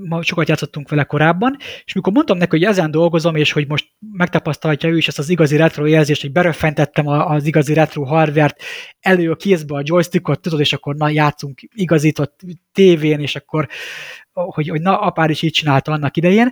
ma 0.09 0.23
sokat 0.23 0.47
játszottunk 0.47 0.89
vele 0.89 1.03
korábban, 1.03 1.57
és 1.85 1.93
mikor 1.93 2.13
mondtam 2.13 2.37
neki, 2.37 2.57
hogy 2.57 2.63
ezen 2.63 2.91
dolgozom, 2.91 3.35
és 3.35 3.51
hogy 3.51 3.67
most 3.67 3.87
megtapasztalhatja 4.11 4.89
ő 4.89 4.97
is 4.97 5.07
ezt 5.07 5.19
az 5.19 5.29
igazi 5.29 5.55
retro 5.55 5.87
érzést, 5.87 6.21
hogy 6.21 6.31
beröffentettem 6.31 7.07
az 7.07 7.45
igazi 7.45 7.73
retro 7.73 8.03
hardvert 8.03 8.61
elő 8.99 9.31
a 9.31 9.35
kézbe 9.35 9.75
a 9.75 9.81
joystickot, 9.83 10.41
tudod, 10.41 10.59
és 10.59 10.73
akkor 10.73 10.95
na, 10.95 11.09
játszunk 11.09 11.61
igazított 11.73 12.39
tévén, 12.73 13.19
és 13.19 13.35
akkor, 13.35 13.67
hogy, 14.33 14.69
hogy 14.69 14.81
na, 14.81 14.99
apár 14.99 15.29
is 15.29 15.41
így 15.41 15.51
csinálta 15.53 15.91
annak 15.91 16.17
idején, 16.17 16.51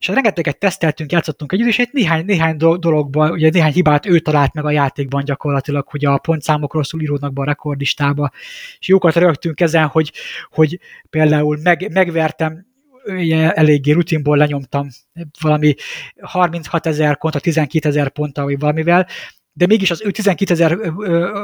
és 0.00 0.06
rengeteget 0.06 0.58
teszteltünk, 0.58 1.12
játszottunk 1.12 1.52
együtt, 1.52 1.66
és 1.66 1.78
egy 1.78 1.88
néhány, 1.92 2.24
néhány 2.24 2.56
dologban, 2.56 3.30
ugye 3.30 3.50
néhány 3.50 3.72
hibát 3.72 4.06
ő 4.06 4.18
talált 4.18 4.54
meg 4.54 4.64
a 4.64 4.70
játékban 4.70 5.24
gyakorlatilag, 5.24 5.88
hogy 5.88 6.04
a 6.04 6.18
pontszámok 6.18 6.74
rosszul 6.74 7.00
íródnak 7.00 7.32
be 7.32 7.40
a 7.40 7.44
rekordistába, 7.44 8.30
és 8.78 8.88
jókat 8.88 9.14
rögtünk 9.14 9.60
ezen, 9.60 9.86
hogy, 9.86 10.12
hogy 10.50 10.78
például 11.10 11.58
meg, 11.62 11.92
megvertem 11.92 12.66
ugye 13.04 13.52
eléggé 13.52 13.92
rutinból 13.92 14.36
lenyomtam 14.36 14.88
valami 15.40 15.74
36 16.20 16.86
ezer 16.86 17.18
kontra 17.18 17.40
12 17.40 17.88
ezer 17.88 18.08
ponttal, 18.08 18.44
vagy 18.44 18.58
valamivel, 18.58 19.06
de 19.52 19.66
mégis 19.66 19.90
az 19.90 20.02
ő 20.04 20.10
12 20.10 20.52
ezer 20.52 20.78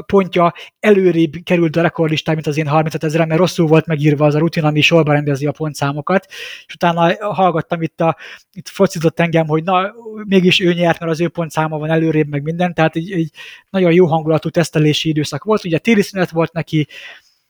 pontja 0.07 0.53
előrébb 0.81 1.33
került 1.45 1.77
a 1.77 1.83
rekordlistán, 1.83 2.35
mint 2.35 2.47
az 2.47 2.57
én 2.57 2.67
35 2.67 3.05
ezer, 3.05 3.27
mert 3.27 3.41
rosszul 3.41 3.67
volt 3.67 3.87
megírva 3.87 4.27
az 4.27 4.35
a 4.35 4.39
rutin, 4.39 4.65
ami 4.65 4.81
sorba 4.81 5.13
rendezi 5.13 5.47
a 5.47 5.53
pontszámokat, 5.53 6.27
és 6.67 6.75
utána 6.75 7.33
hallgattam 7.33 7.83
itt, 7.83 8.01
a, 8.01 8.17
itt 8.53 8.69
focizott 8.69 9.21
engem, 9.21 9.47
hogy 9.47 9.65
na, 9.65 9.93
mégis 10.25 10.61
ő 10.61 10.73
nyert, 10.73 11.01
mert 11.01 11.13
az 11.13 11.21
ő 11.21 11.29
pontszáma 11.29 11.79
van 11.79 11.91
előrébb, 11.91 12.29
meg 12.29 12.43
minden, 12.43 12.75
tehát 12.75 12.97
egy, 12.97 13.13
egy 13.13 13.31
nagyon 13.71 13.93
jó 13.93 14.07
hangulatú 14.07 14.49
tesztelési 14.49 15.09
időszak 15.09 15.45
volt, 15.45 15.65
ugye 15.65 15.79
téli 15.79 16.03
szünet 16.03 16.31
volt 16.31 16.53
neki, 16.53 16.87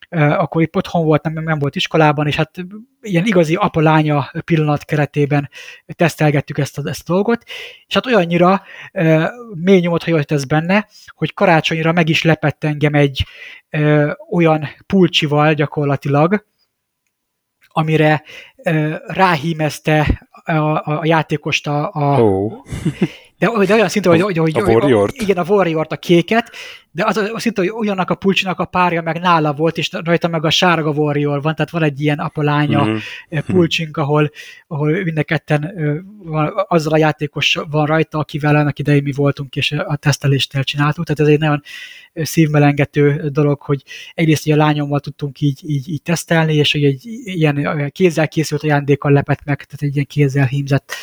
akkor 0.09 0.61
itt 0.61 0.75
otthon 0.75 1.05
volt, 1.05 1.23
nem, 1.23 1.43
nem 1.43 1.59
volt 1.59 1.75
iskolában, 1.75 2.27
és 2.27 2.35
hát 2.35 2.51
ilyen 3.01 3.25
igazi 3.25 3.55
apa-lánya 3.55 4.31
pillanat 4.45 4.85
keretében 4.85 5.49
tesztelgettük 5.85 6.57
ezt 6.57 6.77
a, 6.77 6.81
ezt 6.85 7.09
a 7.09 7.13
dolgot, 7.13 7.43
és 7.87 7.93
hát 7.93 8.05
olyannyira 8.05 8.63
mély 9.53 9.79
nyomot 9.79 10.03
hagyott 10.03 10.31
ez 10.31 10.45
benne, 10.45 10.87
hogy 11.07 11.33
karácsonyra 11.33 11.91
meg 11.91 12.09
is 12.09 12.23
lepett 12.23 12.63
engem 12.63 12.93
egy 12.93 13.25
olyan 14.31 14.67
pulcsival 14.85 15.53
gyakorlatilag, 15.53 16.45
amire 17.67 18.23
ráhímezte 19.07 20.27
a, 20.43 20.51
a, 20.51 20.83
a 20.99 21.05
játékost 21.05 21.67
a, 21.67 21.91
a, 21.93 22.21
oh. 22.21 22.53
De, 23.37 23.65
de 23.65 23.73
olyan 23.73 23.89
szinte, 23.89 24.09
hogy, 24.09 24.21
hogy, 24.21 24.37
hogy, 24.37 24.57
a 24.57 24.63
warrior 24.63 25.09
igen, 25.13 25.37
a 25.37 25.43
warrior 25.47 25.85
a 25.89 25.95
kéket, 25.95 26.51
de 26.91 27.05
az, 27.05 27.17
az 27.17 27.41
szinte, 27.41 27.61
hogy 27.61 27.69
olyannak 27.69 28.09
a 28.09 28.15
pulcsinak 28.15 28.59
a 28.59 28.65
párja 28.65 29.01
meg 29.01 29.19
nála 29.19 29.53
volt, 29.53 29.77
és 29.77 29.89
rajta 29.91 30.27
meg 30.27 30.45
a 30.45 30.49
sárga 30.49 30.89
warrior 30.89 31.41
van, 31.41 31.55
tehát 31.55 31.71
van 31.71 31.83
egy 31.83 32.01
ilyen 32.01 32.19
apalánya 32.19 32.85
mm-hmm. 32.85 33.39
pulcsink, 33.45 33.97
ahol, 33.97 34.31
ahol 34.67 35.03
mind 35.03 35.17
a 35.17 35.23
ketten 35.23 35.73
van, 36.23 36.53
azzal 36.67 36.93
a 36.93 36.97
játékos 36.97 37.57
van 37.69 37.85
rajta, 37.85 38.17
akivel 38.17 38.55
annak 38.55 38.79
idején 38.79 39.03
mi 39.03 39.11
voltunk, 39.11 39.55
és 39.55 39.71
a 39.71 39.95
tesztelést 39.95 40.55
elcsináltuk, 40.55 41.05
tehát 41.05 41.21
ez 41.21 41.35
egy 41.35 41.39
nagyon 41.39 41.63
szívmelengető 42.13 43.29
dolog, 43.29 43.61
hogy 43.61 43.83
egyrészt 44.13 44.47
a 44.47 44.55
lányommal 44.55 44.99
tudtunk 44.99 45.41
így, 45.41 45.59
így, 45.69 45.89
így 45.89 46.01
tesztelni, 46.01 46.53
és 46.53 46.71
hogy 46.71 46.83
egy 46.83 47.05
ilyen 47.23 47.89
kézzel 47.91 48.27
készült 48.27 48.63
ajándékkal 48.63 49.11
lepett 49.11 49.43
meg, 49.43 49.55
tehát 49.63 49.81
egy 49.81 49.93
ilyen 49.93 50.05
kézzel 50.05 50.45
hímzett 50.45 50.93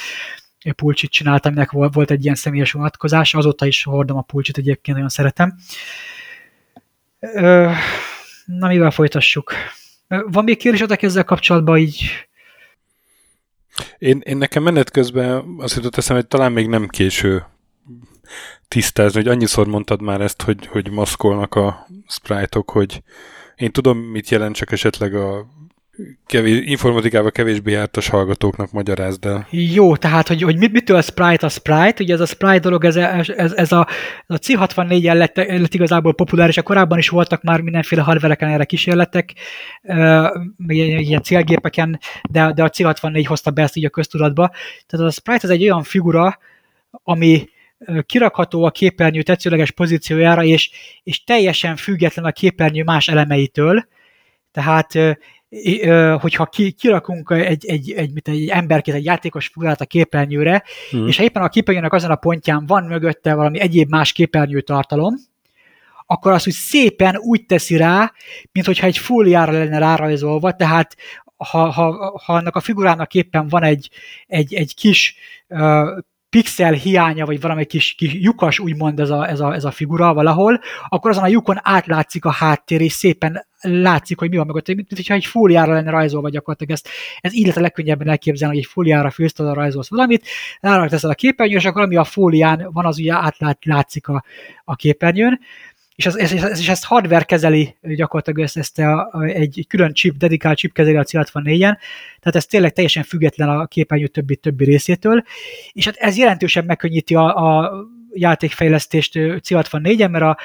pulcsit 0.72 1.10
csináltam, 1.10 1.52
aminek 1.52 1.70
volt 1.70 2.10
egy 2.10 2.22
ilyen 2.22 2.34
személyes 2.34 2.72
vonatkozás, 2.72 3.34
azóta 3.34 3.66
is 3.66 3.84
hordom 3.84 4.16
a 4.16 4.22
pulcsit, 4.22 4.56
egyébként 4.56 4.96
nagyon 4.96 5.12
szeretem. 5.12 5.54
Na, 8.44 8.68
mivel 8.68 8.90
folytassuk? 8.90 9.52
Van 10.08 10.44
még 10.44 10.56
kérdésetek 10.56 11.02
ezzel 11.02 11.24
kapcsolatban 11.24 11.78
így? 11.78 12.10
Én, 13.98 14.20
én 14.24 14.36
nekem 14.36 14.62
menet 14.62 14.90
közben 14.90 15.44
azt 15.58 15.76
jutott 15.76 15.96
eszem, 15.96 16.16
hogy 16.16 16.26
talán 16.26 16.52
még 16.52 16.68
nem 16.68 16.88
késő 16.88 17.44
tisztázni, 18.68 19.22
hogy 19.22 19.30
annyiszor 19.30 19.66
mondtad 19.66 20.02
már 20.02 20.20
ezt, 20.20 20.42
hogy, 20.42 20.66
hogy 20.66 20.90
maszkolnak 20.90 21.54
a 21.54 21.86
sprite-ok, 22.08 22.70
hogy 22.70 23.02
én 23.56 23.72
tudom, 23.72 23.98
mit 23.98 24.28
jelent, 24.28 24.54
csak 24.54 24.72
esetleg 24.72 25.14
a 25.14 25.46
kevés, 26.26 26.60
informatikával 26.64 27.30
kevésbé 27.30 27.72
jártas 27.72 28.08
hallgatóknak 28.08 28.72
magyarázd 28.72 29.24
el. 29.24 29.46
Jó, 29.50 29.96
tehát, 29.96 30.28
hogy, 30.28 30.42
hogy 30.42 30.70
mitől 30.70 30.96
a 30.96 31.02
Sprite 31.02 31.46
a 31.46 31.48
Sprite, 31.48 32.02
ugye 32.02 32.14
ez 32.14 32.20
a 32.20 32.26
Sprite 32.26 32.58
dolog, 32.58 32.84
ez, 32.84 32.96
ez, 32.96 33.52
ez 33.52 33.72
a, 33.72 33.88
a 34.26 34.34
C64-en 34.34 35.16
lett, 35.16 35.36
lett 35.36 35.74
igazából 35.74 36.14
populáris, 36.14 36.56
a 36.56 36.62
korábban 36.62 36.98
is 36.98 37.08
voltak 37.08 37.42
már 37.42 37.60
mindenféle 37.60 38.02
hardvereken 38.02 38.48
erre 38.48 38.64
kísérletek, 38.64 39.32
uh, 39.82 40.28
ilyen 40.66 41.22
célgépeken, 41.22 42.00
de, 42.30 42.52
de 42.52 42.62
a 42.62 42.70
C64 42.70 43.24
hozta 43.26 43.50
be 43.50 43.62
ezt 43.62 43.76
így 43.76 43.84
a 43.84 43.90
köztudatba. 43.90 44.50
Tehát 44.86 45.06
a 45.06 45.10
Sprite 45.10 45.44
ez 45.44 45.50
egy 45.50 45.62
olyan 45.62 45.82
figura, 45.82 46.38
ami 47.02 47.48
kirakható 48.06 48.64
a 48.64 48.70
képernyő 48.70 49.22
tetszőleges 49.22 49.70
pozíciójára, 49.70 50.44
és, 50.44 50.70
és 51.02 51.24
teljesen 51.24 51.76
független 51.76 52.24
a 52.24 52.32
képernyő 52.32 52.82
más 52.82 53.08
elemeitől, 53.08 53.86
tehát 54.52 55.18
hogyha 56.20 56.46
ki, 56.46 56.70
kirakunk 56.70 57.30
egy, 57.30 57.66
egy, 57.66 57.66
egy, 57.66 57.92
egy, 57.92 58.20
egy 58.24 58.48
emberkét, 58.48 58.94
egy 58.94 59.04
játékos 59.04 59.46
figurát 59.46 59.80
a 59.80 59.84
képernyőre, 59.84 60.62
hmm. 60.90 61.06
és 61.06 61.16
ha 61.16 61.22
éppen 61.22 61.42
a 61.42 61.48
képernyőnek 61.48 61.92
azon 61.92 62.10
a 62.10 62.16
pontján 62.16 62.66
van 62.66 62.84
mögötte 62.84 63.34
valami 63.34 63.60
egyéb 63.60 63.88
más 63.88 64.12
képernyő 64.12 64.60
tartalom, 64.60 65.14
akkor 66.06 66.32
azt 66.32 66.46
úgy 66.46 66.52
szépen 66.52 67.16
úgy 67.16 67.46
teszi 67.46 67.76
rá, 67.76 68.12
mint 68.52 68.66
hogyha 68.66 68.86
egy 68.86 68.98
fóliára 68.98 69.52
lenne 69.52 69.78
rárajzolva, 69.78 70.52
tehát 70.52 70.96
ha, 71.36 71.70
ha, 71.70 72.20
ha 72.24 72.32
annak 72.32 72.56
a 72.56 72.60
figurának 72.60 73.14
éppen 73.14 73.48
van 73.48 73.62
egy, 73.62 73.90
egy, 74.26 74.54
egy 74.54 74.74
kis 74.74 75.16
uh, 75.48 75.98
pixel 76.34 76.72
hiánya, 76.72 77.26
vagy 77.26 77.40
valami 77.40 77.64
kis, 77.64 77.94
kis 77.94 78.12
lyukas, 78.12 78.58
úgymond 78.58 79.00
ez 79.00 79.10
a, 79.10 79.28
ez, 79.28 79.40
a, 79.40 79.54
ez 79.54 79.64
a 79.64 79.70
figura 79.70 80.14
valahol, 80.14 80.60
akkor 80.88 81.10
azon 81.10 81.24
a 81.24 81.28
lyukon 81.28 81.58
átlátszik 81.62 82.24
a 82.24 82.30
háttér, 82.30 82.80
és 82.80 82.92
szépen 82.92 83.46
látszik, 83.60 84.18
hogy 84.18 84.30
mi 84.30 84.36
van 84.36 84.46
mögött, 84.46 84.66
mint, 84.66 84.88
hogyha 84.88 85.14
egy 85.14 85.24
fóliára 85.24 85.72
lenne 85.72 85.90
rajzolva 85.90 86.28
gyakorlatilag 86.28 86.72
ezt. 86.72 86.88
Ez 87.20 87.34
így 87.34 87.42
lehet 87.42 87.56
a 87.56 87.60
legkönnyebben 87.60 88.08
elképzelni, 88.08 88.54
hogy 88.54 88.64
egy 88.64 88.70
fóliára 88.70 89.10
főzted 89.10 89.54
rajzolsz 89.54 89.90
valamit, 89.90 90.26
rárak 90.60 90.88
teszel 90.88 91.10
a 91.10 91.14
képernyőn, 91.14 91.58
és 91.58 91.64
akkor 91.64 91.82
ami 91.82 91.96
a 91.96 92.04
fólián 92.04 92.68
van, 92.72 92.86
az 92.86 92.98
ugye 92.98 93.12
átlátszik 93.12 94.08
a, 94.08 94.24
a 94.64 94.74
képernyőn 94.74 95.40
és, 95.94 96.06
ez, 96.06 96.14
ez, 96.14 96.32
ez, 96.32 96.58
és 96.58 96.68
ezt 96.68 96.84
hardware 96.84 97.24
kezeli 97.24 97.76
gyakorlatilag 97.82 98.40
ezt, 98.40 98.56
ezt 98.56 98.78
a, 98.78 99.08
a, 99.12 99.22
egy 99.22 99.64
külön 99.68 99.92
chip, 99.92 100.16
dedikált 100.16 100.58
chip 100.58 100.72
kezeli 100.72 100.96
a 100.96 101.04
C64-en, 101.04 101.78
tehát 102.20 102.34
ez 102.36 102.46
tényleg 102.46 102.72
teljesen 102.72 103.02
független 103.02 103.48
a 103.48 103.66
képernyő 103.66 104.06
többi, 104.06 104.36
többi 104.36 104.64
részétől, 104.64 105.24
és 105.72 105.84
hát 105.84 105.96
ez 105.96 106.16
jelentősen 106.16 106.64
megkönnyíti 106.64 107.14
a, 107.14 107.36
a 107.36 107.72
játékfejlesztést 108.12 109.12
C64-en, 109.16 110.10
mert 110.10 110.24
a, 110.24 110.38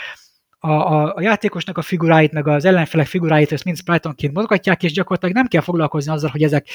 a, 0.60 0.72
a, 0.72 1.14
a 1.16 1.22
játékosnak 1.22 1.78
a 1.78 1.82
figuráit, 1.82 2.32
meg 2.32 2.48
az 2.48 2.66
ellenfelek 2.66 3.08
figuráit, 3.08 3.52
ezt 3.52 3.64
mind 3.64 3.78
sprite 3.78 4.14
mozgatják, 4.34 4.84
és 4.84 4.92
gyakorlatilag 4.92 5.36
nem 5.36 5.48
kell 5.48 5.62
foglalkozni 5.62 6.12
azzal, 6.12 6.30
hogy 6.30 6.44
ezek 6.44 6.68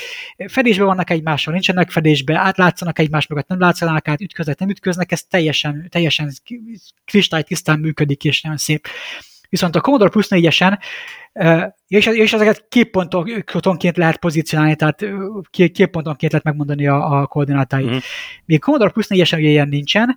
fedésbe 0.47 0.85
vannak 0.85 1.11
egymással, 1.11 1.53
nincsenek 1.53 1.91
fedésbe, 1.91 2.39
átlátszanak 2.39 2.99
egymás 2.99 3.27
mögött, 3.27 3.47
nem 3.49 3.61
látszanak 3.61 4.09
át, 4.09 4.21
ütköznek, 4.21 4.59
nem 4.59 4.69
ütköznek, 4.69 5.13
ez 5.13 5.23
teljesen, 5.23 5.87
teljesen 5.91 6.33
kristálytisztán 7.05 7.79
működik, 7.79 8.25
és 8.25 8.43
nagyon 8.43 8.59
szép. 8.59 8.87
Viszont 9.49 9.77
a 9.77 9.81
Commodore 9.81 10.11
Plus 10.11 10.27
4-esen 10.31 10.79
és, 11.89 12.07
és 12.07 12.33
ezeket 12.33 12.67
képpontonként 12.69 13.97
lehet 13.97 14.17
pozícionálni, 14.17 14.77
tehát 14.77 15.05
képpontonként 15.51 16.33
lehet 16.33 16.47
megmondani 16.47 16.87
a, 16.87 17.21
a 17.21 17.27
koordinátáit. 17.27 17.91
Mm. 17.91 17.97
Míg 18.45 18.61
Commodore 18.61 18.91
Plus 18.91 19.07
4-esen 19.09 19.39
ugye 19.39 19.49
ilyen 19.49 19.69
nincsen, 19.69 20.17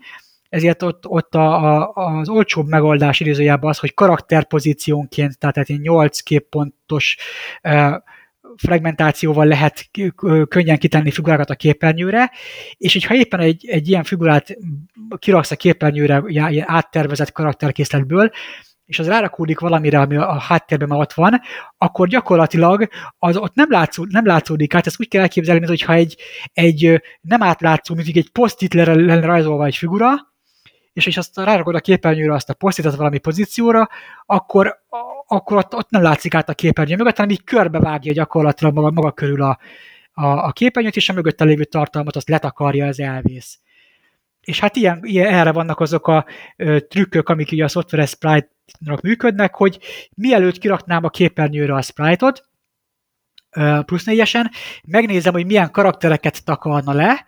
ezért 0.49 0.84
ott, 0.84 1.07
ott 1.07 1.36
a, 1.36 1.65
a, 1.65 1.94
az 1.94 2.30
olcsóbb 2.30 2.68
megoldás 2.68 3.19
idézőjában 3.19 3.69
az, 3.69 3.78
hogy 3.78 3.94
karakterpozíciónként, 3.94 5.38
tehát 5.38 5.57
egy 5.57 5.80
8 5.80 6.19
képpontos 6.19 7.18
e, 7.61 8.03
fragmentációval 8.56 9.45
lehet 9.45 9.90
könnyen 10.48 10.78
kitenni 10.78 11.11
figurákat 11.11 11.49
a 11.49 11.56
képernyőre, 11.56 12.32
és 12.78 12.94
hogyha 12.94 13.15
éppen 13.15 13.40
egy, 13.40 13.65
egy 13.68 13.90
ilyen 13.90 14.03
figurát 14.03 14.57
kiraksz 15.18 15.52
a 15.52 15.56
képernyőre 15.56 16.24
ilyen 16.26 16.64
áttervezett 16.68 17.32
karakterkészletből, 17.32 18.32
és 18.86 18.99
az 18.99 19.07
rárakódik 19.07 19.60
valamire, 19.60 19.99
ami 19.99 20.15
a 20.15 20.40
háttérben 20.40 20.88
már 20.88 20.99
ott 20.99 21.14
van, 21.14 21.41
akkor 21.78 22.07
gyakorlatilag 22.07 22.88
az 23.18 23.38
ott 23.38 23.53
nem, 23.53 23.72
látszó, 23.72 24.06
nem 24.10 24.26
látszódik 24.26 24.74
át, 24.74 24.88
ezt 24.88 24.99
úgy 24.99 25.07
kell 25.07 25.22
elképzelni, 25.22 25.60
mint 25.60 25.72
hogyha 25.72 25.94
egy, 25.94 26.18
egy 26.53 27.02
nem 27.22 27.44
átlátszó, 27.44 27.95
mint 27.95 28.07
egy 28.07 28.32
posztit 28.32 28.74
lenne 28.74 29.19
rajzolva 29.19 29.65
egy 29.65 29.76
figura, 29.76 30.07
és, 30.98 31.06
és 31.06 31.18
azt 31.18 31.38
rárakod 31.38 31.76
a 31.76 31.80
képernyőre 31.80 32.34
azt 32.34 32.49
a 32.49 32.53
posztitat 32.53 32.95
valami 32.95 33.18
pozícióra, 33.18 33.90
akkor, 34.26 34.80
akkor 35.28 35.57
ott, 35.57 35.76
ott 35.76 35.90
nem 35.90 36.02
látszik 36.02 36.34
át 36.34 36.49
a 36.49 36.53
képernyő 36.53 36.95
mögött, 36.95 37.15
hanem 37.15 37.32
így 37.32 37.44
körbevágja 37.44 38.14
gyakorlatilag 38.14 38.74
maga, 38.74 38.91
maga 38.91 39.11
körül 39.11 39.41
a, 39.41 39.60
a, 40.11 40.26
a 40.26 40.52
képernyőt, 40.52 40.95
és 40.95 41.10
a 41.10 41.14
mögötte 41.14 41.44
lévő 41.44 41.64
tartalmat 41.64 42.15
azt 42.15 42.30
letakarja, 42.30 42.86
ez 42.86 42.99
elvész. 42.99 43.60
És 44.41 44.60
hát 44.60 44.76
ilyen, 44.76 44.99
ilyen 45.02 45.34
erre 45.34 45.52
vannak 45.52 45.80
azok 45.80 46.07
a 46.07 46.26
ö, 46.56 46.80
trükkök, 46.80 47.30
amik 47.30 47.52
ugye 47.52 47.64
a 47.64 47.68
Software 47.68 48.06
Sprite-nak 48.06 49.02
működnek, 49.02 49.56
hogy 49.56 49.80
mielőtt 50.15 50.57
kiraknám 50.57 51.03
a 51.03 51.10
képernyőre 51.10 51.74
a 51.74 51.82
sprite-ot, 51.82 52.45
plusz 53.86 54.06
négyesen, 54.06 54.52
megnézem, 54.88 55.34
hogy 55.34 55.45
milyen 55.45 55.72
karaktereket 55.72 56.45
takarna 56.45 56.94
le, 56.94 57.26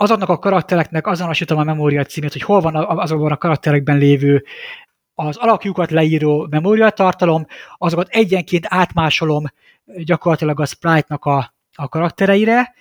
azoknak 0.00 0.28
a 0.28 0.38
karaktereknek 0.38 1.06
azonosítom 1.06 1.58
a 1.58 1.64
memória 1.64 2.04
címét, 2.04 2.32
hogy 2.32 2.42
hol 2.42 2.60
van 2.60 2.74
azokban 2.74 3.32
a 3.32 3.36
karakterekben 3.36 3.98
lévő 3.98 4.44
az 5.14 5.36
alakjukat 5.36 5.90
leíró 5.90 6.46
memóriatartalom, 6.50 7.46
azokat 7.78 8.08
egyenként 8.08 8.66
átmásolom 8.68 9.44
gyakorlatilag 9.84 10.60
a 10.60 10.64
sprite-nak 10.64 11.24
a, 11.24 11.54
a 11.74 11.88
karaktereire, 11.88 12.74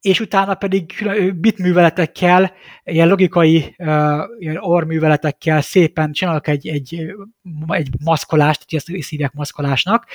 és 0.00 0.20
utána 0.20 0.54
pedig 0.54 0.92
bitműveletekkel, 1.36 2.52
ilyen 2.84 3.08
logikai 3.08 3.74
ilyen 4.38 4.56
orműveletekkel 4.58 5.60
szépen 5.60 6.12
csinálok 6.12 6.48
egy, 6.48 6.68
egy, 6.68 7.14
egy 7.66 7.88
maszkolást, 8.04 8.64
ezt 8.68 8.90
szívják 9.00 9.32
maszkolásnak, 9.32 10.06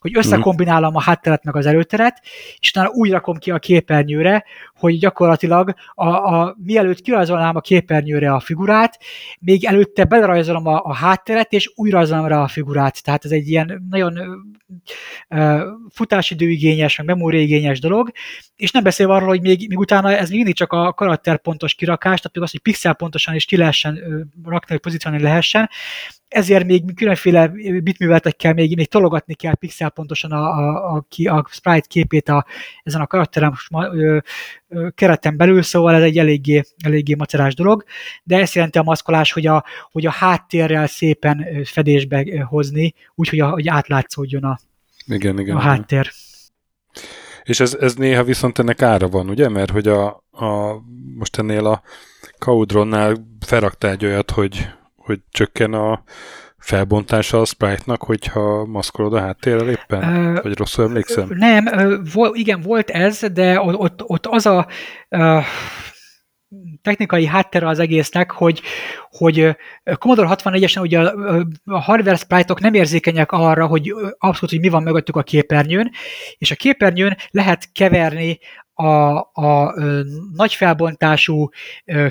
hogy 0.00 0.16
összekombinálom 0.16 0.96
a 0.96 1.00
hátteret 1.00 1.44
meg 1.44 1.56
az 1.56 1.66
előteret, 1.66 2.20
és 2.58 2.70
utána 2.70 2.88
úgy 2.88 3.10
rakom 3.10 3.36
ki 3.36 3.50
a 3.50 3.58
képernyőre, 3.58 4.44
hogy 4.74 4.98
gyakorlatilag 4.98 5.74
a, 5.94 6.08
a, 6.08 6.56
mielőtt 6.64 7.00
kirajzolnám 7.00 7.56
a 7.56 7.60
képernyőre 7.60 8.32
a 8.32 8.40
figurát, 8.40 8.98
még 9.40 9.64
előtte 9.64 10.04
belerajzolom 10.04 10.66
a, 10.66 10.80
a 10.82 10.94
hátteret, 10.94 11.52
és 11.52 11.72
újra 11.74 11.98
rajzolom 12.00 12.26
rá 12.26 12.42
a 12.42 12.48
figurát. 12.48 13.02
Tehát 13.02 13.24
ez 13.24 13.30
egy 13.30 13.48
ilyen 13.48 13.86
nagyon 13.90 14.18
uh, 15.28 15.60
futásidőigényes, 15.90 16.96
meg 16.96 17.06
memóriaigényes 17.06 17.80
dolog, 17.80 18.10
és 18.56 18.70
nem 18.70 18.82
beszélve 18.82 19.12
arról, 19.12 19.28
hogy 19.28 19.40
még, 19.40 19.68
még 19.68 19.78
utána 19.78 20.16
ez 20.16 20.30
mindig 20.30 20.54
csak 20.54 20.72
a 20.72 20.92
karakterpontos 20.92 21.74
kirakás, 21.74 22.20
tehát 22.20 22.36
az, 22.36 22.50
hogy 22.50 22.60
pixel 22.60 22.94
pontosan 22.94 23.34
is 23.34 23.44
ki 23.44 23.56
lehessen 23.56 23.98
rakni, 24.44 24.72
hogy 24.72 24.80
pozícionálni 24.80 25.24
lehessen, 25.24 25.70
ezért 26.30 26.64
még 26.64 26.94
különféle 26.94 27.48
bitműveletekkel 27.82 28.54
még, 28.54 28.76
még 28.76 28.88
tologatni 28.88 29.34
kell 29.34 29.54
pixelpontosan 29.54 30.32
a, 30.32 30.48
a, 30.48 30.94
a, 30.94 31.36
a 31.36 31.46
sprite 31.50 31.86
képét 31.88 32.28
a, 32.28 32.46
ezen 32.82 33.00
a 33.00 33.06
karakterem 33.06 33.52
kereten 34.94 35.36
belül, 35.36 35.62
szóval 35.62 35.94
ez 35.94 36.02
egy 36.02 36.18
eléggé, 36.18 36.62
eléggé 36.84 37.14
macerás 37.14 37.54
dolog, 37.54 37.84
de 38.22 38.38
ezt 38.38 38.54
jelenti 38.54 38.78
a 38.78 38.82
maszkolás, 38.82 39.32
hogy 39.32 39.46
a, 39.46 39.64
hogy 39.90 40.06
a 40.06 40.10
háttérrel 40.10 40.86
szépen 40.86 41.46
fedésbe 41.64 42.44
hozni, 42.44 42.94
úgyhogy 43.14 43.40
hogy 43.40 43.68
átlátszódjon 43.68 44.44
a, 44.44 44.58
igen, 45.06 45.38
igen, 45.38 45.56
a 45.56 45.60
háttér. 45.60 45.98
Igen. 45.98 47.08
És 47.42 47.60
ez, 47.60 47.76
ez 47.80 47.94
néha 47.94 48.24
viszont 48.24 48.58
ennek 48.58 48.82
ára 48.82 49.08
van, 49.08 49.28
ugye? 49.28 49.48
Mert 49.48 49.70
hogy 49.70 49.88
a, 49.88 50.06
a 50.30 50.80
most 51.16 51.38
ennél 51.38 51.66
a 51.66 51.82
Caudronnál 52.38 53.16
felraktál 53.46 53.90
egy 53.90 54.04
olyat, 54.04 54.30
hogy 54.30 54.68
hogy 55.10 55.20
csökken 55.30 55.72
a 55.72 56.02
felbontása 56.58 57.40
a 57.40 57.44
sprite-nak, 57.44 58.02
hogyha 58.02 58.64
maszkolod 58.64 59.14
a 59.14 59.20
háttérrel 59.20 59.68
éppen? 59.68 60.26
Uh, 60.34 60.42
Vagy 60.42 60.58
rosszul 60.58 60.84
emlékszem? 60.84 61.28
Nem, 61.28 61.66
uh, 62.14 62.28
igen, 62.32 62.60
volt 62.60 62.90
ez, 62.90 63.20
de 63.32 63.60
ott, 63.60 64.02
ott 64.02 64.26
az 64.26 64.46
a 64.46 64.66
uh, 65.08 65.44
technikai 66.82 67.26
háttere 67.26 67.68
az 67.68 67.78
egésznek, 67.78 68.30
hogy, 68.30 68.62
hogy 69.10 69.56
Commodore 69.98 70.28
64-esen 70.32 70.80
ugye 70.80 71.00
a, 71.00 71.46
a 71.64 71.80
hardware 71.80 72.16
sprite-ok 72.16 72.60
nem 72.60 72.74
érzékenyek 72.74 73.32
arra, 73.32 73.66
hogy 73.66 73.94
abszolút, 74.18 74.50
hogy 74.50 74.60
mi 74.60 74.68
van 74.68 74.82
mögöttük 74.82 75.16
a 75.16 75.22
képernyőn, 75.22 75.90
és 76.38 76.50
a 76.50 76.54
képernyőn 76.54 77.16
lehet 77.30 77.72
keverni 77.72 78.38
a, 78.72 78.84
a, 78.84 79.22
a 79.32 79.74
nagy 80.32 80.54
felbontású 80.54 81.48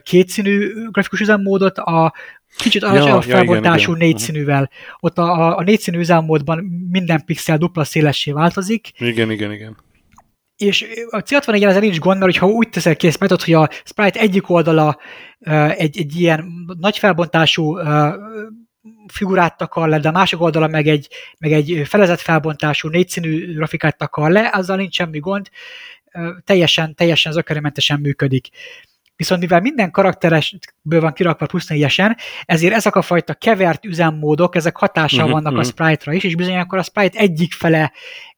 kétszínű 0.04 0.72
grafikus 0.92 1.20
üzemmódot 1.20 1.78
a 1.78 2.14
Kicsit 2.58 2.82
ja, 2.82 3.22
felbontású 3.22 3.92
ja, 3.92 3.98
négyszínűvel. 3.98 4.70
Ott 5.00 5.18
a, 5.18 5.24
a, 5.24 5.58
a 5.58 5.64
négyszínű 5.64 6.00
üzemmódban 6.00 6.64
minden 6.92 7.26
pixel 7.26 7.58
dupla 7.58 7.84
szélessé 7.84 8.32
változik. 8.32 8.92
Igen, 8.98 9.32
igen, 9.32 9.52
igen. 9.52 9.78
És 10.56 10.86
a 11.10 11.18
C64 11.18 11.64
ezzel 11.64 11.80
nincs 11.80 12.00
gond, 12.00 12.20
mert 12.20 12.38
ha 12.38 12.48
úgy 12.48 12.70
teszel 12.70 12.96
kész 12.96 13.18
metod, 13.18 13.42
hogy 13.42 13.54
a 13.54 13.70
sprite 13.84 14.20
egyik 14.20 14.50
oldala 14.50 15.00
egy, 15.78 15.98
egy 15.98 16.20
ilyen 16.20 16.46
nagy 16.80 16.98
felbontású 16.98 17.78
figurát 19.08 19.58
takar 19.58 19.90
le, 19.90 20.00
de 20.00 20.08
a 20.08 20.12
másik 20.12 20.42
oldala 20.42 20.68
meg 20.68 20.88
egy, 20.88 21.08
meg 21.38 21.52
egy 21.52 21.82
felezett 21.86 22.20
felbontású 22.20 22.90
négyszínű 22.90 23.56
grafikát 23.56 23.98
takar 23.98 24.32
le, 24.32 24.50
azzal 24.54 24.78
nincs 24.78 24.96
semmi 24.96 25.20
gond, 25.20 25.50
teljesen, 26.44 26.96
teljesen 26.96 27.32
zökkenőmentesen 27.32 28.00
működik. 28.00 28.48
Viszont 29.20 29.42
mivel 29.42 29.60
minden 29.60 29.92
karakteresből 29.92 31.02
van 31.02 31.14
kirakva 31.14 31.46
plusz 31.46 31.68
négyesen, 31.68 32.18
ezért 32.46 32.74
ezek 32.74 32.96
a 32.96 33.02
fajta 33.02 33.34
kevert 33.34 33.86
üzemmódok, 33.86 34.56
ezek 34.56 34.78
hatással 34.78 35.20
uh-huh, 35.20 35.34
vannak 35.34 35.52
uh-huh. 35.52 35.68
a 35.68 35.70
sprite-ra 35.70 36.14
is, 36.14 36.24
és 36.24 36.36
bizony 36.36 36.58
akkor 36.58 36.78
a 36.78 36.84
sprite 36.84 37.20
egyik 37.20 37.54
fele 37.54 37.92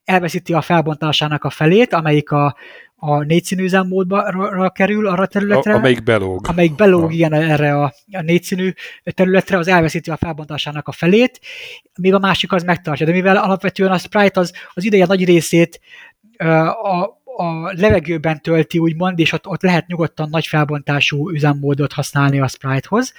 elveszíti 0.04 0.54
a 0.54 0.62
felbontásának 0.62 1.44
a 1.44 1.50
felét, 1.50 1.94
amelyik 1.94 2.32
a, 2.32 2.56
a 2.96 3.24
négyszínű 3.24 3.64
üzemmódba 3.64 4.70
kerül 4.70 5.08
arra 5.08 5.24
a 5.24 5.28
területre. 5.28 5.74
A, 5.74 5.76
amelyik 5.76 6.04
belóg. 6.04 6.48
Amelyik 6.48 6.76
belóg, 6.76 7.10
a... 7.10 7.12
igen, 7.12 7.34
erre 7.34 7.80
a, 7.82 7.94
a 8.12 8.22
négyszínű 8.22 8.74
területre, 9.04 9.58
az 9.58 9.68
elveszíti 9.68 10.10
a 10.10 10.18
felbontásának 10.18 10.88
a 10.88 10.92
felét, 10.92 11.40
míg 12.00 12.14
a 12.14 12.20
másik 12.20 12.52
az 12.52 12.64
megtartja. 12.64 13.06
De 13.06 13.12
mivel 13.12 13.38
alapvetően 13.38 13.92
a 13.92 13.98
sprite 13.98 14.40
az, 14.40 14.54
az 14.74 14.84
ideje 14.84 15.06
nagy 15.06 15.26
részét 15.26 15.80
a, 16.84 17.21
a 17.38 17.74
levegőben 17.76 18.42
tölti, 18.42 18.78
úgymond, 18.78 19.20
és 19.20 19.32
ott, 19.32 19.48
ott 19.48 19.62
lehet 19.62 19.88
nyugodtan 19.88 20.30
nagy 20.30 20.46
felbontású 20.46 21.30
üzemmódot 21.30 21.94
használni 21.94 22.40
a 22.40 22.48
sprite-hoz. 22.48 23.14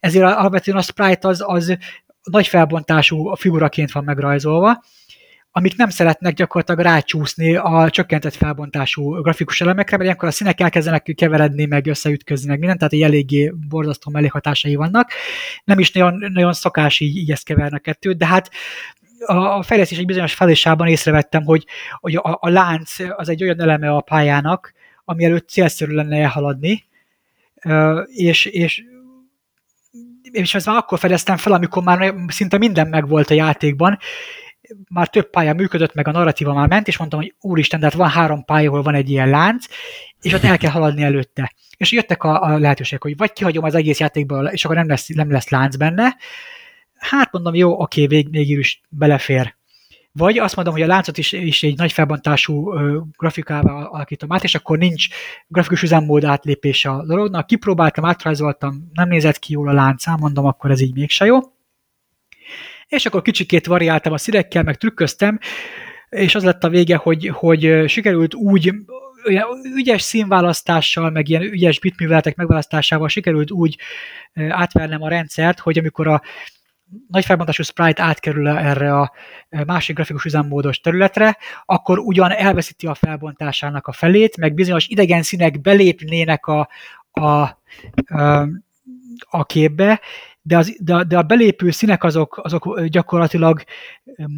Ezért 0.00 0.24
alapvetően 0.24 0.76
a 0.76 0.82
sprite 0.82 1.28
az, 1.28 1.42
az 1.46 1.78
nagy 2.22 2.46
felbontású 2.46 3.34
figuraként 3.34 3.92
van 3.92 4.04
megrajzolva, 4.04 4.82
amik 5.54 5.76
nem 5.76 5.88
szeretnek 5.88 6.34
gyakorlatilag 6.34 6.80
rácsúszni 6.80 7.54
a 7.54 7.90
csökkentett 7.90 8.34
felbontású 8.34 9.10
grafikus 9.10 9.60
elemekre, 9.60 9.96
mert 9.96 10.08
ilyenkor 10.08 10.28
a 10.28 10.32
színek 10.32 10.60
elkezdenek 10.60 11.12
keveredni, 11.14 11.64
meg 11.64 11.86
összeütközni, 11.86 12.48
meg 12.48 12.58
mindent, 12.58 12.78
tehát 12.78 12.92
egy 12.92 13.02
eléggé 13.02 13.52
borzasztó 13.68 14.10
mellékhatásai 14.10 14.74
vannak. 14.74 15.10
Nem 15.64 15.78
is 15.78 15.92
nagyon, 15.92 16.30
nagyon 16.32 16.52
szokás 16.52 17.00
így, 17.00 17.16
így 17.16 17.30
ezt 17.30 17.44
keverni 17.44 17.76
a 17.76 17.80
kettőt, 17.80 18.16
de 18.16 18.26
hát 18.26 18.50
a 19.26 19.62
fejlesztés 19.62 19.98
egy 19.98 20.06
bizonyos 20.06 20.34
felésában 20.34 20.86
észrevettem, 20.86 21.44
hogy, 21.44 21.66
hogy 22.00 22.16
a, 22.16 22.38
a 22.40 22.48
lánc 22.48 22.94
az 23.16 23.28
egy 23.28 23.42
olyan 23.42 23.60
eleme 23.60 23.90
a 23.90 24.00
pályának, 24.00 24.72
ami 25.04 25.24
előtt 25.24 25.48
célszerű 25.48 25.92
lenne 25.92 26.16
elhaladni, 26.16 26.84
és, 28.06 28.44
és 28.44 28.82
és 30.32 30.54
ezt 30.54 30.66
már 30.66 30.76
akkor 30.76 30.98
fedeztem 30.98 31.36
fel, 31.36 31.52
amikor 31.52 31.82
már 31.82 32.14
szinte 32.26 32.58
minden 32.58 32.88
megvolt 32.88 33.30
a 33.30 33.34
játékban, 33.34 33.98
már 34.88 35.08
több 35.08 35.30
pálya 35.30 35.54
működött, 35.54 35.94
meg 35.94 36.08
a 36.08 36.10
narratíva 36.10 36.54
már 36.54 36.68
ment, 36.68 36.88
és 36.88 36.96
mondtam, 36.96 37.20
hogy 37.20 37.34
úristen, 37.40 37.80
de 37.80 37.86
hát 37.86 37.94
van 37.94 38.08
három 38.08 38.44
pálya, 38.44 38.68
ahol 38.68 38.82
van 38.82 38.94
egy 38.94 39.10
ilyen 39.10 39.28
lánc, 39.28 39.66
és 40.20 40.32
ott 40.32 40.42
el 40.42 40.58
kell 40.58 40.70
haladni 40.70 41.02
előtte. 41.02 41.52
És 41.76 41.92
jöttek 41.92 42.24
a, 42.24 42.42
a 42.42 42.58
lehetőségek, 42.58 43.02
hogy 43.02 43.16
vagy 43.16 43.32
kihagyom 43.32 43.64
az 43.64 43.74
egész 43.74 43.98
játékból, 43.98 44.46
és 44.46 44.64
akkor 44.64 44.76
nem 44.76 44.88
lesz, 44.88 45.06
nem 45.06 45.30
lesz 45.30 45.48
lánc 45.48 45.76
benne, 45.76 46.16
hát 47.02 47.32
mondom, 47.32 47.54
jó, 47.54 47.80
oké, 47.80 48.06
vég, 48.06 48.30
végül 48.30 48.58
is 48.58 48.80
belefér. 48.88 49.54
Vagy 50.12 50.38
azt 50.38 50.56
mondom, 50.56 50.74
hogy 50.74 50.82
a 50.82 50.86
láncot 50.86 51.18
is, 51.18 51.32
is 51.32 51.62
egy 51.62 51.76
nagy 51.76 51.92
felbontású 51.92 52.72
ö, 52.72 53.00
grafikával 53.16 53.84
alakítom 53.84 54.32
át, 54.32 54.44
és 54.44 54.54
akkor 54.54 54.78
nincs 54.78 55.06
grafikus 55.46 55.82
üzemmód 55.82 56.24
átlépése 56.24 56.90
a 56.90 57.04
dolognak. 57.04 57.46
Kipróbáltam, 57.46 58.04
átrajzoltam, 58.04 58.90
nem 58.92 59.08
nézett 59.08 59.38
ki 59.38 59.52
jól 59.52 59.68
a 59.68 59.72
láncám, 59.72 60.16
mondom, 60.20 60.44
akkor 60.44 60.70
ez 60.70 60.80
így 60.80 60.94
mégse 60.94 61.24
jó. 61.24 61.38
És 62.86 63.06
akkor 63.06 63.22
kicsikét 63.22 63.66
variáltam 63.66 64.12
a 64.12 64.18
szírekkel, 64.18 64.62
meg 64.62 64.76
trükköztem, 64.76 65.38
és 66.08 66.34
az 66.34 66.44
lett 66.44 66.64
a 66.64 66.68
vége, 66.68 66.96
hogy, 66.96 67.28
hogy 67.28 67.84
sikerült 67.86 68.34
úgy 68.34 68.72
olyan 69.26 69.48
ügyes 69.76 70.02
színválasztással, 70.02 71.10
meg 71.10 71.28
ilyen 71.28 71.42
ügyes 71.42 71.80
bitműveletek 71.80 72.36
megválasztásával 72.36 73.08
sikerült 73.08 73.50
úgy 73.50 73.78
átvernem 74.48 75.02
a 75.02 75.08
rendszert, 75.08 75.58
hogy 75.58 75.78
amikor 75.78 76.08
a 76.08 76.22
nagy 77.08 77.24
felbontású 77.24 77.62
sprite 77.62 78.02
átkerül 78.02 78.48
erre 78.48 78.98
a 78.98 79.12
másik 79.66 79.94
grafikus 79.94 80.24
üzemmódos 80.24 80.80
területre, 80.80 81.36
akkor 81.64 81.98
ugyan 81.98 82.30
elveszíti 82.30 82.86
a 82.86 82.94
felbontásának 82.94 83.86
a 83.86 83.92
felét, 83.92 84.36
meg 84.36 84.54
bizonyos 84.54 84.86
idegen 84.86 85.22
színek 85.22 85.60
belépnének 85.60 86.46
a, 86.46 86.68
a, 87.10 87.22
a, 87.22 88.48
a 89.30 89.44
képbe, 89.44 90.00
de, 90.42 90.56
az, 90.56 90.76
de, 90.80 91.04
de 91.04 91.18
a 91.18 91.22
belépő 91.22 91.70
színek 91.70 92.04
azok, 92.04 92.40
azok 92.42 92.84
gyakorlatilag 92.84 93.62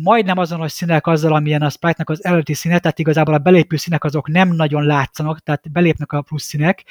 majdnem 0.02 0.38
azonos 0.38 0.72
színek 0.72 1.06
azzal, 1.06 1.34
amilyen 1.34 1.62
a 1.62 1.70
sprite-nak 1.70 2.10
az 2.10 2.24
eredeti 2.24 2.54
színe, 2.54 2.78
tehát 2.78 2.98
igazából 2.98 3.34
a 3.34 3.38
belépő 3.38 3.76
színek 3.76 4.04
azok 4.04 4.28
nem 4.28 4.48
nagyon 4.48 4.86
látszanak, 4.86 5.40
tehát 5.40 5.72
belépnek 5.72 6.12
a 6.12 6.22
plusz 6.22 6.44
színek, 6.44 6.84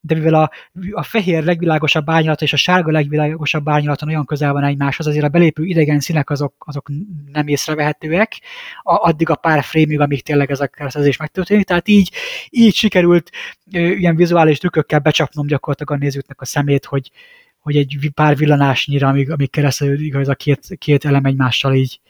de 0.00 0.14
mivel 0.14 0.34
a, 0.34 0.50
a 0.90 1.02
fehér 1.02 1.44
legvilágosabb 1.44 2.10
árnyalata 2.10 2.44
és 2.44 2.52
a 2.52 2.56
sárga 2.56 2.90
legvilágosabb 2.90 3.68
árnyalata 3.68 4.04
nagyon 4.04 4.24
közel 4.24 4.52
van 4.52 4.64
egymáshoz, 4.64 5.06
azért 5.06 5.24
a 5.24 5.28
belépő 5.28 5.64
idegen 5.64 6.00
színek 6.00 6.30
azok, 6.30 6.54
azok 6.58 6.90
nem 7.32 7.48
észrevehetőek, 7.48 8.40
a, 8.82 8.94
addig 8.94 9.30
a 9.30 9.34
pár 9.34 9.62
frémig, 9.62 10.00
amíg 10.00 10.22
tényleg 10.22 10.50
ez 10.50 10.60
a 10.60 10.66
keresztezés 10.66 11.16
megtörténik. 11.16 11.66
Tehát 11.66 11.88
így, 11.88 12.12
így 12.50 12.74
sikerült 12.74 13.30
ö, 13.72 13.78
ilyen 13.78 14.16
vizuális 14.16 14.58
trükkökkel 14.58 14.98
becsapnom 14.98 15.46
gyakorlatilag 15.46 16.00
a 16.00 16.04
nézőknek 16.04 16.40
a 16.40 16.44
szemét, 16.44 16.84
hogy, 16.84 17.10
hogy 17.58 17.76
egy 17.76 18.10
pár 18.14 18.36
villanásnyira, 18.36 19.08
amíg, 19.08 19.30
amíg 19.30 19.50
keresztül 19.50 20.20
ez 20.20 20.28
a 20.28 20.34
két, 20.34 20.66
két 20.78 21.04
elem 21.04 21.24
egymással 21.24 21.74
így 21.74 22.00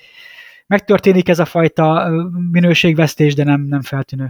megtörténik 0.66 1.28
ez 1.28 1.38
a 1.38 1.44
fajta 1.44 2.10
minőségvesztés, 2.50 3.34
de 3.34 3.44
nem, 3.44 3.60
nem 3.60 3.82
feltűnő. 3.82 4.28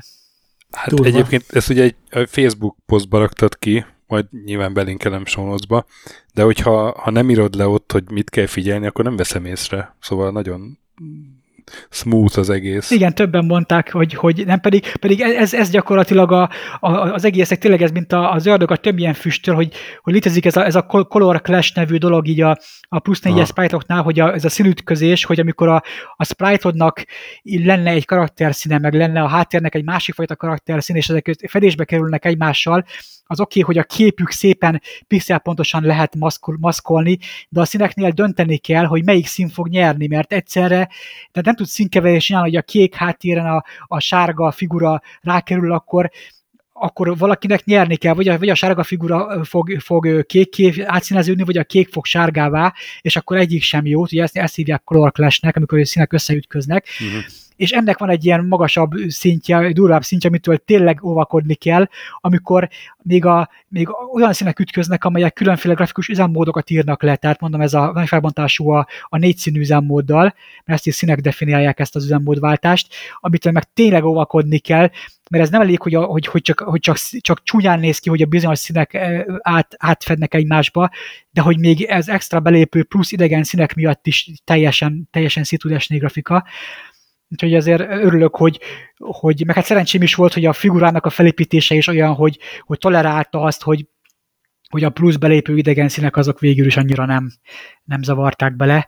Hát 0.70 0.88
Durva. 0.88 1.04
egyébként 1.04 1.44
ezt 1.50 1.70
ugye 1.70 1.82
egy 1.82 1.96
Facebook 2.28 2.76
posztba 2.86 3.18
raktad 3.18 3.58
ki, 3.58 3.84
majd 4.06 4.26
nyilván 4.44 4.72
belinkelem 4.72 5.24
sonozba, 5.24 5.84
de 6.34 6.42
hogyha 6.42 7.00
ha 7.00 7.10
nem 7.10 7.30
írod 7.30 7.54
le 7.54 7.66
ott, 7.66 7.92
hogy 7.92 8.10
mit 8.10 8.30
kell 8.30 8.46
figyelni, 8.46 8.86
akkor 8.86 9.04
nem 9.04 9.16
veszem 9.16 9.44
észre. 9.44 9.96
Szóval 10.00 10.30
nagyon 10.30 10.78
smooth 11.90 12.38
az 12.38 12.50
egész. 12.50 12.90
Igen, 12.90 13.14
többen 13.14 13.44
mondták, 13.44 13.92
hogy, 13.92 14.14
hogy 14.14 14.42
nem 14.46 14.60
pedig, 14.60 14.92
pedig 14.92 15.20
ez, 15.20 15.54
ez 15.54 15.70
gyakorlatilag 15.70 16.32
a, 16.32 16.50
a, 16.80 16.90
az 16.90 17.24
egészek 17.24 17.58
tényleg 17.58 17.82
ez, 17.82 17.90
mint 17.90 18.12
az 18.12 18.46
ördög 18.46 18.70
a 18.70 18.76
több 18.76 18.98
ilyen 18.98 19.14
füsttől, 19.14 19.54
hogy, 19.54 19.72
hogy 20.02 20.12
létezik 20.12 20.44
ez 20.44 20.56
a, 20.56 20.64
ez 20.64 20.74
a 20.74 20.82
Color 20.82 21.40
Clash 21.40 21.76
nevű 21.76 21.96
dolog 21.96 22.26
így 22.26 22.40
a, 22.40 22.58
a 22.88 22.98
plusz 22.98 23.20
négyes 23.20 23.48
sprite 23.48 23.98
hogy 24.02 24.20
a, 24.20 24.32
ez 24.32 24.44
a 24.44 24.48
színütközés, 24.48 25.24
hogy 25.24 25.40
amikor 25.40 25.68
a, 25.68 25.82
a 26.16 26.24
sprite-odnak 26.24 27.04
lenne 27.42 27.90
egy 27.90 28.04
karakterszíne, 28.04 28.78
meg 28.78 28.94
lenne 28.94 29.22
a 29.22 29.28
háttérnek 29.28 29.74
egy 29.74 29.84
másik 29.84 30.14
fajta 30.14 30.36
karakterszín, 30.36 30.96
és 30.96 31.08
ezek 31.08 31.36
fedésbe 31.48 31.84
kerülnek 31.84 32.24
egymással, 32.24 32.84
az 33.30 33.40
oké, 33.40 33.60
okay, 33.60 33.74
hogy 33.74 33.82
a 33.82 33.94
képük 33.94 34.30
szépen 34.30 34.82
pixelpontosan 35.06 35.82
lehet 35.82 36.16
maszkol, 36.16 36.56
maszkolni, 36.60 37.18
de 37.48 37.60
a 37.60 37.64
színeknél 37.64 38.10
dönteni 38.10 38.56
kell, 38.56 38.84
hogy 38.84 39.04
melyik 39.04 39.26
szín 39.26 39.48
fog 39.48 39.68
nyerni, 39.68 40.06
mert 40.06 40.32
egyszerre, 40.32 40.88
tehát 41.30 41.44
nem 41.44 41.54
tudsz 41.54 41.70
színkeverés 41.70 42.24
csinálni, 42.24 42.48
hogy 42.48 42.58
a 42.58 42.62
kék 42.62 42.94
háttéren 42.94 43.46
a, 43.46 43.64
a 43.86 44.00
sárga 44.00 44.50
figura 44.50 45.02
rákerül, 45.20 45.72
akkor 45.72 46.10
akkor 46.72 47.18
valakinek 47.18 47.64
nyerni 47.64 47.96
kell, 47.96 48.14
vagy 48.14 48.28
a, 48.28 48.38
vagy 48.38 48.48
a 48.48 48.54
sárga 48.54 48.82
figura 48.82 49.44
fog, 49.44 49.80
fog 49.80 50.26
kékké 50.26 50.82
átszíneződni, 50.82 51.44
vagy 51.44 51.56
a 51.56 51.64
kék 51.64 51.88
fog 51.88 52.04
sárgává, 52.04 52.74
és 53.00 53.16
akkor 53.16 53.36
egyik 53.36 53.62
sem 53.62 53.86
jó, 53.86 54.00
ugye 54.00 54.22
ezt, 54.22 54.36
ezt 54.36 54.54
hívják 54.54 54.84
color 54.84 55.12
clash-nek, 55.12 55.56
amikor 55.56 55.86
színek 55.86 56.12
összeütköznek, 56.12 56.86
uh-huh. 57.00 57.22
És 57.60 57.70
ennek 57.70 57.98
van 57.98 58.08
egy 58.08 58.24
ilyen 58.24 58.44
magasabb 58.44 58.90
szintje, 59.08 59.72
durvább 59.72 60.02
szintje, 60.02 60.28
amitől 60.28 60.56
tényleg 60.56 61.04
óvakodni 61.04 61.54
kell, 61.54 61.88
amikor 62.20 62.68
még, 63.02 63.24
a, 63.24 63.50
még 63.68 63.88
olyan 64.14 64.32
színek 64.32 64.58
ütköznek, 64.58 65.04
amelyek 65.04 65.32
különféle 65.32 65.74
grafikus 65.74 66.08
üzemmódokat 66.08 66.70
írnak 66.70 67.02
le, 67.02 67.16
tehát 67.16 67.40
mondom, 67.40 67.60
ez 67.60 67.74
a 67.74 67.92
nagy 67.92 68.08
felbontású 68.08 68.70
a, 68.70 68.86
a 69.08 69.18
négy 69.18 69.36
színű 69.36 69.60
üzemmóddal, 69.60 70.22
mert 70.22 70.78
ezt 70.78 70.86
is 70.86 70.94
színek 70.94 71.20
definiálják 71.20 71.80
ezt 71.80 71.96
az 71.96 72.04
üzemmódváltást, 72.04 72.94
amitől 73.20 73.52
meg 73.52 73.72
tényleg 73.72 74.04
óvakodni 74.04 74.58
kell, 74.58 74.90
mert 75.30 75.44
ez 75.44 75.50
nem 75.50 75.60
elég, 75.60 75.80
hogy, 75.80 75.94
a, 75.94 76.02
hogy, 76.04 76.26
hogy, 76.26 76.42
csak, 76.42 76.60
hogy 76.60 76.80
csak, 76.80 76.96
csak 77.20 77.42
csúnyán 77.42 77.80
néz 77.80 77.98
ki, 77.98 78.08
hogy 78.08 78.22
a 78.22 78.26
bizonyos 78.26 78.58
színek 78.58 78.94
át, 79.38 79.74
átfednek 79.78 80.34
egymásba, 80.34 80.90
de 81.30 81.40
hogy 81.40 81.58
még 81.58 81.82
ez 81.82 82.08
extra 82.08 82.40
belépő 82.40 82.84
plusz 82.84 83.12
idegen 83.12 83.44
színek 83.44 83.74
miatt 83.74 84.06
is 84.06 84.30
teljesen, 84.44 85.08
teljesen 85.10 85.44
szét 85.44 85.60
tud 85.60 85.72
esni 85.72 85.98
grafika. 85.98 86.44
Úgyhogy 87.30 87.54
azért 87.54 87.80
örülök, 87.80 88.36
hogy, 88.36 88.60
hogy 88.96 89.42
meg 89.46 89.54
hát 89.54 89.64
szerencsém 89.64 90.02
is 90.02 90.14
volt, 90.14 90.34
hogy 90.34 90.44
a 90.44 90.52
figurának 90.52 91.06
a 91.06 91.10
felépítése 91.10 91.74
is 91.74 91.86
olyan, 91.86 92.14
hogy, 92.14 92.38
hogy 92.60 92.78
tolerálta 92.78 93.40
azt, 93.40 93.62
hogy, 93.62 93.86
hogy 94.68 94.84
a 94.84 94.90
plusz 94.90 95.16
belépő 95.16 95.56
idegen 95.56 95.88
színek 95.88 96.16
azok 96.16 96.40
végül 96.40 96.66
is 96.66 96.76
annyira 96.76 97.04
nem, 97.04 97.32
nem 97.84 98.02
zavarták 98.02 98.56
bele 98.56 98.86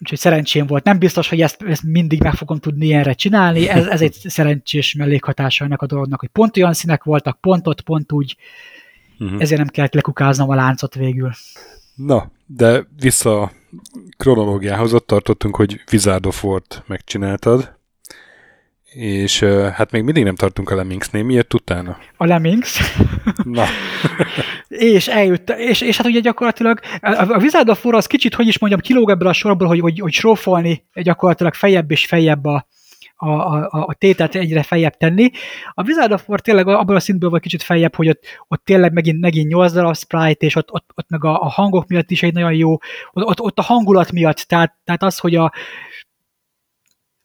úgyhogy 0.00 0.18
szerencsém 0.18 0.66
volt. 0.66 0.84
Nem 0.84 0.98
biztos, 0.98 1.28
hogy 1.28 1.40
ezt, 1.40 1.62
ezt 1.62 1.82
mindig 1.82 2.22
meg 2.22 2.34
fogom 2.34 2.58
tudni 2.58 2.86
ilyenre 2.86 3.12
csinálni, 3.12 3.68
ez, 3.68 3.86
ez 3.86 4.00
egy 4.00 4.12
szerencsés 4.12 4.94
mellékhatása 4.94 5.64
ennek 5.64 5.82
a 5.82 5.86
dolognak, 5.86 6.20
hogy 6.20 6.28
pont 6.28 6.56
olyan 6.56 6.72
színek 6.72 7.04
voltak, 7.04 7.40
pont 7.40 7.66
ott, 7.66 7.80
pont 7.80 8.12
úgy, 8.12 8.36
uh-huh. 9.18 9.40
ezért 9.40 9.60
nem 9.60 9.68
kellett 9.68 9.94
lekukáznom 9.94 10.50
a 10.50 10.54
láncot 10.54 10.94
végül. 10.94 11.30
Na, 11.94 12.30
de 12.46 12.86
vissza 13.00 13.52
kronológiához, 14.16 14.94
ott 14.94 15.06
tartottunk, 15.06 15.56
hogy 15.56 15.80
Wizard 15.92 16.26
of 16.26 16.44
War-t 16.44 16.82
megcsináltad, 16.86 17.76
és 18.94 19.40
hát 19.72 19.90
még 19.90 20.02
mindig 20.02 20.24
nem 20.24 20.34
tartunk 20.34 20.70
a 20.70 20.74
Lemmingsnél. 20.74 21.22
Miért 21.22 21.54
utána? 21.54 21.98
A 22.16 22.24
Lemmings. 22.24 22.96
Na. 23.44 23.64
és 24.68 25.08
eljött, 25.08 25.50
és, 25.50 25.80
és 25.80 25.96
hát 25.96 26.06
ugye 26.06 26.20
gyakorlatilag 26.20 26.80
a 27.00 27.36
Wizard 27.40 27.68
of 27.68 27.84
War 27.84 27.94
az 27.94 28.06
kicsit, 28.06 28.34
hogy 28.34 28.46
is 28.46 28.58
mondjam, 28.58 28.80
kilóg 28.80 29.10
ebből 29.10 29.28
a 29.28 29.32
sorból, 29.32 29.68
hogy, 29.68 29.80
hogy, 29.80 29.98
hogy 29.98 30.12
srófolni 30.12 30.84
gyakorlatilag 30.94 31.54
fejebb 31.54 31.90
és 31.90 32.06
fejebb 32.06 32.44
a, 32.44 32.66
a, 33.16 33.28
a, 33.28 33.68
a 33.70 33.94
tétet 33.94 34.34
egyre 34.34 34.62
fejebb 34.62 34.96
tenni. 34.96 35.30
A 35.74 35.82
Wizard 35.82 36.12
of 36.12 36.28
War 36.28 36.40
tényleg 36.40 36.68
abban 36.68 36.96
a 36.96 37.00
szintből 37.00 37.30
vagy 37.30 37.40
kicsit 37.40 37.62
fejebb, 37.62 37.94
hogy 37.94 38.08
ott, 38.08 38.24
ott 38.48 38.64
tényleg 38.64 38.92
megint, 38.92 39.20
megint 39.20 39.48
8 39.48 39.72
darab 39.72 39.96
sprite, 39.96 40.46
és 40.46 40.56
ott, 40.56 40.72
ott, 40.72 40.90
ott 40.94 41.08
meg 41.08 41.24
a, 41.24 41.40
a 41.40 41.48
hangok 41.48 41.86
miatt 41.86 42.10
is 42.10 42.22
egy 42.22 42.32
nagyon 42.32 42.54
jó, 42.54 42.72
ott, 43.12 43.24
ott, 43.24 43.40
ott 43.40 43.58
a 43.58 43.62
hangulat 43.62 44.12
miatt, 44.12 44.36
tehát, 44.36 44.76
tehát 44.84 45.02
az, 45.02 45.18
hogy 45.18 45.34
a, 45.34 45.52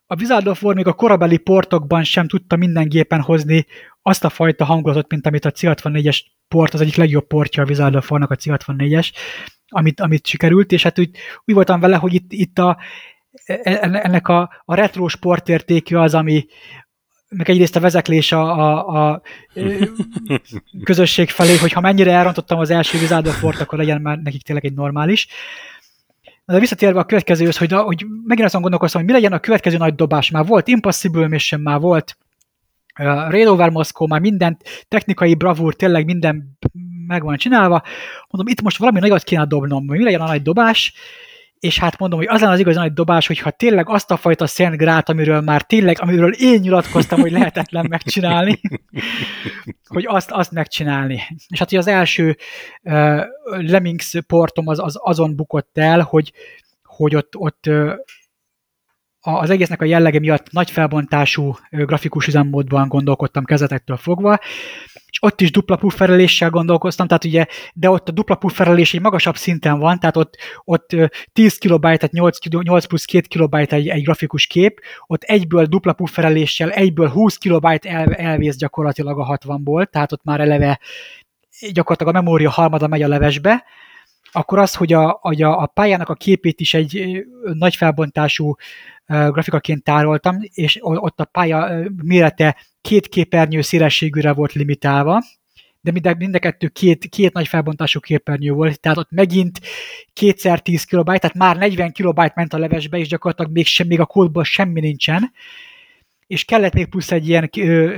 a 0.06 0.16
Wizard 0.20 0.48
of 0.48 0.64
War 0.64 0.76
még 0.76 0.88
a 0.88 0.94
korabeli 0.94 1.38
portokban 1.38 2.03
sem 2.03 2.28
tudta 2.28 2.56
minden 2.56 2.90
gépen 2.90 3.22
hozni 3.22 3.66
azt 4.02 4.24
a 4.24 4.30
fajta 4.30 4.66
hangulatot, 4.66 5.11
mint 5.11 5.28
amit 5.28 5.45
a 5.45 5.52
C64-es 5.52 6.20
port, 6.48 6.74
az 6.74 6.82
egyik 6.82 6.95
legjobb 6.95 7.28
portja 7.28 7.64
a 7.64 7.66
Wizard 7.66 7.95
of 7.95 8.11
War-nak 8.11 8.32
a 8.32 8.36
C64-es, 8.36 9.11
amit, 9.68 9.99
amit 9.99 10.28
sikerült, 10.28 10.72
és 10.72 10.84
hát 10.84 10.99
úgy, 10.99 11.10
úgy 11.45 11.56
voltam 11.56 11.80
vele, 11.80 11.95
hogy 11.95 12.14
itt, 12.14 12.32
itt 12.32 12.60
a, 12.60 12.78
ennek 13.82 14.28
a, 14.28 14.50
a 14.66 14.76
retro 14.76 15.08
sportértékű 15.08 15.96
az, 15.96 16.14
ami, 16.14 16.46
meg 17.30 17.50
egyrészt 17.50 17.76
a 17.76 17.80
vezeklés 17.80 18.32
a, 18.32 18.60
a, 18.60 19.12
a 19.12 19.22
közösség 20.84 21.30
felé, 21.30 21.58
hogy 21.58 21.72
ha 21.72 21.82
mennyire 21.82 22.12
elrontottam 22.12 22.60
az 22.60 22.70
első 22.70 22.98
Wizard 22.98 23.28
akkor 23.42 23.78
legyen 23.78 24.02
már 24.02 24.18
nekik 24.18 24.44
tényleg 24.44 24.66
egy 24.66 24.74
normális. 24.74 25.28
De 26.46 26.60
visszatérve 26.60 27.00
a 27.00 27.06
következőhöz, 27.06 27.58
hogy, 27.58 27.72
hogy 27.72 28.06
megint 28.24 28.48
azon 28.48 28.62
gondolkoztam, 28.62 29.02
hogy 29.02 29.10
mi 29.10 29.16
legyen 29.16 29.34
a 29.34 29.40
következő 29.40 29.78
nagy 29.78 29.96
dobás. 29.96 30.30
Már 30.30 30.46
volt 30.46 30.68
Impossible 30.68 31.28
Mission, 31.28 31.62
már 31.62 31.80
volt 31.80 32.18
uh, 33.00 33.52
Over 33.52 33.70
Moscow, 33.70 34.08
már 34.08 34.20
minden 34.20 34.58
technikai 34.88 35.36
bravúr, 35.36 35.76
tényleg 35.76 36.06
minden 36.06 36.58
meg 37.08 37.24
van 37.24 37.38
csinálva. 37.38 37.84
Mondom, 38.30 38.54
itt 38.54 38.62
most 38.62 38.78
valami 38.78 39.00
nagyot 39.00 39.24
kéne 39.24 39.46
dobnom, 39.46 39.86
mi 39.86 40.04
legyen 40.04 40.22
a 40.22 40.28
nagy 40.28 40.42
dobás, 40.42 40.94
és 41.60 41.80
hát 41.80 41.98
mondom, 41.98 42.19
hogy 42.19 42.27
az 42.27 42.41
lenne 42.41 42.53
az 42.53 42.60
igazi 42.60 42.77
nagy 42.77 42.94
dobás, 42.94 43.27
hogyha 43.27 43.52
tényleg 43.52 43.90
azt 43.90 44.11
a 44.11 44.18
fajta 44.18 44.48
Szent 44.48 44.77
Grát, 44.77 45.10
amiről 45.10 45.41
már 45.41 45.61
tényleg, 45.61 45.98
amiről 45.99 46.34
én 46.34 46.60
nyilatkoztam, 46.60 47.19
hogy 47.19 47.31
lehetetlen 47.31 47.86
megcsinálni, 47.90 48.60
hogy 49.94 50.06
azt, 50.07 50.31
azt 50.31 50.52
megcsinálni. 50.52 51.22
És 51.48 51.60
hát 51.60 51.69
hogy 51.69 51.77
az 51.77 51.88
első 51.88 52.38
uh, 52.84 53.22
Lemmings 53.44 54.15
portom 54.27 54.68
az, 54.68 54.80
az 54.80 54.98
azon 55.02 55.36
bukott 55.36 55.77
el, 55.77 56.02
hogy, 56.02 56.34
hogy 56.84 57.15
ott, 57.15 57.36
ott 57.36 57.64
az 59.22 59.50
egésznek 59.50 59.82
a 59.82 59.86
jellege 59.86 60.20
miatt 60.20 60.52
nagy 60.52 60.72
felbontású 60.72 61.56
grafikus 61.70 62.28
üzemmódban 62.28 62.88
gondolkodtam 62.88 63.44
kezetektől 63.44 63.98
fogva, 63.98 64.40
és 65.12 65.18
ott 65.22 65.41
is 65.41 65.52
dupla 65.52 65.76
puffereléssel 65.76 66.50
gondolkoztam, 66.50 67.08
tehát 67.08 67.26
ugye, 67.26 67.46
de 67.74 67.90
ott 67.90 68.10
a 68.10 68.12
dupla 68.12 68.36
pufferelés 68.36 68.94
egy 68.94 69.02
magasabb 69.02 69.36
szinten 69.36 69.80
van, 69.80 70.00
tehát 70.00 70.18
ott, 70.18 70.38
ott 70.64 70.96
10 71.34 71.58
kilobyte, 71.58 71.98
tehát 71.98 72.12
8, 72.12 72.38
8 72.64 72.86
plusz 72.86 73.06
2 73.06 73.28
kilobyte 73.28 73.76
egy, 73.76 73.88
egy 73.88 74.04
grafikus 74.04 74.48
kép, 74.48 74.80
ott 75.08 75.24
egyből 75.24 75.66
dupla 75.66 75.94
puffereléssel, 75.94 76.70
egyből 76.70 77.10
20 77.10 77.38
kilobyte 77.38 77.90
el, 77.90 78.14
elvész 78.14 78.56
gyakorlatilag 78.56 79.20
a 79.20 79.38
60-ból, 79.38 79.86
tehát 79.86 80.12
ott 80.12 80.24
már 80.24 80.40
eleve 80.40 80.80
gyakorlatilag 81.72 82.16
a 82.16 82.22
memória 82.22 82.50
harmada 82.50 82.88
megy 82.88 83.02
a 83.02 83.08
levesbe, 83.08 83.64
akkor 84.32 84.60
az, 84.60 84.76
hogy 84.76 84.94
a, 84.94 85.20
a, 85.22 85.62
a 85.62 85.66
pályának 85.66 86.10
a 86.10 86.14
képét 86.14 86.60
is 86.60 86.74
egy 86.74 87.24
nagy 87.54 87.76
felbontású 87.76 88.56
grafikaként 89.06 89.84
tároltam, 89.84 90.38
és 90.54 90.80
ott 90.82 91.20
a 91.20 91.26
pálya 91.26 91.90
mérete 92.04 92.58
két 92.82 93.08
képernyő 93.08 93.62
szélességűre 93.62 94.34
volt 94.34 94.54
limitálva, 94.54 95.24
de 95.82 95.92
mind, 95.92 96.18
mind 96.18 96.36
a 96.36 96.40
kettő 96.40 96.68
két, 96.68 97.06
két 97.06 97.34
nagy 97.34 97.48
felbontású 97.48 98.00
képernyő 98.00 98.52
volt, 98.52 98.80
tehát 98.80 98.98
ott 98.98 99.12
megint 99.12 99.60
kétszer 100.14 100.62
10 100.62 100.84
kilobájt, 100.84 101.22
tehát 101.22 101.36
már 101.36 101.58
40 101.58 101.92
kilobájt 101.92 102.36
ment 102.36 102.54
a 102.54 102.58
levesbe, 102.58 102.98
és 102.98 103.08
gyakorlatilag 103.08 103.52
még, 103.52 103.66
sem, 103.66 103.88
még 103.88 104.00
a 104.00 104.06
kódban 104.06 104.44
semmi 104.44 104.80
nincsen, 104.80 105.32
és 106.28 106.46
kellett 106.46 106.74
még 106.74 106.90
plusz 106.90 107.12
egy 107.12 107.30
ilyen 107.30 107.50
ö, 107.58 107.98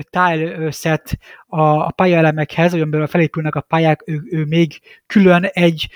a, 1.48 1.62
a 1.62 1.92
pályaelemekhez, 1.96 2.74
olyan 2.74 3.08
felépülnek 3.08 3.56
a 3.56 3.62
pályák, 3.62 4.04
ő, 4.06 4.22
ő 4.30 4.46
még 4.46 4.80
külön 5.06 5.44
egy 5.44 5.90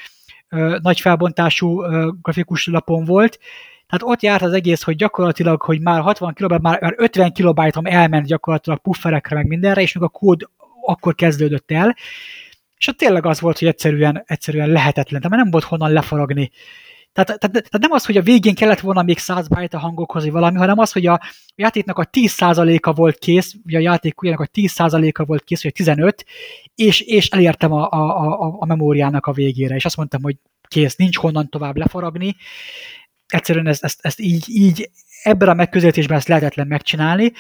nagy 0.82 1.00
felbontású 1.00 1.82
grafikus 2.22 2.68
lapon 2.68 3.06
volt, 3.06 3.40
tehát 3.88 4.16
ott 4.16 4.22
járt 4.22 4.42
az 4.42 4.54
egész, 4.54 4.84
hogy 4.84 4.96
gyakorlatilag, 4.96 5.62
hogy 5.62 5.82
már 5.82 6.02
60 6.02 6.34
kilobájt, 6.34 6.62
már, 6.62 6.82
már 6.82 6.94
50 6.98 7.32
kilobájtom 7.32 7.86
elment 7.86 8.26
gyakorlatilag 8.26 8.80
pufferekre, 8.80 9.36
meg 9.36 9.48
mindenre, 9.48 9.82
és 9.82 9.94
még 9.94 10.04
a 10.04 10.08
kód 10.08 10.50
akkor 10.86 11.16
kezdődött 11.16 11.72
el, 11.72 11.96
és 12.78 12.88
ott 12.88 12.98
tényleg 12.98 13.26
az 13.26 13.40
volt, 13.40 13.60
hogy 13.60 13.68
egyszerűen, 13.68 14.24
egyszerűen 14.26 14.70
lehetetlen, 14.70 15.22
tehát 15.22 15.38
nem 15.38 15.52
volt 15.52 15.64
honnan 15.64 15.92
lefaragni. 15.92 16.52
Tehát, 17.16 17.40
tehát, 17.40 17.52
tehát 17.52 17.80
nem 17.80 17.92
az, 17.92 18.06
hogy 18.06 18.18
a 18.18 18.22
végén 18.22 18.56
kellett 18.56 18.80
volna 18.80 19.02
még 19.02 19.18
100 19.18 19.48
byte 19.48 19.78
a 19.78 19.80
hangokhoz, 19.80 20.24
vagy 20.24 20.32
valami, 20.32 20.58
hanem 20.58 20.80
az, 20.80 20.92
hogy 20.92 21.06
a 21.06 21.22
játéknak 21.56 21.98
a 21.98 22.06
10%-a 22.06 22.94
volt 22.94 23.18
kész, 23.18 23.54
ugye 23.66 23.78
a 23.78 23.82
játék 23.82 24.14
a 24.18 24.48
10%-a 24.48 25.26
volt 25.26 25.44
kész, 25.44 25.64
vagy 25.64 25.74
15, 25.74 26.26
és, 26.76 27.00
és 27.00 27.30
elértem 27.30 27.72
a, 27.72 27.90
a, 27.92 28.20
a, 28.22 28.56
a 28.60 28.66
memóriának 28.66 29.26
a 29.26 29.32
végére, 29.32 29.76
és 29.76 29.86
azt 29.86 29.98
mondtam, 29.98 30.22
hogy 30.22 30.36
kész, 30.68 30.96
nincs 30.96 31.18
honnan 31.18 31.50
tovább 31.50 31.78
lefaragni, 31.78 32.36
egyszerűen 33.28 33.68
ezt, 33.68 33.84
ezt, 33.84 34.00
ezt 34.02 34.20
így, 34.20 34.46
így 34.48 34.90
ebben 35.24 35.50
a 35.50 35.54
megközelítésben 35.54 36.18
ezt 36.18 36.28
lehetetlen 36.28 36.68
megcsinálni, 36.68 37.32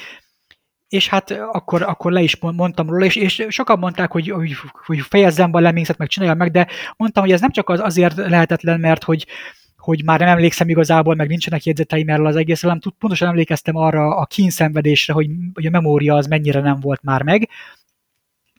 és 0.88 1.07
hát 1.07 1.31
akkor, 1.31 1.81
akkor 1.81 2.11
le 2.11 2.22
is 2.22 2.38
mondtam 2.38 2.89
róla, 2.89 3.06
és, 3.06 3.15
és 3.15 3.45
sokan 3.49 3.80
mondták, 3.80 4.11
hogy, 4.11 4.30
hogy, 4.30 4.56
hogy 4.85 4.99
fejezzem 4.99 5.52
be 5.52 5.57
a 5.57 5.61
lemingszet, 5.61 5.97
meg 5.97 6.07
csináljam 6.07 6.38
meg, 6.38 6.52
de 6.52 6.68
mondtam, 6.97 7.23
hogy 7.23 7.31
ez 7.31 7.41
nem 7.41 7.52
csak 7.52 7.69
az 7.69 7.80
azért 7.80 8.15
lehetetlen, 8.15 8.80
mert 8.80 9.03
hogy, 9.03 9.26
hogy 9.86 10.03
már 10.03 10.20
nem 10.20 10.28
emlékszem 10.28 10.70
igazából, 10.70 11.16
meg 11.16 11.28
nincsenek 11.28 11.64
jegyzeteim 11.64 12.10
erről 12.10 12.26
az 12.26 12.36
egész, 12.36 12.62
hanem 12.62 12.80
pontosan 12.99 13.28
emlékeztem 13.28 13.76
arra 13.76 14.16
a 14.16 14.26
kínszenvedésre, 14.26 15.14
hogy, 15.14 15.30
hogy 15.53 15.66
a 15.66 15.70
memória 15.70 16.16
az 16.16 16.28
mennyire 16.28 16.60
nem 16.60 16.80
volt 16.80 17.03
már 17.03 17.22
meg, 17.24 17.49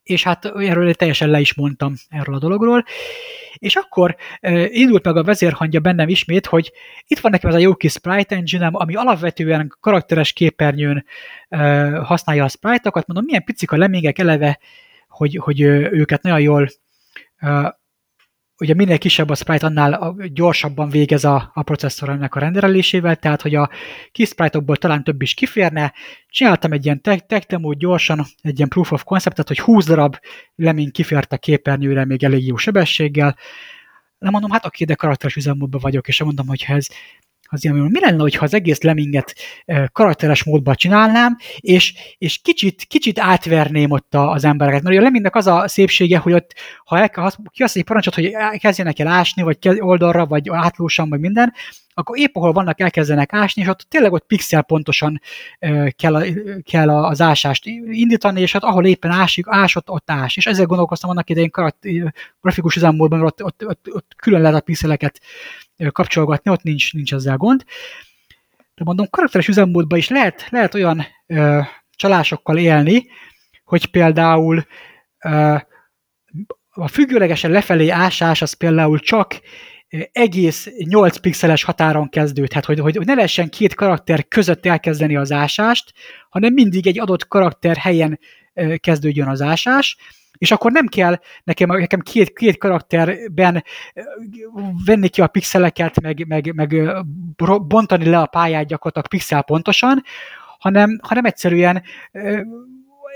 és 0.03 0.23
hát 0.23 0.45
erről 0.45 0.95
teljesen 0.95 1.29
le 1.29 1.41
is 1.41 1.55
mondtam 1.55 1.95
erről 2.09 2.35
a 2.35 2.39
dologról, 2.39 2.85
és 3.55 3.75
akkor 3.75 4.17
uh, 4.43 4.67
indult 4.69 5.05
meg 5.05 5.17
a 5.17 5.23
vezérhangja 5.23 5.81
bennem 5.81 6.09
ismét, 6.09 6.47
hogy 6.47 6.73
itt 7.07 7.19
van 7.19 7.31
nekem 7.31 7.51
ez 7.51 7.57
a 7.57 7.59
jó 7.59 7.75
kis 7.75 7.93
sprite 7.93 8.37
engine 8.37 8.67
ami 8.67 8.95
alapvetően 8.95 9.77
karakteres 9.81 10.33
képernyőn 10.33 11.05
uh, 11.51 11.97
használja 12.05 12.45
a 12.45 12.49
sprite-okat, 12.49 13.07
mondom, 13.07 13.25
milyen 13.25 13.45
picik 13.45 13.73
a 13.73 13.77
lemények 13.77 14.19
eleve, 14.19 14.59
hogy, 15.09 15.37
hogy 15.37 15.61
őket 15.61 16.23
nagyon 16.23 16.41
jól 16.41 16.69
uh, 17.41 17.69
ugye 18.59 18.75
minél 18.75 18.99
kisebb 18.99 19.31
a 19.31 19.35
sprite, 19.35 19.67
annál 19.67 20.17
gyorsabban 20.33 20.89
végez 20.89 21.25
a, 21.25 21.51
a 21.55 21.63
processzor 21.63 22.09
ennek 22.09 22.35
a 22.35 22.41
renderelésével, 22.41 23.17
tehát 23.17 23.43
hogy 23.43 23.55
a 23.55 23.71
kis 24.13 24.29
sprite-okból 24.29 24.77
talán 24.77 25.05
több 25.05 25.23
is 25.23 25.35
kiférne. 25.35 25.93
Csináltam 26.29 26.73
egy 26.73 26.85
ilyen 26.85 27.01
demo 27.49 27.73
gyorsan, 27.73 28.27
egy 28.41 28.57
ilyen 28.57 28.69
proof 28.69 28.93
of 28.93 29.05
conceptet, 29.05 29.49
hogy 29.49 29.59
20 29.59 29.87
darab 29.87 30.17
lemény 30.55 30.91
kifért 30.91 31.33
a 31.33 31.39
képernyőre 31.39 32.05
még 32.05 32.25
elég 32.25 32.47
jó 32.47 32.57
sebességgel. 32.57 33.37
Nem 34.19 34.33
mondom, 34.33 34.51
hát 34.51 34.67
oké, 34.67 34.85
de 34.85 34.95
karakteres 34.95 35.37
üzemmódban 35.37 35.81
vagyok, 35.81 36.09
és 36.09 36.23
mondom, 36.23 36.47
hogy 36.47 36.65
ha 36.65 36.75
ez 36.75 36.87
az 37.49 37.65
ilyen, 37.65 37.77
mi 37.77 38.01
lenne, 38.01 38.31
ha 38.37 38.45
az 38.45 38.55
egész 38.55 38.83
leminget 38.83 39.35
karakteres 39.93 40.45
módba 40.45 40.75
csinálnám, 40.75 41.37
és, 41.61 41.95
és 42.19 42.39
kicsit, 42.39 42.85
kicsit 42.85 43.19
átverném 43.19 43.91
ott 43.91 44.15
az 44.15 44.45
embereket. 44.45 44.83
Mert 44.83 44.99
a 44.99 45.03
lemingnek 45.03 45.35
az 45.35 45.47
a 45.47 45.69
szépsége, 45.69 46.19
hogy 46.19 46.33
ott, 46.33 46.55
ha, 46.85 46.99
el, 46.99 47.11
ha 47.13 47.33
kiasz 47.51 47.77
egy 47.77 47.85
parancsot, 47.85 48.15
hogy 48.15 48.31
kezdjenek 48.59 48.99
el 48.99 49.07
ásni, 49.07 49.43
vagy 49.43 49.59
oldalra, 49.79 50.27
vagy 50.27 50.49
átlósan, 50.51 51.09
vagy 51.09 51.21
minden, 51.21 51.53
akkor 51.99 52.19
épp 52.19 52.37
ahol 52.37 52.53
vannak, 52.53 52.81
elkezdenek 52.81 53.33
ásni, 53.33 53.63
és 53.63 53.69
ott 53.69 53.87
tényleg 53.89 54.13
ott 54.13 54.27
pixel 54.27 54.63
pontosan 54.63 55.21
kell, 55.97 56.25
kell 56.63 56.91
az 56.91 57.21
ásást 57.21 57.67
indítani, 57.91 58.41
és 58.41 58.53
hát 58.53 58.63
ahol 58.63 58.87
éppen 58.87 59.11
ásik, 59.11 59.45
ásott, 59.49 59.91
ott 59.91 60.11
ás. 60.11 60.37
És 60.37 60.47
ezzel 60.47 60.67
gondolkoztam 60.67 61.11
annak 61.11 61.31
idején 61.31 61.51
grafikus 62.41 62.77
üzemmódban, 62.77 63.23
ott, 63.23 63.43
ott, 63.43 63.67
ott, 63.67 63.87
ott 63.91 64.15
külön 64.17 64.41
lehet 64.41 64.57
a 64.57 64.61
pixeleket 64.61 65.21
kapcsolgatni, 65.93 66.51
ott 66.51 66.63
nincs, 66.63 66.93
nincs 66.93 67.15
ezzel 67.15 67.37
gond. 67.37 67.65
De 68.75 68.85
mondom, 68.85 69.07
karakteres 69.11 69.49
üzemmódban 69.49 69.99
is 69.99 70.09
lehet, 70.09 70.47
lehet 70.51 70.75
olyan 70.75 71.07
ö, 71.27 71.61
csalásokkal 71.91 72.59
élni, 72.59 73.07
hogy 73.65 73.87
például 73.87 74.67
ö, 75.25 75.57
a 76.71 76.89
függőlegesen 76.89 77.51
lefelé 77.51 77.89
ásás 77.89 78.43
az 78.43 78.53
például 78.53 78.99
csak 78.99 79.41
egész 80.13 80.69
8 80.79 81.17
pixeles 81.17 81.63
határon 81.63 82.09
kezdődhet, 82.09 82.65
hogy, 82.65 82.79
hogy, 82.79 82.97
hogy 82.97 83.07
ne 83.07 83.15
lehessen 83.15 83.49
két 83.49 83.75
karakter 83.75 84.29
között 84.29 84.67
elkezdeni 84.67 85.17
az 85.17 85.33
ásást, 85.33 85.93
hanem 86.29 86.53
mindig 86.53 86.87
egy 86.87 87.01
adott 87.01 87.29
karakter 87.29 87.77
helyen 87.77 88.19
kezdődjön 88.81 89.29
az 89.29 89.43
ásás, 89.43 89.97
és 90.39 90.51
akkor 90.51 90.73
nem 90.73 90.87
kell 90.87 91.21
nekem, 91.45 91.69
nekem 91.69 92.01
két, 92.01 92.33
két 92.33 92.59
karakterben 92.59 93.65
venni 94.85 95.09
ki 95.09 95.21
a 95.21 95.27
pixeleket, 95.27 96.01
meg, 96.01 96.27
meg, 96.27 96.55
meg 96.55 96.75
bontani 97.67 98.05
le 98.05 98.19
a 98.19 98.27
pályát 98.27 98.67
gyakorlatilag 98.67 99.09
pixel 99.09 99.43
pontosan, 99.43 100.03
hanem, 100.59 100.99
hanem 101.03 101.25
egyszerűen 101.25 101.83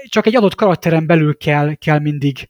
csak 0.09 0.27
egy 0.27 0.37
adott 0.37 0.55
karakteren 0.55 1.07
belül 1.07 1.37
kell, 1.37 1.75
kell 1.75 1.99
mindig 1.99 2.49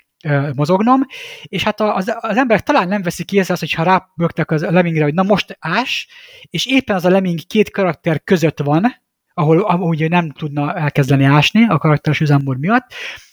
mozognom, 0.55 1.07
és 1.43 1.63
hát 1.63 1.81
az, 1.81 2.15
az 2.21 2.37
emberek 2.37 2.63
talán 2.63 2.89
nem 2.89 3.03
veszik 3.03 3.33
észre 3.33 3.53
azt, 3.53 3.63
hogyha 3.63 3.83
rábögtek 3.83 4.51
az 4.51 4.63
lemingre, 4.63 5.05
hogy 5.05 5.15
na 5.15 5.23
most 5.23 5.57
ás, 5.61 6.09
és 6.51 6.67
éppen 6.67 6.97
az 6.97 7.05
a 7.05 7.11
leming 7.11 7.39
két 7.47 7.71
karakter 7.71 8.25
között 8.25 8.59
van, 8.59 8.95
ahol 9.35 9.61
amúgy 9.61 10.09
nem 10.09 10.31
tudna 10.31 10.75
elkezdeni 10.75 11.25
ásni 11.25 11.67
a 11.69 11.79
karakteres 11.79 12.21
üzemmód 12.21 12.59
miatt, 12.59 12.87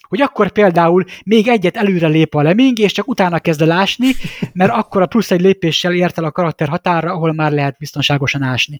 hogy 0.07 0.21
akkor 0.21 0.51
például 0.51 1.03
még 1.23 1.47
egyet 1.47 1.77
előre 1.77 2.07
lép 2.07 2.35
a 2.35 2.41
leming, 2.41 2.79
és 2.79 2.91
csak 2.91 3.07
utána 3.07 3.39
kezd 3.39 3.61
el 3.61 3.71
ásni, 3.71 4.07
mert 4.53 4.71
akkor 4.71 5.01
a 5.01 5.05
plusz 5.05 5.31
egy 5.31 5.41
lépéssel 5.41 5.93
ért 5.93 6.17
el 6.17 6.23
a 6.23 6.31
karakter 6.31 6.67
határa, 6.67 7.11
ahol 7.11 7.33
már 7.33 7.51
lehet 7.51 7.77
biztonságosan 7.77 8.41
ásni. 8.41 8.79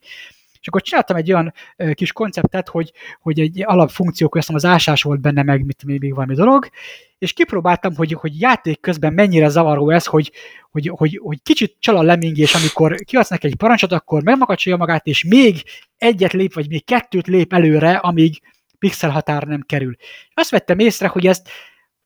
És 0.60 0.68
akkor 0.68 0.82
csináltam 0.82 1.16
egy 1.16 1.32
olyan 1.32 1.52
kis 1.92 2.12
konceptet, 2.12 2.68
hogy, 2.68 2.92
hogy 3.20 3.40
egy 3.40 3.62
alapfunkció, 3.64 4.28
hogy 4.30 4.44
az 4.46 4.64
ásás 4.64 5.02
volt 5.02 5.20
benne, 5.20 5.42
meg 5.42 5.64
mit, 5.64 5.84
még 5.84 6.14
valami 6.14 6.34
dolog, 6.34 6.68
és 7.18 7.32
kipróbáltam, 7.32 7.94
hogy, 7.94 8.12
hogy 8.12 8.40
játék 8.40 8.80
közben 8.80 9.12
mennyire 9.12 9.48
zavaró 9.48 9.90
ez, 9.90 10.06
hogy, 10.06 10.32
hogy, 10.70 10.90
hogy, 10.94 11.20
hogy 11.22 11.42
kicsit 11.42 11.76
csal 11.78 11.96
a 11.96 12.02
lemming, 12.02 12.38
és 12.38 12.54
amikor 12.54 12.94
kiadsz 12.94 13.28
neki 13.28 13.46
egy 13.46 13.56
parancsot, 13.56 13.92
akkor 13.92 14.22
megmakacsolja 14.22 14.78
magát, 14.78 15.06
és 15.06 15.24
még 15.24 15.62
egyet 15.96 16.32
lép, 16.32 16.54
vagy 16.54 16.68
még 16.68 16.84
kettőt 16.84 17.26
lép 17.26 17.52
előre, 17.52 17.96
amíg 17.96 18.40
pixel 18.78 19.10
határ 19.10 19.42
nem 19.42 19.62
kerül. 19.66 19.96
Azt 20.34 20.50
vettem 20.50 20.78
észre, 20.78 21.08
hogy 21.08 21.26
ezt 21.26 21.48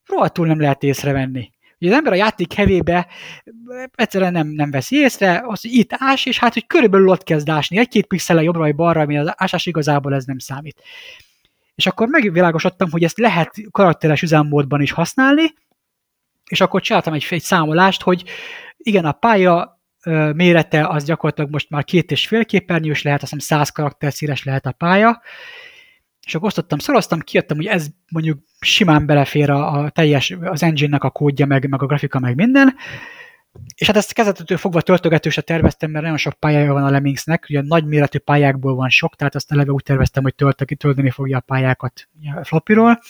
rohadtul 0.07 0.47
nem 0.47 0.61
lehet 0.61 0.83
észrevenni. 0.83 1.51
Ugye 1.83 1.91
az 1.91 1.97
ember 1.97 2.13
a 2.13 2.17
játék 2.17 2.53
hevébe 2.53 3.07
egyszerűen 3.95 4.33
nem, 4.33 4.49
nem 4.49 4.71
veszi 4.71 4.97
észre, 4.97 5.43
az, 5.47 5.61
hogy 5.61 5.73
itt 5.73 5.91
ás, 5.93 6.27
és 6.27 6.39
hát, 6.39 6.53
hogy 6.53 6.67
körülbelül 6.67 7.09
ott 7.09 7.23
kezd 7.23 7.49
ásni, 7.49 7.79
egy-két 7.79 8.07
pixel 8.07 8.43
jobbra 8.43 8.61
vagy 8.61 8.75
balra, 8.75 9.01
ami 9.01 9.19
az 9.19 9.33
ásás 9.37 9.67
igazából 9.67 10.15
ez 10.15 10.25
nem 10.25 10.39
számít. 10.39 10.83
És 11.75 11.87
akkor 11.87 12.09
megvilágosodtam, 12.09 12.91
hogy 12.91 13.05
ezt 13.05 13.19
lehet 13.19 13.55
karakteres 13.71 14.23
üzemmódban 14.23 14.81
is 14.81 14.91
használni, 14.91 15.55
és 16.51 16.61
akkor 16.61 16.81
csináltam 16.81 17.13
egy, 17.13 17.27
egy 17.31 17.43
számolást, 17.43 18.03
hogy 18.03 18.25
igen, 18.77 19.05
a 19.05 19.13
pálya 19.13 19.81
mérete 20.35 20.87
az 20.87 21.05
gyakorlatilag 21.05 21.51
most 21.51 21.71
már 21.71 21.85
két 21.85 22.11
és 22.11 22.27
fél 22.27 22.45
képernyős 22.45 23.03
lehet, 23.03 23.23
azt 23.23 23.33
hiszem 23.33 23.59
100 23.59 23.71
karakter 23.71 24.13
színes 24.13 24.45
lehet 24.45 24.67
a 24.67 24.73
pálya, 24.73 25.23
és 26.27 26.35
akkor 26.35 26.47
osztottam, 26.47 26.79
szoroztam, 26.79 27.21
kiadtam, 27.21 27.57
hogy 27.57 27.67
ez 27.67 27.87
mondjuk 28.11 28.39
simán 28.61 29.07
belefér 29.07 29.51
a, 29.51 29.73
a 29.73 29.91
teljes, 29.91 30.37
az 30.41 30.63
engine-nek 30.63 31.05
a 31.05 31.11
kódja, 31.11 31.47
meg, 31.47 31.69
meg 31.69 31.83
a 31.83 31.87
grafika, 31.87 32.19
meg 32.19 32.35
minden, 32.35 32.75
és 33.77 33.87
hát 33.87 33.97
ezt 33.97 34.13
kezdetetől 34.13 34.57
fogva 34.57 34.81
töltögetősre 34.81 35.43
terveztem, 35.43 35.91
mert 35.91 36.03
nagyon 36.03 36.19
sok 36.19 36.33
pályája 36.33 36.73
van 36.73 36.85
a 36.85 36.91
Lemmingsnek, 36.91 37.47
ugye 37.49 37.63
nagy 37.63 37.85
méretű 37.85 38.19
pályákból 38.19 38.75
van 38.75 38.89
sok, 38.89 39.17
tehát 39.17 39.35
azt 39.35 39.53
eleve 39.53 39.73
úgy 39.73 39.83
terveztem, 39.83 40.23
hogy 40.23 40.35
töltök, 40.35 40.69
tölteni 40.69 41.11
fogja 41.11 41.37
a 41.37 41.41
pályákat 41.41 42.09
a 42.37 42.45
floppyról, 42.45 43.01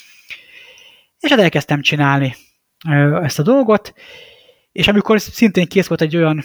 és 1.20 1.30
hát 1.30 1.38
elkezdtem 1.38 1.80
csinálni 1.80 2.34
ezt 3.22 3.38
a 3.38 3.42
dolgot, 3.42 3.94
és 4.72 4.88
amikor 4.88 5.20
szintén 5.20 5.66
kész 5.66 5.86
volt 5.86 6.00
egy 6.00 6.16
olyan 6.16 6.42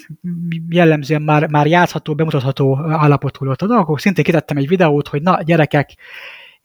jellemzően 0.70 1.22
már, 1.22 1.50
már 1.50 1.68
játszható, 1.68 2.16
bemutatható 2.16 2.78
állapotú 2.78 3.46
volt 3.46 3.62
a 3.62 3.68
dolog, 3.68 3.84
akkor 3.84 4.02
szintén 4.02 4.24
kitettem 4.24 4.58
egy 4.58 4.68
videót, 4.68 5.08
hogy 5.08 5.22
na 5.22 5.42
gyerekek, 5.44 5.96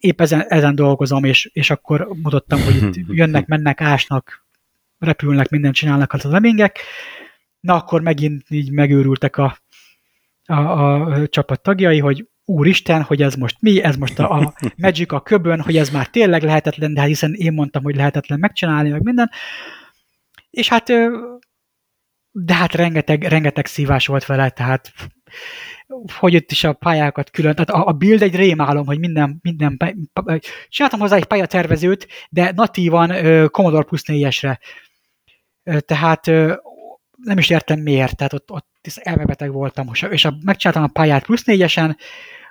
épp 0.03 0.21
ezen, 0.21 0.45
ezen 0.47 0.75
dolgozom, 0.75 1.23
és, 1.23 1.49
és 1.53 1.69
akkor 1.69 2.07
mutattam, 2.21 2.61
hogy 2.61 2.75
itt 2.75 3.07
jönnek, 3.19 3.45
mennek, 3.45 3.81
ásnak, 3.81 4.45
repülnek, 4.99 5.49
mindent 5.49 5.75
csinálnak 5.75 6.13
az 6.13 6.23
lemingek. 6.23 6.79
Na 7.59 7.75
akkor 7.75 8.01
megint 8.01 8.43
így 8.49 8.71
megőrültek 8.71 9.37
a, 9.37 9.57
a, 10.45 10.53
a 10.53 11.27
csapat 11.27 11.61
tagjai, 11.61 11.99
hogy 11.99 12.27
úristen, 12.45 13.01
hogy 13.01 13.21
ez 13.21 13.35
most 13.35 13.57
mi, 13.59 13.83
ez 13.83 13.95
most 13.95 14.19
a, 14.19 14.31
a 14.31 14.53
Magic 14.77 15.13
a 15.13 15.21
köbön, 15.21 15.61
hogy 15.61 15.77
ez 15.77 15.89
már 15.89 16.07
tényleg 16.07 16.43
lehetetlen, 16.43 16.93
de 16.93 16.99
hát 16.99 17.09
hiszen 17.09 17.33
én 17.33 17.53
mondtam, 17.53 17.83
hogy 17.83 17.95
lehetetlen 17.95 18.39
megcsinálni, 18.39 18.89
meg 18.89 19.03
minden. 19.03 19.29
És 20.49 20.69
hát 20.69 20.91
de 22.31 22.53
hát 22.53 22.73
rengeteg, 22.73 23.23
rengeteg 23.23 23.65
szívás 23.65 24.07
volt 24.07 24.25
vele, 24.25 24.49
tehát 24.49 24.93
hogy 26.17 26.33
itt 26.33 26.51
is 26.51 26.63
a 26.63 26.73
pályákat 26.73 27.29
külön, 27.29 27.53
tehát 27.53 27.69
a, 27.69 27.87
a 27.87 27.91
build 27.91 28.21
egy 28.21 28.35
rémálom, 28.35 28.85
hogy 28.85 28.99
minden, 28.99 29.39
minden 29.41 29.77
csináltam 30.69 30.99
hozzá 30.99 31.15
egy 31.15 31.25
pályatervezőt, 31.25 32.07
de 32.29 32.51
natívan 32.55 33.09
uh, 33.11 33.45
Commodore 33.45 33.83
Plus 33.83 34.01
4-esre. 34.05 34.57
Uh, 35.63 35.77
tehát 35.77 36.25
nem 37.17 37.37
is 37.37 37.49
értem 37.49 37.79
miért, 37.79 38.15
tehát 38.15 38.33
ott, 38.33 38.51
ott 38.51 38.67
elmebeteg 38.95 39.51
voltam, 39.51 39.89
és 40.09 40.25
a, 40.25 40.33
megcsináltam 40.43 40.83
a 40.83 40.93
pályát 40.93 41.23
Plus 41.23 41.41
4-esen, 41.45 41.95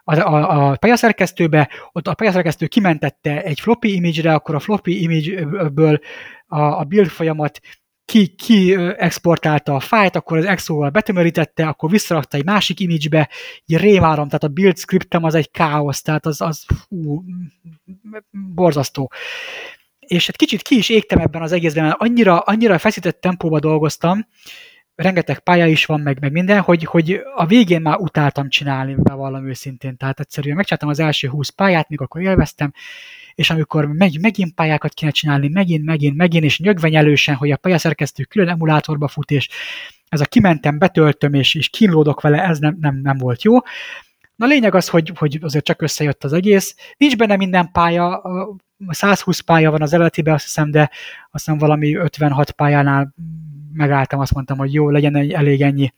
a, 0.05 0.19
a, 0.21 0.71
a 0.71 0.77
pályaszerkesztőbe, 0.77 1.69
ott 1.93 2.09
a 2.09 2.15
pályaszerkesztő 2.15 2.67
kimentette 2.67 3.43
egy 3.43 3.61
floppy 3.61 3.95
image-re, 3.95 4.35
akkor 4.35 4.55
a 4.55 4.59
floppy 4.59 5.03
image-ből 5.03 6.01
a, 6.47 6.61
a 6.61 6.85
build 6.85 7.09
folyamat 7.09 7.61
ki, 8.05 8.27
ki 8.27 8.75
exportálta 8.97 9.75
a 9.75 9.81
fájt, 9.81 10.17
akkor 10.17 10.39
az 10.39 10.45
exo-val 10.45 10.91
betömörítette, 10.91 11.67
akkor 11.67 11.91
visszarakta 11.91 12.37
egy 12.37 12.45
másik 12.45 12.81
image-be, 12.81 13.29
egy 13.67 13.77
rémárom, 13.77 14.27
tehát 14.27 14.45
a 14.45 14.49
build 14.49 14.79
scriptem 14.79 15.25
az 15.25 15.35
egy 15.35 15.51
káosz, 15.51 16.03
tehát 16.03 16.27
az, 16.27 16.41
az 16.41 16.65
fú, 16.89 17.23
borzasztó. 18.55 19.13
És 19.99 20.27
hát 20.27 20.37
kicsit 20.37 20.63
ki 20.63 20.77
is 20.77 20.89
égtem 20.89 21.19
ebben 21.19 21.43
az 21.43 21.53
egészben, 21.53 21.85
mert 21.85 22.01
annyira, 22.01 22.39
annyira 22.39 22.79
feszített 22.79 23.21
tempóba 23.21 23.59
dolgoztam, 23.59 24.27
rengeteg 24.95 25.39
pálya 25.39 25.67
is 25.67 25.85
van, 25.85 26.01
meg, 26.01 26.21
meg 26.21 26.33
minden, 26.33 26.61
hogy, 26.61 26.85
hogy 26.85 27.21
a 27.35 27.47
végén 27.47 27.81
már 27.81 27.99
utáltam 27.99 28.49
csinálni, 28.49 28.95
bevallom 28.99 29.49
őszintén. 29.49 29.97
Tehát 29.97 30.21
egyszerűen 30.21 30.57
megcsináltam 30.57 30.89
az 30.89 30.99
első 30.99 31.29
20 31.29 31.49
pályát, 31.49 31.89
még 31.89 32.01
akkor 32.01 32.21
élveztem, 32.21 32.73
és 33.35 33.51
amikor 33.51 33.87
megy, 33.87 34.21
megint 34.21 34.55
pályákat 34.55 34.95
kéne 34.95 35.11
csinálni, 35.11 35.49
megint, 35.49 35.85
megint, 35.85 36.17
megint, 36.17 36.45
és 36.45 36.59
nyögvenyelősen, 36.59 37.35
hogy 37.35 37.51
a 37.51 37.57
pályaszerkesztő 37.57 38.25
külön 38.25 38.49
emulátorba 38.49 39.09
fut, 39.09 39.31
és 39.31 39.49
ez 40.09 40.21
a 40.21 40.27
kimentem, 40.27 40.79
betöltöm 40.79 41.35
és, 41.35 41.55
és 41.55 41.69
kínlódok 41.69 42.21
vele, 42.21 42.43
ez 42.43 42.59
nem, 42.59 42.77
nem, 42.81 43.01
nem 43.03 43.19
volt 43.19 43.43
jó. 43.43 43.59
Na 44.37 44.47
lényeg 44.47 44.75
az, 44.75 44.89
hogy, 44.89 45.13
hogy 45.15 45.39
azért 45.43 45.65
csak 45.65 45.83
összejött 45.83 46.25
az 46.25 46.33
egész. 46.33 46.77
Nincs 46.97 47.17
benne 47.17 47.37
minden 47.37 47.71
pálya, 47.73 48.23
120 48.89 49.41
pálya 49.41 49.71
van 49.71 49.83
az 49.83 49.93
eredetiben, 49.93 50.35
azt 50.35 50.45
hiszem, 50.45 50.71
de 50.71 50.81
azt 51.31 51.45
hiszem 51.45 51.59
valami 51.59 51.95
56 51.95 52.51
pályánál 52.51 53.15
megálltam, 53.73 54.21
azt 54.21 54.35
mondtam, 54.35 54.59
hogy 54.59 54.73
jó, 54.73 54.91
legyen 54.91 55.17
elég 55.17 55.61
ennyi 55.63 55.93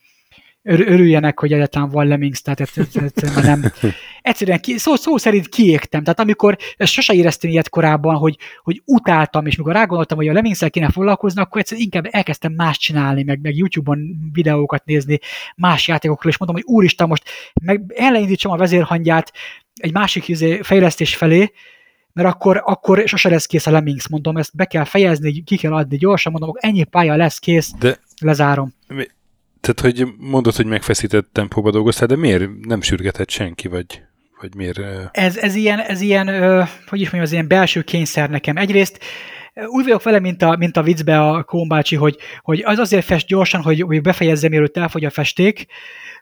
örüljenek, 0.66 1.38
hogy 1.40 1.52
egyáltalán 1.52 1.88
van 1.88 2.06
Lemmings, 2.06 2.42
tehát 2.42 2.60
egyszerűen 2.60 3.12
nem. 3.42 3.72
Egyszerűen 4.22 4.60
ki, 4.60 4.78
szó, 4.78 4.94
szó 4.94 5.16
szerint 5.16 5.48
kiégtem. 5.48 6.02
Tehát 6.02 6.20
amikor 6.20 6.56
sose 6.78 7.14
éreztem 7.14 7.50
ilyet 7.50 7.68
korábban, 7.68 8.16
hogy, 8.16 8.38
hogy 8.62 8.82
utáltam, 8.84 9.46
és 9.46 9.56
mikor 9.56 9.72
rágondoltam, 9.72 10.16
hogy 10.16 10.28
a 10.28 10.32
lemmings 10.32 10.64
kéne 10.70 10.90
foglalkozni, 10.90 11.40
akkor 11.40 11.60
egyszerűen 11.60 11.86
inkább 11.86 12.08
elkezdtem 12.10 12.52
más 12.52 12.78
csinálni, 12.78 13.22
meg, 13.22 13.40
meg 13.42 13.56
YouTube-on 13.56 13.98
videókat 14.32 14.84
nézni 14.84 15.18
más 15.56 15.88
játékokról, 15.88 16.32
és 16.32 16.38
mondom, 16.38 16.56
hogy 16.56 16.74
úristen, 16.74 17.08
most 17.08 17.24
meg 17.62 17.92
elindítsam 17.94 18.52
a 18.52 18.56
vezérhangját 18.56 19.32
egy 19.74 19.92
másik 19.92 20.28
izé, 20.28 20.60
fejlesztés 20.62 21.16
felé, 21.16 21.52
mert 22.14 22.28
akkor, 22.28 22.62
akkor 22.64 23.02
sose 23.06 23.28
lesz 23.28 23.46
kész 23.46 23.66
a 23.66 23.70
Lemmings, 23.70 24.08
mondom, 24.08 24.36
ezt 24.36 24.56
be 24.56 24.64
kell 24.64 24.84
fejezni, 24.84 25.42
ki 25.42 25.56
kell 25.56 25.72
adni 25.72 25.96
gyorsan, 25.96 26.32
mondom, 26.32 26.52
ennyi 26.54 26.84
pálya 26.84 27.16
lesz 27.16 27.38
kész, 27.38 27.72
De 27.78 27.98
lezárom. 28.20 28.74
Mi, 28.88 29.06
tehát, 29.60 29.80
hogy 29.80 30.06
mondod, 30.18 30.54
hogy 30.54 30.66
megfeszített 30.66 31.28
tempóba 31.32 31.70
dolgoztál, 31.70 32.06
de 32.06 32.16
miért 32.16 32.48
nem 32.66 32.80
sürgetett 32.80 33.30
senki, 33.30 33.68
vagy, 33.68 34.02
vagy 34.40 34.54
miért? 34.54 34.80
Ez, 35.12 35.36
ez 35.36 35.54
ilyen, 35.54 35.78
ez 35.78 36.00
ilyen 36.00 36.28
hogy 36.86 37.00
is 37.00 37.10
mondjam, 37.10 37.22
az 37.22 37.32
ilyen 37.32 37.48
belső 37.48 37.82
kényszer 37.82 38.30
nekem. 38.30 38.56
Egyrészt 38.56 38.98
úgy 39.54 39.84
vagyok 39.84 40.02
vele, 40.02 40.18
mint 40.18 40.42
a, 40.42 40.56
mint 40.56 40.76
a 40.76 40.82
viccbe 40.82 41.20
a 41.20 41.42
Kómbácsi, 41.42 41.96
hogy, 41.96 42.16
hogy 42.42 42.62
az 42.64 42.78
azért 42.78 43.04
fest 43.04 43.26
gyorsan, 43.26 43.62
hogy, 43.62 43.80
hogy 43.80 44.00
befejezzem, 44.00 44.50
mielőtt 44.50 44.76
elfogy 44.76 45.04
a 45.04 45.10
festék, 45.10 45.66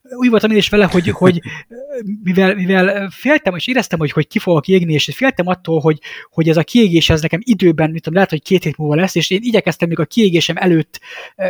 úgy 0.02 0.30
voltam 0.30 0.50
én 0.50 0.56
is 0.56 0.68
vele, 0.68 0.84
hogy, 0.84 1.08
hogy 1.08 1.40
mivel, 2.24 2.54
mivel 2.54 3.10
féltem, 3.10 3.54
és 3.54 3.66
éreztem, 3.66 3.98
hogy, 3.98 4.10
hogy 4.10 4.26
ki 4.26 4.38
fogok 4.38 4.68
égni, 4.68 4.92
és 4.92 5.10
féltem 5.14 5.46
attól, 5.46 5.80
hogy, 5.80 5.98
hogy 6.30 6.48
ez 6.48 6.56
a 6.56 6.62
kiégés 6.62 7.10
ez 7.10 7.20
nekem 7.20 7.40
időben, 7.42 7.90
mit 7.90 8.02
tudom, 8.02 8.14
lehet, 8.14 8.30
hogy 8.30 8.42
két 8.42 8.62
hét 8.62 8.76
múlva 8.76 8.94
lesz, 8.94 9.14
és 9.14 9.30
én 9.30 9.40
igyekeztem 9.42 9.88
még 9.88 9.98
a 9.98 10.04
kiégésem 10.04 10.56
előtt 10.56 11.00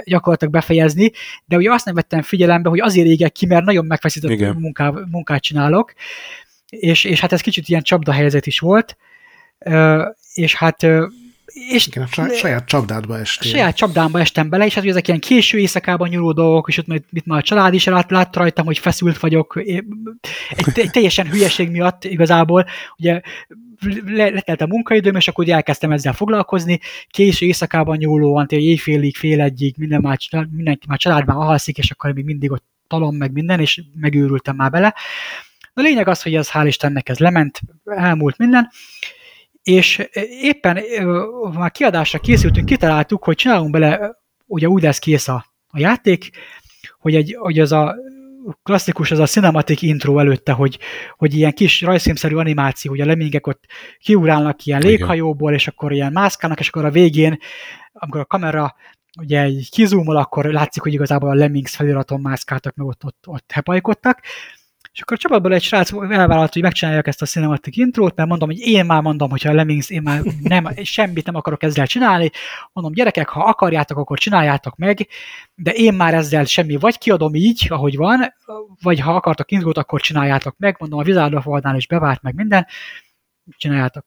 gyakorlatilag 0.05 0.53
befejezni, 0.53 1.11
de 1.45 1.57
ugye 1.57 1.73
azt 1.73 1.85
nem 1.85 1.95
vettem 1.95 2.23
figyelembe, 2.23 2.69
hogy 2.69 2.81
azért 2.81 3.07
égek 3.07 3.33
ki, 3.33 3.47
mert 3.47 3.65
nagyon 3.65 3.87
megfeszített 3.87 4.55
munká, 4.55 4.93
munkát 5.11 5.43
csinálok, 5.43 5.93
és, 6.69 7.05
és 7.05 7.21
hát 7.21 7.33
ez 7.33 7.41
kicsit 7.41 7.69
ilyen 7.69 7.83
csapda 7.83 8.13
helyzet 8.13 8.47
is 8.47 8.59
volt, 8.59 8.97
és 10.35 10.55
hát 10.55 10.87
és 11.55 11.87
Igen, 11.87 12.09
a 12.17 12.29
saját 12.35 12.65
csapdádba 12.65 13.19
estél. 13.19 13.51
Saját 13.51 13.77
csapdámba 13.77 14.21
estem 14.21 14.49
bele, 14.49 14.67
és 14.67 14.75
hát 14.75 14.85
ezek 14.85 15.09
ilyen 15.09 15.21
késő 15.21 15.59
éjszakában 15.59 16.09
nyúló 16.09 16.33
dolgok, 16.33 16.69
és 16.69 16.79
ott 16.79 16.87
majd, 16.87 17.03
mit 17.11 17.27
már 17.27 17.39
a 17.39 17.43
család 17.43 17.75
is 17.75 17.85
lát, 17.85 18.11
lát 18.11 18.37
rajtam, 18.37 18.65
hogy 18.65 18.79
feszült 18.79 19.19
vagyok, 19.19 19.57
egy, 19.57 19.85
egy 20.75 20.91
teljesen 20.91 21.31
hülyeség 21.31 21.71
miatt 21.71 22.05
igazából, 22.05 22.67
ugye 22.97 23.21
le, 24.07 24.31
letelt 24.31 24.61
a 24.61 24.67
munkaidőm, 24.67 25.17
és 25.17 25.29
akkor 25.29 25.49
elkezdtem 25.49 25.91
ezzel 25.91 26.13
foglalkozni, 26.13 26.79
késő 27.09 27.47
éjszakában 27.47 27.97
nyúlóan, 27.97 28.47
tényleg 28.47 28.69
éjfélig, 28.69 29.17
fél 29.17 29.41
egyig, 29.41 29.75
minden 29.79 30.01
már, 30.01 30.19
mindenki 30.51 30.87
már 30.89 30.99
családban 30.99 31.37
alszik, 31.37 31.79
és 31.79 31.91
akkor 31.91 32.13
még 32.13 32.25
mindig 32.25 32.51
ott 32.51 32.65
talom 32.87 33.17
meg 33.17 33.33
minden, 33.33 33.61
és 33.61 33.83
megőrültem 33.95 34.57
már 34.57 34.71
bele. 34.71 34.95
A 35.75 35.81
lényeg 35.81 36.09
az, 36.09 36.23
hogy 36.23 36.35
ez 36.35 36.51
hál' 36.53 36.65
Istennek 36.67 37.09
ez 37.09 37.19
lement, 37.19 37.61
elmúlt 37.85 38.39
minden, 38.39 38.71
és 39.63 40.09
éppen 40.41 40.79
már 41.53 41.71
kiadásra 41.71 42.19
készültünk, 42.19 42.67
kitaláltuk, 42.67 43.25
hogy 43.25 43.37
csinálunk 43.37 43.71
bele, 43.71 44.17
ugye 44.47 44.69
úgy 44.69 44.83
lesz 44.83 44.99
kész 44.99 45.29
a, 45.29 45.47
a 45.67 45.79
játék, 45.79 46.31
hogy, 46.99 47.15
egy, 47.15 47.37
hogy 47.39 47.59
az 47.59 47.73
a 47.73 47.95
klasszikus, 48.63 49.11
az 49.11 49.19
a 49.19 49.27
cinematic 49.27 49.83
intro 49.83 50.19
előtte, 50.19 50.53
hogy, 50.53 50.79
hogy 51.17 51.35
ilyen 51.35 51.53
kis 51.53 51.81
rajzfilmszerű 51.81 52.35
animáció, 52.35 52.91
hogy 52.91 53.01
a 53.01 53.07
lemingek 53.07 53.47
ott 53.47 53.65
kiugrálnak 53.99 54.67
ilyen 54.67 54.81
léghajóból, 54.81 55.53
és 55.55 55.69
akkor 55.69 55.93
ilyen 55.93 56.13
mászkálnak, 56.13 56.61
és 56.61 56.69
akkor 56.69 56.85
a 56.85 56.91
végén, 56.91 57.39
amikor 57.93 58.21
a 58.21 58.25
kamera 58.25 58.75
ugye 59.21 59.43
egy 59.43 59.69
kizúmol, 59.71 60.17
akkor 60.17 60.45
látszik, 60.45 60.83
hogy 60.83 60.93
igazából 60.93 61.31
a 61.31 61.35
Lemmings 61.35 61.77
feliraton 61.77 62.21
mászkáltak, 62.21 62.75
meg 62.75 62.87
ott, 62.87 63.05
ott, 63.05 63.25
ott 63.27 63.53
hepajkodtak, 63.53 64.21
és 64.93 65.01
akkor 65.01 65.17
a 65.17 65.21
csapatból 65.21 65.55
egy 65.55 65.63
srác 65.63 65.93
elvállalt, 65.93 66.53
hogy 66.53 66.63
megcsinálják 66.63 67.07
ezt 67.07 67.23
a 67.23 67.27
cinematic 67.27 67.77
intrót, 67.77 68.17
mert 68.17 68.29
mondom, 68.29 68.49
hogy 68.49 68.59
én 68.59 68.85
már 68.85 69.03
mondom, 69.03 69.31
hogyha 69.31 69.51
a 69.51 69.53
Lemmings, 69.53 69.91
én 69.91 70.03
már 70.03 70.21
nem, 70.43 70.69
semmit 70.83 71.27
nem 71.27 71.35
akarok 71.35 71.63
ezzel 71.63 71.87
csinálni. 71.87 72.31
Mondom, 72.73 72.93
gyerekek, 72.93 73.29
ha 73.29 73.45
akarjátok, 73.45 73.99
akkor 73.99 74.19
csináljátok 74.19 74.77
meg, 74.77 75.09
de 75.55 75.71
én 75.71 75.95
már 75.95 76.15
ezzel 76.15 76.45
semmi, 76.45 76.77
vagy 76.77 76.99
kiadom 76.99 77.35
így, 77.35 77.67
ahogy 77.69 77.97
van, 77.97 78.35
vagy 78.83 79.01
ha 79.01 79.15
akartok 79.15 79.51
intrót, 79.51 79.79
akkor 79.79 80.01
csináljátok 80.01 80.55
meg. 80.59 80.77
Mondom, 80.79 80.99
a 80.99 81.03
Wizard 81.03 81.77
is 81.77 81.87
bevárt 81.87 82.23
meg 82.23 82.35
minden, 82.35 82.67
csináljátok. 83.57 84.05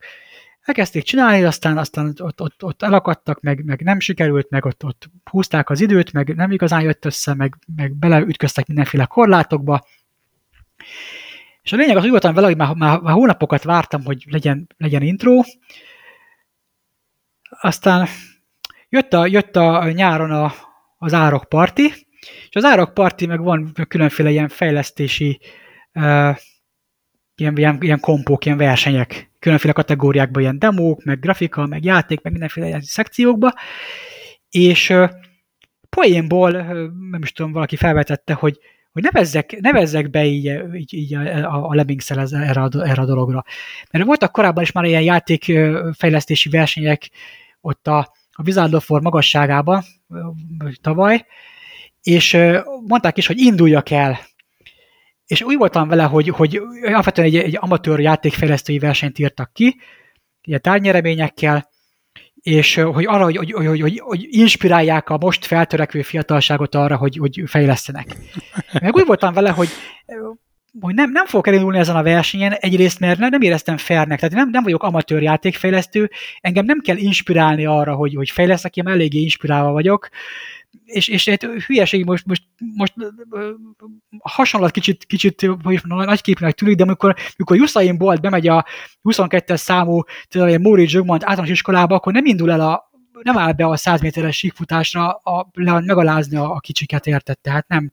Elkezdték 0.62 1.04
csinálni, 1.04 1.44
aztán, 1.44 1.78
aztán 1.78 2.16
ott, 2.18 2.42
ott, 2.42 2.64
ott 2.64 2.82
elakadtak, 2.82 3.42
meg, 3.42 3.64
meg 3.64 3.82
nem 3.82 4.00
sikerült, 4.00 4.50
meg 4.50 4.66
ott, 4.66 4.84
ott 4.86 5.10
húzták 5.32 5.70
az 5.70 5.82
időt, 5.82 6.14
meg 6.14 6.36
nem 6.36 6.52
igazán 6.52 6.82
jött 6.82 7.06
össze, 7.06 7.34
meg, 7.34 7.56
meg 7.76 7.96
beleütköztek 7.96 8.68
mindenféle 8.68 9.06
korlátokba, 9.06 9.86
és 11.62 11.74
a 11.74 11.76
lényeg 11.76 11.98
az 11.98 12.04
úgy 12.04 12.10
voltam 12.10 12.34
vele, 12.34 12.48
hogy 12.48 12.58
már, 12.58 12.76
már, 12.76 13.00
már 13.00 13.14
hónapokat 13.14 13.64
vártam, 13.64 14.04
hogy 14.04 14.24
legyen, 14.30 14.68
legyen 14.78 15.02
intro, 15.02 15.42
aztán 17.50 18.08
jött 18.90 19.14
a, 19.14 19.26
jött 19.26 19.56
a 19.56 19.92
nyáron 19.92 20.32
a, 20.32 20.54
az 20.98 21.14
Árok 21.14 21.50
Parti, 21.50 21.86
és 22.50 22.56
az 22.56 22.64
Árok 22.64 22.94
Parti 22.94 23.26
meg 23.26 23.42
van 23.42 23.74
különféle 23.88 24.30
ilyen 24.30 24.48
fejlesztési 24.48 25.40
uh, 25.94 26.38
ilyen, 27.36 27.58
ilyen, 27.58 27.78
ilyen 27.82 28.00
kompók, 28.00 28.46
ilyen 28.46 28.58
versenyek, 28.58 29.32
különféle 29.40 29.74
kategóriákban, 29.74 30.42
ilyen 30.42 30.60
demók, 30.60 31.04
meg 31.04 31.20
grafika, 31.20 31.66
meg 31.66 31.84
játék, 31.84 32.22
meg 32.22 32.32
mindenféle 32.32 32.68
ilyen 32.68 32.82
szekciókba, 32.82 33.54
és 34.50 34.90
uh, 34.90 35.10
poénból, 35.90 36.54
uh, 36.54 36.68
nem 37.12 37.22
is 37.22 37.32
tudom, 37.32 37.52
valaki 37.52 37.76
felvetette, 37.76 38.34
hogy 38.34 38.60
hogy 38.96 39.04
nevezzek, 39.04 39.60
nevezzek 39.60 40.10
be 40.10 40.26
így, 40.26 40.46
így, 40.74 40.94
így 40.94 41.14
a, 41.14 41.70
a 41.70 41.74
Lemmingszel 41.74 42.20
erre 42.20 42.62
a, 42.62 42.70
erre 42.74 43.02
a 43.02 43.06
dologra. 43.06 43.44
Mert 43.92 44.06
voltak 44.06 44.32
korábban 44.32 44.64
is 44.64 44.72
már 44.72 44.84
ilyen 44.84 45.02
játékfejlesztési 45.02 46.50
versenyek 46.50 47.10
ott 47.62 47.88
a, 47.88 47.98
a 48.32 48.44
Wizard 48.46 48.74
of 48.74 48.90
War 48.90 49.02
magasságában 49.02 49.84
tavaly, 50.82 51.26
és 52.02 52.38
mondták 52.88 53.18
is, 53.18 53.28
hogy 53.28 53.38
induljak 53.38 53.90
el. 53.90 54.20
És 55.26 55.42
úgy 55.42 55.58
voltam 55.58 55.88
vele, 55.88 56.04
hogy, 56.04 56.30
hogy 56.30 56.62
alapvetően 56.84 57.28
egy, 57.28 57.36
egy 57.36 57.58
amatőr 57.60 58.00
játékfejlesztői 58.00 58.80
versenyt 58.80 59.20
írtak 59.20 59.54
ki, 59.54 59.76
ilyen 60.42 60.62
tárnyereményekkel, 60.62 61.70
és 62.46 62.76
hogy 62.76 63.06
arra, 63.06 63.24
hogy, 63.24 63.36
hogy, 63.36 63.52
hogy, 63.52 63.82
hogy, 63.82 64.00
hogy 64.00 64.28
inspirálják 64.30 65.10
a 65.10 65.18
most 65.18 65.46
feltörekvő 65.46 66.02
fiatalságot 66.02 66.76
arra, 66.76 66.96
hogy, 66.96 67.18
hogy 67.18 67.42
fejlesztenek. 67.46 68.18
Meg 68.82 68.96
úgy 68.96 69.06
voltam 69.06 69.34
vele, 69.34 69.50
hogy 69.50 69.68
hogy 70.80 70.94
nem, 70.94 71.12
nem 71.12 71.26
fogok 71.26 71.48
elindulni 71.48 71.78
ezen 71.78 71.96
a 71.96 72.04
versenyen, 72.04 72.52
egyrészt, 72.52 73.00
mert 73.00 73.20
nem, 73.20 73.30
nem 73.30 73.42
éreztem 73.42 73.78
fairnek, 73.78 74.20
tehát 74.20 74.36
nem, 74.36 74.50
nem 74.50 74.64
vagyok 74.64 74.84
amatőr 74.84 75.22
játékfejlesztő, 75.22 76.10
engem 76.42 76.66
nem 76.66 76.80
kell 76.80 76.98
inspirálni 76.98 77.66
arra, 77.66 77.94
hogy, 77.94 78.14
hogy 78.16 78.30
fejleszek, 78.30 78.78
én 78.78 78.88
eléggé 78.88 79.20
inspirálva 79.20 79.72
vagyok, 79.72 80.10
és, 80.86 81.08
és 81.08 81.28
egy 81.28 81.44
hülyeség 81.44 82.06
most, 82.06 82.26
most, 82.26 82.44
most 82.76 82.94
hasonlat 84.20 84.72
kicsit, 84.72 85.06
kicsit 85.06 85.50
hogy 85.64 85.82
nagy 85.86 86.22
képnek 86.22 86.54
tűnik, 86.54 86.76
de 86.76 86.84
amikor, 86.84 87.16
amikor 87.38 87.60
Usain 87.60 87.98
Bolt 87.98 88.22
bemegy 88.22 88.48
a 88.48 88.66
22-es 89.04 89.58
számú 89.58 90.02
Móri 90.60 90.88
Zsögmond 90.88 91.22
általános 91.24 91.50
iskolába, 91.50 91.96
akkor 91.96 92.14
nem 92.14 92.26
indul 92.26 92.52
el 92.52 92.62
a 92.62 92.94
nem 93.22 93.38
áll 93.38 93.52
be 93.52 93.66
a 93.66 93.76
100 93.76 94.02
méteres 94.02 94.38
síkfutásra 94.38 95.12
a, 95.12 95.50
le, 95.54 95.80
megalázni 95.80 96.38
a, 96.38 96.52
a 96.52 96.60
kicsiket, 96.60 97.08
érted? 97.08 97.40
Tehát 97.40 97.68
nem, 97.68 97.90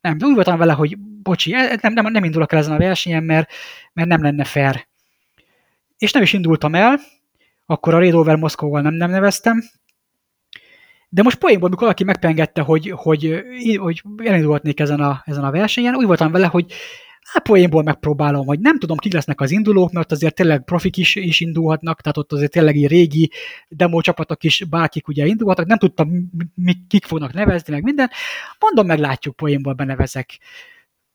nem, 0.00 0.18
úgy 0.20 0.34
voltam 0.34 0.58
vele, 0.58 0.72
hogy 0.72 0.98
bocsi, 0.98 1.54
e, 1.54 1.78
nem, 1.80 1.92
nem, 1.92 2.12
nem 2.12 2.24
indulok 2.24 2.52
el 2.52 2.58
ezen 2.58 2.74
a 2.74 2.78
versenyen, 2.78 3.24
mert, 3.24 3.52
mert 3.92 4.08
nem 4.08 4.22
lenne 4.22 4.44
fair. 4.44 4.86
És 5.98 6.12
nem 6.12 6.22
is 6.22 6.32
indultam 6.32 6.74
el, 6.74 7.00
akkor 7.66 7.94
a 7.94 7.98
Red 7.98 8.14
Over 8.14 8.36
Moszkóval 8.36 8.80
nem, 8.80 8.94
nem 8.94 9.10
neveztem, 9.10 9.62
de 11.08 11.22
most 11.22 11.38
poénból, 11.38 11.66
amikor 11.66 11.82
valaki 11.82 12.04
megpengette, 12.04 12.60
hogy, 12.60 12.92
hogy, 12.96 13.44
hogy 13.76 14.02
elindulhatnék 14.16 14.80
ezen 14.80 15.00
a, 15.00 15.22
ezen 15.24 15.44
a 15.44 15.50
versenyen, 15.50 15.94
úgy 15.94 16.06
voltam 16.06 16.32
vele, 16.32 16.46
hogy 16.46 16.72
hát 17.32 17.42
poénból 17.42 17.82
megpróbálom, 17.82 18.46
hogy 18.46 18.60
nem 18.60 18.78
tudom, 18.78 18.96
kik 18.96 19.12
lesznek 19.12 19.40
az 19.40 19.50
indulók, 19.50 19.92
mert 19.92 20.12
azért 20.12 20.34
tényleg 20.34 20.64
profik 20.64 20.96
is, 20.96 21.14
is 21.14 21.40
indulhatnak, 21.40 22.00
tehát 22.00 22.16
ott 22.16 22.32
azért 22.32 22.50
tényleg 22.50 22.76
egy 22.76 22.86
régi 22.86 23.30
demo 23.68 24.00
csapatok 24.00 24.44
is 24.44 24.64
bárkik 24.64 25.08
ugye 25.08 25.26
indulhatnak, 25.26 25.66
nem 25.66 25.78
tudtam, 25.78 26.30
mi, 26.54 26.74
kik 26.88 27.04
fognak 27.04 27.32
nevezni, 27.32 27.72
meg 27.72 27.82
minden. 27.82 28.10
Mondom, 28.58 28.86
meglátjuk, 28.86 29.36
poénból 29.36 29.72
benevezek. 29.72 30.38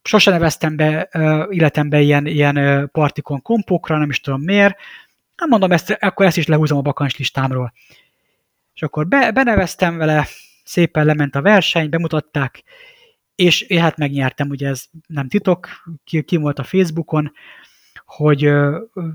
Sose 0.04 0.32
neveztem 0.32 0.76
be 0.76 1.10
életembe 1.50 2.02
ilyen, 2.02 2.26
ilyen 2.26 2.90
partikon 2.92 3.42
kompokra, 3.42 3.98
nem 3.98 4.10
is 4.10 4.20
tudom 4.20 4.42
miért. 4.42 4.76
Nem 5.36 5.50
mondom, 5.50 5.72
ezt, 5.72 5.98
akkor 6.00 6.26
ezt 6.26 6.38
is 6.38 6.48
lehúzom 6.48 6.78
a 6.78 6.82
bakancs 6.82 7.18
listámról. 7.18 7.74
És 8.74 8.82
akkor 8.82 9.08
be, 9.08 9.32
beneveztem 9.32 9.98
vele, 9.98 10.28
szépen 10.64 11.06
lement 11.06 11.36
a 11.36 11.42
verseny, 11.42 11.90
bemutatták, 11.90 12.64
és 13.36 13.62
én 13.62 13.82
hát 13.82 13.98
megnyertem, 13.98 14.50
ugye 14.50 14.68
ez 14.68 14.84
nem 15.08 15.28
titok, 15.28 15.70
ki, 16.04 16.24
ki 16.24 16.38
volt 16.38 16.60
a 16.60 16.64
Facebookon, 16.64 17.32
hogy 18.06 18.46
ö, 18.46 18.82
ö, 18.94 19.08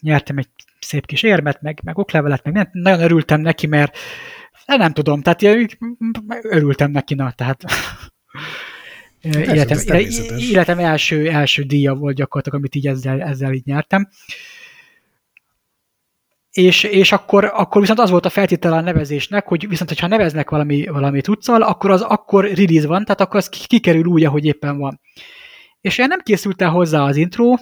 nyertem 0.00 0.38
egy 0.38 0.48
szép 0.80 1.06
kis 1.06 1.22
érmet, 1.22 1.62
meg, 1.62 1.80
meg 1.84 1.98
oklevelet, 1.98 2.44
meg 2.44 2.52
nem, 2.52 2.68
nagyon 2.72 3.00
örültem 3.00 3.40
neki, 3.40 3.66
mert 3.66 3.98
nem 4.66 4.92
tudom, 4.92 5.22
tehát 5.22 5.42
örültem 6.42 6.90
neki, 6.90 7.14
na, 7.14 7.32
tehát 7.32 7.64
életem, 9.20 9.78
életem 10.38 10.78
első, 10.78 11.28
első 11.28 11.62
díja 11.62 11.94
volt 11.94 12.16
gyakorlatilag, 12.16 12.58
amit 12.58 12.74
így 12.74 12.86
ezzel, 12.86 13.22
ezzel 13.22 13.52
így 13.52 13.64
nyertem. 13.64 14.08
És, 16.56 16.82
és 16.82 17.12
akkor, 17.12 17.44
akkor 17.44 17.80
viszont 17.80 17.98
az 17.98 18.10
volt 18.10 18.26
a 18.26 18.30
feltétele 18.30 18.76
a 18.76 18.80
nevezésnek, 18.80 19.46
hogy 19.46 19.68
viszont, 19.68 19.88
hogyha 19.88 20.06
neveznek 20.06 20.50
valami, 20.50 20.86
valami 20.86 21.20
tudszal, 21.20 21.62
akkor 21.62 21.90
az 21.90 22.00
akkor 22.00 22.44
release 22.44 22.86
van, 22.86 23.04
tehát 23.04 23.20
akkor 23.20 23.36
az 23.36 23.48
kikerül 23.48 24.04
úgy, 24.04 24.24
ahogy 24.24 24.44
éppen 24.44 24.78
van. 24.78 25.00
És 25.80 25.98
én 25.98 26.06
nem 26.06 26.20
készült 26.20 26.62
el 26.62 26.70
hozzá 26.70 27.02
az 27.02 27.16
intro, 27.16 27.54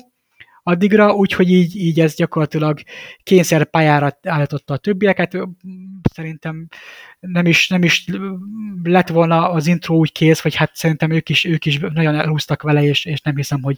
addigra, 0.63 1.15
úgyhogy 1.15 1.51
így, 1.51 1.77
így 1.77 2.01
ez 2.01 2.15
gyakorlatilag 2.15 2.81
kényszer 3.23 3.65
pályára 3.65 4.19
állította 4.23 4.75
a 4.75 4.77
többieket. 4.77 5.39
Szerintem 6.13 6.69
nem 7.21 7.47
is, 7.47 7.69
nem 7.69 7.83
is 7.83 8.05
lett 8.83 9.09
volna 9.09 9.51
az 9.51 9.67
intro 9.67 9.95
úgy 9.95 10.13
kész, 10.13 10.41
vagy 10.41 10.55
hát 10.55 10.77
szerintem 10.77 11.11
ők 11.11 11.29
is, 11.29 11.45
ők 11.45 11.65
is 11.65 11.79
nagyon 11.79 12.15
elhúztak 12.15 12.63
vele, 12.63 12.83
és, 12.83 13.05
és 13.05 13.21
nem 13.21 13.37
hiszem, 13.37 13.63
hogy, 13.63 13.77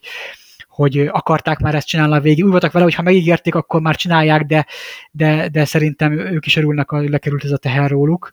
hogy 0.77 0.98
akarták 0.98 1.59
már 1.59 1.74
ezt 1.74 1.86
csinálni 1.86 2.15
a 2.15 2.20
végig. 2.20 2.44
Úgy 2.44 2.51
voltak 2.51 2.73
vele, 2.73 2.85
hogy 2.85 2.94
ha 2.94 3.03
megígérték, 3.03 3.55
akkor 3.55 3.81
már 3.81 3.97
csinálják, 3.97 4.43
de, 4.43 4.66
de, 5.11 5.48
de 5.48 5.65
szerintem 5.65 6.12
ők 6.12 6.47
is 6.47 6.57
örülnek, 6.57 6.90
hogy 6.90 7.09
lekerült 7.09 7.44
ez 7.44 7.51
a 7.51 7.57
teher 7.57 7.90
róluk. 7.90 8.32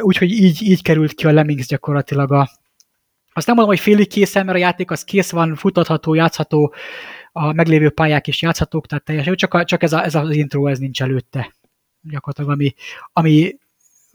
Úgyhogy 0.00 0.30
így, 0.30 0.62
így 0.62 0.82
került 0.82 1.12
ki 1.12 1.26
a 1.26 1.32
Lemmings 1.32 1.66
gyakorlatilag 1.66 2.32
a, 2.32 2.50
azt 3.32 3.46
nem 3.46 3.56
mondom, 3.56 3.74
hogy 3.74 3.84
félig 3.84 4.08
készen, 4.08 4.44
mert 4.44 4.56
a 4.56 4.60
játék 4.60 4.90
az 4.90 5.04
kész 5.04 5.30
van, 5.30 5.54
futatható, 5.54 6.14
játszható, 6.14 6.74
a 7.32 7.52
meglévő 7.52 7.90
pályák 7.90 8.26
is 8.26 8.42
játszhatók, 8.42 8.86
tehát 8.86 9.04
teljesen 9.04 9.34
csak, 9.34 9.54
a, 9.54 9.64
csak 9.64 9.82
ez, 9.82 9.92
a, 9.92 10.04
ez 10.04 10.14
az 10.14 10.30
intro, 10.30 10.66
ez 10.66 10.78
nincs 10.78 11.02
előtte. 11.02 11.54
Gyakorlatilag, 12.00 12.50
ami, 12.50 12.74
ami 13.12 13.56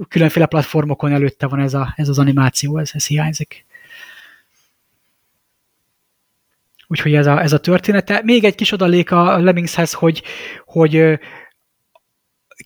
különféle 0.08 0.46
platformokon 0.46 1.12
előtte 1.12 1.48
van 1.48 1.60
ez, 1.60 1.74
a, 1.74 1.94
ez 1.96 2.10
az 2.10 2.20
animáció, 2.20 2.78
ez, 2.78 2.90
ez 2.94 3.08
hiányzik. 3.08 3.66
Úgyhogy 6.91 7.16
ez 7.16 7.28
a, 7.28 7.41
ez 7.41 7.53
a 7.53 7.60
története. 7.60 8.22
Még 8.24 8.44
egy 8.44 8.56
kis 8.56 8.72
adalék 8.72 9.11
a 9.11 9.40
Lemmingshez, 9.40 9.94
hogy, 9.94 10.24
hogy 10.66 11.20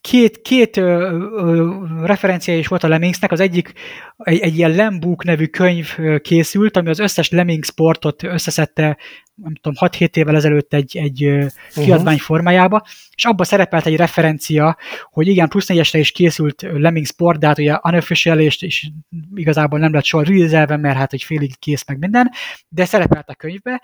két, 0.01 0.41
két 0.41 0.77
ö, 0.77 1.19
ö, 1.37 1.73
referencia 2.03 2.57
is 2.57 2.67
volt 2.67 2.83
a 2.83 2.87
Lemmingsnek, 2.87 3.31
az 3.31 3.39
egyik 3.39 3.73
egy, 4.17 4.39
egy 4.39 4.57
ilyen 4.57 4.71
Lembook 4.71 5.23
nevű 5.23 5.45
könyv 5.45 5.97
készült, 6.21 6.77
ami 6.77 6.89
az 6.89 6.99
összes 6.99 7.29
Lemming 7.29 7.63
sportot 7.63 8.23
összeszedte, 8.23 8.97
nem 9.35 9.53
tudom, 9.61 9.89
6-7 9.89 10.15
évvel 10.15 10.35
ezelőtt 10.35 10.73
egy, 10.73 10.97
egy 10.97 11.25
uh-huh. 11.25 11.49
kiadvány 11.73 12.17
formájába, 12.17 12.85
és 13.15 13.25
abban 13.25 13.45
szerepelt 13.45 13.85
egy 13.85 13.95
referencia, 13.95 14.77
hogy 15.11 15.27
igen, 15.27 15.49
plusz 15.49 15.67
4 15.67 15.89
is 15.91 16.11
készült 16.11 16.61
Lemming 16.61 17.05
sport, 17.05 17.39
de 17.39 17.47
hát 17.47 17.59
ugye 17.59 17.77
unofficial, 17.83 18.39
és, 18.39 18.61
és 18.61 18.89
igazából 19.35 19.79
nem 19.79 19.93
lett 19.93 20.03
soha 20.03 20.23
release 20.23 20.77
mert 20.77 20.97
hát 20.97 21.09
hogy 21.09 21.23
félig 21.23 21.59
kész 21.59 21.87
meg 21.87 21.97
minden, 21.97 22.31
de 22.69 22.85
szerepelt 22.85 23.29
a 23.29 23.35
könyvbe, 23.35 23.81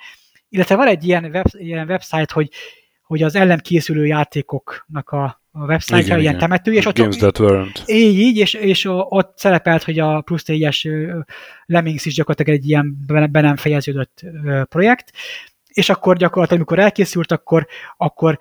illetve 0.50 0.76
van 0.76 0.88
egy 0.88 1.08
ilyen, 1.08 1.26
web, 1.26 1.46
ilyen 1.52 1.88
website, 1.88 2.34
hogy 2.34 2.50
hogy 3.10 3.24
az 3.24 3.36
ellen 3.36 3.60
készülő 3.60 4.06
játékoknak 4.06 5.10
a, 5.10 5.42
a 5.52 5.66
website 5.66 6.04
ilyen 6.04 6.20
igen. 6.20 6.38
temető, 6.38 6.74
és 6.74 6.86
ott, 6.86 6.98
Games 6.98 7.16
that 7.16 7.38
weren't. 7.40 7.82
Így, 7.86 8.20
így, 8.20 8.38
és, 8.38 8.54
és 8.54 8.86
ott 8.90 9.38
szerepelt, 9.38 9.84
hogy 9.84 10.00
a 10.00 10.22
plusz 10.22 10.44
4-es 10.48 10.88
Lemmings 11.66 12.06
is 12.06 12.14
gyakorlatilag 12.14 12.60
egy 12.60 12.68
ilyen 12.68 12.98
be 13.32 13.42
nem 13.42 13.56
fejeződött 13.56 14.22
projekt, 14.64 15.12
és 15.68 15.90
akkor 15.90 16.18
gyakorlatilag, 16.18 16.62
amikor 16.62 16.80
elkészült, 16.80 17.32
akkor, 17.32 17.68
akkor 17.98 18.40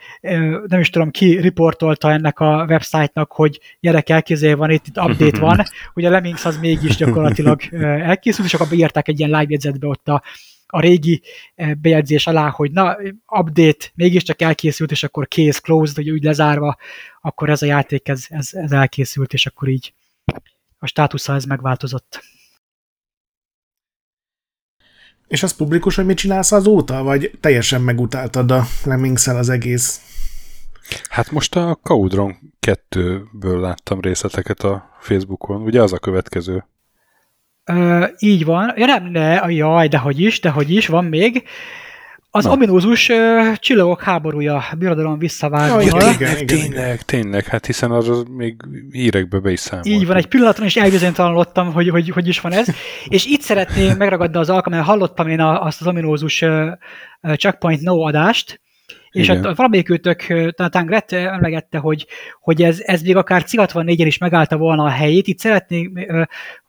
nem 0.66 0.80
is 0.80 0.90
tudom, 0.90 1.10
ki 1.10 1.40
riportolta 1.40 2.12
ennek 2.12 2.40
a 2.40 2.64
website-nak, 2.68 3.32
hogy 3.32 3.60
gyerek 3.80 4.08
elkézé 4.08 4.52
van, 4.52 4.70
itt, 4.70 4.86
itt 4.86 4.98
update 4.98 5.38
van, 5.38 5.62
hogy 5.94 6.04
a 6.04 6.10
Lemmings 6.10 6.44
az 6.44 6.58
mégis 6.58 6.96
gyakorlatilag 6.96 7.60
elkészült, 7.80 8.46
és 8.46 8.54
akkor 8.54 8.68
beírták 8.68 9.08
egy 9.08 9.18
ilyen 9.18 9.30
live 9.30 9.46
jegyzetbe 9.48 9.86
ott 9.86 10.08
a, 10.08 10.22
a 10.70 10.80
régi 10.80 11.22
eh, 11.54 11.74
bejegyzés 11.74 12.26
alá, 12.26 12.48
hogy 12.48 12.70
na, 12.70 12.96
update 13.26 13.90
mégiscsak 13.94 14.42
elkészült, 14.42 14.90
és 14.90 15.02
akkor 15.02 15.28
kész, 15.28 15.58
closed, 15.58 15.96
hogy 15.96 16.10
úgy 16.10 16.22
lezárva, 16.22 16.76
akkor 17.20 17.50
ez 17.50 17.62
a 17.62 17.66
játék, 17.66 18.08
ez, 18.08 18.24
ez, 18.28 18.48
ez 18.52 18.72
elkészült, 18.72 19.32
és 19.32 19.46
akkor 19.46 19.68
így 19.68 19.92
a 20.78 20.86
státusza 20.86 21.34
ez 21.34 21.44
megváltozott. 21.44 22.20
És 25.28 25.42
az 25.42 25.56
publikus, 25.56 25.94
hogy 25.94 26.06
mit 26.06 26.16
csinálsz 26.16 26.52
azóta, 26.52 27.02
vagy 27.02 27.30
teljesen 27.40 27.82
megutáltad 27.82 28.50
a 28.50 28.64
lemmings 28.84 29.26
az 29.26 29.48
egész? 29.48 30.00
Hát 31.08 31.30
most 31.30 31.56
a 31.56 31.78
Caudron 31.82 32.52
2-ből 32.66 33.60
láttam 33.60 34.00
részleteket 34.00 34.60
a 34.60 34.96
Facebookon, 35.00 35.62
ugye 35.62 35.82
az 35.82 35.92
a 35.92 35.98
következő. 35.98 36.64
Ö, 37.68 38.04
így 38.18 38.44
van. 38.44 38.72
Ja 38.76 38.86
nem, 38.86 39.04
ne, 39.04 39.50
jaj, 39.50 39.88
de 39.88 39.98
hogy 39.98 40.20
is, 40.20 40.40
de 40.40 40.50
hogy 40.50 40.70
is, 40.70 40.86
van 40.86 41.04
még. 41.04 41.42
Az 42.30 42.44
Na. 42.44 42.50
ominózus 42.50 43.08
uh, 43.08 43.54
csillagok 43.54 44.02
háborúja, 44.02 44.64
birodalom 44.78 45.18
visszavágva. 45.18 45.80
Ja, 45.80 46.10
igen, 46.12 46.46
tényleg, 46.46 47.02
tényleg, 47.02 47.44
hát 47.46 47.66
hiszen 47.66 47.90
az 47.90 48.24
még 48.30 48.56
hírekbe 48.90 49.38
be 49.38 49.50
is 49.50 49.60
számolt. 49.60 49.86
Így 49.86 50.06
van, 50.06 50.16
egy 50.16 50.26
pillanatra 50.26 50.64
is 50.64 50.76
elbizonytalanodtam, 50.76 51.72
hogy, 51.72 51.88
hogy, 51.88 52.08
hogy 52.08 52.28
is 52.28 52.40
van 52.40 52.52
ez. 52.52 52.68
És 53.08 53.26
itt 53.26 53.40
szeretném 53.40 53.96
megragadni 53.96 54.38
az 54.38 54.50
alkalmat, 54.50 54.84
hallottam 54.84 55.28
én 55.28 55.40
azt 55.40 55.80
az 55.80 55.86
ominózus 55.86 56.42
uh, 56.42 56.72
Checkpoint 57.36 57.80
No 57.80 58.00
adást, 58.00 58.60
és 59.10 59.28
Igen. 59.28 59.54
valamelyik 59.54 59.90
őtök, 59.90 60.26
talán 60.54 60.86
Gret 60.86 61.12
emlegette, 61.12 61.78
hogy, 61.78 62.06
hogy 62.40 62.62
ez, 62.62 62.80
ez 62.80 63.02
még 63.02 63.16
akár 63.16 63.42
C64-en 63.46 64.04
is 64.06 64.18
megállta 64.18 64.56
volna 64.56 64.82
a 64.82 64.88
helyét. 64.88 65.26
Itt 65.26 65.38
szeretnék 65.38 65.90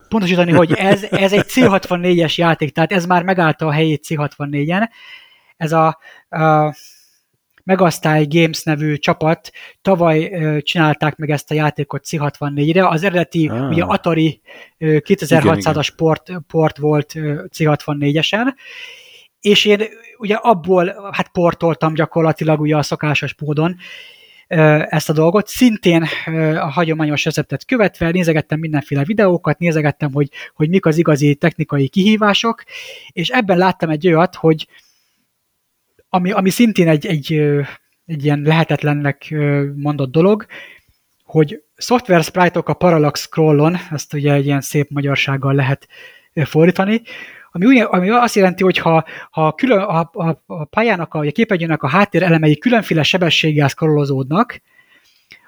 pontosítani, 0.10 0.52
hogy 0.52 0.74
ez, 0.74 1.04
ez 1.04 1.34
egy 1.34 1.46
C64-es 1.48 2.36
játék, 2.36 2.72
tehát 2.72 2.92
ez 2.92 3.06
már 3.06 3.24
megállta 3.24 3.66
a 3.66 3.72
helyét 3.72 4.06
C64-en. 4.08 4.90
Ez 5.58 5.72
a, 5.72 5.98
a 6.30 6.76
Megasztály 7.64 8.26
Games 8.30 8.64
nevű 8.64 8.96
csapat 8.96 9.52
tavaly 9.82 10.32
csinálták 10.62 11.16
meg 11.16 11.30
ezt 11.30 11.52
a 11.52 11.54
játékot 11.54 12.04
C64-re. 12.10 12.88
Az 12.88 13.04
eredeti 13.04 13.48
ah. 13.48 13.70
ugye 13.70 13.84
Atari 13.84 14.42
2600-as 14.80 15.90
port, 15.96 16.32
port 16.48 16.78
volt 16.78 17.12
C64-esen, 17.58 18.54
és 19.40 19.66
én 19.66 19.82
ugye 20.18 20.36
abból 20.36 21.12
hát 21.12 21.28
portoltam 21.28 21.94
gyakorlatilag 21.94 22.60
ugye 22.60 22.78
a 22.78 22.82
szokásos 22.82 23.36
módon, 23.40 23.76
ezt 24.50 25.10
a 25.10 25.14
dolgot. 25.14 25.48
Szintén 25.48 26.06
a 26.56 26.70
hagyományos 26.70 27.26
receptet 27.26 27.66
követve 27.66 28.10
nézegettem 28.10 28.60
mindenféle 28.60 29.04
videókat, 29.04 29.60
nézegettem, 29.60 30.12
hogy, 30.12 30.30
hogy 30.56 30.70
mik 30.70 30.86
az 30.86 30.98
igazi 30.98 31.36
technikai 31.36 31.88
kihívások, 31.88 32.64
és 33.12 33.30
ebben 33.30 33.58
láttam 33.58 33.90
egy 33.90 34.08
olyat, 34.08 34.36
hogy 34.36 34.68
ami, 36.10 36.32
ami 36.32 36.50
szintén 36.50 36.88
egy, 36.88 37.06
egy, 37.06 37.34
egy 38.06 38.24
ilyen 38.24 38.42
lehetetlennek 38.42 39.36
mondott 39.76 40.12
dolog, 40.12 40.46
hogy 41.24 41.64
software 41.78 42.22
sprite-ok 42.22 42.70
a 42.70 42.74
parallax 42.74 43.22
scrollon, 43.22 43.76
ezt 43.92 44.14
ugye 44.14 44.34
egy 44.34 44.46
ilyen 44.46 44.62
szép 44.62 44.90
magyarsággal 44.90 45.54
lehet 45.54 45.88
fordítani, 46.34 47.02
ami, 47.66 47.80
úgy, 47.80 47.88
ami 47.90 48.10
azt 48.10 48.36
jelenti, 48.36 48.64
hogy 48.64 48.78
ha, 48.78 49.06
ha 49.32 49.54
külön, 49.54 49.80
a, 49.80 50.10
a, 50.14 50.44
a 50.46 50.64
pályának, 50.64 51.14
a, 51.14 51.20
a 51.20 51.32
képernyőnek 51.32 51.84
a 51.84 51.88
háttér 51.88 52.24
elemei 52.24 52.58
különféle 52.58 53.04
sebességgel 53.04 53.68
szkarolozódnak, 53.68 54.62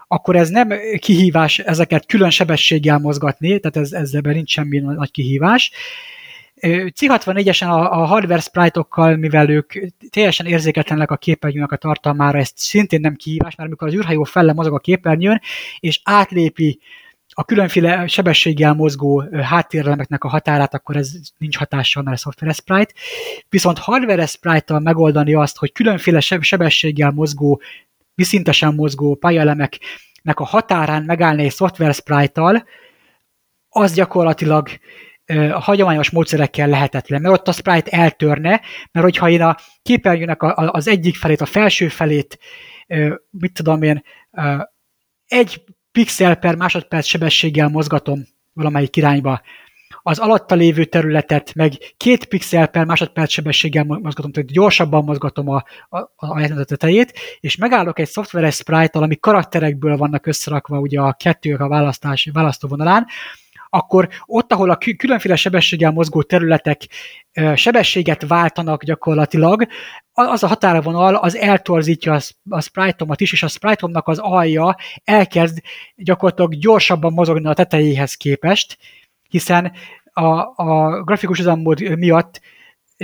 akkor 0.08 0.36
ez 0.36 0.50
nem 0.50 0.70
kihívás 1.00 1.60
ezeket 1.60 2.06
külön 2.06 2.30
sebességgel 2.30 3.00
mozgatni, 3.00 3.60
tehát 3.60 3.78
ez, 3.78 3.92
ezzel 3.92 4.22
nincs 4.22 4.52
semmi 4.52 4.80
nagy 4.80 5.12
kihívás. 5.12 5.72
C64-esen 6.62 7.68
a, 7.68 8.02
a 8.02 8.06
hardware 8.06 8.42
sprite-okkal, 8.42 9.16
mivel 9.16 9.50
ők 9.50 9.74
teljesen 10.10 10.46
érzéketlenek 10.46 11.12
a 11.12 11.18
képernyőnek 11.18 11.72
a 11.72 11.76
tartalmára, 11.76 12.38
ez 12.38 12.52
szintén 12.56 13.00
nem 13.00 13.16
kihívás, 13.16 13.56
mert 13.56 13.70
amikor 13.70 13.88
az 13.88 13.94
űrhajó 13.94 14.24
felle 14.24 14.54
mozog 14.54 14.74
a 14.74 14.80
képernyőn, 14.80 15.42
és 15.80 16.02
átlépi 16.04 16.80
a 17.34 17.44
különféle 17.44 18.08
sebességgel 18.08 18.74
mozgó 18.74 19.24
háttérelemeknek 19.41 20.24
a 20.24 20.28
határát, 20.28 20.74
akkor 20.74 20.95
ez 20.95 21.12
nincs 21.38 21.58
hatással, 21.58 22.03
mert 22.03 22.18
a 22.18 22.20
software 22.20 22.53
sprite. 22.53 22.94
Viszont 23.49 23.78
hardware 23.78 24.26
sprite-tal 24.26 24.80
megoldani 24.80 25.34
azt, 25.34 25.58
hogy 25.58 25.72
különféle 25.72 26.20
sebességgel 26.20 27.12
mozgó, 27.12 27.62
viszintesen 28.16 28.74
mozgó 28.74 29.16
pályalemeknek 29.16 30.40
a 30.40 30.45
határán 30.45 31.03
megállni 31.03 31.44
egy 31.44 31.52
software 31.52 31.91
sprite-tal, 31.91 32.66
az 33.70 33.94
gyakorlatilag 33.94 34.70
a 35.52 35.60
hagyományos 35.60 36.10
módszerekkel 36.10 36.68
lehetetlen, 36.68 37.22
mert 37.22 37.34
ott 37.34 37.48
a 37.48 37.52
sprite 37.52 37.91
eltörne, 37.91 38.62
mert 38.91 39.06
hogyha 39.06 39.30
én 39.30 39.41
a 39.41 39.58
képernyőnek 39.82 40.44
az 40.56 40.88
egyik 40.88 41.16
felét, 41.16 41.41
a 41.41 41.45
felső 41.45 41.88
felét, 41.88 42.40
mit 43.30 43.53
tudom 43.53 43.82
én, 43.82 44.03
egy 45.28 45.64
pixel 45.91 46.35
per 46.35 46.55
másodperc 46.55 47.05
sebességgel 47.05 47.69
mozgatom 47.69 48.23
valamelyik 48.53 48.95
irányba, 48.95 49.41
az 50.03 50.19
alatta 50.19 50.55
lévő 50.55 50.85
területet, 50.85 51.53
meg 51.55 51.73
két 51.97 52.26
pixel 52.26 52.68
per 52.68 52.85
másodperc 52.85 53.31
sebességgel 53.31 53.84
mozgatom, 53.84 54.31
tehát 54.31 54.49
gyorsabban 54.49 55.03
mozgatom 55.03 55.49
a, 55.49 55.63
a, 55.89 55.97
a 56.15 56.39
játékot 56.39 56.68
tetejét, 56.68 57.13
és 57.39 57.55
megállok 57.55 57.99
egy 57.99 58.07
szoftveres 58.07 58.55
sprite-tal, 58.55 59.03
ami 59.03 59.15
karakterekből 59.15 59.97
vannak 59.97 60.26
összerakva 60.26 60.80
ugye 60.80 60.99
a 60.99 61.13
kettők 61.13 61.59
a 61.59 61.68
választás, 61.68 62.30
választóvonalán, 62.34 63.05
akkor 63.73 64.10
ott, 64.26 64.52
ahol 64.52 64.69
a 64.69 64.77
különféle 64.98 65.35
sebességgel 65.35 65.91
mozgó 65.91 66.22
területek 66.22 66.88
sebességet 67.56 68.27
váltanak 68.27 68.84
gyakorlatilag, 68.84 69.68
az 70.14 70.43
a 70.43 70.48
határvonal 70.48 71.15
az 71.15 71.35
eltorzítja 71.35 72.19
a 72.49 72.61
sprite-omat 72.61 73.22
is, 73.22 73.31
és 73.31 73.43
a 73.43 73.48
sprite 73.48 73.88
az 73.91 74.19
alja 74.19 74.76
elkezd 75.03 75.61
gyakorlatilag 75.95 76.56
gyorsabban 76.56 77.14
mozogni 77.14 77.48
a 77.48 77.53
tetejéhez 77.53 78.14
képest, 78.14 78.77
hiszen 79.30 79.72
a, 80.14 80.26
a 80.64 81.02
grafikus 81.03 81.39
üzemmód 81.39 81.98
miatt 81.98 82.41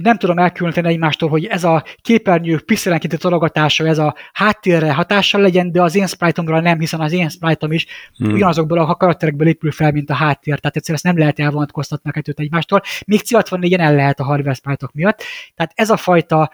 nem 0.02 0.18
tudom 0.18 0.38
elkülöníteni 0.38 0.88
egymástól, 0.88 1.30
hogy 1.30 1.46
ez 1.46 1.64
a 1.64 1.84
képernyő 2.02 2.60
pixelenkénti 2.60 3.18
tologatása, 3.18 3.88
ez 3.88 3.98
a 3.98 4.16
háttérre 4.34 4.94
hatással 4.94 5.42
legyen, 5.42 5.72
de 5.72 5.82
az 5.82 5.96
én 5.96 6.08
sprite 6.08 6.42
nem, 6.42 6.80
hiszen 6.80 7.00
az 7.00 7.12
én 7.12 7.30
sprite 7.30 7.68
is 7.70 7.86
hmm. 8.18 8.34
ugyanazokból 8.34 8.78
a 8.78 8.96
karakterekből 8.96 9.48
épül 9.48 9.72
fel, 9.72 9.92
mint 9.92 10.10
a 10.10 10.14
háttér, 10.14 10.60
tehát 10.60 10.76
egyszerűen 10.76 11.00
ezt 11.04 11.04
nem 11.04 11.18
lehet 11.18 11.40
elvonatkoztatni 11.40 12.10
a 12.10 12.14
kettőt 12.14 12.40
egymástól. 12.40 12.82
Még 13.06 13.22
C64-en 13.30 13.80
el 13.80 13.96
lehet 13.96 14.20
a 14.20 14.24
hardware 14.24 14.54
sprite 14.54 14.88
miatt. 14.94 15.24
Tehát 15.56 15.72
ez 15.76 15.90
a 15.90 15.98
fajta 15.98 16.52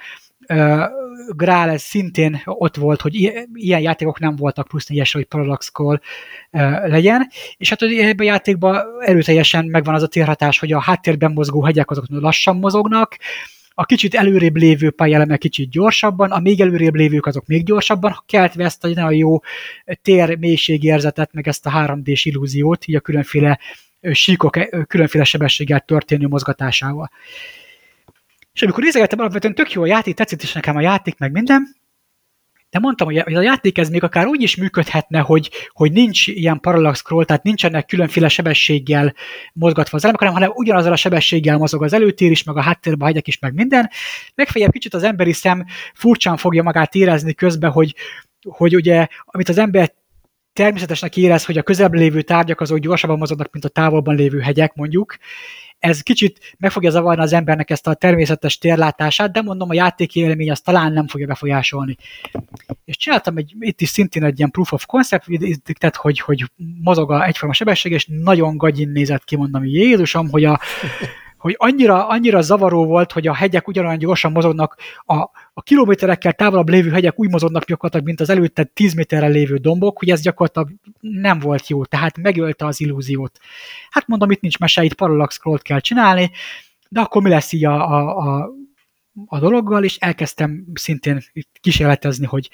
Grál 1.35 1.77
szintén 1.77 2.41
ott 2.45 2.75
volt, 2.75 3.01
hogy 3.01 3.15
ilyen 3.53 3.81
játékok 3.81 4.19
nem 4.19 4.35
voltak 4.35 4.67
plusz 4.67 4.87
négyesre, 4.87 5.19
hogy 5.19 5.27
Parallax 5.27 5.71
Call 5.71 5.99
legyen, 6.85 7.27
és 7.57 7.69
hát 7.69 7.81
ebben 7.81 8.15
a 8.19 8.23
játékban 8.23 8.81
erőteljesen 8.99 9.65
megvan 9.65 9.95
az 9.95 10.03
a 10.03 10.07
térhatás, 10.07 10.59
hogy 10.59 10.71
a 10.71 10.81
háttérben 10.81 11.31
mozgó 11.31 11.63
hegyek 11.63 11.91
azok 11.91 12.05
lassan 12.09 12.57
mozognak, 12.57 13.17
a 13.75 13.85
kicsit 13.85 14.15
előrébb 14.15 14.55
lévő 14.55 14.91
pályelemek 14.91 15.39
kicsit 15.39 15.69
gyorsabban, 15.69 16.31
a 16.31 16.39
még 16.39 16.61
előrébb 16.61 16.95
lévők 16.95 17.25
azok 17.25 17.45
még 17.45 17.65
gyorsabban, 17.65 18.23
keltve 18.25 18.63
ezt 18.63 18.83
a 18.83 18.87
nagyon 18.87 19.13
jó 19.13 19.39
tér 20.01 20.37
mélységérzetet, 20.37 21.33
meg 21.33 21.47
ezt 21.47 21.65
a 21.65 21.71
3D-s 21.71 22.25
illúziót, 22.25 22.87
így 22.87 22.95
a 22.95 22.99
különféle 22.99 23.59
síkok 24.11 24.57
különféle 24.87 25.23
sebességgel 25.23 25.79
történő 25.79 26.27
mozgatásával. 26.27 27.11
És 28.53 28.61
amikor 28.61 28.83
nézegettem, 28.83 29.19
alapvetően 29.19 29.55
tök 29.55 29.71
jó 29.71 29.81
a 29.81 29.85
játék, 29.85 30.15
tetszett 30.15 30.41
is 30.41 30.53
nekem 30.53 30.75
a 30.75 30.81
játék, 30.81 31.17
meg 31.17 31.31
minden, 31.31 31.81
de 32.73 32.79
mondtam, 32.79 33.07
hogy 33.07 33.17
a 33.17 33.41
játék 33.41 33.77
ez 33.77 33.89
még 33.89 34.03
akár 34.03 34.27
úgy 34.27 34.41
is 34.41 34.55
működhetne, 34.55 35.19
hogy, 35.19 35.51
hogy 35.69 35.91
nincs 35.91 36.27
ilyen 36.27 36.59
parallax 36.59 36.99
scroll, 36.99 37.25
tehát 37.25 37.43
nincsenek 37.43 37.85
különféle 37.85 38.27
sebességgel 38.27 39.13
mozgatva 39.53 39.97
az 39.97 40.03
elemek, 40.03 40.33
hanem 40.33 40.51
ugyanazzal 40.53 40.91
a 40.91 40.95
sebességgel 40.95 41.57
mozog 41.57 41.83
az 41.83 41.93
előtér 41.93 42.31
is, 42.31 42.43
meg 42.43 42.57
a 42.57 42.61
háttérbe 42.61 43.05
hegyek 43.05 43.27
is, 43.27 43.39
meg 43.39 43.53
minden. 43.53 43.89
Legfeljebb 44.35 44.71
kicsit 44.71 44.93
az 44.93 45.03
emberi 45.03 45.33
szem 45.33 45.65
furcsán 45.93 46.37
fogja 46.37 46.63
magát 46.63 46.95
érezni 46.95 47.33
közben, 47.33 47.71
hogy, 47.71 47.95
hogy 48.49 48.75
ugye, 48.75 49.07
amit 49.25 49.49
az 49.49 49.57
ember 49.57 49.93
természetesnek 50.53 51.17
érez, 51.17 51.45
hogy 51.45 51.57
a 51.57 51.63
közelebb 51.63 51.93
lévő 51.93 52.21
tárgyak 52.21 52.61
azok 52.61 52.77
gyorsabban 52.77 53.17
mozognak, 53.17 53.51
mint 53.51 53.65
a 53.65 53.69
távolban 53.69 54.15
lévő 54.15 54.39
hegyek, 54.39 54.73
mondjuk, 54.75 55.15
ez 55.83 56.01
kicsit 56.01 56.55
meg 56.57 56.71
fogja 56.71 56.89
zavarni 56.89 57.23
az 57.23 57.33
embernek 57.33 57.69
ezt 57.69 57.87
a 57.87 57.93
természetes 57.93 58.57
térlátását, 58.57 59.31
de 59.31 59.41
mondom, 59.41 59.69
a 59.69 59.73
játéki 59.73 60.19
élmény 60.19 60.51
azt 60.51 60.63
talán 60.63 60.93
nem 60.93 61.07
fogja 61.07 61.27
befolyásolni. 61.27 61.97
És 62.85 62.97
csináltam 62.97 63.37
egy, 63.37 63.55
itt 63.59 63.81
is 63.81 63.89
szintén 63.89 64.23
egy 64.23 64.37
ilyen 64.37 64.51
proof 64.51 64.71
of 64.71 64.85
concept, 64.85 65.25
tehát 65.79 65.95
hogy, 65.95 66.19
hogy 66.19 66.51
mozog 66.81 67.11
a 67.11 67.25
egyforma 67.25 67.53
sebesség, 67.53 67.91
és 67.91 68.07
nagyon 68.09 68.57
gagyin 68.57 68.89
nézett 68.89 69.23
ki, 69.23 69.35
mondom, 69.35 69.65
Jézusom, 69.65 70.29
hogy 70.29 70.43
a, 70.43 70.59
hogy 71.43 71.55
annyira, 71.57 72.07
annyira 72.07 72.41
zavaró 72.41 72.85
volt, 72.85 73.11
hogy 73.11 73.27
a 73.27 73.33
hegyek 73.33 73.67
ugyanolyan 73.67 73.97
gyorsan 73.97 74.31
mozognak, 74.31 74.77
a, 75.05 75.15
a 75.53 75.61
kilométerekkel 75.63 76.33
távolabb 76.33 76.69
lévő 76.69 76.89
hegyek 76.89 77.19
úgy 77.19 77.29
mozognak 77.29 77.65
gyakorlatilag, 77.65 78.05
mint 78.05 78.21
az 78.21 78.29
előtte 78.29 78.63
10 78.63 78.93
méterre 78.93 79.27
lévő 79.27 79.55
dombok, 79.55 79.97
hogy 79.99 80.09
ez 80.09 80.21
gyakorlatilag 80.21 80.69
nem 80.99 81.39
volt 81.39 81.67
jó, 81.67 81.85
tehát 81.85 82.17
megölte 82.17 82.65
az 82.65 82.81
illúziót. 82.81 83.39
Hát 83.89 84.07
mondom, 84.07 84.31
itt 84.31 84.41
nincs 84.41 84.59
mese, 84.59 84.83
itt 84.83 84.93
parallax 84.93 85.35
scroll 85.35 85.59
kell 85.61 85.79
csinálni, 85.79 86.31
de 86.89 86.99
akkor 86.99 87.21
mi 87.21 87.29
lesz 87.29 87.51
így 87.51 87.65
a, 87.65 87.91
a, 87.93 88.17
a, 88.17 88.49
a 89.25 89.39
dologgal, 89.39 89.83
és 89.83 89.97
elkezdtem 89.97 90.65
szintén 90.73 91.23
kísérletezni, 91.61 92.25
hogy 92.25 92.49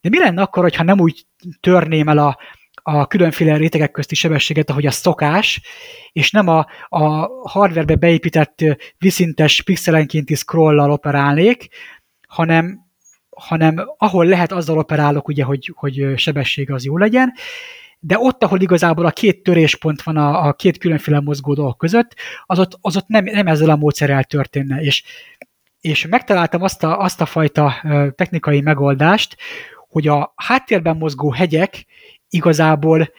de 0.00 0.08
mi 0.08 0.18
lenne 0.18 0.42
akkor, 0.42 0.62
hogyha 0.62 0.82
nem 0.82 1.00
úgy 1.00 1.26
törném 1.60 2.08
el 2.08 2.18
a, 2.18 2.38
a 2.82 3.06
különféle 3.06 3.56
rétegek 3.56 3.90
közti 3.90 4.14
sebességet, 4.14 4.70
ahogy 4.70 4.86
a 4.86 4.90
szokás, 4.90 5.60
és 6.12 6.30
nem 6.30 6.48
a, 6.48 6.66
a 6.88 7.30
hardwarebe 7.48 7.94
beépített 7.94 8.64
viszintes 8.98 9.62
pixelenkénti 9.62 10.34
scrollal 10.34 10.90
operálnék, 10.90 11.68
hanem, 12.28 12.80
hanem 13.30 13.84
ahol 13.96 14.26
lehet, 14.26 14.52
azzal 14.52 14.78
operálok, 14.78 15.28
ugye, 15.28 15.44
hogy, 15.44 15.72
hogy 15.74 16.12
sebesség 16.16 16.70
az 16.70 16.84
jó 16.84 16.96
legyen, 16.96 17.32
de 18.04 18.18
ott, 18.18 18.42
ahol 18.42 18.60
igazából 18.60 19.06
a 19.06 19.10
két 19.10 19.42
töréspont 19.42 20.02
van 20.02 20.16
a, 20.16 20.46
a 20.46 20.52
két 20.52 20.78
különféle 20.78 21.20
mozgó 21.20 21.54
dolgok 21.54 21.78
között, 21.78 22.14
az 22.46 22.58
ott, 22.58 22.78
az 22.80 22.96
ott 22.96 23.06
nem, 23.06 23.24
nem 23.24 23.46
ezzel 23.46 23.70
a 23.70 23.76
módszerrel 23.76 24.24
történne. 24.24 24.80
És, 24.80 25.02
és 25.80 26.06
megtaláltam 26.06 26.62
azt 26.62 26.84
a, 26.84 26.98
azt 27.00 27.20
a 27.20 27.26
fajta 27.26 27.74
technikai 28.14 28.60
megoldást, 28.60 29.36
hogy 29.88 30.08
a 30.08 30.32
háttérben 30.36 30.96
mozgó 30.96 31.32
hegyek 31.32 31.86
igazából 32.32 33.10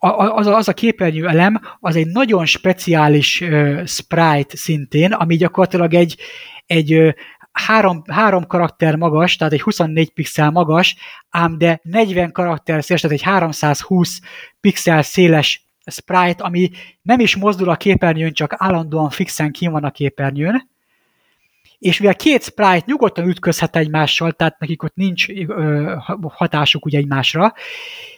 az 0.00 0.46
a, 0.46 0.56
az 0.56 0.68
a 0.68 0.72
képernyő 0.72 1.28
elem, 1.28 1.60
az 1.80 1.96
egy 1.96 2.06
nagyon 2.06 2.46
speciális 2.46 3.40
uh, 3.40 3.84
sprite 3.86 4.56
szintén, 4.56 5.12
ami 5.12 5.36
gyakorlatilag 5.36 5.94
egy, 5.94 6.16
egy 6.66 6.94
uh, 6.94 7.12
három, 7.52 8.02
három 8.06 8.46
karakter 8.46 8.96
magas, 8.96 9.36
tehát 9.36 9.52
egy 9.52 9.62
24 9.62 10.10
pixel 10.10 10.50
magas, 10.50 10.96
ám 11.28 11.58
de 11.58 11.80
40 11.82 12.32
karakter 12.32 12.84
széles, 12.84 13.00
tehát 13.00 13.16
egy 13.16 13.24
320 13.24 14.20
pixel 14.60 15.02
széles 15.02 15.64
sprite, 15.86 16.44
ami 16.44 16.70
nem 17.02 17.20
is 17.20 17.36
mozdul 17.36 17.68
a 17.68 17.76
képernyőn, 17.76 18.32
csak 18.32 18.54
állandóan 18.56 19.10
fixen 19.10 19.50
kín 19.50 19.70
van 19.70 19.84
a 19.84 19.90
képernyőn, 19.90 20.70
és 21.80 21.98
mivel 21.98 22.14
két 22.14 22.42
sprite 22.42 22.82
nyugodtan 22.86 23.28
ütközhet 23.28 23.76
egymással, 23.76 24.32
tehát 24.32 24.58
nekik 24.58 24.82
ott 24.82 24.94
nincs 24.94 25.28
ö, 25.28 25.94
hatásuk 26.22 26.84
ugye 26.84 26.98
egymásra, 26.98 27.52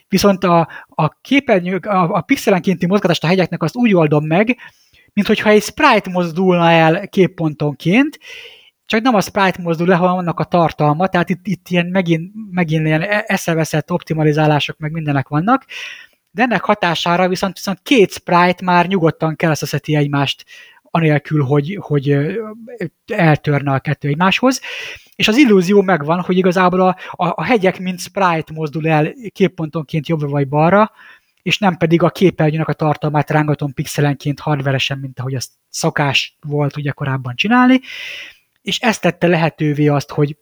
viszont 0.08 0.44
a, 0.44 0.68
a 0.88 1.08
képernyő, 1.08 1.76
a, 1.76 2.16
a 2.16 2.20
pixelenkénti 2.20 2.86
mozgatást 2.86 3.24
a 3.24 3.26
hegyeknek 3.26 3.62
azt 3.62 3.76
úgy 3.76 3.94
oldom 3.94 4.26
meg, 4.26 4.56
mint 5.12 5.26
hogyha 5.26 5.50
egy 5.50 5.62
sprite 5.62 6.10
mozdulna 6.10 6.70
el 6.70 7.08
képpontonként, 7.08 8.18
csak 8.86 9.00
nem 9.00 9.14
a 9.14 9.20
sprite 9.20 9.62
mozdul 9.62 9.86
le, 9.86 9.94
hanem 9.94 10.16
annak 10.16 10.40
a 10.40 10.44
tartalma, 10.44 11.06
tehát 11.06 11.28
itt, 11.28 11.46
itt 11.46 11.68
ilyen 11.68 11.86
megint, 11.86 12.32
megint 12.50 12.86
ilyen 12.86 13.02
e-, 13.02 13.24
eszeveszett 13.26 13.92
optimalizálások 13.92 14.78
meg 14.78 14.92
mindenek 14.92 15.28
vannak, 15.28 15.64
de 16.30 16.42
ennek 16.42 16.64
hatására 16.64 17.28
viszont, 17.28 17.54
viszont 17.54 17.80
két 17.82 18.12
sprite 18.12 18.64
már 18.64 18.86
nyugodtan 18.86 19.36
keresztezheti 19.36 19.96
egymást 19.96 20.44
anélkül, 20.94 21.44
hogy, 21.44 21.78
hogy 21.80 22.16
eltörne 23.06 23.72
a 23.72 23.80
kettő 23.80 24.08
egymáshoz. 24.08 24.60
És 25.14 25.28
az 25.28 25.36
illúzió 25.36 25.82
megvan, 25.82 26.20
hogy 26.20 26.36
igazából 26.36 26.80
a, 26.80 26.96
a, 27.10 27.26
a 27.26 27.44
hegyek 27.44 27.78
mint 27.78 28.00
sprite 28.00 28.52
mozdul 28.52 28.88
el 28.88 29.12
képpontonként 29.32 30.08
jobbra 30.08 30.28
vagy 30.28 30.48
balra, 30.48 30.92
és 31.42 31.58
nem 31.58 31.76
pedig 31.76 32.02
a 32.02 32.10
képernyőnek 32.10 32.68
a 32.68 32.72
tartalmát 32.72 33.30
rángatom 33.30 33.72
pixelenként 33.72 34.40
hardveresen, 34.40 34.98
mint 34.98 35.18
ahogy 35.18 35.34
azt 35.34 35.50
szokás 35.68 36.36
volt 36.40 36.76
ugye 36.76 36.90
korábban 36.90 37.34
csinálni, 37.36 37.80
és 38.62 38.78
ezt 38.78 39.00
tette 39.00 39.26
lehetővé 39.26 39.86
azt, 39.86 40.10
hogy 40.10 40.36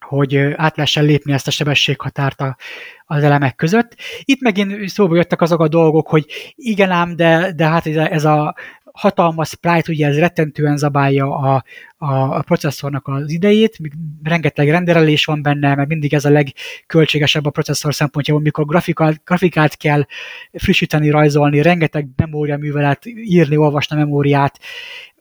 hogy 0.00 0.36
át 0.36 0.76
lehessen 0.76 1.04
lépni 1.04 1.32
ezt 1.32 1.46
a 1.46 1.50
sebességhatárt 1.50 2.40
a, 2.40 2.56
az 3.04 3.22
elemek 3.22 3.54
között. 3.54 3.96
Itt 4.24 4.40
megint 4.40 4.88
szóba 4.88 5.16
jöttek 5.16 5.40
azok 5.40 5.60
a 5.60 5.68
dolgok, 5.68 6.08
hogy 6.08 6.26
igen 6.54 6.90
ám, 6.90 7.16
de, 7.16 7.52
de 7.52 7.66
hát 7.66 7.86
ez 7.86 8.24
a 8.24 8.54
hatalmas 8.98 9.48
sprite, 9.48 9.92
ugye 9.92 10.06
ez 10.06 10.18
rettentően 10.18 10.76
zabálja 10.76 11.36
a, 11.36 11.64
a, 11.96 12.36
a 12.36 12.42
processzornak 12.42 13.06
az 13.08 13.30
idejét, 13.30 13.78
rengeteg 14.22 14.70
renderelés 14.70 15.24
van 15.24 15.42
benne, 15.42 15.74
mert 15.74 15.88
mindig 15.88 16.14
ez 16.14 16.24
a 16.24 16.30
legköltségesebb 16.30 17.46
a 17.46 17.50
processzor 17.50 17.94
szempontjából, 17.94 18.42
mikor 18.42 18.64
grafikát, 18.64 19.20
grafikát 19.24 19.76
kell 19.76 20.06
frissíteni, 20.52 21.10
rajzolni, 21.10 21.62
rengeteg 21.62 22.08
memória 22.16 22.56
művelet, 22.56 23.06
írni, 23.06 23.56
olvasni 23.56 23.96
a 23.96 23.98
memóriát, 23.98 24.58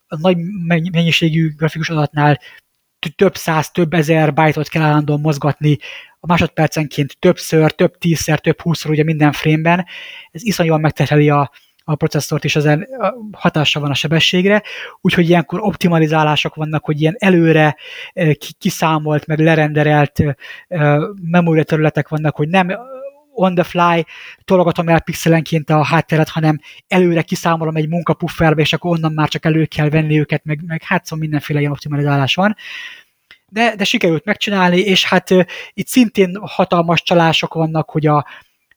a 0.08 0.18
nagy 0.20 0.38
mennyiségű 0.92 1.56
grafikus 1.56 1.90
adatnál 1.90 2.40
több 3.16 3.36
száz, 3.36 3.72
több 3.72 3.94
ezer 3.94 4.34
byte-ot 4.34 4.68
kell 4.68 4.82
állandóan 4.82 5.20
mozgatni, 5.20 5.78
a 6.20 6.28
másodpercenként 6.28 7.18
többször, 7.20 7.72
több 7.72 7.98
tízszer, 7.98 8.40
több 8.40 8.62
húszszor 8.62 8.92
ugye 8.92 9.04
minden 9.04 9.32
frame-ben. 9.32 9.86
Ez 10.32 10.44
iszonyúan 10.44 10.80
megterheli 10.80 11.30
a, 11.30 11.52
a 11.90 11.96
processzort, 11.96 12.44
és 12.44 12.56
ezen 12.56 12.88
hatása 13.32 13.80
van 13.80 13.90
a 13.90 13.94
sebességre, 13.94 14.64
úgyhogy 15.02 15.30
ilyenkor 15.30 15.60
optimalizálások 15.62 16.56
vannak, 16.56 16.86
hogy 16.86 17.02
ilyen 17.02 17.16
előre 17.18 17.76
kiszámolt, 18.58 19.26
meg 19.26 19.40
lerenderelt 19.40 20.24
memória 21.22 21.64
területek 21.64 22.08
vannak, 22.08 22.36
hogy 22.36 22.48
nem 22.48 22.68
on 23.32 23.56
the 23.56 23.64
fly 23.64 24.06
tologatom 24.46 24.90
el 24.90 25.02
pixelenként 25.02 25.70
a 25.70 25.84
hátteret, 25.84 26.30
hanem 26.30 26.60
előre 26.88 27.22
kiszámolom 27.22 27.76
egy 27.76 27.90
munkapufferbe, 27.90 28.62
és 28.62 28.74
akkor 28.74 28.92
onnan 28.92 29.14
már 29.14 29.28
csak 29.28 29.46
elő 29.46 29.66
kell 29.66 29.90
venni 29.90 30.20
őket, 30.20 30.46
meg, 30.46 30.60
meg 30.66 30.84
hát 30.84 31.06
szóval 31.06 31.20
mindenféle 31.20 31.60
ilyen 31.60 31.72
optimalizálás 31.72 32.36
van. 32.36 32.56
De, 33.50 33.76
de 33.76 33.84
sikerült 33.84 34.26
megcsinálni, 34.26 34.78
és 34.78 35.06
hát 35.06 35.30
itt 35.74 35.88
szintén 35.88 36.38
hatalmas 36.42 37.02
csalások 37.02 37.54
vannak, 37.54 37.90
hogy 37.90 38.06
a, 38.06 38.26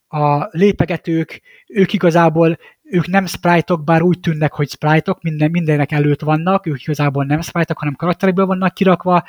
a 0.08 0.48
lépegetők, 0.50 1.40
ők 1.66 1.92
igazából 1.92 2.58
ők 2.90 3.06
nem 3.06 3.26
sprite-ok, 3.26 3.84
bár 3.84 4.02
úgy 4.02 4.20
tűnnek, 4.20 4.52
hogy 4.52 4.70
sprite-ok, 4.70 5.22
minden, 5.22 5.50
mindennek 5.50 5.92
előtt 5.92 6.20
vannak, 6.20 6.66
ők 6.66 6.82
igazából 6.82 7.24
nem 7.24 7.40
sprite-ok, 7.40 7.78
hanem 7.78 7.94
karakterekből 7.94 8.46
vannak 8.46 8.74
kirakva, 8.74 9.24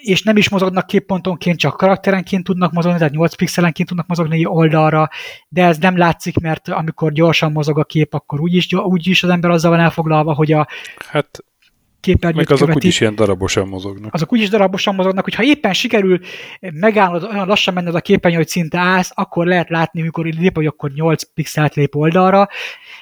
és 0.00 0.22
nem 0.22 0.36
is 0.36 0.48
mozognak 0.48 0.86
képpontonként, 0.86 1.58
csak 1.58 1.76
karakterenként 1.76 2.44
tudnak 2.44 2.72
mozogni, 2.72 2.98
tehát 2.98 3.12
8 3.12 3.34
pixelenként 3.34 3.88
tudnak 3.88 4.06
mozogni 4.06 4.46
oldalra, 4.46 5.08
de 5.48 5.64
ez 5.64 5.78
nem 5.78 5.96
látszik, 5.96 6.38
mert 6.38 6.68
amikor 6.68 7.12
gyorsan 7.12 7.52
mozog 7.52 7.78
a 7.78 7.84
kép, 7.84 8.14
akkor 8.14 8.40
úgyis, 8.40 8.72
úgyis 8.72 9.22
az 9.22 9.30
ember 9.30 9.50
azzal 9.50 9.70
van 9.70 9.80
elfoglalva, 9.80 10.34
hogy 10.34 10.52
a 10.52 10.66
hát 11.08 11.44
képernyőt 12.00 12.48
Meg 12.48 12.50
azok 12.50 12.66
követi. 12.66 12.86
úgyis 12.86 13.00
ilyen 13.00 13.14
darabosan 13.14 13.68
mozognak. 13.68 14.14
Azok 14.14 14.32
úgyis 14.32 14.48
darabosan 14.48 14.94
mozognak, 14.94 15.24
hogyha 15.24 15.42
éppen 15.42 15.72
sikerül 15.72 16.20
megállnod, 16.60 17.22
olyan 17.22 17.46
lassan 17.46 17.74
menned 17.74 17.94
a 17.94 18.00
képernyő, 18.00 18.36
hogy 18.36 18.48
szinte 18.48 18.78
állsz, 18.78 19.10
akkor 19.14 19.46
lehet 19.46 19.68
látni, 19.68 20.00
amikor 20.00 20.24
lép, 20.24 20.54
hogy 20.54 20.66
akkor 20.66 20.90
8 20.90 21.22
pixelt 21.22 21.74
lép 21.74 21.94
oldalra, 21.94 22.48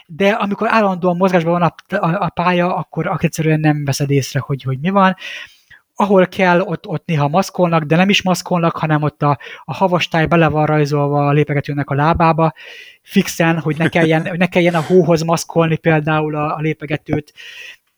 de 0.07 0.29
amikor 0.29 0.69
állandóan 0.71 1.17
mozgásban 1.17 1.53
van 1.53 1.63
a, 1.63 1.97
a, 1.97 2.25
a 2.25 2.29
pálya, 2.29 2.77
akkor 2.77 3.17
egyszerűen 3.19 3.61
nem 3.61 3.85
veszed 3.85 4.11
észre, 4.11 4.41
hogy, 4.41 4.63
hogy 4.63 4.79
mi 4.81 4.91
van 4.91 5.17
ahol 5.97 6.27
kell, 6.27 6.61
ott, 6.61 6.87
ott 6.87 7.07
néha 7.07 7.29
maszkolnak, 7.29 7.83
de 7.83 7.97
nem 7.97 8.09
is 8.09 8.23
maszkolnak, 8.23 8.77
hanem 8.77 9.03
ott 9.03 9.23
a, 9.23 9.39
a 9.65 9.75
havastály 9.75 10.27
bele 10.27 10.49
van 10.49 10.67
rajzolva 10.67 11.27
a 11.27 11.33
lépegetőnek 11.33 11.91
a 11.91 11.95
lábába, 11.95 12.53
fixen, 13.03 13.59
hogy 13.59 13.77
ne 13.77 13.89
kelljen, 13.89 14.29
ne 14.37 14.47
kelljen 14.47 14.75
a 14.75 14.83
hóhoz 14.83 15.23
maszkolni 15.23 15.77
például 15.77 16.37
a, 16.37 16.57
a 16.57 16.61
lépegetőt. 16.61 17.33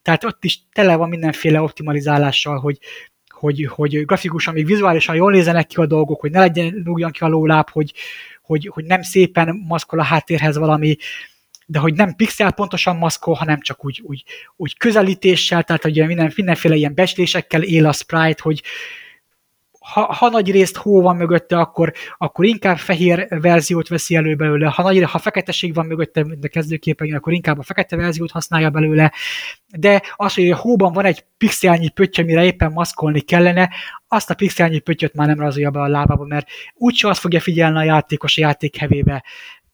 Tehát 0.06 0.24
ott 0.24 0.44
is 0.44 0.58
tele 0.72 0.96
van 0.96 1.08
mindenféle 1.08 1.60
optimalizálással, 1.60 2.58
hogy, 2.58 2.78
hogy, 3.28 3.66
hogy 3.66 4.04
grafikusan, 4.04 4.54
még 4.54 4.66
vizuálisan 4.66 5.14
jól 5.14 5.32
nézenek 5.32 5.66
ki 5.66 5.76
a 5.76 5.86
dolgok, 5.86 6.20
hogy 6.20 6.30
ne 6.30 6.38
legyen, 6.38 6.82
rúgjon 6.84 7.10
ki 7.10 7.24
a 7.24 7.28
lóláb, 7.28 7.70
hogy, 7.70 7.92
hogy, 8.42 8.70
hogy 8.72 8.84
nem 8.84 9.02
szépen 9.02 9.62
maszkol 9.66 9.98
a 9.98 10.02
háttérhez 10.02 10.56
valami, 10.56 10.96
de 11.66 11.78
hogy 11.78 11.94
nem 11.94 12.14
pixel 12.14 12.52
pontosan 12.52 12.96
maszkol, 12.96 13.34
hanem 13.34 13.60
csak 13.60 13.84
úgy, 13.84 14.00
úgy, 14.04 14.24
úgy 14.56 14.76
közelítéssel, 14.76 15.62
tehát 15.62 15.82
hogy 15.82 16.06
minden, 16.06 16.32
mindenféle 16.36 16.74
ilyen 16.74 16.94
beslésekkel 16.94 17.62
él 17.62 17.86
a 17.86 17.92
sprite, 17.92 18.42
hogy 18.42 18.62
ha, 19.92 20.12
ha 20.12 20.28
nagy 20.28 20.50
részt 20.50 20.76
hó 20.76 21.02
van 21.02 21.16
mögötte, 21.16 21.58
akkor, 21.58 21.92
akkor 22.18 22.44
inkább 22.44 22.78
fehér 22.78 23.26
verziót 23.28 23.88
veszi 23.88 24.16
elő 24.16 24.34
belőle, 24.34 24.66
ha, 24.66 24.82
nagy, 24.82 25.02
ha 25.02 25.18
feketeség 25.18 25.74
van 25.74 25.86
mögötte, 25.86 26.24
mint 26.24 26.44
a 26.44 26.48
kezdőképen, 26.48 27.14
akkor 27.14 27.32
inkább 27.32 27.58
a 27.58 27.62
fekete 27.62 27.96
verziót 27.96 28.30
használja 28.30 28.70
belőle, 28.70 29.12
de 29.76 30.02
az, 30.16 30.34
hogy 30.34 30.50
a 30.50 30.56
hóban 30.56 30.92
van 30.92 31.04
egy 31.04 31.24
pixelnyi 31.38 31.88
pötty, 31.88 32.20
amire 32.20 32.44
éppen 32.44 32.72
maszkolni 32.72 33.20
kellene, 33.20 33.70
azt 34.08 34.30
a 34.30 34.34
pixelnyi 34.34 34.78
pöttyöt 34.78 35.14
már 35.14 35.26
nem 35.26 35.38
rajzolja 35.38 35.70
be 35.70 35.80
a 35.80 35.88
lábába, 35.88 36.24
mert 36.24 36.48
úgyse 36.74 37.08
azt 37.08 37.20
fogja 37.20 37.40
figyelni 37.40 37.78
a 37.78 37.84
játékos 37.84 38.38
a 38.38 38.40
játék 38.40 38.76
hevébe. 38.76 39.24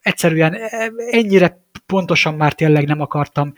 Egyszerűen 0.00 0.54
e, 0.54 0.90
ennyire 1.10 1.64
pontosan 1.86 2.34
már 2.34 2.52
tényleg 2.52 2.86
nem 2.86 3.00
akartam 3.00 3.52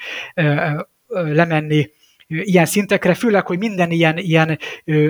lemenni 1.06 1.90
ilyen 2.26 2.66
szintekre, 2.66 3.14
főleg, 3.14 3.46
hogy 3.46 3.58
minden 3.58 3.90
ilyen, 3.90 4.18
ilyen 4.18 4.58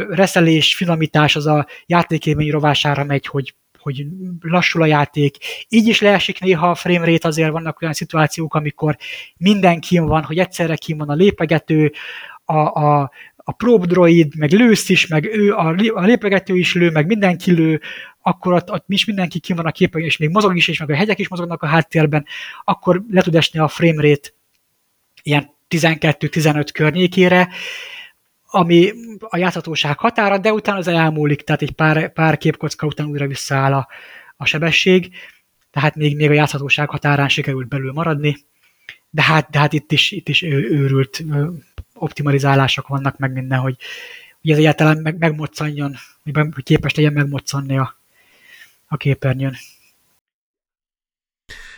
reszelés, 0.09 0.75
finomítás 0.75 1.37
az 1.37 1.47
a 1.47 1.67
játékémény 1.87 2.51
rovására 2.51 3.05
megy, 3.05 3.27
hogy 3.27 3.55
hogy 3.85 4.07
lassul 4.41 4.83
a 4.83 4.87
játék. 4.87 5.37
Így 5.69 5.89
is 5.89 6.01
leesik 6.01 6.41
néha 6.41 6.71
a 6.71 6.75
frame 6.75 7.05
rate, 7.05 7.29
azért 7.29 7.51
vannak 7.51 7.83
olyan 7.83 7.95
szituációk, 7.95 8.55
amikor 8.55 8.97
minden 9.37 9.81
kim 9.81 10.05
van, 10.05 10.23
hogy 10.23 10.39
egyszerre 10.39 10.77
kim 10.77 10.99
van 10.99 11.09
a 11.09 11.15
lépegető, 11.15 11.93
a, 12.45 12.57
a, 12.57 13.11
a 13.37 13.53
probe 13.53 13.87
droid, 13.87 14.37
meg 14.37 14.51
lősz 14.51 14.89
is, 14.89 15.07
meg 15.07 15.25
ő, 15.25 15.53
a, 15.55 15.77
a 15.95 16.01
lépegető 16.01 16.57
is 16.57 16.75
lő, 16.75 16.91
meg 16.91 17.07
mindenki 17.07 17.53
lő, 17.53 17.81
akkor 18.23 18.53
ott, 18.53 18.71
ott 18.71 18.85
is 18.89 19.05
mindenki 19.05 19.39
kim 19.39 19.57
van 19.57 19.67
a 19.67 19.71
képen, 19.71 20.03
és 20.03 20.17
még 20.17 20.31
mozog 20.31 20.57
is, 20.57 20.69
és 20.69 20.79
meg 20.79 20.91
a 20.91 20.95
hegyek 20.95 21.19
is 21.19 21.29
mozognak 21.29 21.63
a 21.63 21.67
háttérben, 21.67 22.27
akkor 22.65 23.03
le 23.11 23.23
tud 23.23 23.35
esni 23.35 23.59
a 23.59 23.69
frame 23.69 24.03
rate 24.09 24.29
ilyen 25.23 25.51
12-15 25.69 26.69
környékére, 26.73 27.49
ami 28.47 28.93
a 29.19 29.37
játszhatóság 29.37 29.99
határa, 29.99 30.39
de 30.39 30.53
utána 30.53 30.79
az 30.79 30.89
elmúlik, 30.89 31.43
tehát 31.43 31.63
egy 31.63 31.73
pár, 31.73 32.13
pár 32.13 32.39
képkocka 32.39 32.87
után 32.87 33.07
újra 33.07 33.27
visszaáll 33.27 33.73
a, 33.73 33.89
a 34.37 34.45
sebesség, 34.45 35.11
tehát 35.71 35.95
még, 35.95 36.17
még 36.17 36.31
a 36.31 36.33
játszhatóság 36.33 36.89
határán 36.89 37.29
sikerült 37.29 37.69
belül 37.69 37.93
maradni, 37.93 38.37
de 39.11 39.23
hát, 39.23 39.51
de 39.51 39.59
hát 39.59 39.73
itt 39.73 39.93
is, 39.93 40.11
itt 40.11 40.29
is 40.29 40.43
őrült 40.43 41.25
optimalizálások 41.95 42.89
vannak 42.89 43.19
meg 43.19 43.33
minden, 43.33 43.59
hogy, 43.59 43.77
hogy 44.41 44.51
ez 44.51 44.59
egyáltalán 44.59 44.97
meg, 44.97 45.19
megmoccanjon, 45.19 45.97
hogy 46.23 46.63
képes 46.63 46.95
legyen 46.95 47.13
megmoccanni 47.13 47.79
a, 47.79 47.99
a 48.87 48.97
képernyőn. 48.97 49.57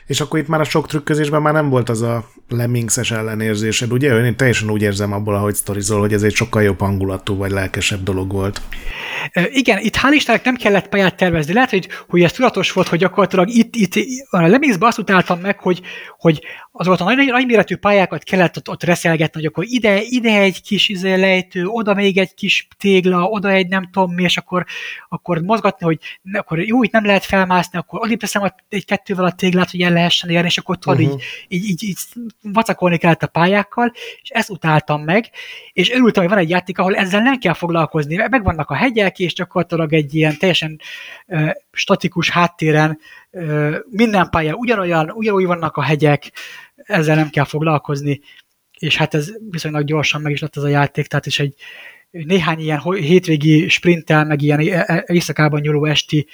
És 0.07 0.21
akkor 0.21 0.39
itt 0.39 0.49
már 0.49 0.61
a 0.61 0.65
sok 0.65 0.87
trükközésben 0.87 1.43
már 1.43 1.53
nem 1.53 1.69
volt 1.69 1.89
az 1.89 2.03
a 2.03 2.25
lemmingses 2.49 3.11
ellenérzésed, 3.11 3.93
ugye? 3.93 4.25
Én 4.25 4.37
teljesen 4.37 4.71
úgy 4.71 4.83
érzem 4.83 5.13
abból, 5.13 5.35
ahogy 5.35 5.55
sztorizol, 5.55 6.01
hogy 6.01 6.13
ez 6.13 6.23
egy 6.23 6.35
sokkal 6.35 6.63
jobb 6.63 6.81
hangulatú 6.81 7.37
vagy 7.37 7.51
lelkesebb 7.51 8.03
dolog 8.03 8.33
volt. 8.33 8.61
Igen, 9.53 9.79
itt 9.79 9.97
hál' 9.97 10.13
Istennek 10.13 10.45
nem 10.45 10.55
kellett 10.55 10.89
pályát 10.89 11.17
tervezni. 11.17 11.53
Lehet, 11.53 11.71
hogy, 11.71 11.89
hogy 12.09 12.23
ez 12.23 12.33
tudatos 12.33 12.73
volt, 12.73 12.89
hogy 12.89 12.99
gyakorlatilag 12.99 13.49
itt, 13.49 13.75
itt 13.75 13.95
a 14.31 14.41
Lemmingszben 14.41 14.89
azt 14.89 14.99
utáltam 14.99 15.41
meg, 15.41 15.59
hogy, 15.61 15.81
hogy 16.19 16.41
azokat 16.73 17.01
a 17.01 17.05
nagy, 17.05 17.27
nagy 17.27 17.47
méretű 17.47 17.77
pályákat 17.77 18.23
kellett 18.23 18.57
ott, 18.57 18.69
ott 18.69 18.83
reszelgetni, 18.85 19.41
hogy 19.41 19.49
akkor 19.49 19.65
ide, 19.67 20.01
ide 20.03 20.41
egy 20.41 20.63
kis 20.63 20.89
izé, 20.89 21.15
lejtő, 21.15 21.65
oda 21.65 21.95
még 21.95 22.19
egy 22.19 22.35
kis 22.35 22.69
tégla, 22.79 23.25
oda 23.25 23.51
egy 23.51 23.69
nem 23.69 23.89
tudom 23.93 24.15
mi, 24.15 24.23
és 24.23 24.37
akkor, 24.37 24.65
akkor 25.09 25.39
mozgatni, 25.39 25.87
hogy 25.87 25.99
akkor 26.33 26.59
jó, 26.61 26.83
itt 26.83 26.93
nem 26.93 27.07
lehet 27.07 27.25
felmászni, 27.25 27.79
akkor 27.79 28.01
odébb 28.01 28.19
teszem 28.19 28.53
egy 28.69 28.85
kettővel 28.85 29.25
a 29.25 29.33
téglát, 29.33 29.71
hogy 29.71 29.81
el 29.81 29.96
lehessen 29.97 30.31
érni, 30.31 30.47
és 30.47 30.59
akkor 30.59 30.79
tudod, 30.79 31.01
uh-huh. 31.01 31.21
így, 31.49 31.65
így, 31.65 31.71
így, 31.71 31.83
így 31.83 31.97
vacakolni 32.43 32.97
kellett 32.97 33.23
a 33.23 33.27
pályákkal, 33.27 33.93
és 34.23 34.31
ezt 34.31 34.51
utáltam 34.51 35.03
meg, 35.03 35.31
és 35.73 35.91
örültem, 35.91 36.23
hogy 36.23 36.33
van 36.33 36.43
egy 36.43 36.51
játék, 36.51 36.79
ahol 36.79 36.97
ezzel 36.97 37.23
nem 37.23 37.39
kell 37.39 37.55
foglalkozni, 37.55 38.17
megvannak 38.17 38.71
a 38.71 38.75
hegyek, 38.75 39.19
és 39.19 39.35
gyakorlatilag 39.35 39.93
egy 39.93 40.15
ilyen 40.15 40.39
teljesen 40.39 40.81
uh, 41.27 41.51
statikus 41.73 42.31
háttéren 42.31 42.99
uh, 43.31 43.75
minden 43.91 44.31
pályán 44.31 44.55
ugyanolyan, 44.55 45.11
ugyanúgy 45.11 45.47
vannak 45.47 45.77
a 45.77 45.83
hegyek, 45.83 46.33
ezzel 46.77 47.17
nem 47.17 47.31
kell 47.31 47.45
foglalkozni, 47.45 48.21
és 48.79 48.97
hát 48.97 49.15
ez 49.15 49.31
viszonylag 49.51 49.85
gyorsan 49.85 50.21
meg 50.21 50.33
is 50.33 50.41
lett 50.41 50.57
ez 50.57 50.63
a 50.63 50.69
játék, 50.69 51.07
tehát 51.07 51.27
is 51.27 51.39
egy 51.39 51.55
néhány 52.11 52.59
ilyen 52.59 52.81
hétvégi 52.81 53.69
sprinttel, 53.69 54.25
meg 54.25 54.43
ilyen 54.43 54.61
e, 54.61 54.85
e, 54.87 55.05
éjszakában 55.07 55.61
nyúló 55.61 55.85
esti 55.85 56.27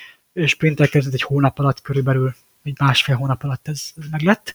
sprinttel 0.44 0.88
kezdett 0.88 1.12
egy 1.12 1.22
hónap 1.22 1.58
alatt 1.58 1.82
körülbelül, 1.82 2.34
egy 2.62 2.76
másfél 2.80 3.16
hónap 3.16 3.42
alatt 3.44 3.68
ez, 3.68 3.82
ez 3.96 4.04
meg 4.10 4.20
lett. 4.20 4.54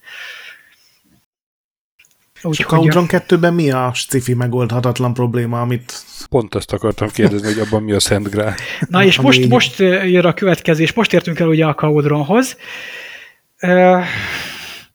Úgy, 2.42 2.58
és 2.58 2.64
a 2.64 2.68
Countdown 2.68 3.06
2-ben 3.08 3.54
mi 3.54 3.70
a 3.70 3.90
sci 3.94 4.34
megoldhatatlan 4.34 5.14
probléma, 5.14 5.60
amit... 5.60 5.92
Pont 6.28 6.54
ezt 6.54 6.72
akartam 6.72 7.08
kérdezni, 7.08 7.52
hogy 7.52 7.58
abban 7.58 7.82
mi 7.82 7.92
a 7.92 8.00
Szent 8.00 8.30
Grál. 8.30 8.54
Na 8.88 9.04
és 9.04 9.20
most, 9.20 9.48
most 9.48 9.78
jön 9.78 10.24
a 10.24 10.34
következés, 10.34 10.92
most 10.92 11.12
értünk 11.12 11.38
el 11.38 11.48
ugye 11.48 11.66
a 11.66 11.74
Caudronhoz. 11.74 12.56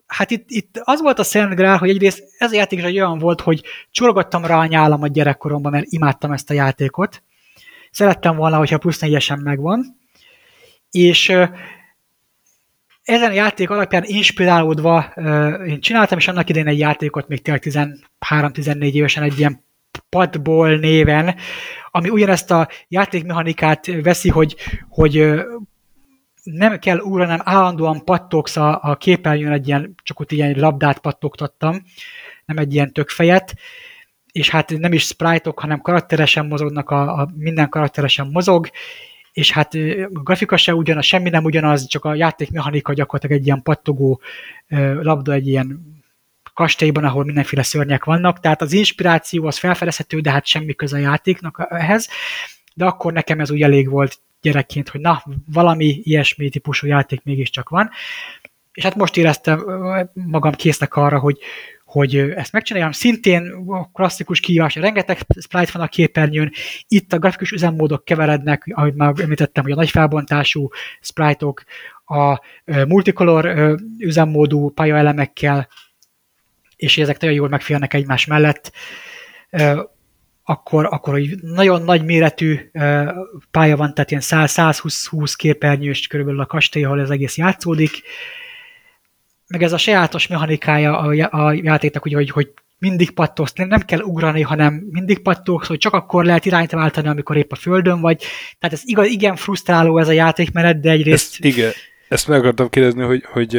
Hát 0.06 0.32
itt, 0.32 0.46
itt 0.48 0.80
az 0.84 1.02
volt 1.02 1.20
a 1.20 1.24
Szent 1.24 1.56
Grál, 1.56 1.78
hogy 1.78 1.90
egyrészt 1.90 2.24
ez 2.38 2.52
a 2.52 2.56
játék 2.56 2.80
is 2.80 2.86
egy 2.86 3.00
olyan 3.00 3.20
volt, 3.20 3.42
hogy 3.42 3.64
csorgattam 3.92 4.46
rá 4.46 4.58
a 4.58 4.66
nyálam 4.66 5.02
a 5.02 5.08
gyerekkoromban, 5.08 5.72
mert 5.72 5.86
imádtam 5.90 6.32
ezt 6.32 6.50
a 6.50 6.54
játékot. 6.54 7.24
Szerettem 7.92 8.36
volna, 8.36 8.58
hogyha 8.58 8.78
plusz 8.78 9.00
négyesen 9.00 9.40
megvan. 9.40 10.00
És 10.92 11.34
ezen 13.04 13.30
a 13.30 13.34
játék 13.34 13.70
alapján 13.70 14.04
inspirálódva 14.06 15.14
én 15.68 15.80
csináltam, 15.80 16.18
és 16.18 16.28
annak 16.28 16.50
idején 16.50 16.68
egy 16.68 16.80
játékot 16.80 17.28
még 17.28 17.42
tényleg 17.42 17.64
13-14 17.66 18.92
évesen 18.92 19.24
egy 19.24 19.40
ilyen 19.40 19.64
padból 20.10 20.76
néven, 20.76 21.36
ami 21.92 22.10
ugyanezt 22.10 22.52
a 22.52 22.68
játékmechanikát 22.88 24.02
veszi, 24.04 24.30
hogy, 24.30 24.56
hogy 24.90 25.34
nem 26.44 26.80
kell 26.80 27.00
újra, 27.00 27.26
nem 27.26 27.42
állandóan 27.44 28.04
pattogsz 28.06 28.58
a, 28.58 28.80
a 28.82 28.96
képernyőn 28.96 29.52
egy 29.52 29.68
ilyen, 29.68 29.96
csak 30.04 30.20
ott 30.20 30.32
ilyen 30.32 30.60
labdát 30.60 31.00
pattogtattam, 31.00 31.84
nem 32.46 32.58
egy 32.58 32.74
ilyen 32.74 32.94
tökfejet, 32.94 33.56
és 34.32 34.50
hát 34.50 34.70
nem 34.78 34.94
is 34.94 35.06
sprite-ok, 35.06 35.60
hanem 35.60 35.82
karakteresen 35.82 36.46
mozognak, 36.46 36.90
a, 36.90 37.20
a 37.20 37.30
minden 37.36 37.70
karakteresen 37.70 38.28
mozog, 38.32 38.70
és 39.34 39.52
hát 39.52 39.74
a 40.14 40.20
grafika 40.24 40.58
se 40.58 40.76
ugyanaz, 40.76 41.06
semmi 41.06 41.30
nem 41.30 41.44
ugyanaz, 41.44 41.88
csak 41.88 42.06
a 42.06 42.16
játékmechanika 42.16 42.94
gyakorlatilag 42.94 43.40
egy 43.40 43.46
ilyen 43.46 43.62
pattogó 43.62 44.22
labda, 45.02 45.34
egy 45.34 45.48
ilyen 45.48 46.02
kastélyban, 46.54 47.04
ahol 47.04 47.24
mindenféle 47.24 47.64
szörnyek 47.64 48.04
vannak, 48.04 48.40
tehát 48.40 48.62
az 48.62 48.74
inspiráció 48.74 49.46
az 49.46 49.58
felfedezhető, 49.58 50.20
de 50.20 50.32
hát 50.32 50.46
semmi 50.46 50.74
köze 50.74 50.98
a 50.98 51.00
játéknak 51.00 51.68
ehhez, 51.70 52.10
de 52.74 52.86
akkor 52.86 53.14
nekem 53.14 53.40
ez 53.40 53.52
úgy 53.52 53.62
elég 53.62 53.90
volt 53.90 54.20
gyerekként, 54.42 54.90
hogy 54.90 55.02
na, 55.02 55.24
valami 55.52 56.02
ilyesmi 56.04 56.50
típusú 56.50 56.88
játék 56.88 57.24
mégiscsak 57.24 57.70
van. 57.70 57.90
És 58.74 58.84
hát 58.84 58.96
most 58.96 59.18
éreztem 59.18 59.64
magam 60.14 60.52
késznek 60.52 60.96
arra, 60.96 61.20
hogy, 61.20 61.38
hogy 61.94 62.16
ezt 62.16 62.52
megcsináljam. 62.52 62.92
Szintén 62.92 63.66
klasszikus 63.94 64.40
kihívás, 64.40 64.76
rengeteg 64.76 65.18
sprite 65.40 65.72
van 65.74 65.82
a 65.82 65.88
képernyőn, 65.88 66.52
itt 66.88 67.14
a 67.14 67.20
grafikus 67.20 67.52
üzemmódok 67.52 68.06
keverednek, 68.06 68.72
ahogy 68.76 68.94
már 68.94 69.14
említettem, 69.18 69.64
hogy 69.64 69.72
a 69.72 69.76
nagy 69.76 69.90
felbontású 69.90 70.70
sprite-ok, 71.02 71.64
a 72.06 72.42
multicolor 72.88 73.76
üzemmódú 73.98 74.70
pályaelemekkel, 74.70 75.68
és 76.76 76.98
ezek 76.98 77.20
nagyon 77.20 77.36
jól 77.36 77.50
megférnek 77.50 77.94
egymás 77.94 78.26
mellett, 78.26 78.72
akkor, 80.44 80.86
akkor 80.86 81.20
nagyon 81.42 81.82
nagy 81.82 82.04
méretű 82.04 82.60
pálya 83.52 83.76
van, 83.76 83.94
tehát 83.94 84.12
ilyen 84.12 84.24
100-120 84.26 85.34
képernyős 85.36 86.08
körülbelül 86.08 86.42
a 86.42 86.46
kastély, 86.46 86.84
ahol 86.84 87.02
ez 87.02 87.10
egész 87.10 87.38
játszódik, 87.38 88.02
meg 89.48 89.64
ez 89.64 89.74
a 89.74 89.78
sajátos 89.78 90.28
mechanikája 90.28 91.00
a, 91.00 91.46
a 91.46 91.52
játéknak, 91.52 92.06
ugye, 92.06 92.16
hogy, 92.16 92.30
hogy 92.30 92.52
mindig 92.84 93.12
pattogsz, 93.12 93.54
nem, 93.54 93.68
nem 93.68 93.80
kell 93.80 94.00
ugrani, 94.00 94.42
hanem 94.42 94.74
mindig 94.92 95.20
pattogsz, 95.20 95.68
hogy 95.68 95.78
csak 95.78 95.94
akkor 95.94 96.26
lehet 96.26 96.46
irányt 96.46 96.72
váltani, 96.72 97.08
amikor 97.08 97.38
épp 97.38 97.52
a 97.52 97.56
földön 97.56 98.02
vagy. 98.02 98.24
Tehát 98.60 98.76
ez 98.76 98.82
igaz, 98.84 99.08
igen 99.08 99.36
frusztráló 99.36 99.98
ez 99.98 100.08
a 100.08 100.12
játékmenet, 100.12 100.80
de 100.80 100.90
egyrészt... 100.90 101.32
Ezt, 101.32 101.46
igen, 101.46 101.72
ezt 102.10 102.28
meg 102.28 102.40
akartam 102.40 102.70
kérdezni, 102.70 103.04
hogy, 103.04 103.24
hogy 103.32 103.50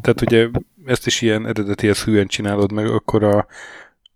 tehát 0.00 0.20
ugye 0.20 0.48
ezt 0.86 1.06
is 1.06 1.22
ilyen 1.22 1.46
eredetihez 1.46 2.02
hűen 2.04 2.26
csinálod 2.26 2.72
meg, 2.72 2.86
akkor 2.86 3.24
a, 3.24 3.46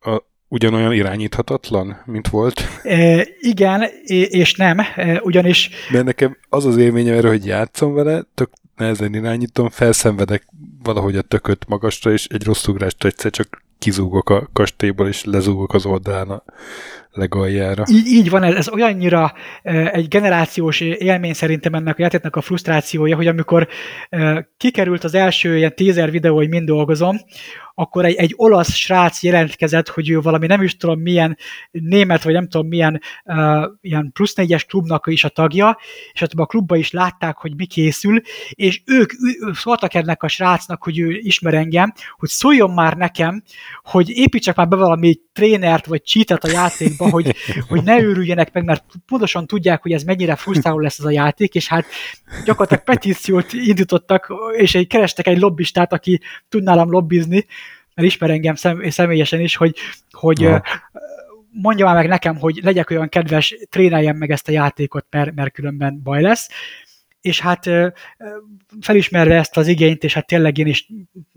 a, 0.01 0.23
ugyanolyan 0.49 0.93
irányíthatatlan, 0.93 2.03
mint 2.05 2.29
volt? 2.29 2.63
E, 2.83 3.27
igen, 3.41 3.83
és 4.07 4.55
nem, 4.55 4.79
ugyanis... 5.21 5.71
Mert 5.91 6.05
nekem 6.05 6.37
az 6.49 6.67
az 6.67 6.77
élményem 6.77 7.17
erről, 7.17 7.31
hogy 7.31 7.47
játszom 7.47 7.95
vele, 7.95 8.23
tök 8.35 8.51
nehezen 8.77 9.15
irányítom, 9.15 9.69
felszenvedek 9.69 10.47
valahogy 10.83 11.17
a 11.17 11.23
tököt 11.23 11.69
magasra, 11.69 12.13
és 12.13 12.27
egy 12.27 12.45
rossz 12.45 12.67
ugrást 12.67 13.05
egyszer 13.05 13.31
csak 13.31 13.63
kizúgok 13.79 14.31
a 14.31 14.49
kastélyból, 14.53 15.09
és 15.09 15.25
lezúgok 15.25 15.75
az 15.75 15.87
oldalán 15.87 16.43
legaljára. 17.13 17.85
Így, 17.91 18.07
így 18.07 18.31
van, 18.31 18.43
ez, 18.43 18.55
ez 18.55 18.69
olyannyira 18.69 19.33
egy 19.93 20.09
generációs 20.09 20.81
élmény 20.81 21.33
szerintem 21.33 21.75
ennek 21.75 21.99
a 21.99 22.03
játéknak 22.03 22.37
a 22.37 22.41
frusztrációja, 22.41 23.17
hogy 23.17 23.27
amikor 23.27 23.69
kikerült 24.57 25.05
az 25.05 25.15
első 25.15 25.57
ilyen 25.57 25.75
teaser 25.75 26.11
videó, 26.11 26.35
hogy 26.35 26.49
mind 26.49 26.67
dolgozom, 26.67 27.17
akkor 27.75 28.05
egy, 28.05 28.15
egy 28.15 28.33
olasz 28.37 28.75
srác 28.75 29.23
jelentkezett, 29.23 29.89
hogy 29.89 30.11
ő 30.11 30.21
valami 30.21 30.47
nem 30.47 30.63
is 30.63 30.77
tudom 30.77 31.01
milyen 31.01 31.37
német, 31.71 32.23
vagy 32.23 32.33
nem 32.33 32.49
tudom 32.49 32.69
milyen 32.69 33.01
uh, 33.25 33.65
ilyen 33.81 34.11
plusz 34.13 34.35
négyes 34.35 34.65
klubnak 34.65 35.07
is 35.07 35.25
a 35.25 35.29
tagja, 35.29 35.79
és 36.13 36.21
ott 36.21 36.33
a 36.33 36.47
klubba 36.47 36.77
is 36.77 36.91
látták, 36.91 37.37
hogy 37.37 37.57
mi 37.57 37.67
készül, 37.67 38.21
és 38.51 38.83
ők 38.87 39.13
ő, 39.13 39.53
szóltak 39.53 39.95
ennek 39.95 40.23
a 40.23 40.29
srácnak, 40.29 40.83
hogy 40.83 40.99
ő 40.99 41.11
ismer 41.11 41.55
engem, 41.55 41.93
hogy 42.17 42.29
szóljon 42.29 42.71
már 42.71 42.97
nekem, 42.97 43.43
hogy 43.83 44.11
építsek 44.11 44.57
már 44.57 44.69
be 44.69 44.77
valami 44.77 45.21
trénert, 45.33 45.87
vagy 45.87 46.03
cheatet 46.05 46.45
a 46.45 46.51
játékba, 46.51 47.02
hogy, 47.11 47.35
hogy 47.69 47.83
ne 47.83 48.01
őrüljenek 48.01 48.53
meg, 48.53 48.65
mert 48.65 48.85
pontosan 49.07 49.47
tudják, 49.47 49.83
hogy 49.83 49.93
ez 49.93 50.03
mennyire 50.03 50.37
frusztráló 50.37 50.79
lesz 50.79 50.99
ez 50.99 51.05
a 51.05 51.11
játék, 51.11 51.55
és 51.55 51.69
hát 51.69 51.87
gyakorlatilag 52.45 52.85
petíciót 52.85 53.53
indítottak, 53.53 54.33
és 54.57 54.75
egy, 54.75 54.87
kerestek 54.87 55.27
egy 55.27 55.39
lobbistát, 55.39 55.93
aki 55.93 56.21
tud 56.49 56.63
nálam 56.63 56.91
lobbizni, 56.91 57.47
mert 57.95 58.09
ismer 58.09 58.31
engem 58.31 58.55
szem, 58.55 58.91
személyesen 58.91 59.41
is, 59.41 59.57
hogy, 59.57 59.77
hogy 60.11 60.49
mondja 61.53 61.85
már 61.85 61.95
meg 61.95 62.09
nekem, 62.09 62.37
hogy 62.37 62.61
legyek 62.63 62.91
olyan 62.91 63.09
kedves, 63.09 63.57
tréneljem 63.71 64.17
meg 64.17 64.31
ezt 64.31 64.49
a 64.49 64.53
játékot, 64.53 65.07
mert, 65.11 65.35
mert 65.35 65.53
különben 65.53 66.01
baj 66.03 66.23
lesz. 66.23 66.49
És 67.21 67.41
hát 67.41 67.71
felismerve 68.81 69.37
ezt 69.37 69.57
az 69.57 69.67
igényt, 69.67 70.05
és 70.05 70.15
hát 70.15 70.27
tényleg 70.27 70.59
én 70.59 70.67
is 70.67 70.89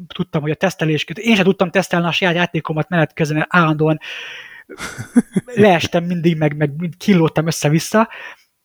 tudtam, 0.07 0.41
hogy 0.41 0.51
a 0.51 0.55
tesztelés, 0.55 1.05
én 1.13 1.35
sem 1.35 1.43
tudtam 1.43 1.69
tesztelni 1.69 2.05
a 2.05 2.11
saját 2.11 2.35
játékomat 2.35 2.89
menet 2.89 3.13
közben, 3.13 3.45
állandóan 3.49 3.99
leestem 5.45 6.03
mindig, 6.03 6.37
meg, 6.37 6.55
meg 6.55 6.71
kilódtam 6.97 7.47
össze-vissza, 7.47 8.09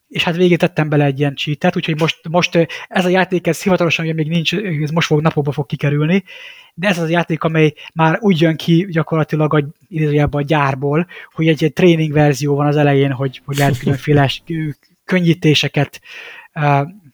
és 0.08 0.22
hát 0.22 0.36
végén 0.36 0.58
tettem 0.58 0.88
bele 0.88 1.04
egy 1.04 1.18
ilyen 1.18 1.34
cheatet, 1.34 1.76
úgyhogy 1.76 2.00
most, 2.00 2.28
most 2.28 2.68
ez 2.88 3.04
a 3.04 3.08
játék, 3.08 3.46
ez 3.46 3.62
hivatalosan 3.62 4.04
ugye 4.04 4.14
még 4.14 4.28
nincs, 4.28 4.54
ez 4.54 4.90
most 4.90 5.06
fog 5.06 5.20
napokba 5.20 5.52
fog 5.52 5.66
kikerülni, 5.66 6.24
de 6.74 6.88
ez 6.88 6.98
az 6.98 7.04
a 7.04 7.10
játék, 7.10 7.42
amely 7.42 7.74
már 7.94 8.18
úgy 8.20 8.40
jön 8.40 8.56
ki 8.56 8.86
gyakorlatilag 8.90 9.54
a, 9.54 9.64
a 10.30 10.42
gyárból, 10.42 11.06
hogy 11.32 11.48
egy, 11.48 11.64
egy 11.64 11.72
tréning 11.72 12.12
verzió 12.12 12.56
van 12.56 12.66
az 12.66 12.76
elején, 12.76 13.12
hogy, 13.12 13.42
hogy 13.44 13.56
lehet 13.56 13.78
különféle 13.78 14.30
könnyítéseket 15.04 16.00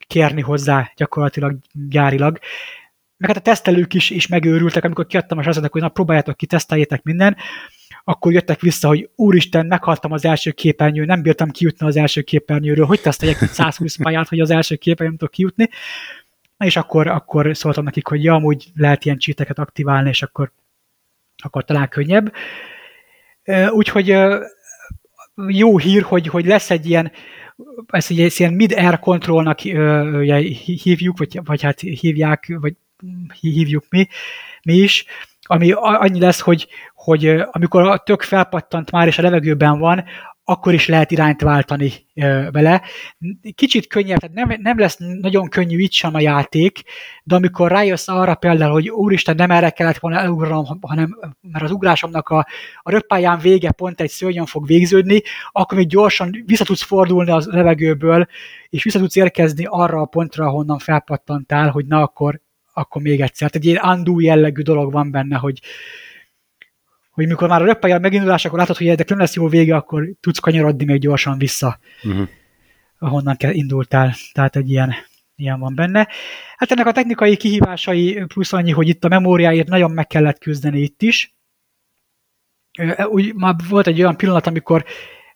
kérni 0.07 0.41
hozzá 0.41 0.93
gyakorlatilag 0.97 1.59
gyárilag. 1.89 2.39
Meg 3.17 3.29
hát 3.29 3.39
a 3.39 3.51
tesztelők 3.51 3.95
is, 3.95 4.11
is 4.11 4.27
megőrültek, 4.27 4.85
amikor 4.85 5.07
kiadtam 5.07 5.39
a 5.39 5.43
srácoknak, 5.43 5.73
hogy 5.73 5.83
na 5.83 5.89
próbáljátok 5.89 6.37
ki, 6.37 6.47
teszteljétek 6.47 7.03
minden, 7.03 7.37
akkor 8.09 8.33
jöttek 8.33 8.61
vissza, 8.61 8.89
hogy 8.89 9.11
úristen, 9.16 9.66
meghaltam 9.66 10.12
az 10.12 10.24
első 10.24 10.51
képernyő, 10.51 11.05
nem 11.05 11.23
bírtam 11.23 11.51
kijutni 11.51 11.87
az 11.87 11.97
első 11.97 12.23
képernyőről, 12.23 12.87
hogy 12.87 13.01
teszteljek 13.01 13.37
120 13.37 13.97
pályát, 14.03 14.28
hogy 14.28 14.41
az 14.41 14.51
első 14.51 14.77
képernyőn 14.77 15.16
tudok 15.16 15.33
kijutni. 15.33 15.69
És 16.59 16.77
akkor, 16.77 17.07
akkor 17.07 17.57
szóltam 17.57 17.85
nekik, 17.85 18.07
hogy 18.07 18.24
ja, 18.24 18.35
amúgy 18.35 18.66
lehet 18.74 19.05
ilyen 19.05 19.19
csíteket 19.19 19.59
aktiválni, 19.59 20.09
és 20.09 20.23
akkor, 20.23 20.53
akkor 21.37 21.65
talán 21.65 21.89
könnyebb. 21.89 22.33
Úgyhogy 23.70 24.16
jó 25.47 25.78
hír, 25.78 26.03
hogy, 26.03 26.27
hogy 26.27 26.47
lesz 26.47 26.70
egy 26.70 26.89
ilyen, 26.89 27.12
ezt 27.87 28.11
egy 28.11 28.35
ilyen 28.39 28.53
mid-air 28.53 28.99
controlnak 28.99 29.61
hívjuk, 30.65 31.19
vagy, 31.19 31.41
vagy 31.45 31.62
hát 31.62 31.81
hívják, 31.81 32.57
vagy 32.61 32.74
hívjuk 33.41 33.85
mi, 33.89 34.09
mi 34.62 34.74
is, 34.74 35.05
ami 35.47 35.73
annyi 35.77 36.20
lesz, 36.20 36.40
hogy, 36.40 36.68
hogy 36.94 37.27
amikor 37.51 37.82
a 37.82 37.98
tök 37.98 38.23
felpattant 38.23 38.90
már 38.90 39.06
és 39.06 39.18
a 39.18 39.23
levegőben 39.23 39.78
van, 39.78 40.05
akkor 40.48 40.74
is 40.74 40.89
lehet 40.89 41.10
irányt 41.10 41.40
váltani 41.40 41.93
vele. 42.51 42.82
Kicsit 43.55 43.86
könnyebb, 43.86 44.18
tehát 44.18 44.35
nem, 44.35 44.60
nem 44.60 44.78
lesz 44.78 44.97
nagyon 45.20 45.48
könnyű 45.48 45.78
itt 45.78 45.93
sem 45.93 46.14
a 46.14 46.20
játék, 46.20 46.82
de 47.24 47.35
amikor 47.35 47.70
rájössz 47.70 48.09
arra 48.09 48.35
például, 48.35 48.73
hogy 48.73 48.89
úristen, 48.89 49.35
nem 49.35 49.51
erre 49.51 49.70
kellett 49.70 49.98
volna 49.98 50.18
elugranom, 50.18 50.78
hanem 50.81 51.18
mert 51.40 51.64
az 51.64 51.70
ugrásomnak 51.70 52.28
a, 52.28 52.47
a 52.82 52.90
röppályán 52.90 53.39
vége 53.39 53.70
pont 53.70 54.01
egy 54.01 54.10
szörnyen 54.10 54.47
fog 54.47 54.66
végződni, 54.66 55.23
akkor 55.52 55.78
még 55.78 55.89
gyorsan 55.89 56.43
vissza 56.44 56.64
tudsz 56.64 56.82
fordulni 56.82 57.31
az 57.31 57.47
levegőből, 57.47 58.27
és 58.68 58.82
vissza 58.82 58.98
tudsz 58.98 59.16
érkezni 59.16 59.64
arra 59.68 60.01
a 60.01 60.06
pontra, 60.06 60.47
ahonnan 60.47 60.78
felpattantál, 60.78 61.70
hogy 61.70 61.86
na 61.86 62.02
akkor 62.02 62.40
akkor 62.77 63.03
még 63.03 63.20
egyszer. 63.20 63.51
Tehát 63.51 63.55
egy 63.55 63.65
ilyen 63.65 63.98
undo 63.98 64.20
jellegű 64.20 64.62
dolog 64.62 64.93
van 64.93 65.11
benne, 65.11 65.36
hogy, 65.36 65.61
hogy 67.11 67.27
mikor 67.27 67.48
már 67.48 67.62
a 67.62 67.65
röppelje 67.65 67.98
megindulás, 67.98 68.44
akkor 68.44 68.59
látod, 68.59 68.77
hogy 68.77 68.89
ennek 68.89 69.09
nem 69.09 69.19
lesz 69.19 69.35
jó 69.35 69.48
vége, 69.48 69.77
akkor 69.77 70.09
tudsz 70.20 70.39
kanyarodni 70.39 70.85
még 70.85 71.01
gyorsan 71.01 71.39
vissza, 71.39 71.78
uh-huh. 72.03 72.28
ahonnan 72.98 73.36
indultál. 73.39 74.15
Tehát 74.32 74.57
egy 74.57 74.70
ilyen, 74.70 74.94
ilyen 75.36 75.59
van 75.59 75.74
benne. 75.74 76.09
Hát 76.57 76.70
ennek 76.70 76.86
a 76.86 76.93
technikai 76.93 77.36
kihívásai 77.36 78.24
plusz 78.27 78.53
annyi, 78.53 78.70
hogy 78.70 78.89
itt 78.89 79.05
a 79.05 79.09
memóriáért 79.09 79.69
nagyon 79.69 79.90
meg 79.90 80.07
kellett 80.07 80.39
küzdeni 80.39 80.81
itt 80.81 81.03
is. 81.03 81.35
Úgy 83.07 83.35
már 83.35 83.55
volt 83.69 83.86
egy 83.86 84.01
olyan 84.01 84.16
pillanat, 84.16 84.47
amikor 84.47 84.85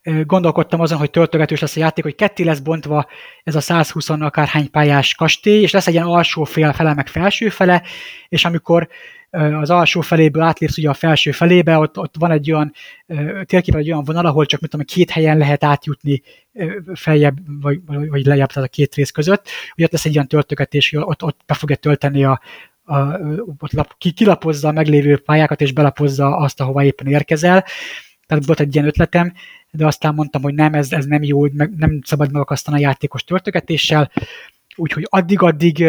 gondolkodtam 0.03 0.81
azon, 0.81 0.99
hogy 0.99 1.11
töltögetős 1.11 1.61
lesz 1.61 1.77
a 1.77 1.81
játék, 1.81 2.05
hogy 2.05 2.15
ketté 2.15 2.43
lesz 2.43 2.59
bontva 2.59 3.07
ez 3.45 3.55
a 3.55 3.61
120 3.61 4.09
akárhány 4.09 4.71
pályás 4.71 5.15
kastély, 5.15 5.63
és 5.63 5.73
lesz 5.73 5.87
egy 5.87 5.95
ilyen 5.95 6.07
alsó 6.07 6.45
fél 6.45 6.73
fele, 6.73 6.95
meg 6.95 7.09
felső 7.09 7.49
fele, 7.49 7.83
és 8.29 8.45
amikor 8.45 8.89
az 9.31 9.71
alsó 9.71 10.01
feléből 10.01 10.43
átlépsz 10.43 10.79
ugye 10.79 10.89
a 10.89 10.95
felső 10.95 11.31
felébe, 11.31 11.79
ott, 11.79 11.99
ott 11.99 12.15
van 12.19 12.31
egy 12.31 12.53
olyan 12.53 12.73
térképen 13.45 13.81
egy 13.81 13.91
olyan 13.91 14.05
vonal, 14.05 14.27
ahol 14.27 14.47
csak 14.47 14.61
mit 14.61 14.71
tudom, 14.71 14.87
két 14.87 15.11
helyen 15.11 15.39
lehet 15.39 15.65
átjutni 15.65 16.23
feljebb, 16.95 17.37
vagy, 17.61 17.81
vagy 17.87 18.25
lejjebb, 18.25 18.49
tehát 18.49 18.69
a 18.69 18.73
két 18.73 18.95
rész 18.95 19.11
között. 19.11 19.49
Ugye 19.75 19.85
ott 19.85 19.93
lesz 19.93 20.05
egy 20.05 20.13
ilyen 20.13 20.29
töltögetés, 20.29 20.91
hogy 20.91 21.03
ott, 21.07 21.23
ott 21.23 21.41
be 21.47 21.55
fogja 21.55 21.77
tölteni 21.77 22.25
a, 22.25 22.41
a, 22.85 22.97
ott 23.59 23.73
lap, 23.73 23.95
kilapozza 24.15 24.69
a 24.69 24.73
meglévő 24.73 25.19
pályákat, 25.19 25.61
és 25.61 25.73
belapozza 25.73 26.37
azt, 26.37 26.61
ahova 26.61 26.85
éppen 26.85 27.07
érkezel. 27.07 27.65
Tehát 28.27 28.45
volt 28.47 28.61
egy 28.61 28.75
ilyen 28.75 28.87
ötletem, 28.87 29.33
de 29.71 29.87
aztán 29.87 30.15
mondtam, 30.15 30.43
hogy 30.43 30.55
nem, 30.55 30.75
ez, 30.75 30.93
ez 30.93 31.05
nem 31.05 31.23
jó, 31.23 31.41
meg, 31.53 31.75
nem 31.77 32.01
szabad 32.05 32.33
megakasztani 32.33 32.77
a 32.77 32.81
játékos 32.81 33.25
töltögetéssel, 33.25 34.11
úgyhogy 34.77 35.07
addig-addig 35.09 35.89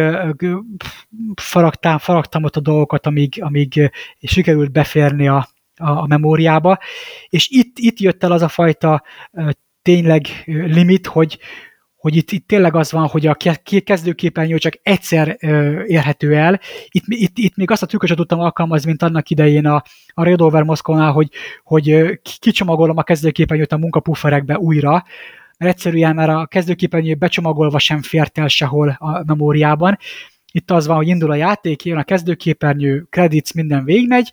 faragtám, 1.35 1.97
faragtam 1.97 2.43
ott 2.43 2.55
a 2.55 2.59
dolgokat, 2.59 3.05
amíg, 3.05 3.41
amíg 3.41 3.91
sikerült 4.21 4.71
beférni 4.71 5.27
a, 5.27 5.47
a, 5.75 5.89
a 5.89 6.07
memóriába, 6.07 6.79
és 7.29 7.49
itt, 7.49 7.77
itt 7.77 7.99
jött 7.99 8.23
el 8.23 8.31
az 8.31 8.41
a 8.41 8.47
fajta 8.47 9.03
tényleg 9.81 10.27
limit, 10.45 11.07
hogy, 11.07 11.39
hogy 12.01 12.15
itt, 12.15 12.31
itt 12.31 12.47
tényleg 12.47 12.75
az 12.75 12.91
van, 12.91 13.07
hogy 13.07 13.27
a 13.27 13.37
kezdőképernyő 13.83 14.57
csak 14.57 14.73
egyszer 14.83 15.37
ö, 15.39 15.83
érhető 15.83 16.35
el. 16.35 16.59
Itt, 16.89 17.03
itt, 17.07 17.37
itt 17.37 17.55
még 17.55 17.71
azt 17.71 17.83
a 17.83 17.85
trükköset 17.85 18.17
tudtam 18.17 18.39
alkalmazni, 18.39 18.87
mint 18.87 19.01
annak 19.01 19.29
idején 19.29 19.65
a, 19.65 19.83
a 20.07 20.23
Red 20.23 20.41
Over 20.41 20.63
Moszkónál, 20.63 21.11
hogy, 21.11 21.29
hogy 21.63 22.19
kicsomagolom 22.39 22.97
a 22.97 23.03
kezdőképernyőt 23.03 23.71
a 23.71 23.77
munkapufferekbe 23.77 24.57
újra, 24.57 24.91
mert 25.57 25.73
egyszerűen 25.73 26.15
már 26.15 26.29
a 26.29 26.45
kezdőképernyő 26.45 27.15
becsomagolva 27.15 27.79
sem 27.79 28.01
fért 28.01 28.37
el 28.37 28.47
sehol 28.47 28.95
a 28.99 29.23
memóriában. 29.25 29.97
Itt 30.51 30.71
az 30.71 30.87
van, 30.87 30.95
hogy 30.95 31.07
indul 31.07 31.31
a 31.31 31.35
játék, 31.35 31.83
jön 31.83 31.97
a 31.97 32.03
kezdőképernyő, 32.03 33.07
credits, 33.09 33.53
minden 33.53 33.83
végigmegy, 33.83 34.31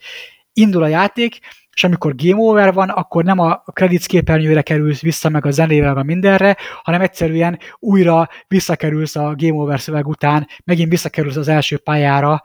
indul 0.52 0.82
a 0.82 0.86
játék, 0.86 1.38
és 1.78 1.84
amikor 1.84 2.14
game 2.14 2.40
over 2.40 2.72
van, 2.72 2.88
akkor 2.88 3.24
nem 3.24 3.38
a 3.38 3.62
credits 3.72 4.06
képernyőre 4.06 4.62
kerülsz 4.62 5.00
vissza 5.00 5.28
meg 5.28 5.46
a 5.46 5.50
zenével, 5.50 5.96
a 5.96 6.02
mindenre, 6.02 6.56
hanem 6.82 7.00
egyszerűen 7.00 7.58
újra 7.78 8.28
visszakerülsz 8.48 9.16
a 9.16 9.34
game 9.36 9.60
over 9.60 9.80
szöveg 9.80 10.06
után, 10.06 10.46
megint 10.64 10.90
visszakerülsz 10.90 11.36
az 11.36 11.48
első 11.48 11.76
pályára, 11.76 12.42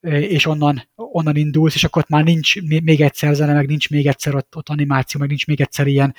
és 0.00 0.46
onnan, 0.46 0.88
onnan 0.94 1.36
indulsz, 1.36 1.74
és 1.74 1.84
akkor 1.84 2.02
ott 2.02 2.08
már 2.08 2.24
nincs 2.24 2.60
még 2.82 3.00
egyszer 3.00 3.34
zene, 3.34 3.52
meg 3.52 3.66
nincs 3.66 3.90
még 3.90 4.06
egyszer 4.06 4.34
ott, 4.34 4.56
ott 4.56 4.68
animáció, 4.68 5.20
meg 5.20 5.28
nincs 5.28 5.46
még 5.46 5.60
egyszer 5.60 5.86
ilyen, 5.86 6.14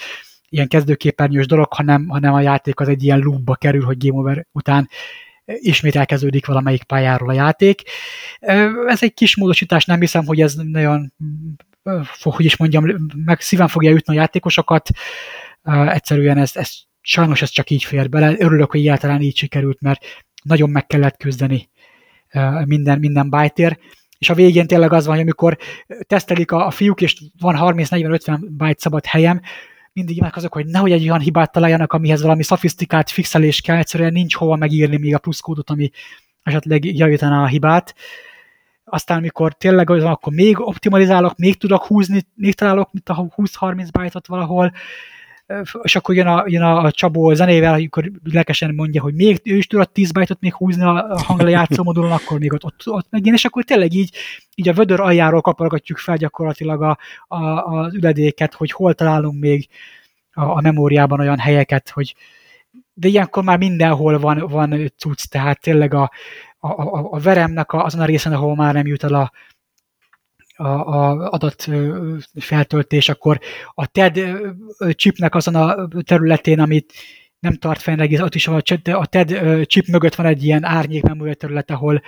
ilyen 0.50 0.68
kezdőképernyős 0.68 1.46
dolog, 1.46 1.74
hanem, 1.74 2.08
hanem 2.08 2.34
a 2.34 2.42
játék 2.42 2.80
az 2.80 2.88
egy 2.88 3.04
ilyen 3.04 3.20
loopba 3.20 3.56
kerül, 3.56 3.84
hogy 3.84 4.08
game 4.08 4.20
over 4.20 4.48
után 4.52 4.90
ismét 5.46 5.96
elkezdődik 5.96 6.46
valamelyik 6.46 6.84
pályáról 6.84 7.30
a 7.30 7.34
játék. 7.34 7.82
Ez 8.88 9.04
egy 9.04 9.14
kis 9.14 9.36
módosítás, 9.36 9.86
nem 9.86 10.00
hiszem, 10.00 10.26
hogy 10.26 10.42
ez 10.42 10.56
nagyon 10.56 11.14
hogy 12.22 12.46
is 12.46 12.58
mondjam, 12.58 12.86
meg 13.26 13.42
szíven 13.42 13.68
fogja 13.68 13.92
ütni 13.92 14.14
a 14.14 14.20
játékosokat. 14.20 14.90
Egyszerűen 15.64 16.38
ez, 16.38 16.56
ez 16.56 16.74
sajnos 17.02 17.42
ez 17.42 17.50
csak 17.50 17.70
így 17.70 17.84
fér 17.84 18.10
bele. 18.10 18.36
Örülök, 18.38 18.72
hogy 18.72 18.80
egyáltalán 18.80 19.22
így 19.22 19.38
sikerült, 19.38 19.82
mert 19.82 20.06
nagyon 20.44 20.70
meg 20.70 20.86
kellett 20.86 21.18
küzdeni 21.18 21.70
minden, 22.66 23.00
minden 23.00 23.30
byte 23.30 23.78
és 24.22 24.30
a 24.30 24.34
végén 24.34 24.68
tényleg 24.68 24.94
az 24.94 25.06
van, 25.06 25.14
hogy 25.14 25.24
amikor 25.24 25.58
tesztelik 26.08 26.52
a, 26.52 26.66
a 26.66 26.72
fiúk, 26.72 27.02
és 27.02 27.22
van 27.40 27.56
30-40-50 27.60 28.40
byte 28.50 28.76
szabad 28.78 29.06
helyem, 29.06 29.42
mindig 29.94 30.18
imádkozok, 30.18 30.54
hogy 30.54 30.66
nehogy 30.66 30.92
egy 30.92 31.04
olyan 31.04 31.20
hibát 31.20 31.52
találjanak, 31.52 31.94
amihez 31.94 32.22
valami 32.22 32.44
szofisztikált 32.44 33.10
fixelés 33.10 33.62
kell, 33.62 33.78
egyszerűen 33.78 34.12
nincs 34.12 34.36
hova 34.36 34.56
megírni 34.56 34.98
még 34.98 35.16
a 35.16 35.20
pluszkódot, 35.20 35.70
ami 35.70 35.90
esetleg 36.44 36.86
javítaná 36.86 37.44
a 37.44 37.48
hibát. 37.48 37.96
Uh, 37.96 38.31
aztán 38.92 39.22
mikor 39.22 39.54
tényleg 39.54 39.90
az 39.90 40.02
van, 40.02 40.12
akkor 40.12 40.34
még 40.34 40.60
optimalizálok, 40.60 41.38
még 41.38 41.58
tudok 41.58 41.86
húzni, 41.86 42.22
még 42.36 42.54
találok, 42.54 42.92
mint 42.92 43.10
a 43.10 43.28
20-30 43.36 43.88
byte 44.00 44.20
valahol, 44.28 44.72
és 45.82 45.96
akkor 45.96 46.16
jön 46.16 46.28
a, 46.28 46.44
jön 46.48 46.62
a 46.62 46.92
Csabó 46.92 47.34
zenével, 47.34 47.74
amikor 47.74 48.12
lelkesen 48.24 48.74
mondja, 48.76 49.02
hogy 49.02 49.14
még 49.14 49.42
ő 49.44 49.56
is 49.56 49.68
tudod 49.68 49.92
10 49.92 50.12
byte 50.12 50.36
még 50.40 50.54
húzni 50.54 50.84
a 50.84 51.22
hangla 51.26 51.50
játszó 51.50 51.84
modulon, 51.84 52.12
akkor 52.12 52.40
még 52.40 52.54
ott, 52.54 52.64
ott, 52.64 52.82
ott 52.86 53.08
megint, 53.10 53.36
és 53.36 53.46
akkor 53.46 53.64
tényleg 53.64 53.94
így, 53.94 54.16
így 54.56 54.70
a 54.70 54.74
vödör 54.74 55.00
aljáról 55.00 55.42
kapargatjuk 55.42 55.98
fel 55.98 56.18
gyakorlatilag 56.18 56.82
a, 56.82 56.98
a, 57.28 57.38
az 57.38 57.94
üledéket, 57.94 58.54
hogy 58.54 58.72
hol 58.72 58.94
találunk 58.94 59.40
még 59.40 59.68
a, 60.32 60.44
a 60.44 60.62
memóriában 60.62 61.20
olyan 61.20 61.40
helyeket, 61.40 61.90
hogy 61.90 62.16
de 62.94 63.08
ilyenkor 63.08 63.44
már 63.44 63.58
mindenhol 63.58 64.20
van, 64.20 64.48
van 64.48 64.92
cucc, 64.98 65.24
tehát 65.30 65.62
tényleg 65.62 65.94
a, 65.94 66.12
a, 66.64 66.68
a, 66.68 67.08
a 67.12 67.20
veremnek 67.20 67.74
azon 67.74 68.02
a 68.02 68.06
részen, 68.06 68.34
ahol 68.34 68.56
már 68.56 68.74
nem 68.74 68.88
jut 68.88 69.04
el 69.04 69.14
a, 69.14 69.32
a, 70.56 70.68
a 70.68 71.30
adat 71.30 71.68
feltöltés, 72.40 73.10
akkor 73.10 73.40
a 73.74 73.88
TED 73.88 74.22
chipnek 74.96 75.36
azon 75.36 75.56
a 75.56 75.88
területén, 76.04 76.60
amit 76.60 76.94
nem 77.40 77.54
tart 77.54 77.82
fenn 77.82 78.00
egész, 78.00 78.20
ott 78.20 78.36
is 78.36 78.48
a, 78.48 78.62
a 78.84 79.06
TED 79.06 79.66
chip 79.66 79.88
mögött 79.88 80.16
van 80.16 80.26
egy 80.26 80.44
ilyen 80.44 80.64
árnyék 80.64 81.04
memória 81.04 81.34
terület, 81.34 81.72
ahol 81.72 82.02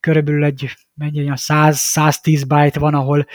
körülbelül 0.00 0.44
egy 0.44 0.76
mennyi, 0.94 1.30
100-110 1.34 2.42
byte 2.48 2.78
van, 2.78 2.94
ahol 2.94 3.26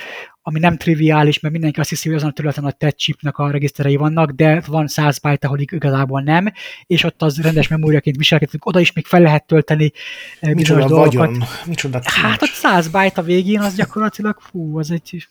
ami 0.45 0.59
nem 0.59 0.77
triviális, 0.77 1.39
mert 1.39 1.53
mindenki 1.53 1.79
azt 1.79 1.89
hiszi, 1.89 2.07
hogy 2.07 2.17
azon 2.17 2.29
a 2.29 2.33
területen 2.33 2.63
a 2.63 2.71
TED 2.71 2.95
chipnek 2.95 3.37
a 3.37 3.51
regiszterei 3.51 3.95
vannak, 3.95 4.31
de 4.31 4.63
van 4.67 4.87
100 4.87 5.19
byte, 5.19 5.47
ahol 5.47 5.59
igazából 5.59 6.21
nem, 6.21 6.51
és 6.85 7.03
ott 7.03 7.21
az 7.21 7.41
rendes 7.41 7.67
memóriaként 7.67 8.17
viselkedünk, 8.17 8.65
oda 8.65 8.79
is 8.79 8.93
még 8.93 9.05
fel 9.05 9.21
lehet 9.21 9.45
tölteni 9.45 9.91
eh, 10.39 10.53
Micsoda 10.53 10.87
dolgokat. 10.87 11.13
Vagyon. 11.13 11.43
Micsoda 11.65 11.99
hát 12.03 12.41
ott 12.41 12.49
100 12.49 12.87
byte 12.87 13.21
a 13.21 13.23
végén, 13.23 13.59
az 13.59 13.75
gyakorlatilag, 13.75 14.39
fú, 14.39 14.77
az 14.77 14.91
egy 14.91 15.27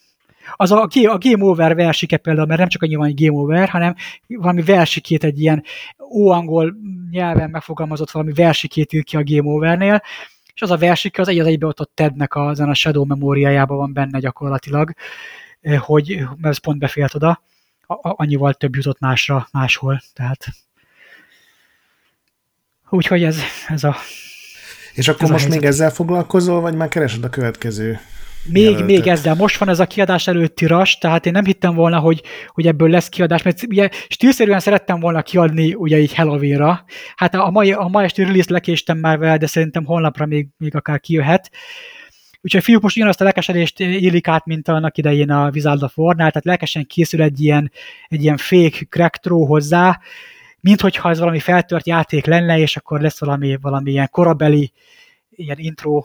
az 0.57 0.73
a, 0.73 0.89
a 1.05 1.19
Game 1.19 1.45
Over 1.45 1.75
versike 1.75 2.17
például, 2.17 2.47
mert 2.47 2.61
nem 2.61 2.69
csak 2.69 2.83
annyi 2.83 2.95
van, 2.95 3.07
hogy 3.07 3.25
Game 3.25 3.39
Over, 3.39 3.69
hanem 3.69 3.95
valami 4.27 4.63
versikét 4.63 5.25
egy 5.25 5.41
ilyen 5.41 5.65
óangol 6.15 6.75
nyelven 7.11 7.51
megfogalmazott 7.51 8.11
valami 8.11 8.33
versikét 8.33 8.93
ír 8.93 9.05
ki 9.05 9.17
a 9.17 9.23
Game 9.25 9.51
Overnél, 9.51 10.03
és 10.55 10.63
az 10.63 10.71
a 10.71 10.77
versike 10.77 11.23
az 11.23 11.29
egy 11.29 11.39
az 11.39 11.47
egybe 11.47 11.67
ott 11.67 11.81
a 11.81 11.91
Tednek 11.95 12.35
a, 12.35 12.49
a 12.49 12.75
Shadow 12.75 13.05
memóriájában 13.05 13.77
van 13.77 13.93
benne 13.93 14.19
gyakorlatilag, 14.19 14.93
eh, 15.61 15.81
hogy 15.81 16.17
mert 16.17 16.47
ez 16.47 16.59
pont 16.59 16.79
befélt 16.79 17.15
oda, 17.15 17.43
annyival 18.03 18.55
több 18.55 18.75
jutott 18.75 18.99
másra, 18.99 19.49
máshol, 19.53 20.01
tehát. 20.15 20.47
Úgyhogy 22.89 23.23
ez, 23.23 23.39
ez 23.69 23.85
a 23.85 23.97
és 24.95 25.09
akkor 25.09 25.31
most 25.31 25.49
még 25.49 25.65
ezzel 25.65 25.91
foglalkozol, 25.91 26.61
vagy 26.61 26.75
már 26.75 26.89
keresed 26.89 27.25
a 27.25 27.29
következő 27.29 28.01
még, 28.45 28.63
jelöltet. 28.63 28.87
még 28.87 29.07
ezzel. 29.07 29.35
Most 29.35 29.59
van 29.59 29.69
ez 29.69 29.81
a 29.81 29.87
kiadás 29.87 30.27
előtti 30.27 30.67
ras, 30.67 30.99
tehát 30.99 31.27
én 31.27 31.33
nem 31.33 31.45
hittem 31.45 31.75
volna, 31.75 31.99
hogy, 31.99 32.23
hogy 32.49 32.67
ebből 32.67 32.91
lesz 32.91 33.09
kiadás, 33.09 33.43
mert 33.43 33.63
ugye 33.63 33.89
stílszerűen 34.09 34.61
szerettem 34.61 35.01
volna 35.01 35.23
kiadni 35.23 35.75
ugye 35.75 35.99
így 35.99 36.15
Halloween-ra. 36.15 36.85
Hát 37.17 37.35
a 37.35 37.51
mai, 37.51 37.73
a 37.73 37.89
mai 37.89 38.05
esti 38.05 38.25
release 38.25 38.53
lekéstem 38.53 38.99
már 38.99 39.19
vele, 39.19 39.37
de 39.37 39.47
szerintem 39.47 39.85
holnapra 39.85 40.27
még, 40.27 40.47
még 40.59 40.75
akár 40.75 41.01
kijöhet. 41.01 41.51
Úgyhogy 42.41 42.63
fiúk 42.63 42.83
most 42.83 42.97
ugyanazt 42.97 43.21
a 43.21 43.25
lelkesedést 43.25 43.81
élik 43.81 44.29
át, 44.29 44.47
mint 44.47 44.69
annak 44.69 44.99
idején 44.99 45.31
a 45.31 45.51
Wizard 45.53 45.83
of 45.83 45.99
War-nál, 45.99 46.29
tehát 46.29 46.45
lelkesen 46.45 46.87
készül 46.87 47.23
egy 47.23 47.41
ilyen, 47.41 47.73
egy 48.09 48.23
ilyen 48.23 48.37
fake 48.37 48.85
crack 48.89 49.27
hozzá, 49.29 50.01
mint 50.61 50.81
hogyha 50.81 51.11
ez 51.11 51.19
valami 51.19 51.39
feltört 51.39 51.87
játék 51.87 52.27
lenne, 52.27 52.59
és 52.59 52.77
akkor 52.77 53.01
lesz 53.01 53.21
valami, 53.21 53.59
valami 53.61 53.91
ilyen 53.91 54.09
korabeli 54.11 54.73
ilyen 55.31 55.59
intro 55.59 56.05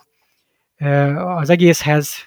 az 1.15 1.49
egészhez, 1.49 2.26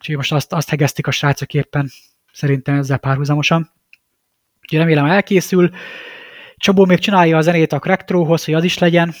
úgyhogy 0.00 0.16
most 0.16 0.32
azt, 0.32 0.52
azt 0.52 0.68
hegeztik 0.68 1.06
a 1.06 1.10
srácok 1.10 1.54
éppen 1.54 1.90
szerintem 2.32 2.74
ezzel 2.74 2.98
párhuzamosan. 2.98 3.70
Úgyhogy 4.60 4.78
remélem 4.78 5.04
elkészül. 5.04 5.70
Csabó 6.56 6.84
még 6.84 6.98
csinálja 6.98 7.36
a 7.36 7.40
zenét 7.40 7.72
a 7.72 7.78
Cracktrohoz, 7.78 8.44
hogy 8.44 8.54
az 8.54 8.64
is 8.64 8.78
legyen. 8.78 9.14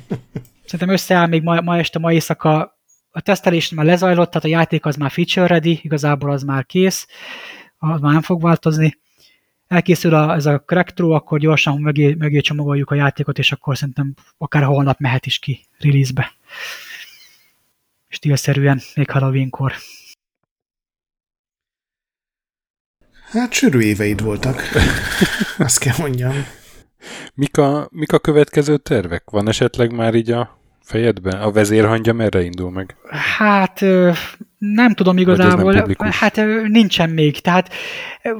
Szerintem 0.66 0.88
összeáll 0.88 1.26
még 1.26 1.42
ma, 1.42 1.60
ma 1.60 1.78
este, 1.78 1.98
ma 1.98 2.12
éjszaka. 2.12 2.80
A 3.10 3.20
tesztelés 3.20 3.70
már 3.70 3.84
lezajlott, 3.84 4.30
tehát 4.30 4.44
a 4.44 4.50
játék 4.50 4.86
az 4.86 4.96
már 4.96 5.10
feature 5.10 5.46
ready, 5.46 5.80
igazából 5.82 6.30
az 6.30 6.42
már 6.42 6.66
kész, 6.66 7.06
az 7.78 8.00
már 8.00 8.12
nem 8.12 8.22
fog 8.22 8.42
változni. 8.42 8.98
Elkészül 9.66 10.14
a, 10.14 10.34
ez 10.34 10.46
a 10.46 10.58
Cracktró, 10.58 11.10
akkor 11.10 11.38
gyorsan 11.38 11.80
mögé, 11.80 12.14
mögé 12.14 12.40
csomagoljuk 12.40 12.90
a 12.90 12.94
játékot, 12.94 13.38
és 13.38 13.52
akkor 13.52 13.76
szerintem 13.76 14.14
akár 14.38 14.62
holnap 14.62 14.98
mehet 14.98 15.26
is 15.26 15.38
ki 15.38 15.66
release-be 15.78 16.32
stílszerűen, 18.12 18.80
még 18.94 19.10
Halloweenkor. 19.10 19.72
Hát 23.32 23.52
sűrű 23.52 23.80
éveid 23.80 24.22
voltak, 24.22 24.62
azt 25.58 25.78
kell 25.78 25.94
mondjam. 25.98 26.46
Mik 27.34 27.58
a, 27.58 27.88
mik 27.90 28.12
a 28.12 28.18
következő 28.18 28.76
tervek? 28.76 29.30
Van 29.30 29.48
esetleg 29.48 29.92
már 29.92 30.14
így 30.14 30.30
a 30.30 30.58
fejedben? 30.82 31.40
A 31.40 31.50
vezérhangja 31.50 32.12
merre 32.12 32.42
indul 32.42 32.70
meg? 32.70 32.96
Hát 33.36 33.84
nem 34.58 34.94
tudom 34.94 35.18
igazából, 35.18 35.72
nem 35.72 36.10
hát 36.10 36.36
nincsen 36.66 37.10
még. 37.10 37.40
Tehát 37.40 37.72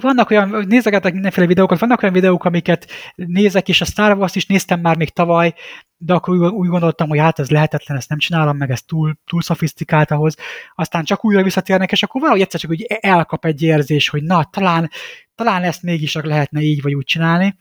vannak 0.01 0.31
olyan, 0.31 0.64
nézegetek 0.69 1.12
mindenféle 1.12 1.47
videókat, 1.47 1.78
vannak 1.78 2.02
olyan 2.02 2.14
videók, 2.14 2.44
amiket 2.44 2.86
nézek, 3.14 3.69
és 3.69 3.81
a 3.81 3.85
Star 3.85 4.16
Wars 4.16 4.35
is 4.35 4.47
néztem 4.47 4.81
már 4.81 4.97
még 4.97 5.10
tavaly, 5.10 5.55
de 5.97 6.14
akkor 6.14 6.52
úgy 6.52 6.69
gondoltam, 6.69 7.09
hogy 7.09 7.19
hát 7.19 7.39
ez 7.39 7.51
lehetetlen, 7.51 7.97
ezt 7.97 8.09
nem 8.09 8.19
csinálom, 8.19 8.56
meg 8.56 8.70
ez 8.70 8.82
túl, 8.82 9.19
túl 9.27 9.43
szofisztikált 9.43 10.10
ahhoz. 10.10 10.36
Aztán 10.74 11.05
csak 11.05 11.24
újra 11.24 11.43
visszatérnek, 11.43 11.93
és 11.93 12.02
akkor 12.02 12.20
valahogy 12.20 12.43
egyszer 12.43 12.60
csak 12.60 12.70
úgy 12.70 12.86
elkap 13.01 13.44
egy 13.44 13.62
érzés, 13.62 14.09
hogy 14.09 14.23
na, 14.23 14.44
talán, 14.44 14.90
talán 15.35 15.62
ezt 15.62 15.82
mégis 15.82 16.14
lehetne 16.14 16.60
így 16.60 16.82
vagy 16.82 16.94
úgy 16.94 17.05
csinálni 17.05 17.56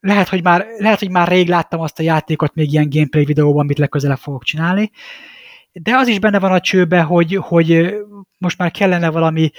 lehet, 0.00 0.28
hogy 0.28 0.42
már, 0.42 0.66
lehet, 0.78 0.98
hogy 0.98 1.10
már 1.10 1.28
rég 1.28 1.48
láttam 1.48 1.80
azt 1.80 1.98
a 1.98 2.02
játékot 2.02 2.54
még 2.54 2.72
ilyen 2.72 2.88
gameplay 2.90 3.24
videóban, 3.24 3.62
amit 3.62 3.78
legközelebb 3.78 4.18
fogok 4.18 4.44
csinálni, 4.44 4.90
de 5.72 5.96
az 5.96 6.08
is 6.08 6.18
benne 6.18 6.38
van 6.38 6.52
a 6.52 6.60
csőbe, 6.60 7.00
hogy, 7.00 7.34
hogy 7.40 7.94
most 8.38 8.58
már 8.58 8.70
kellene 8.70 9.10
valami, 9.10 9.50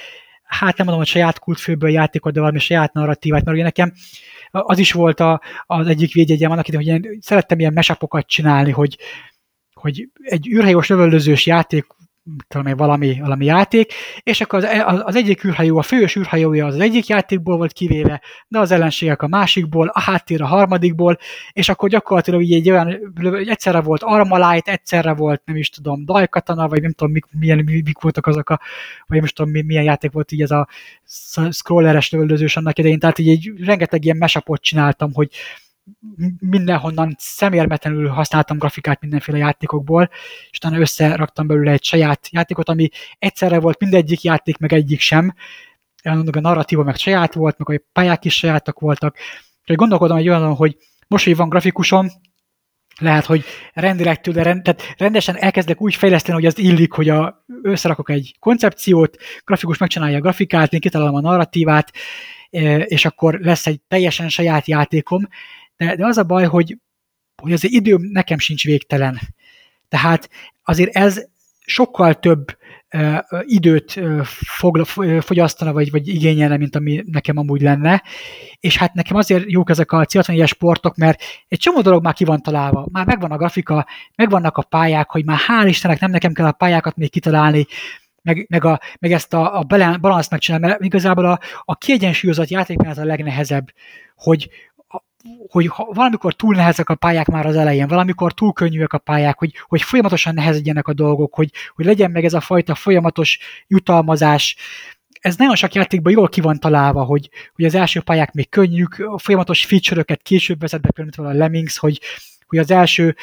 hát 0.43 0.77
nem 0.77 0.85
mondom, 0.85 0.97
hogy 0.97 1.07
saját 1.07 1.39
kultfőből 1.39 1.89
játékot, 1.89 2.34
de 2.34 2.39
valami 2.39 2.59
saját 2.59 2.93
narratívát, 2.93 3.43
mert 3.43 3.57
ugye 3.57 3.65
nekem 3.65 3.93
az 4.51 4.77
is 4.77 4.91
volt 4.91 5.19
a, 5.19 5.41
az 5.65 5.88
egyik 5.88 6.14
védjegyem 6.14 6.51
annak 6.51 6.76
hogy 6.76 6.85
én 6.85 7.18
szerettem 7.22 7.59
ilyen 7.59 7.73
mesapokat 7.73 8.27
csinálni, 8.27 8.72
hogy, 8.72 8.97
hogy 9.73 10.09
egy 10.22 10.47
űrhajós 10.47 10.88
lövöldözős 10.88 11.45
játék 11.45 11.85
tudom 12.47 12.67
én, 12.67 12.75
valami, 12.75 13.19
valami 13.19 13.45
játék, 13.45 13.93
és 14.23 14.41
akkor 14.41 14.63
az, 14.63 14.69
az, 14.85 15.01
az 15.03 15.15
egyik 15.15 15.43
űrhajó, 15.43 15.77
a 15.77 15.81
fős 15.81 16.15
űrhajója 16.15 16.65
az, 16.65 16.73
az 16.73 16.79
egyik 16.79 17.07
játékból 17.07 17.57
volt 17.57 17.73
kivéve, 17.73 18.21
de 18.47 18.59
az 18.59 18.71
ellenségek 18.71 19.21
a 19.21 19.27
másikból, 19.27 19.87
a 19.87 19.99
háttér 19.99 20.41
a 20.41 20.45
harmadikból, 20.45 21.17
és 21.51 21.69
akkor 21.69 21.89
gyakorlatilag 21.89 22.41
így 22.41 22.53
egy 22.53 22.69
olyan, 22.69 23.13
egyszerre 23.45 23.79
volt 23.79 24.03
Armalite, 24.03 24.71
egyszerre 24.71 25.13
volt, 25.13 25.41
nem 25.45 25.55
is 25.55 25.69
tudom, 25.69 26.05
Daikatana, 26.05 26.67
vagy 26.67 26.81
nem 26.81 26.91
tudom, 26.91 27.13
mik, 27.13 27.25
milyen, 27.39 27.57
mik 27.63 27.99
voltak 27.99 28.27
azok 28.27 28.49
a, 28.49 28.59
vagy 29.07 29.23
is 29.23 29.33
tudom, 29.33 29.51
milyen 29.51 29.83
játék 29.83 30.11
volt 30.11 30.31
így 30.31 30.41
ez 30.41 30.51
a 30.51 30.67
scrolleres 31.49 32.11
lövöldözős 32.11 32.57
annak 32.57 32.79
idején, 32.79 32.99
tehát 32.99 33.19
így 33.19 33.29
egy 33.29 33.65
rengeteg 33.65 34.03
ilyen 34.03 34.17
mesapot 34.17 34.61
csináltam, 34.61 35.13
hogy 35.13 35.29
mindenhonnan 36.39 37.15
szemérmetlenül 37.18 38.07
használtam 38.07 38.57
grafikát 38.57 39.01
mindenféle 39.01 39.38
játékokból, 39.38 40.09
és 40.49 40.57
utána 40.57 40.80
összeraktam 40.80 41.47
belőle 41.47 41.72
egy 41.72 41.84
saját 41.84 42.27
játékot, 42.31 42.69
ami 42.69 42.89
egyszerre 43.19 43.59
volt 43.59 43.80
mindegyik 43.80 44.22
játék, 44.22 44.57
meg 44.57 44.73
egyik 44.73 44.99
sem. 44.99 45.34
A 46.03 46.39
narratíva 46.39 46.84
meg 46.84 46.95
saját 46.95 47.34
volt, 47.34 47.57
meg 47.57 47.80
a 47.80 47.84
pályák 47.91 48.26
is 48.26 48.38
sajátok 48.38 48.80
voltak. 48.80 49.18
Úgyhogy 49.59 49.76
gondolkodom 49.76 50.18
egy 50.18 50.30
olyan, 50.30 50.55
hogy 50.55 50.77
most, 51.07 51.26
hogy 51.26 51.35
van 51.35 51.49
grafikusom, 51.49 52.07
lehet, 52.99 53.26
hogy 53.26 53.43
rendileg 53.73 54.22
tőle, 54.22 54.43
rend, 54.43 54.61
tehát 54.64 54.95
rendesen 54.97 55.35
elkezdek 55.35 55.81
úgy 55.81 55.95
fejleszteni, 55.95 56.38
hogy 56.38 56.45
az 56.45 56.57
illik, 56.57 56.91
hogy 56.91 57.09
a, 57.09 57.45
összerakok 57.61 58.09
egy 58.09 58.35
koncepciót, 58.39 59.18
grafikus 59.45 59.77
megcsinálja 59.77 60.18
a 60.18 60.22
grafikát, 60.22 60.73
én 60.73 60.80
kitalálom 60.80 61.15
a 61.15 61.22
narratívát, 61.22 61.91
e, 62.49 62.77
és 62.77 63.05
akkor 63.05 63.39
lesz 63.41 63.68
egy 63.68 63.81
teljesen 63.88 64.30
saját 64.30 64.68
játékom, 64.68 65.27
de, 65.77 65.95
de 65.95 66.05
az 66.05 66.17
a 66.17 66.23
baj, 66.23 66.45
hogy, 66.45 66.77
hogy 67.41 67.53
az 67.53 67.71
időm 67.71 68.01
nekem 68.11 68.37
sincs 68.37 68.63
végtelen. 68.63 69.19
Tehát 69.89 70.29
azért 70.63 70.95
ez 70.95 71.25
sokkal 71.65 72.13
több 72.13 72.57
időt 73.41 73.95
uh, 73.95 74.21
fog, 74.25 74.85
fogyasztana, 75.19 75.73
vagy, 75.73 75.91
vagy 75.91 76.07
igényelne, 76.07 76.57
mint 76.57 76.75
ami 76.75 77.03
nekem 77.05 77.37
amúgy 77.37 77.61
lenne. 77.61 78.03
És 78.59 78.77
hát 78.77 78.93
nekem 78.93 79.15
azért 79.15 79.51
jók 79.51 79.69
ezek 79.69 79.91
a 79.91 80.05
ciatonegyes 80.05 80.49
sportok, 80.49 80.95
mert 80.95 81.21
egy 81.47 81.59
csomó 81.59 81.81
dolog 81.81 82.03
már 82.03 82.13
ki 82.13 82.25
van 82.25 82.41
találva. 82.41 82.87
Már 82.91 83.05
megvan 83.05 83.31
a 83.31 83.37
grafika, 83.37 83.87
megvannak 84.15 84.57
a 84.57 84.61
pályák, 84.61 85.09
hogy 85.09 85.25
már 85.25 85.39
hál' 85.47 85.67
Istennek 85.67 85.99
nem 85.99 86.11
nekem 86.11 86.33
kell 86.33 86.45
a 86.45 86.51
pályákat 86.51 86.95
még 86.95 87.09
kitalálni, 87.09 87.65
meg, 88.21 88.45
meg, 88.49 88.65
a, 88.65 88.79
meg 88.99 89.11
ezt 89.11 89.33
a, 89.33 89.59
a 89.59 89.63
balanszt 89.99 90.31
megcsinálni, 90.31 90.67
mert 90.67 90.83
igazából 90.83 91.25
a, 91.25 91.39
a 91.63 91.75
kiegyensúlyozott 91.75 92.47
játékban 92.47 92.87
ez 92.87 92.97
a 92.97 93.05
legnehezebb, 93.05 93.71
hogy, 94.15 94.49
hogy 95.49 95.72
valamikor 95.94 96.34
túl 96.34 96.56
nehezek 96.56 96.89
a 96.89 96.95
pályák 96.95 97.27
már 97.27 97.45
az 97.45 97.56
elején, 97.56 97.88
valamikor 97.88 98.34
túl 98.34 98.53
könnyűek 98.53 98.94
a 98.94 98.98
pályák, 98.98 99.38
hogy, 99.38 99.53
hogy 99.68 99.81
folyamatosan 99.81 100.34
nehezedjenek 100.34 100.88
a 100.88 100.94
dolgok, 100.94 101.34
hogy, 101.34 101.52
hogy 101.76 101.85
legyen 101.85 102.11
meg 102.11 102.26
ez 102.26 102.34
a 102.34 102.39
fajta 102.39 102.76
folyamatos 102.76 103.39
jutalmazás, 103.68 104.56
ez 105.19 105.35
nagyon 105.35 105.56
sok 105.56 105.73
játékban 105.73 106.11
jól 106.11 106.30
ki 106.30 106.41
van 106.41 106.60
találva, 106.60 107.03
hogy, 107.03 107.30
hogy 107.56 107.65
az 107.65 107.76
első 107.76 108.02
pályák 108.02 108.34
még 108.34 108.49
könnyűk, 108.49 108.99
a 108.99 109.18
folyamatos 109.18 109.65
feature-öket 109.65 110.22
később 110.22 110.60
vezet 110.60 110.81
be, 110.81 110.91
például 110.91 111.27
a 111.27 111.38
Lemmings, 111.38 111.77
hogy, 111.77 112.02
hogy 112.45 112.57
az 112.57 112.72
első 112.72 113.15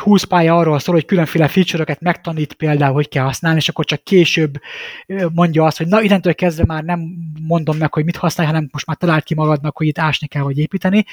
20 0.00 0.22
pálya 0.22 0.56
arról 0.56 0.78
szól, 0.78 0.94
hogy 0.94 1.04
különféle 1.04 1.48
feature-öket 1.48 2.00
megtanít 2.00 2.52
például, 2.52 2.94
hogy 2.94 3.08
kell 3.08 3.24
használni, 3.24 3.58
és 3.58 3.68
akkor 3.68 3.84
csak 3.84 4.04
később 4.04 4.60
mondja 5.32 5.64
azt, 5.64 5.76
hogy 5.76 5.86
na, 5.86 6.02
innentől 6.02 6.34
kezdve 6.34 6.64
már 6.66 6.84
nem 6.84 7.00
mondom 7.42 7.76
meg, 7.76 7.92
hogy 7.92 8.04
mit 8.04 8.16
használj, 8.16 8.48
hanem 8.48 8.68
most 8.72 8.86
már 8.86 8.96
talált 8.96 9.24
ki 9.24 9.34
magadnak, 9.34 9.76
hogy 9.76 9.86
itt 9.86 9.98
ásni 9.98 10.26
kell, 10.26 10.42
vagy 10.42 10.58
építeni. 10.58 11.04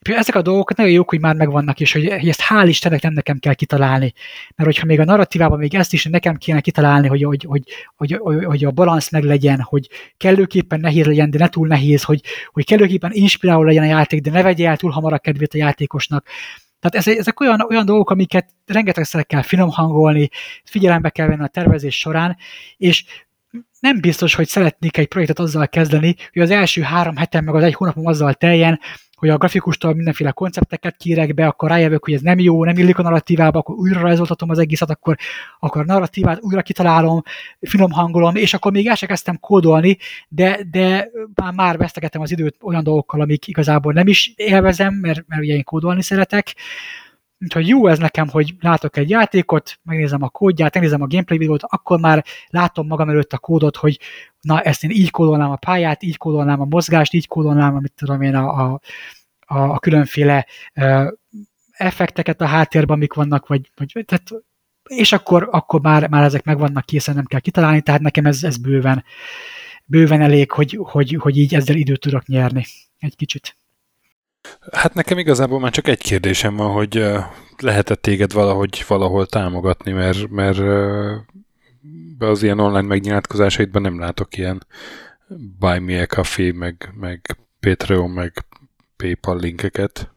Ezek 0.00 0.34
a 0.34 0.42
dolgok 0.42 0.76
nagyon 0.76 0.92
jók, 0.92 1.08
hogy 1.08 1.20
már 1.20 1.34
megvannak, 1.34 1.80
és 1.80 1.92
hogy, 1.92 2.06
ezt 2.06 2.42
hál' 2.48 2.64
Istennek 2.66 3.02
nem 3.02 3.12
nekem 3.12 3.38
kell 3.38 3.54
kitalálni. 3.54 4.12
Mert 4.56 4.68
hogyha 4.70 4.86
még 4.86 5.00
a 5.00 5.04
narratívában 5.04 5.58
még 5.58 5.74
ezt 5.74 5.92
is 5.92 6.04
nekem 6.04 6.36
kéne 6.36 6.60
kitalálni, 6.60 7.08
hogy, 7.08 7.22
hogy, 7.22 7.46
hogy, 7.48 7.64
hogy, 7.96 8.44
hogy 8.44 8.64
a 8.64 8.70
balansz 8.70 9.10
meg 9.10 9.22
legyen, 9.22 9.60
hogy 9.60 9.88
kellőképpen 10.16 10.80
nehéz 10.80 11.06
legyen, 11.06 11.30
de 11.30 11.38
ne 11.38 11.48
túl 11.48 11.66
nehéz, 11.66 12.02
hogy, 12.02 12.20
hogy 12.52 12.64
kellőképpen 12.64 13.10
inspiráló 13.12 13.62
legyen 13.62 13.82
a 13.82 13.86
játék, 13.86 14.20
de 14.20 14.30
ne 14.30 14.42
vegye 14.42 14.68
el 14.68 14.76
túl 14.76 14.90
hamar 14.90 15.12
a 15.12 15.18
kedvét 15.18 15.54
a 15.54 15.58
játékosnak 15.58 16.26
tehát 16.80 17.06
ezek 17.18 17.40
olyan, 17.40 17.60
olyan 17.68 17.84
dolgok, 17.84 18.10
amiket 18.10 18.50
rengetegszer 18.66 19.26
kell 19.26 19.42
finom 19.42 19.70
hangolni, 19.70 20.28
figyelembe 20.64 21.10
kell 21.10 21.26
venni 21.26 21.42
a 21.42 21.46
tervezés 21.46 21.98
során, 21.98 22.36
és 22.76 23.04
nem 23.80 24.00
biztos, 24.00 24.34
hogy 24.34 24.48
szeretnék 24.48 24.96
egy 24.96 25.08
projektet 25.08 25.38
azzal 25.38 25.68
kezdeni, 25.68 26.14
hogy 26.32 26.42
az 26.42 26.50
első 26.50 26.82
három 26.82 27.16
hetem 27.16 27.44
meg 27.44 27.54
az 27.54 27.62
egy 27.62 27.74
hónapom 27.74 28.06
azzal 28.06 28.34
teljen, 28.34 28.80
hogy 29.20 29.28
a 29.28 29.36
grafikustól 29.36 29.94
mindenféle 29.94 30.30
koncepteket 30.30 30.96
kérek 30.96 31.34
be, 31.34 31.46
akkor 31.46 31.68
rájövök, 31.68 32.04
hogy 32.04 32.14
ez 32.14 32.20
nem 32.20 32.38
jó, 32.38 32.64
nem 32.64 32.76
illik 32.76 32.98
a 32.98 33.02
narratívába, 33.02 33.58
akkor 33.58 33.74
újra 33.74 34.00
rajzoltatom 34.00 34.50
az 34.50 34.58
egészet, 34.58 34.90
akkor, 34.90 35.16
akkor 35.58 35.84
narratívát 35.84 36.42
újra 36.42 36.62
kitalálom, 36.62 37.22
finom 37.60 37.90
hangolom, 37.90 38.36
és 38.36 38.54
akkor 38.54 38.72
még 38.72 38.86
el 38.86 38.94
sem 38.94 39.08
kezdtem 39.08 39.38
kódolni, 39.40 39.96
de, 40.28 40.60
de 40.70 41.10
már, 41.34 41.52
már 41.52 41.76
vesztegetem 41.76 42.20
az 42.20 42.30
időt 42.30 42.56
olyan 42.60 42.82
dolgokkal, 42.82 43.20
amik 43.20 43.46
igazából 43.46 43.92
nem 43.92 44.06
is 44.06 44.32
élvezem, 44.36 44.94
mert, 44.94 45.24
mert 45.28 45.42
ugye 45.42 45.54
én 45.54 45.64
kódolni 45.64 46.02
szeretek, 46.02 46.54
Úgyhogy 47.42 47.68
jó 47.68 47.86
ez 47.86 47.98
nekem, 47.98 48.28
hogy 48.28 48.54
látok 48.60 48.96
egy 48.96 49.10
játékot, 49.10 49.78
megnézem 49.82 50.22
a 50.22 50.28
kódját, 50.28 50.74
megnézem 50.74 51.02
a 51.02 51.06
gameplay 51.06 51.38
videót, 51.38 51.62
akkor 51.62 52.00
már 52.00 52.24
látom 52.48 52.86
magam 52.86 53.08
előtt 53.08 53.32
a 53.32 53.38
kódot, 53.38 53.76
hogy 53.76 54.00
na 54.40 54.60
ezt 54.60 54.84
én 54.84 54.90
így 54.90 55.10
kódolnám 55.10 55.50
a 55.50 55.56
pályát, 55.56 56.02
így 56.02 56.16
kódolnám 56.16 56.60
a 56.60 56.64
mozgást, 56.64 57.12
így 57.12 57.26
kódolnám, 57.26 57.74
amit 57.74 57.92
tudom 57.96 58.22
én, 58.22 58.34
a, 58.34 58.72
a, 58.72 58.80
a 59.46 59.78
különféle 59.78 60.46
uh, 60.74 61.06
effekteket 61.72 62.40
a 62.40 62.46
háttérben, 62.46 62.96
amik 62.96 63.12
vannak, 63.12 63.46
vagy, 63.46 63.70
vagy 63.76 64.04
tehát, 64.06 64.28
és 64.88 65.12
akkor, 65.12 65.48
akkor 65.50 65.80
már, 65.80 66.08
már 66.08 66.22
ezek 66.22 66.44
meg 66.44 66.58
vannak 66.58 66.86
készen, 66.86 67.14
nem 67.14 67.24
kell 67.24 67.40
kitalálni, 67.40 67.80
tehát 67.80 68.00
nekem 68.00 68.26
ez, 68.26 68.44
ez 68.44 68.56
bőven, 68.56 69.04
bőven 69.84 70.20
elég, 70.20 70.50
hogy, 70.50 70.78
hogy, 70.82 71.16
hogy 71.20 71.38
így 71.38 71.54
ezzel 71.54 71.76
időt 71.76 72.00
tudok 72.00 72.26
nyerni 72.26 72.64
egy 72.98 73.16
kicsit. 73.16 73.56
Hát 74.72 74.94
nekem 74.94 75.18
igazából 75.18 75.60
már 75.60 75.70
csak 75.70 75.88
egy 75.88 76.02
kérdésem 76.02 76.56
van, 76.56 76.72
hogy 76.72 77.04
lehetett 77.58 78.02
téged 78.02 78.32
valahogy 78.32 78.84
valahol 78.88 79.26
támogatni, 79.26 79.92
mert, 79.92 80.28
mert 80.28 80.58
az 82.18 82.42
ilyen 82.42 82.58
online 82.58 82.86
megnyilatkozásaidban 82.86 83.82
nem 83.82 83.98
látok 83.98 84.36
ilyen 84.36 84.66
Buy 85.58 85.78
Me 85.78 86.00
a 86.00 86.06
Coffee, 86.06 86.52
meg, 86.52 86.92
meg 86.94 87.36
Patreon, 87.60 88.10
meg 88.10 88.46
PayPal 88.96 89.38
linkeket. 89.38 90.10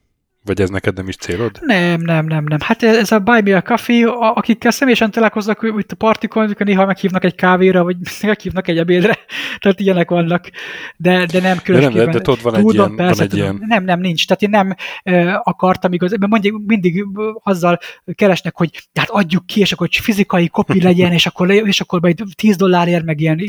Vagy 0.45 0.61
ez 0.61 0.70
neked 0.70 0.95
nem 0.95 1.07
is 1.07 1.15
célod? 1.15 1.57
Nem, 1.61 2.02
nem, 2.02 2.26
nem, 2.26 2.44
nem. 2.44 2.60
Hát 2.60 2.84
ez 2.84 3.11
a 3.11 3.20
Buy 3.20 3.41
Me 3.41 3.56
a 3.56 3.61
Coffee, 3.61 4.07
akikkel 4.10 4.72
személyesen 4.72 5.11
találkoznak, 5.11 5.60
hogy 5.60 5.86
a 5.88 5.95
partikon, 5.95 6.44
amikor 6.44 6.65
néha 6.65 6.86
meghívnak 6.86 7.24
egy 7.24 7.36
kávéra, 7.36 7.84
vagy 7.84 7.98
meghívnak 8.22 8.68
egy 8.68 8.78
ebédre, 8.78 9.18
tehát 9.60 9.80
ilyenek 9.80 10.10
vannak, 10.10 10.49
de, 10.98 11.26
de 11.26 11.40
nem 11.40 11.57
különösképpen. 11.57 12.06
De 12.06 12.11
nem, 12.11 12.22
de 12.22 12.32
ott 12.32 12.41
van 12.41 12.56
egy, 12.56 12.74
ilyen, 12.74 12.95
persze, 12.95 13.15
van 13.15 13.24
egy 13.24 13.36
ilyen... 13.38 13.64
Nem, 13.68 13.84
nem, 13.84 13.99
nincs. 13.99 14.28
Tehát 14.28 14.41
én 14.41 14.49
nem 14.49 14.76
uh, 15.06 15.40
akartam 15.44 15.94
igaz, 15.94 16.11
mert 16.11 16.32
mondjuk 16.32 16.61
mindig 16.65 17.06
azzal 17.44 17.80
keresnek, 18.15 18.56
hogy 18.56 18.70
hát 18.94 19.10
adjuk 19.10 19.45
ki, 19.45 19.60
és 19.60 19.72
akkor 19.72 19.88
fizikai 19.91 20.48
kopi 20.48 20.82
legyen, 20.90 21.11
és 21.11 21.26
akkor, 21.26 21.52
és 21.52 21.82
akkor 21.82 22.02
majd 22.02 22.24
10 22.36 22.56
dollárért, 22.56 23.06
meg 23.06 23.20
ilyen 23.20 23.41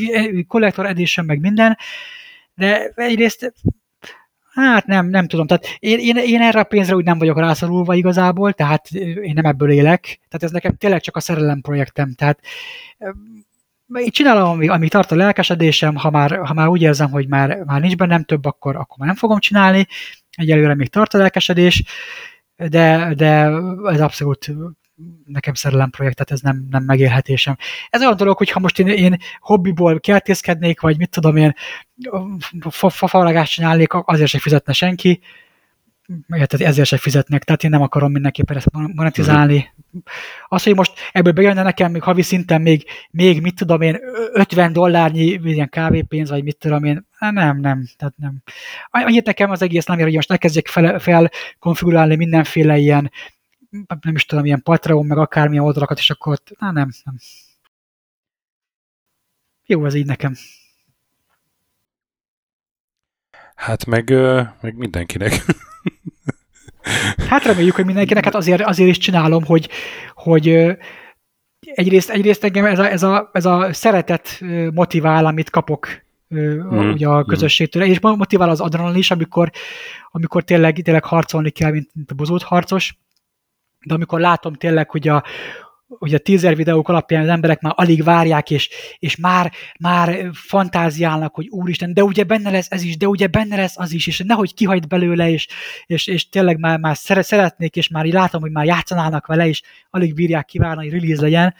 collector 0.47 0.85
edition, 0.85 1.25
meg 1.25 1.39
minden, 1.39 1.77
de 2.53 2.91
egyrészt 2.95 3.53
Hát 4.55 4.85
nem, 4.85 5.07
nem 5.07 5.27
tudom. 5.27 5.47
Tehát 5.47 5.65
én, 5.79 5.99
én, 5.99 6.15
én 6.15 6.41
erre 6.41 6.59
a 6.59 6.63
pénzre 6.63 6.95
úgy 6.95 7.03
nem 7.03 7.17
vagyok 7.17 7.39
rászorulva 7.39 7.93
igazából, 7.93 8.53
tehát 8.53 8.91
én 8.91 9.33
nem 9.33 9.45
ebből 9.45 9.71
élek. 9.71 10.01
Tehát 10.01 10.43
ez 10.43 10.51
nekem 10.51 10.75
tényleg 10.75 11.01
csak 11.01 11.15
a 11.15 11.19
szerelem 11.19 11.61
projektem. 11.61 12.13
Tehát 12.13 12.39
én 13.93 14.09
csinálom, 14.09 14.49
ami, 14.49 14.67
ami 14.67 14.87
tart 14.87 15.11
a 15.11 15.15
lelkesedésem, 15.15 15.95
ha 15.95 16.09
már, 16.09 16.37
ha 16.37 16.53
már 16.53 16.67
úgy 16.67 16.81
érzem, 16.81 17.11
hogy 17.11 17.27
már, 17.27 17.63
már 17.63 17.81
nincs 17.81 17.95
bennem 17.95 18.23
több, 18.23 18.45
akkor, 18.45 18.75
akkor 18.75 18.97
már 18.97 19.07
nem 19.07 19.17
fogom 19.17 19.39
csinálni. 19.39 19.87
Egyelőre 20.31 20.75
még 20.75 20.89
tart 20.89 21.13
a 21.13 21.17
lelkesedés, 21.17 21.83
de, 22.55 23.13
de 23.15 23.51
ez 23.85 24.01
abszolút 24.01 24.51
nekem 25.25 25.53
szerelem 25.53 25.89
projekt, 25.89 26.15
tehát 26.15 26.31
ez 26.31 26.41
nem, 26.41 26.67
nem 26.69 26.83
megélhetésem. 26.83 27.57
Ez 27.89 28.01
olyan 28.01 28.15
dolog, 28.15 28.37
hogy 28.37 28.49
ha 28.49 28.59
most 28.59 28.79
én, 28.79 28.87
én 28.87 29.17
hobbiból 29.39 29.99
kertészkednék, 29.99 30.81
vagy 30.81 30.97
mit 30.97 31.09
tudom 31.09 31.35
én, 31.35 31.53
fafalagást 32.69 33.53
csinálnék, 33.53 33.93
azért 33.93 34.29
se 34.29 34.39
fizetne 34.39 34.73
senki, 34.73 35.21
tehát 36.27 36.53
ezért 36.53 36.87
se 36.87 36.97
fizetnek, 36.97 37.43
tehát 37.43 37.63
én 37.63 37.69
nem 37.69 37.81
akarom 37.81 38.11
mindenképpen 38.11 38.57
ezt 38.57 38.69
monetizálni. 38.71 39.73
Az, 40.47 40.63
hogy 40.63 40.75
most 40.75 40.93
ebből 41.11 41.33
bejönne 41.33 41.63
nekem 41.63 41.91
még 41.91 42.01
havi 42.01 42.21
szinten 42.21 42.61
még, 42.61 42.85
még 43.11 43.41
mit 43.41 43.55
tudom 43.55 43.81
én, 43.81 43.97
50 44.33 44.73
dollárnyi 44.73 45.39
ilyen 45.43 45.69
kávépénz, 45.69 46.29
vagy 46.29 46.43
mit 46.43 46.57
tudom 46.57 46.83
én, 46.83 47.07
nem, 47.19 47.59
nem, 47.59 47.87
tehát 47.97 48.13
nem. 48.17 48.41
Annyit 48.89 49.25
nekem 49.25 49.49
az 49.49 49.61
egész 49.61 49.85
nem 49.85 49.99
ér, 49.99 50.03
hogy 50.03 50.15
most 50.15 50.29
ne 50.29 50.61
fel, 50.63 50.99
fel 50.99 52.07
mindenféle 52.07 52.77
ilyen 52.77 53.11
nem 54.01 54.15
is 54.15 54.25
tudom, 54.25 54.45
ilyen 54.45 54.63
Patreon, 54.63 55.05
meg 55.05 55.17
akármilyen 55.17 55.63
oldalakat, 55.63 55.97
és 55.97 56.09
akkor 56.09 56.33
ott, 56.33 56.55
na 56.59 56.71
nem, 56.71 56.89
nem. 57.03 57.15
Jó, 59.65 59.85
ez 59.85 59.93
így 59.93 60.05
nekem. 60.05 60.35
Hát 63.55 63.85
meg, 63.85 64.09
meg 64.61 64.75
mindenkinek. 64.75 65.45
Hát 67.29 67.43
reméljük, 67.43 67.75
hogy 67.75 67.85
mindenkinek, 67.85 68.23
hát 68.23 68.35
azért, 68.35 68.61
azért 68.61 68.89
is 68.89 68.97
csinálom, 68.97 69.43
hogy, 69.43 69.69
hogy 70.13 70.75
egyrészt, 71.59 72.09
egyrészt 72.09 72.43
engem 72.43 72.65
ez 72.65 72.79
a, 72.79 72.91
ez, 72.91 73.03
a, 73.03 73.29
ez 73.33 73.45
a 73.45 73.73
szeretet 73.73 74.41
motivál, 74.73 75.25
amit 75.25 75.49
kapok 75.49 75.87
mm. 76.35 76.91
ugye 76.91 77.07
a 77.07 77.23
közösségtől, 77.23 77.83
és 77.83 77.99
motivál 77.99 78.49
az 78.49 78.59
adrenalin 78.59 78.97
is, 78.97 79.11
amikor, 79.11 79.51
amikor 80.11 80.43
tényleg, 80.43 80.81
tényleg 80.81 81.03
harcolni 81.03 81.49
kell, 81.49 81.71
mint, 81.71 81.89
mint 81.93 82.11
a 82.11 82.15
bozót 82.15 82.43
harcos, 82.43 82.97
de 83.85 83.93
amikor 83.93 84.19
látom 84.19 84.53
tényleg, 84.53 84.89
hogy 84.89 85.07
a, 85.07 85.23
hogy 85.87 86.13
a 86.13 86.17
teaser 86.19 86.55
videók 86.55 86.89
alapján 86.89 87.23
az 87.23 87.29
emberek 87.29 87.61
már 87.61 87.73
alig 87.75 88.03
várják, 88.03 88.51
és, 88.51 88.69
és 88.99 89.15
már, 89.15 89.51
már 89.79 90.29
fantáziálnak, 90.33 91.35
hogy 91.35 91.47
úristen, 91.49 91.93
de 91.93 92.03
ugye 92.03 92.23
benne 92.23 92.51
lesz 92.51 92.67
ez 92.69 92.83
is, 92.83 92.97
de 92.97 93.07
ugye 93.07 93.27
benne 93.27 93.55
lesz 93.55 93.77
az 93.77 93.91
is, 93.91 94.07
és 94.07 94.23
nehogy 94.25 94.53
kihagyd 94.53 94.87
belőle, 94.87 95.29
és, 95.29 95.47
és, 95.85 96.07
és 96.07 96.29
tényleg 96.29 96.59
már, 96.59 96.79
már 96.79 96.97
szeretnék, 96.97 97.75
és 97.75 97.87
már 97.87 98.05
így 98.05 98.13
látom, 98.13 98.41
hogy 98.41 98.51
már 98.51 98.65
játszanának 98.65 99.25
vele, 99.25 99.47
és 99.47 99.61
alig 99.89 100.13
bírják 100.13 100.45
kívánni, 100.45 100.89
hogy 100.89 101.01
release 101.01 101.21
legyen. 101.21 101.53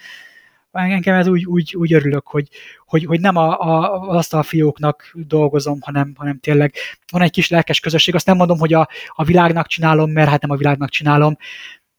Engem 0.71 1.15
ez 1.15 1.27
úgy, 1.27 1.45
úgy, 1.45 1.75
úgy 1.75 1.93
örülök, 1.93 2.27
hogy, 2.27 2.47
hogy, 2.85 3.05
hogy 3.05 3.19
nem 3.19 3.35
a, 3.35 3.59
a, 3.59 3.99
azt 4.09 4.33
a 4.33 4.43
fióknak 4.43 5.11
dolgozom, 5.13 5.77
hanem, 5.81 6.13
hanem 6.17 6.39
tényleg 6.39 6.73
van 7.11 7.21
egy 7.21 7.31
kis 7.31 7.49
lelkes 7.49 7.79
közösség. 7.79 8.15
Azt 8.15 8.25
nem 8.25 8.35
mondom, 8.35 8.57
hogy 8.57 8.73
a, 8.73 8.89
a 9.07 9.23
világnak 9.23 9.67
csinálom, 9.67 10.11
mert 10.11 10.29
hát 10.29 10.41
nem 10.41 10.51
a 10.51 10.55
világnak 10.55 10.89
csinálom, 10.89 11.37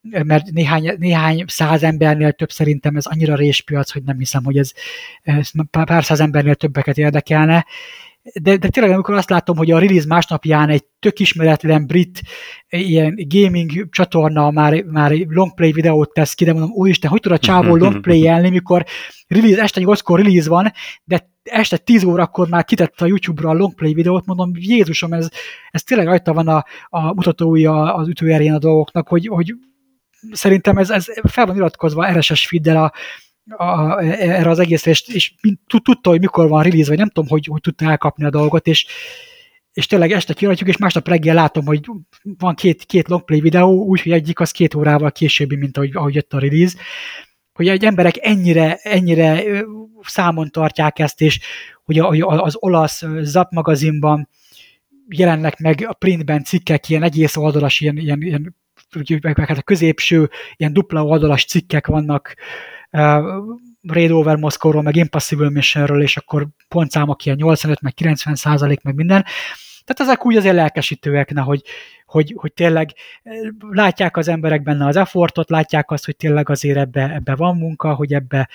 mert 0.01 0.51
néhány, 0.51 0.95
néhány 0.97 1.43
száz 1.47 1.83
embernél 1.83 2.31
több 2.31 2.51
szerintem 2.51 2.95
ez 2.95 3.05
annyira 3.05 3.35
réspiac, 3.35 3.91
hogy 3.91 4.03
nem 4.03 4.17
hiszem, 4.17 4.43
hogy 4.43 4.57
ez, 4.57 4.71
ez 5.21 5.51
pár 5.71 6.03
száz 6.03 6.19
embernél 6.19 6.55
többeket 6.55 6.97
érdekelne. 6.97 7.65
De, 8.41 8.57
de 8.57 8.67
tényleg, 8.67 8.93
amikor 8.93 9.15
azt 9.15 9.29
látom, 9.29 9.57
hogy 9.57 9.71
a 9.71 9.79
release 9.79 10.07
másnapján 10.07 10.69
egy 10.69 10.83
tök 10.99 11.19
ismeretlen 11.19 11.87
brit 11.87 12.21
ilyen 12.69 13.15
gaming 13.27 13.89
csatorna 13.89 14.51
már, 14.51 14.83
már 14.83 15.11
longplay 15.11 15.71
videót 15.71 16.13
tesz 16.13 16.33
ki, 16.33 16.45
de 16.45 16.51
mondom, 16.51 16.71
úristen, 16.71 17.09
hogy 17.09 17.19
tud 17.19 17.31
a 17.31 17.37
csávó 17.37 17.75
longplay-elni, 17.85 18.49
mikor 18.49 18.85
release, 19.27 19.61
este 19.61 19.81
8-kor 19.83 20.19
release 20.19 20.49
van, 20.49 20.71
de 21.03 21.29
este 21.43 21.77
10 21.77 22.03
órakor 22.03 22.47
már 22.47 22.65
kitette 22.65 23.05
a 23.05 23.07
YouTube-ra 23.07 23.49
a 23.49 23.53
longplay 23.53 23.93
videót, 23.93 24.25
mondom, 24.25 24.51
Jézusom, 24.53 25.13
ez, 25.13 25.29
ez 25.71 25.83
tényleg 25.83 26.07
rajta 26.07 26.33
van 26.33 26.47
a, 26.47 26.65
a 26.89 27.13
mutatói 27.13 27.65
az 27.65 28.07
ütőerén 28.07 28.53
a 28.53 28.59
dolgoknak, 28.59 29.07
hogy, 29.07 29.27
hogy 29.27 29.55
szerintem 30.31 30.77
ez, 30.77 30.89
ez 30.89 31.05
fel 31.23 31.45
van 31.45 31.55
iratkozva 31.55 32.11
RSS 32.11 32.47
feeddel 32.47 32.83
a, 32.83 32.91
a, 33.63 33.99
erre 34.01 34.49
az 34.49 34.59
egészre, 34.59 34.91
és, 34.91 35.07
és 35.07 35.33
tudta, 35.83 36.09
hogy 36.09 36.19
mikor 36.19 36.49
van 36.49 36.63
release, 36.63 36.89
vagy 36.89 36.97
nem 36.97 37.09
tudom, 37.09 37.29
hogy, 37.29 37.45
hogy 37.45 37.61
tudta 37.61 37.85
elkapni 37.85 38.25
a 38.25 38.29
dolgot, 38.29 38.67
és, 38.67 38.85
és 39.73 39.85
tényleg 39.85 40.11
este 40.11 40.33
kiadjuk, 40.33 40.69
és 40.69 40.77
másnap 40.77 41.07
reggel 41.07 41.35
látom, 41.35 41.65
hogy 41.65 41.85
van 42.37 42.55
két, 42.55 42.83
két 42.83 43.07
longplay 43.07 43.39
videó, 43.39 43.85
úgyhogy 43.85 44.11
egyik 44.11 44.39
az 44.39 44.51
két 44.51 44.73
órával 44.75 45.11
későbbi, 45.11 45.55
mint 45.55 45.77
ahogy, 45.77 45.95
ahogy 45.95 46.15
jött 46.15 46.33
a 46.33 46.39
release, 46.39 46.77
hogy 47.53 47.67
egy 47.67 47.85
emberek 47.85 48.25
ennyire, 48.25 48.75
ennyire 48.75 49.43
számon 50.01 50.49
tartják 50.49 50.99
ezt, 50.99 51.21
és 51.21 51.39
hogy 51.83 51.99
az 52.21 52.55
olasz 52.59 53.03
Zap 53.21 53.51
magazinban 53.51 54.29
jelennek 55.07 55.59
meg 55.59 55.85
a 55.87 55.93
printben 55.93 56.43
cikkek, 56.43 56.89
ilyen 56.89 57.03
egész 57.03 57.35
oldalas, 57.35 57.79
ilyen, 57.79 57.97
ilyen, 57.97 58.21
ilyen 58.21 58.55
meg 59.21 59.37
hát 59.37 59.57
a 59.57 59.61
középső 59.61 60.29
ilyen 60.55 60.73
dupla 60.73 61.03
oldalas 61.05 61.45
cikkek 61.45 61.87
vannak 61.87 62.35
uh, 62.91 63.23
Raid 63.81 64.11
Over 64.11 64.35
Moscow-ról, 64.35 64.81
meg 64.81 64.95
Impossible 64.95 65.49
Missionről, 65.49 66.01
és 66.01 66.17
akkor 66.17 66.47
pontszámok 66.67 67.25
ilyen 67.25 67.37
85, 67.37 67.81
meg 67.81 67.93
90 67.93 68.35
százalék, 68.35 68.81
meg 68.81 68.95
minden. 68.95 69.25
Tehát 69.85 70.11
ezek 70.11 70.25
úgy 70.25 70.35
azért 70.35 70.55
lelkesítőek, 70.55 71.31
ne, 71.33 71.41
hogy, 71.41 71.61
hogy, 72.05 72.33
hogy 72.37 72.53
tényleg 72.53 72.89
látják 73.59 74.17
az 74.17 74.27
emberek 74.27 74.63
benne 74.63 74.85
az 74.85 74.95
effortot, 74.95 75.49
látják 75.49 75.91
azt, 75.91 76.05
hogy 76.05 76.15
tényleg 76.15 76.49
azért 76.49 76.77
ebbe, 76.77 77.13
ebbe 77.13 77.35
van 77.35 77.57
munka, 77.57 77.93
hogy 77.93 78.13
ebbe 78.13 78.49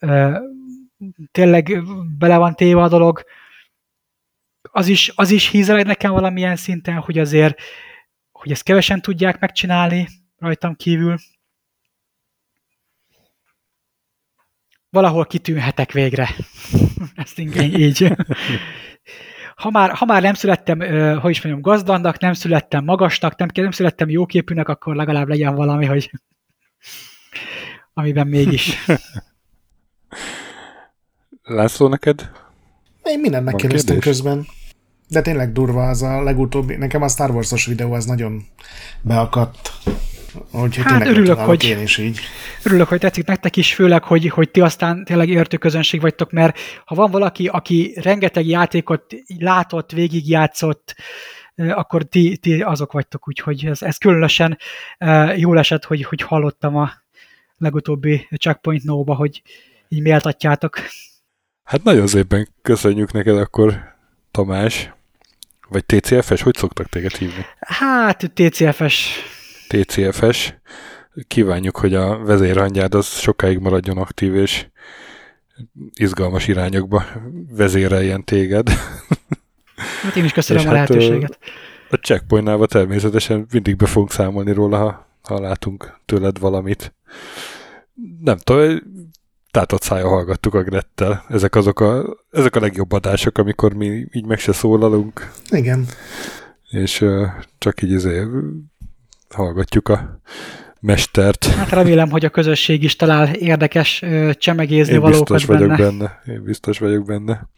uh, 0.00 0.36
tényleg 1.32 1.82
bele 2.18 2.36
van 2.36 2.54
téve 2.54 2.82
a 2.82 2.88
dolog. 2.88 3.24
Az 4.62 4.88
is, 4.88 5.12
az 5.14 5.30
is 5.30 5.48
hízeleg 5.48 5.86
nekem 5.86 6.12
valamilyen 6.12 6.56
szinten, 6.56 6.94
hogy 6.94 7.18
azért 7.18 7.60
hogy 8.42 8.50
ezt 8.50 8.62
kevesen 8.62 9.00
tudják 9.00 9.40
megcsinálni 9.40 10.08
rajtam 10.38 10.74
kívül. 10.74 11.16
Valahol 14.90 15.26
kitűnhetek 15.26 15.92
végre. 15.92 16.28
ezt 17.14 17.38
inkább 17.38 17.64
így. 17.64 18.12
Ha 19.54 19.70
már, 19.70 19.90
ha 19.90 20.04
már 20.04 20.22
nem 20.22 20.34
születtem, 20.34 20.78
hogy 21.20 21.30
is 21.30 21.42
mondjam, 21.42 21.60
gazdannak, 21.60 22.18
nem 22.18 22.32
születtem 22.32 22.84
magasnak, 22.84 23.36
nem, 23.36 23.48
nem 23.54 23.70
születtem 23.70 24.08
jóképűnek, 24.08 24.68
akkor 24.68 24.96
legalább 24.96 25.28
legyen 25.28 25.54
valami, 25.54 25.86
hogy 25.86 26.10
amiben 27.94 28.26
mégis. 28.26 28.84
László, 31.42 31.88
neked? 31.88 32.30
Én 33.02 33.20
mindent 33.20 33.44
megkérdeztem 33.44 33.98
közben. 33.98 34.46
De 35.12 35.22
tényleg 35.22 35.52
durva 35.52 35.88
az 35.88 36.02
a 36.02 36.22
legutóbbi, 36.22 36.76
nekem 36.76 37.02
a 37.02 37.08
Star 37.08 37.30
Wars-os 37.30 37.66
videó 37.66 37.92
az 37.92 38.04
nagyon 38.04 38.44
beakadt. 39.00 39.72
Úgyhogy 40.50 40.84
hát 40.84 41.06
örülök, 41.06 41.38
hogy, 41.38 41.64
én 41.64 41.80
is 41.80 41.98
így. 41.98 42.18
örülök, 42.62 42.88
hogy 42.88 42.98
tetszik 42.98 43.26
nektek 43.26 43.56
is, 43.56 43.74
főleg, 43.74 44.02
hogy, 44.02 44.28
hogy 44.28 44.50
ti 44.50 44.60
aztán 44.60 45.04
tényleg 45.04 45.28
értő 45.28 45.56
közönség 45.56 46.00
vagytok, 46.00 46.30
mert 46.30 46.58
ha 46.84 46.94
van 46.94 47.10
valaki, 47.10 47.46
aki 47.46 47.98
rengeteg 48.02 48.46
játékot 48.46 49.04
látott, 49.38 49.92
végigjátszott, 49.92 50.94
akkor 51.56 52.02
ti, 52.02 52.36
ti 52.36 52.62
azok 52.62 52.92
vagytok, 52.92 53.28
úgyhogy 53.28 53.66
ez, 53.66 53.82
ez 53.82 53.96
különösen 53.96 54.58
jól 55.36 55.58
esett, 55.58 55.84
hogy, 55.84 56.04
hogy 56.04 56.22
hallottam 56.22 56.76
a 56.76 56.90
legutóbbi 57.56 58.28
Checkpoint 58.38 58.84
No-ba, 58.84 59.14
hogy 59.14 59.42
így 59.88 60.02
méltatjátok. 60.02 60.78
Hát 61.64 61.82
nagyon 61.82 62.06
szépen 62.06 62.48
köszönjük 62.62 63.12
neked 63.12 63.36
akkor, 63.36 63.94
Tamás. 64.30 64.92
Vagy 65.72 65.84
TCFS? 65.84 66.42
Hogy 66.42 66.56
szoktak 66.56 66.88
téged 66.88 67.12
hívni? 67.12 67.46
Hát, 67.58 68.32
TCFS. 68.34 69.22
TCFS. 69.68 70.54
Kívánjuk, 71.26 71.76
hogy 71.76 71.94
a 71.94 72.18
vezérhangyád 72.18 72.94
az 72.94 73.06
sokáig 73.06 73.58
maradjon 73.58 73.98
aktív, 73.98 74.34
és 74.34 74.66
izgalmas 75.92 76.48
irányokba 76.48 77.04
vezéreljen 77.50 78.24
téged. 78.24 78.68
Hát 80.02 80.16
én 80.16 80.24
is 80.24 80.32
köszönöm 80.32 80.62
és 80.62 80.68
a 80.68 80.74
hát, 80.74 80.88
lehetőséget. 80.88 81.38
A 81.90 81.96
checkpointnál 81.96 82.66
természetesen 82.66 83.46
mindig 83.52 83.76
be 83.76 83.86
fogunk 83.86 84.12
számolni 84.12 84.52
róla, 84.52 84.78
ha, 84.78 85.06
ha 85.22 85.40
látunk 85.40 85.98
tőled 86.04 86.38
valamit. 86.38 86.94
Nem 88.20 88.36
tudom, 88.36 88.78
tátott 89.52 89.82
szája 89.82 90.08
hallgattuk 90.08 90.54
a 90.54 90.62
Grettel. 90.62 91.24
Ezek 91.28 91.54
azok 91.54 91.80
a, 91.80 92.16
ezek 92.30 92.56
a 92.56 92.60
legjobb 92.60 92.92
adások, 92.92 93.38
amikor 93.38 93.74
mi 93.74 94.06
így 94.12 94.26
meg 94.26 94.38
se 94.38 94.52
szólalunk. 94.52 95.30
Igen. 95.50 95.86
És 96.70 97.00
uh, 97.00 97.26
csak 97.58 97.82
így 97.82 97.94
azért 97.94 98.28
hallgatjuk 99.28 99.88
a 99.88 100.20
mestert. 100.80 101.44
Hát 101.44 101.68
remélem, 101.68 102.10
hogy 102.10 102.24
a 102.24 102.30
közösség 102.30 102.82
is 102.82 102.96
talál 102.96 103.34
érdekes 103.34 104.04
csemegézni 104.32 104.94
Én 104.94 105.00
valókat 105.00 105.28
biztos 105.28 105.46
benne. 105.46 105.76
vagyok 105.76 105.86
benne. 105.86 106.20
Én 106.26 106.44
biztos 106.44 106.78
vagyok 106.78 107.04
benne. 107.04 107.48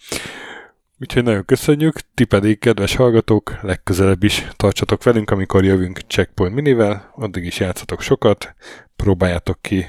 Úgyhogy 1.01 1.23
nagyon 1.23 1.45
köszönjük, 1.45 1.99
ti 2.15 2.25
pedig, 2.25 2.59
kedves 2.59 2.97
hallgatók, 2.97 3.59
legközelebb 3.63 4.23
is 4.23 4.49
tartsatok 4.57 5.03
velünk, 5.03 5.31
amikor 5.31 5.65
jövünk 5.65 5.99
Checkpoint 5.99 6.55
Minivel, 6.55 7.13
addig 7.17 7.45
is 7.45 7.61
játszatok 7.61 8.01
sokat, 8.01 8.55
próbáljátok 8.97 9.63
ki 9.63 9.85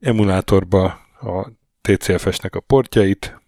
emulátorba 0.00 1.06
a 1.20 1.50
TCFS-nek 1.80 2.54
a 2.54 2.60
portjait, 2.60 3.40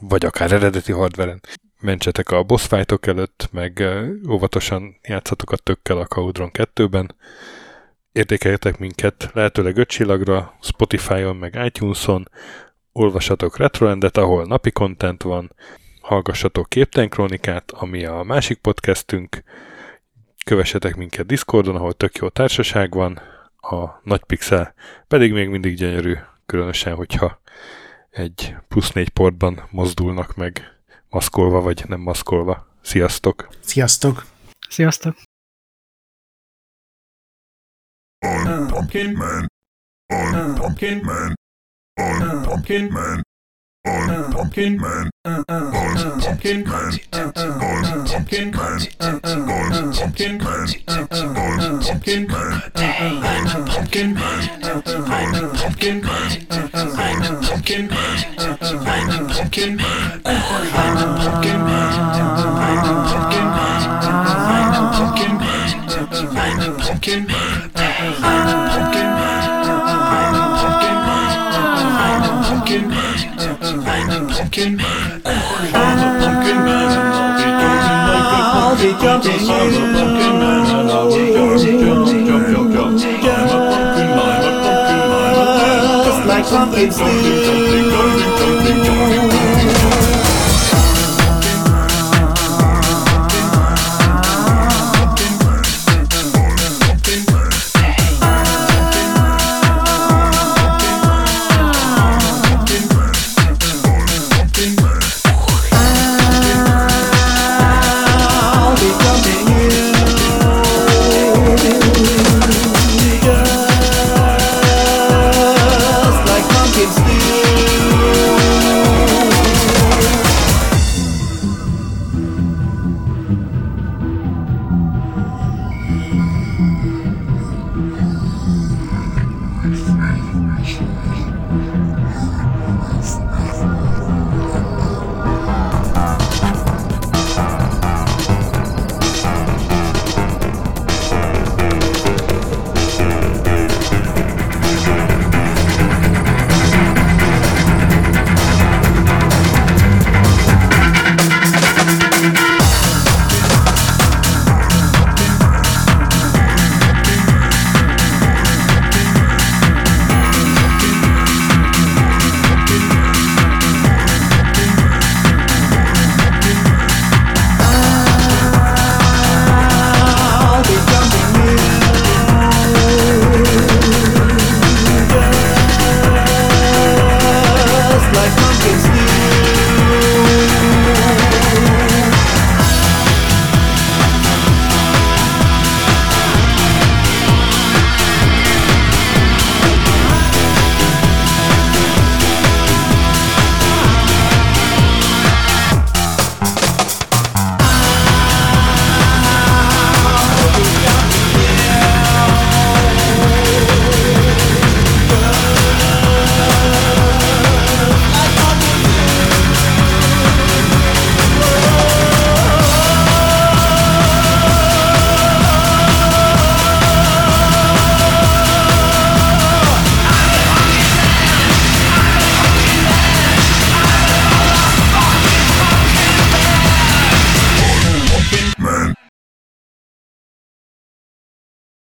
vagy 0.00 0.24
akár 0.24 0.52
eredeti 0.52 0.92
hardveren. 0.92 1.40
Mentsetek 1.80 2.30
a 2.30 2.42
boss 2.42 2.66
fightok 2.66 3.06
előtt, 3.06 3.48
meg 3.52 3.82
óvatosan 4.28 4.96
játszatok 5.02 5.50
a 5.50 5.56
tökkel 5.56 5.98
a 5.98 6.06
Caudron 6.06 6.50
2-ben. 6.52 7.14
Értékeljetek 8.12 8.78
minket 8.78 9.30
lehetőleg 9.32 9.76
5 9.76 9.88
csillagra, 9.88 10.54
Spotify-on, 10.60 11.36
meg 11.36 11.60
iTunes-on, 11.64 12.28
olvassatok 12.92 13.56
Retroendet, 13.56 14.16
ahol 14.16 14.44
napi 14.44 14.70
content 14.70 15.22
van, 15.22 15.52
hallgassatok 16.00 16.68
Képten 16.68 17.08
Krónikát, 17.08 17.70
ami 17.70 18.04
a 18.04 18.22
másik 18.22 18.58
podcastünk, 18.58 19.42
kövessetek 20.44 20.96
minket 20.96 21.26
Discordon, 21.26 21.76
ahol 21.76 21.92
tök 21.92 22.16
jó 22.16 22.28
társaság 22.28 22.92
van, 22.92 23.20
a 23.60 24.00
nagy 24.02 24.24
pixel 24.24 24.74
pedig 25.08 25.32
még 25.32 25.48
mindig 25.48 25.76
gyönyörű 25.76 26.14
különösen, 26.52 26.94
hogyha 26.94 27.40
egy 28.10 28.56
plusz 28.68 28.92
négy 28.92 29.08
portban 29.08 29.68
mozdulnak 29.70 30.34
meg 30.34 30.80
maszkolva 31.08 31.60
vagy 31.60 31.84
nem 31.88 32.00
maszkolva. 32.00 32.66
Sziasztok! 32.82 33.48
Sziasztok! 33.60 34.24
Sziasztok! 34.68 35.16
On 38.26 38.66
Pumpkin 38.66 39.12
Man. 39.12 39.46
On 40.06 40.54
Pumpkin 40.54 41.00
Man. 41.04 41.34
On 41.94 42.42
Pumpkin 42.42 42.92
Man. 42.92 43.22
On 43.84 44.32
Pumpkin 44.32 44.78
Man 44.78 45.10
on 45.24 45.44
Pumpkin 45.44 46.64
Man 46.64 47.00
on 47.10 47.32
Pumpkin 48.06 48.52
Man 48.52 48.78
on 49.02 49.20
Pumpkin 49.20 50.38
Man 50.42 50.68
on 50.78 51.82
Pumpkin 51.82 52.28
Man 52.28 52.62
on 52.62 52.82
Pumpkin 53.70 54.14
Man 54.14 54.48
on 54.62 54.82
Pumpkin 54.82 54.94
Man 54.94 55.32
on 55.32 55.52
Pumpkin 55.52 56.00
Man 56.00 56.22
on 57.22 57.40
Pumpkin 57.42 57.76
Man 57.76 58.28
on 58.38 58.58
Pumpkin 58.72 58.78
Man 58.92 58.98
on 59.02 59.28
Pumpkin 59.28 59.76
Man 59.76 59.98
on 60.92 61.10
Pumpkin 61.12 61.42
Man 61.42 61.88
on 64.62 64.88
Pumpkin 64.92 65.36
Man 66.32 66.60
on 66.60 66.76
Pumpkin 66.78 67.26
Man 67.26 67.62
Just 86.04 86.26
like 86.26 86.44
pumpkins 86.44 86.98
do. 86.98 87.91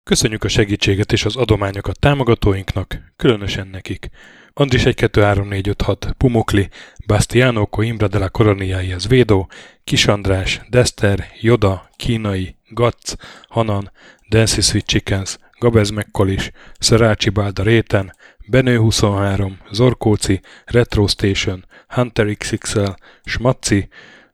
Köszönjük 0.10 0.44
a 0.44 0.48
segítséget 0.48 1.12
és 1.12 1.26
az 1.26 1.36
adományokat 1.36 2.00
támogatóinknak, 2.00 3.12
különösen 3.16 3.68
nekik. 3.68 4.10
Andris 4.54 4.86
1 4.86 4.96
2 4.96 5.22
3 5.22 5.48
4 5.48 5.68
5 5.68 5.82
6 5.82 6.14
Pumukli, 6.18 6.70
Bastiano 7.06 7.66
Coimbra 7.66 8.08
de 8.08 8.18
la 8.18 8.30
Coroniaihez 8.30 9.08
Védó, 9.08 9.50
Kis 9.84 10.08
András, 10.08 10.62
Dester, 10.70 11.26
Joda, 11.42 11.90
Kínai, 11.96 12.56
Gatz, 12.70 13.16
Hanan, 13.48 13.92
Dancy 14.30 14.62
Sweet 14.62 14.86
Chickens, 14.86 15.38
Gabez 15.60 15.90
Mekkolis, 15.90 16.52
Szarácsi 16.80 17.30
Bálda 17.30 17.64
Réten, 17.64 18.16
Benő 18.48 18.78
23, 18.78 19.58
Zorkóci, 19.72 20.42
Retro 20.66 21.08
Station, 21.08 21.66
Hunter 21.88 22.36
XXL, 22.38 22.92
Smaci, 23.24 23.88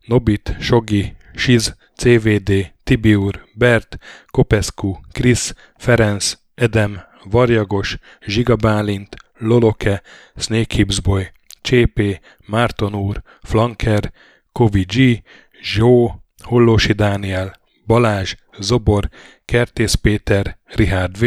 Nobit, 0.06 0.56
Sogi, 0.60 1.16
Siz, 1.34 1.76
CVD, 1.96 2.74
Tibiur, 2.84 3.46
Bert, 3.54 3.98
Kopescu, 4.26 5.00
Krisz, 5.12 5.54
Ferenc, 5.78 6.34
Edem, 6.56 7.02
Varjagos, 7.24 7.98
Zsiga 8.26 8.56
Bálint, 8.56 9.16
Loloke, 9.38 10.02
Snake 10.36 10.76
Hips 10.76 11.00
Boy, 11.00 11.32
Csépé, 11.62 12.20
Márton 12.46 12.96
úr, 12.96 13.22
Flanker, 13.44 14.12
Kovi 14.52 14.84
G, 14.84 15.24
Zsó, 15.62 16.24
Hollósi 16.44 16.94
Dániel, 16.94 17.56
Balázs, 17.86 18.36
Zobor, 18.60 19.10
Kertész 19.46 19.94
Péter, 19.94 20.58
Rihárd 20.66 21.18
V, 21.20 21.26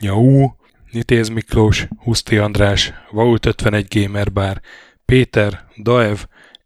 Nyau, 0.00 0.50
Nitéz 0.90 1.28
Miklós, 1.28 1.88
Huszti 1.98 2.36
András, 2.38 2.92
Vault 3.10 3.46
51 3.46 3.86
Gamer 3.88 4.32
Bar, 4.32 4.60
Péter, 5.04 5.64
Daev, 5.76 6.18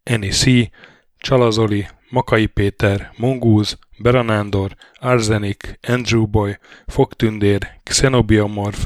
Eni 0.03 0.29
C, 0.29 0.71
Csalazoli, 1.19 1.89
Makai 2.11 2.47
Péter, 2.47 3.13
Mongúz, 3.17 3.79
Beranándor, 3.99 4.77
Arzenik, 5.01 5.79
Andrew 5.89 6.27
Boy, 6.27 6.59
Fogtündér, 6.87 7.81
Xenobiomorph, 7.83 8.85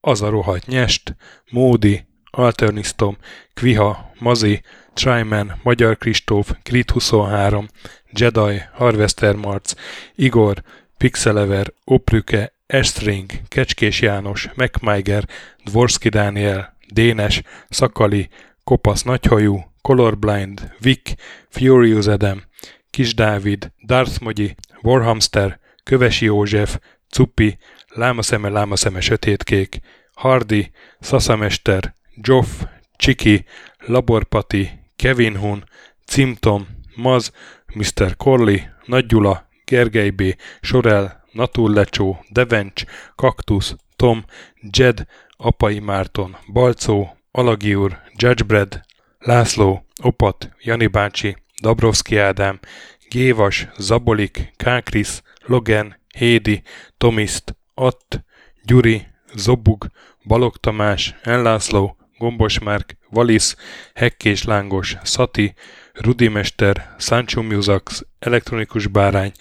Az 0.00 0.22
a 0.22 0.28
rohadt 0.28 0.66
nyest, 0.66 1.16
Módi, 1.50 2.06
Alternisztom, 2.30 3.16
Kviha, 3.54 4.10
Mazi, 4.18 4.62
Tryman, 4.92 5.60
Magyar 5.62 5.96
Kristóf, 5.96 6.50
Krit 6.62 6.90
23, 6.90 7.66
Jedi, 8.12 8.62
Harvester 8.72 9.34
Marc, 9.34 9.72
Igor, 10.14 10.62
Pixelever, 10.96 11.72
Oprüke, 11.84 12.52
Estring, 12.66 13.30
Kecskés 13.48 14.00
János, 14.00 14.48
MacMiger, 14.54 15.28
Dvorski 15.64 16.08
Dániel, 16.08 16.76
Dénes, 16.92 17.42
Szakali, 17.68 18.28
Kopasz 18.64 19.02
Nagyhajú, 19.02 19.73
Colorblind, 19.88 20.70
Vic, 20.80 21.14
Furious 21.48 22.06
Adam, 22.06 22.42
Kis 22.90 23.14
Dávid, 23.14 23.72
Darth 23.86 24.20
Mogyi, 24.20 24.54
Warhamster, 24.82 25.60
Kövesi 25.82 26.24
József, 26.24 26.78
Cuppi, 27.10 27.58
Lámaszeme, 27.88 28.48
Lámaszeme 28.48 29.00
Sötétkék, 29.00 29.80
Hardy, 30.14 30.70
Szaszamester, 31.00 31.94
Joff, 32.14 32.62
Csiki, 32.96 33.44
Laborpati, 33.78 34.70
Kevin 34.96 35.36
Hun, 35.36 35.64
Cimtom, 36.06 36.66
Maz, 36.94 37.32
Mr. 37.74 38.16
Corley, 38.16 38.58
Nagy 38.86 39.06
Gyula, 39.06 39.48
Gergely 39.64 40.10
B., 40.10 40.22
Sorel, 40.60 41.24
Naturlecsó, 41.32 42.24
Devencs, 42.28 42.84
Kaktusz, 43.14 43.74
Tom, 43.96 44.24
Jed, 44.70 45.06
Apai 45.36 45.78
Márton, 45.78 46.36
Balcó, 46.52 47.16
Alagi 47.30 47.74
úr, 47.74 47.98
Judgebred, 48.16 48.84
László, 49.24 49.86
Opat, 50.02 50.50
Jani 50.60 50.86
bácsi, 50.86 51.36
Dabrowski 51.62 52.16
Ádám, 52.16 52.60
Gévas, 53.08 53.68
Zabolik, 53.78 54.52
Kákris, 54.56 55.22
Logan, 55.46 55.96
Hédi, 56.18 56.62
Tomiszt, 56.98 57.56
Att, 57.74 58.24
Gyuri, 58.62 59.06
Zobug, 59.34 59.86
Balog 60.24 60.56
Tamás, 60.56 61.14
Enlászló, 61.22 61.96
Gombos 62.18 62.58
Márk, 62.58 62.96
Valisz, 63.10 63.56
Hekkés 63.94 64.44
Lángos, 64.44 64.96
Szati, 65.02 65.54
Rudimester, 65.92 66.94
Sancho 66.98 67.42
Musax, 67.42 68.02
Elektronikus 68.18 68.86
Bárány, 68.86 69.32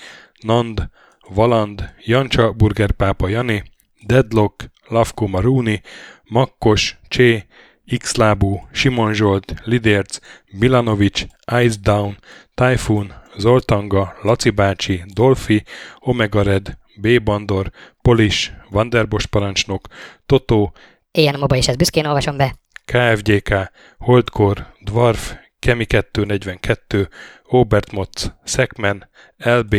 Nand, 0.42 0.90
Valand, 1.30 1.94
Jancsa 2.06 2.52
Burgerpápa 2.52 3.28
Jani, 3.28 3.64
Deadlock, 4.06 4.70
Lavko 4.88 5.28
Maruni, 5.28 5.82
Makkos, 6.24 6.98
Csé, 7.08 7.46
Xlábú, 7.86 8.68
Simon 8.72 9.14
Zsolt, 9.14 9.54
Lidérc, 9.64 10.20
Milanovic, 10.52 11.26
Ice 11.64 11.78
Down, 11.82 12.18
Typhoon, 12.54 13.14
Zoltanga, 13.38 14.16
Laci 14.22 14.50
bácsi, 14.50 15.04
Dolfi, 15.14 15.64
Omega 16.00 16.42
Red, 16.42 16.78
B. 17.02 17.24
Bandor, 17.24 17.72
Polis, 18.02 18.54
Vanderbos 18.70 19.26
parancsnok, 19.26 19.88
Totó, 20.26 20.74
Ilyen 21.18 21.40
moba 21.40 21.56
is 21.56 21.68
ezt 21.68 21.78
büszkén 21.78 22.06
olvasom 22.06 22.38
be. 22.38 22.56
KFGK, 22.86 23.72
Holdkor, 23.98 24.74
Dwarf, 24.80 25.34
Kemi 25.60 25.86
242, 25.86 27.10
Obert 27.44 27.92
Motz, 27.92 28.36
Szekmen, 28.44 29.10
LB, 29.38 29.76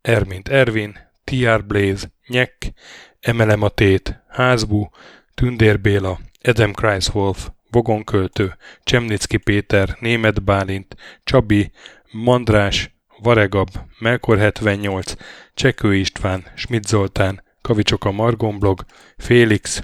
Ermint 0.00 0.48
Ervin, 0.48 0.98
TR 1.24 1.64
Blaze, 1.66 2.10
Nyek, 2.26 2.72
Emelem 3.20 3.62
a 3.62 3.68
Tét, 3.68 4.22
Házbú, 4.28 4.90
Tündér 5.34 5.80
Béla, 5.80 6.18
Adam 6.46 6.72
Kreiswolf, 6.72 7.48
Vogonköltő, 7.70 8.56
Csemnicki 8.84 9.36
Péter, 9.36 9.96
Német 10.00 10.42
Bálint, 10.42 10.96
Csabi, 11.24 11.70
Mandrás, 12.12 12.96
Varegab, 13.22 13.68
Melkor 13.98 14.38
78, 14.38 15.14
Csekő 15.54 15.94
István, 15.94 16.44
Schmidt 16.54 16.86
Zoltán, 16.86 17.42
Kavicsok 17.60 18.04
a 18.04 18.10
Margonblog, 18.10 18.84
Félix, 19.16 19.82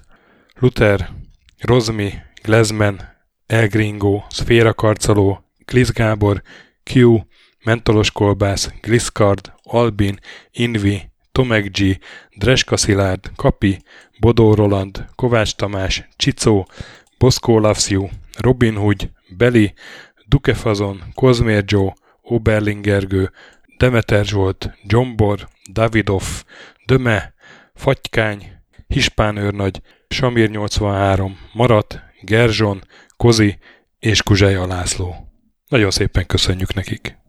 Luther, 0.55 1.08
Rozmi, 1.58 2.12
Glezmen, 2.42 3.00
Elgringo, 3.47 4.23
Szféra 4.28 4.74
Karcoló, 4.74 5.44
Glisz 5.65 5.92
Gábor, 5.92 6.42
Q, 6.92 7.18
Mentolos 7.65 8.10
Kolbász, 8.10 8.73
Gliscard, 8.81 9.52
Albin, 9.62 10.18
Invi, 10.50 11.11
Tomek 11.33 11.70
G, 11.70 11.99
Dreska 12.36 12.77
Szilárd, 12.77 13.31
Kapi, 13.36 13.83
Bodó 14.20 14.55
Roland, 14.55 15.05
Kovács 15.15 15.55
Tamás, 15.55 16.09
Csicó, 16.17 16.69
Boszkó 17.19 17.59
Lavsziu, 17.59 18.09
Robin 18.39 18.75
Hood, 18.75 19.11
Beli, 19.36 19.75
Dukefazon, 20.27 21.02
Kozmér 21.15 21.65
Joe, 21.67 21.94
Oberlingergő, 22.23 23.33
Demeter 23.77 24.25
Zsolt, 24.25 24.78
Gyombor, 24.83 25.49
Davidoff, 25.73 26.43
Döme, 26.86 27.35
Fatykány, 27.75 28.52
Hispán 28.86 29.36
őrnagy, 29.36 29.81
Samir 30.09 30.51
83, 30.51 31.39
Marat, 31.52 32.01
Gerzson, 32.20 32.83
Kozi 33.17 33.59
és 33.99 34.23
Kuzsely 34.23 34.55
László. 34.55 35.15
Nagyon 35.69 35.91
szépen 35.91 36.27
köszönjük 36.27 36.75
nekik! 36.75 37.20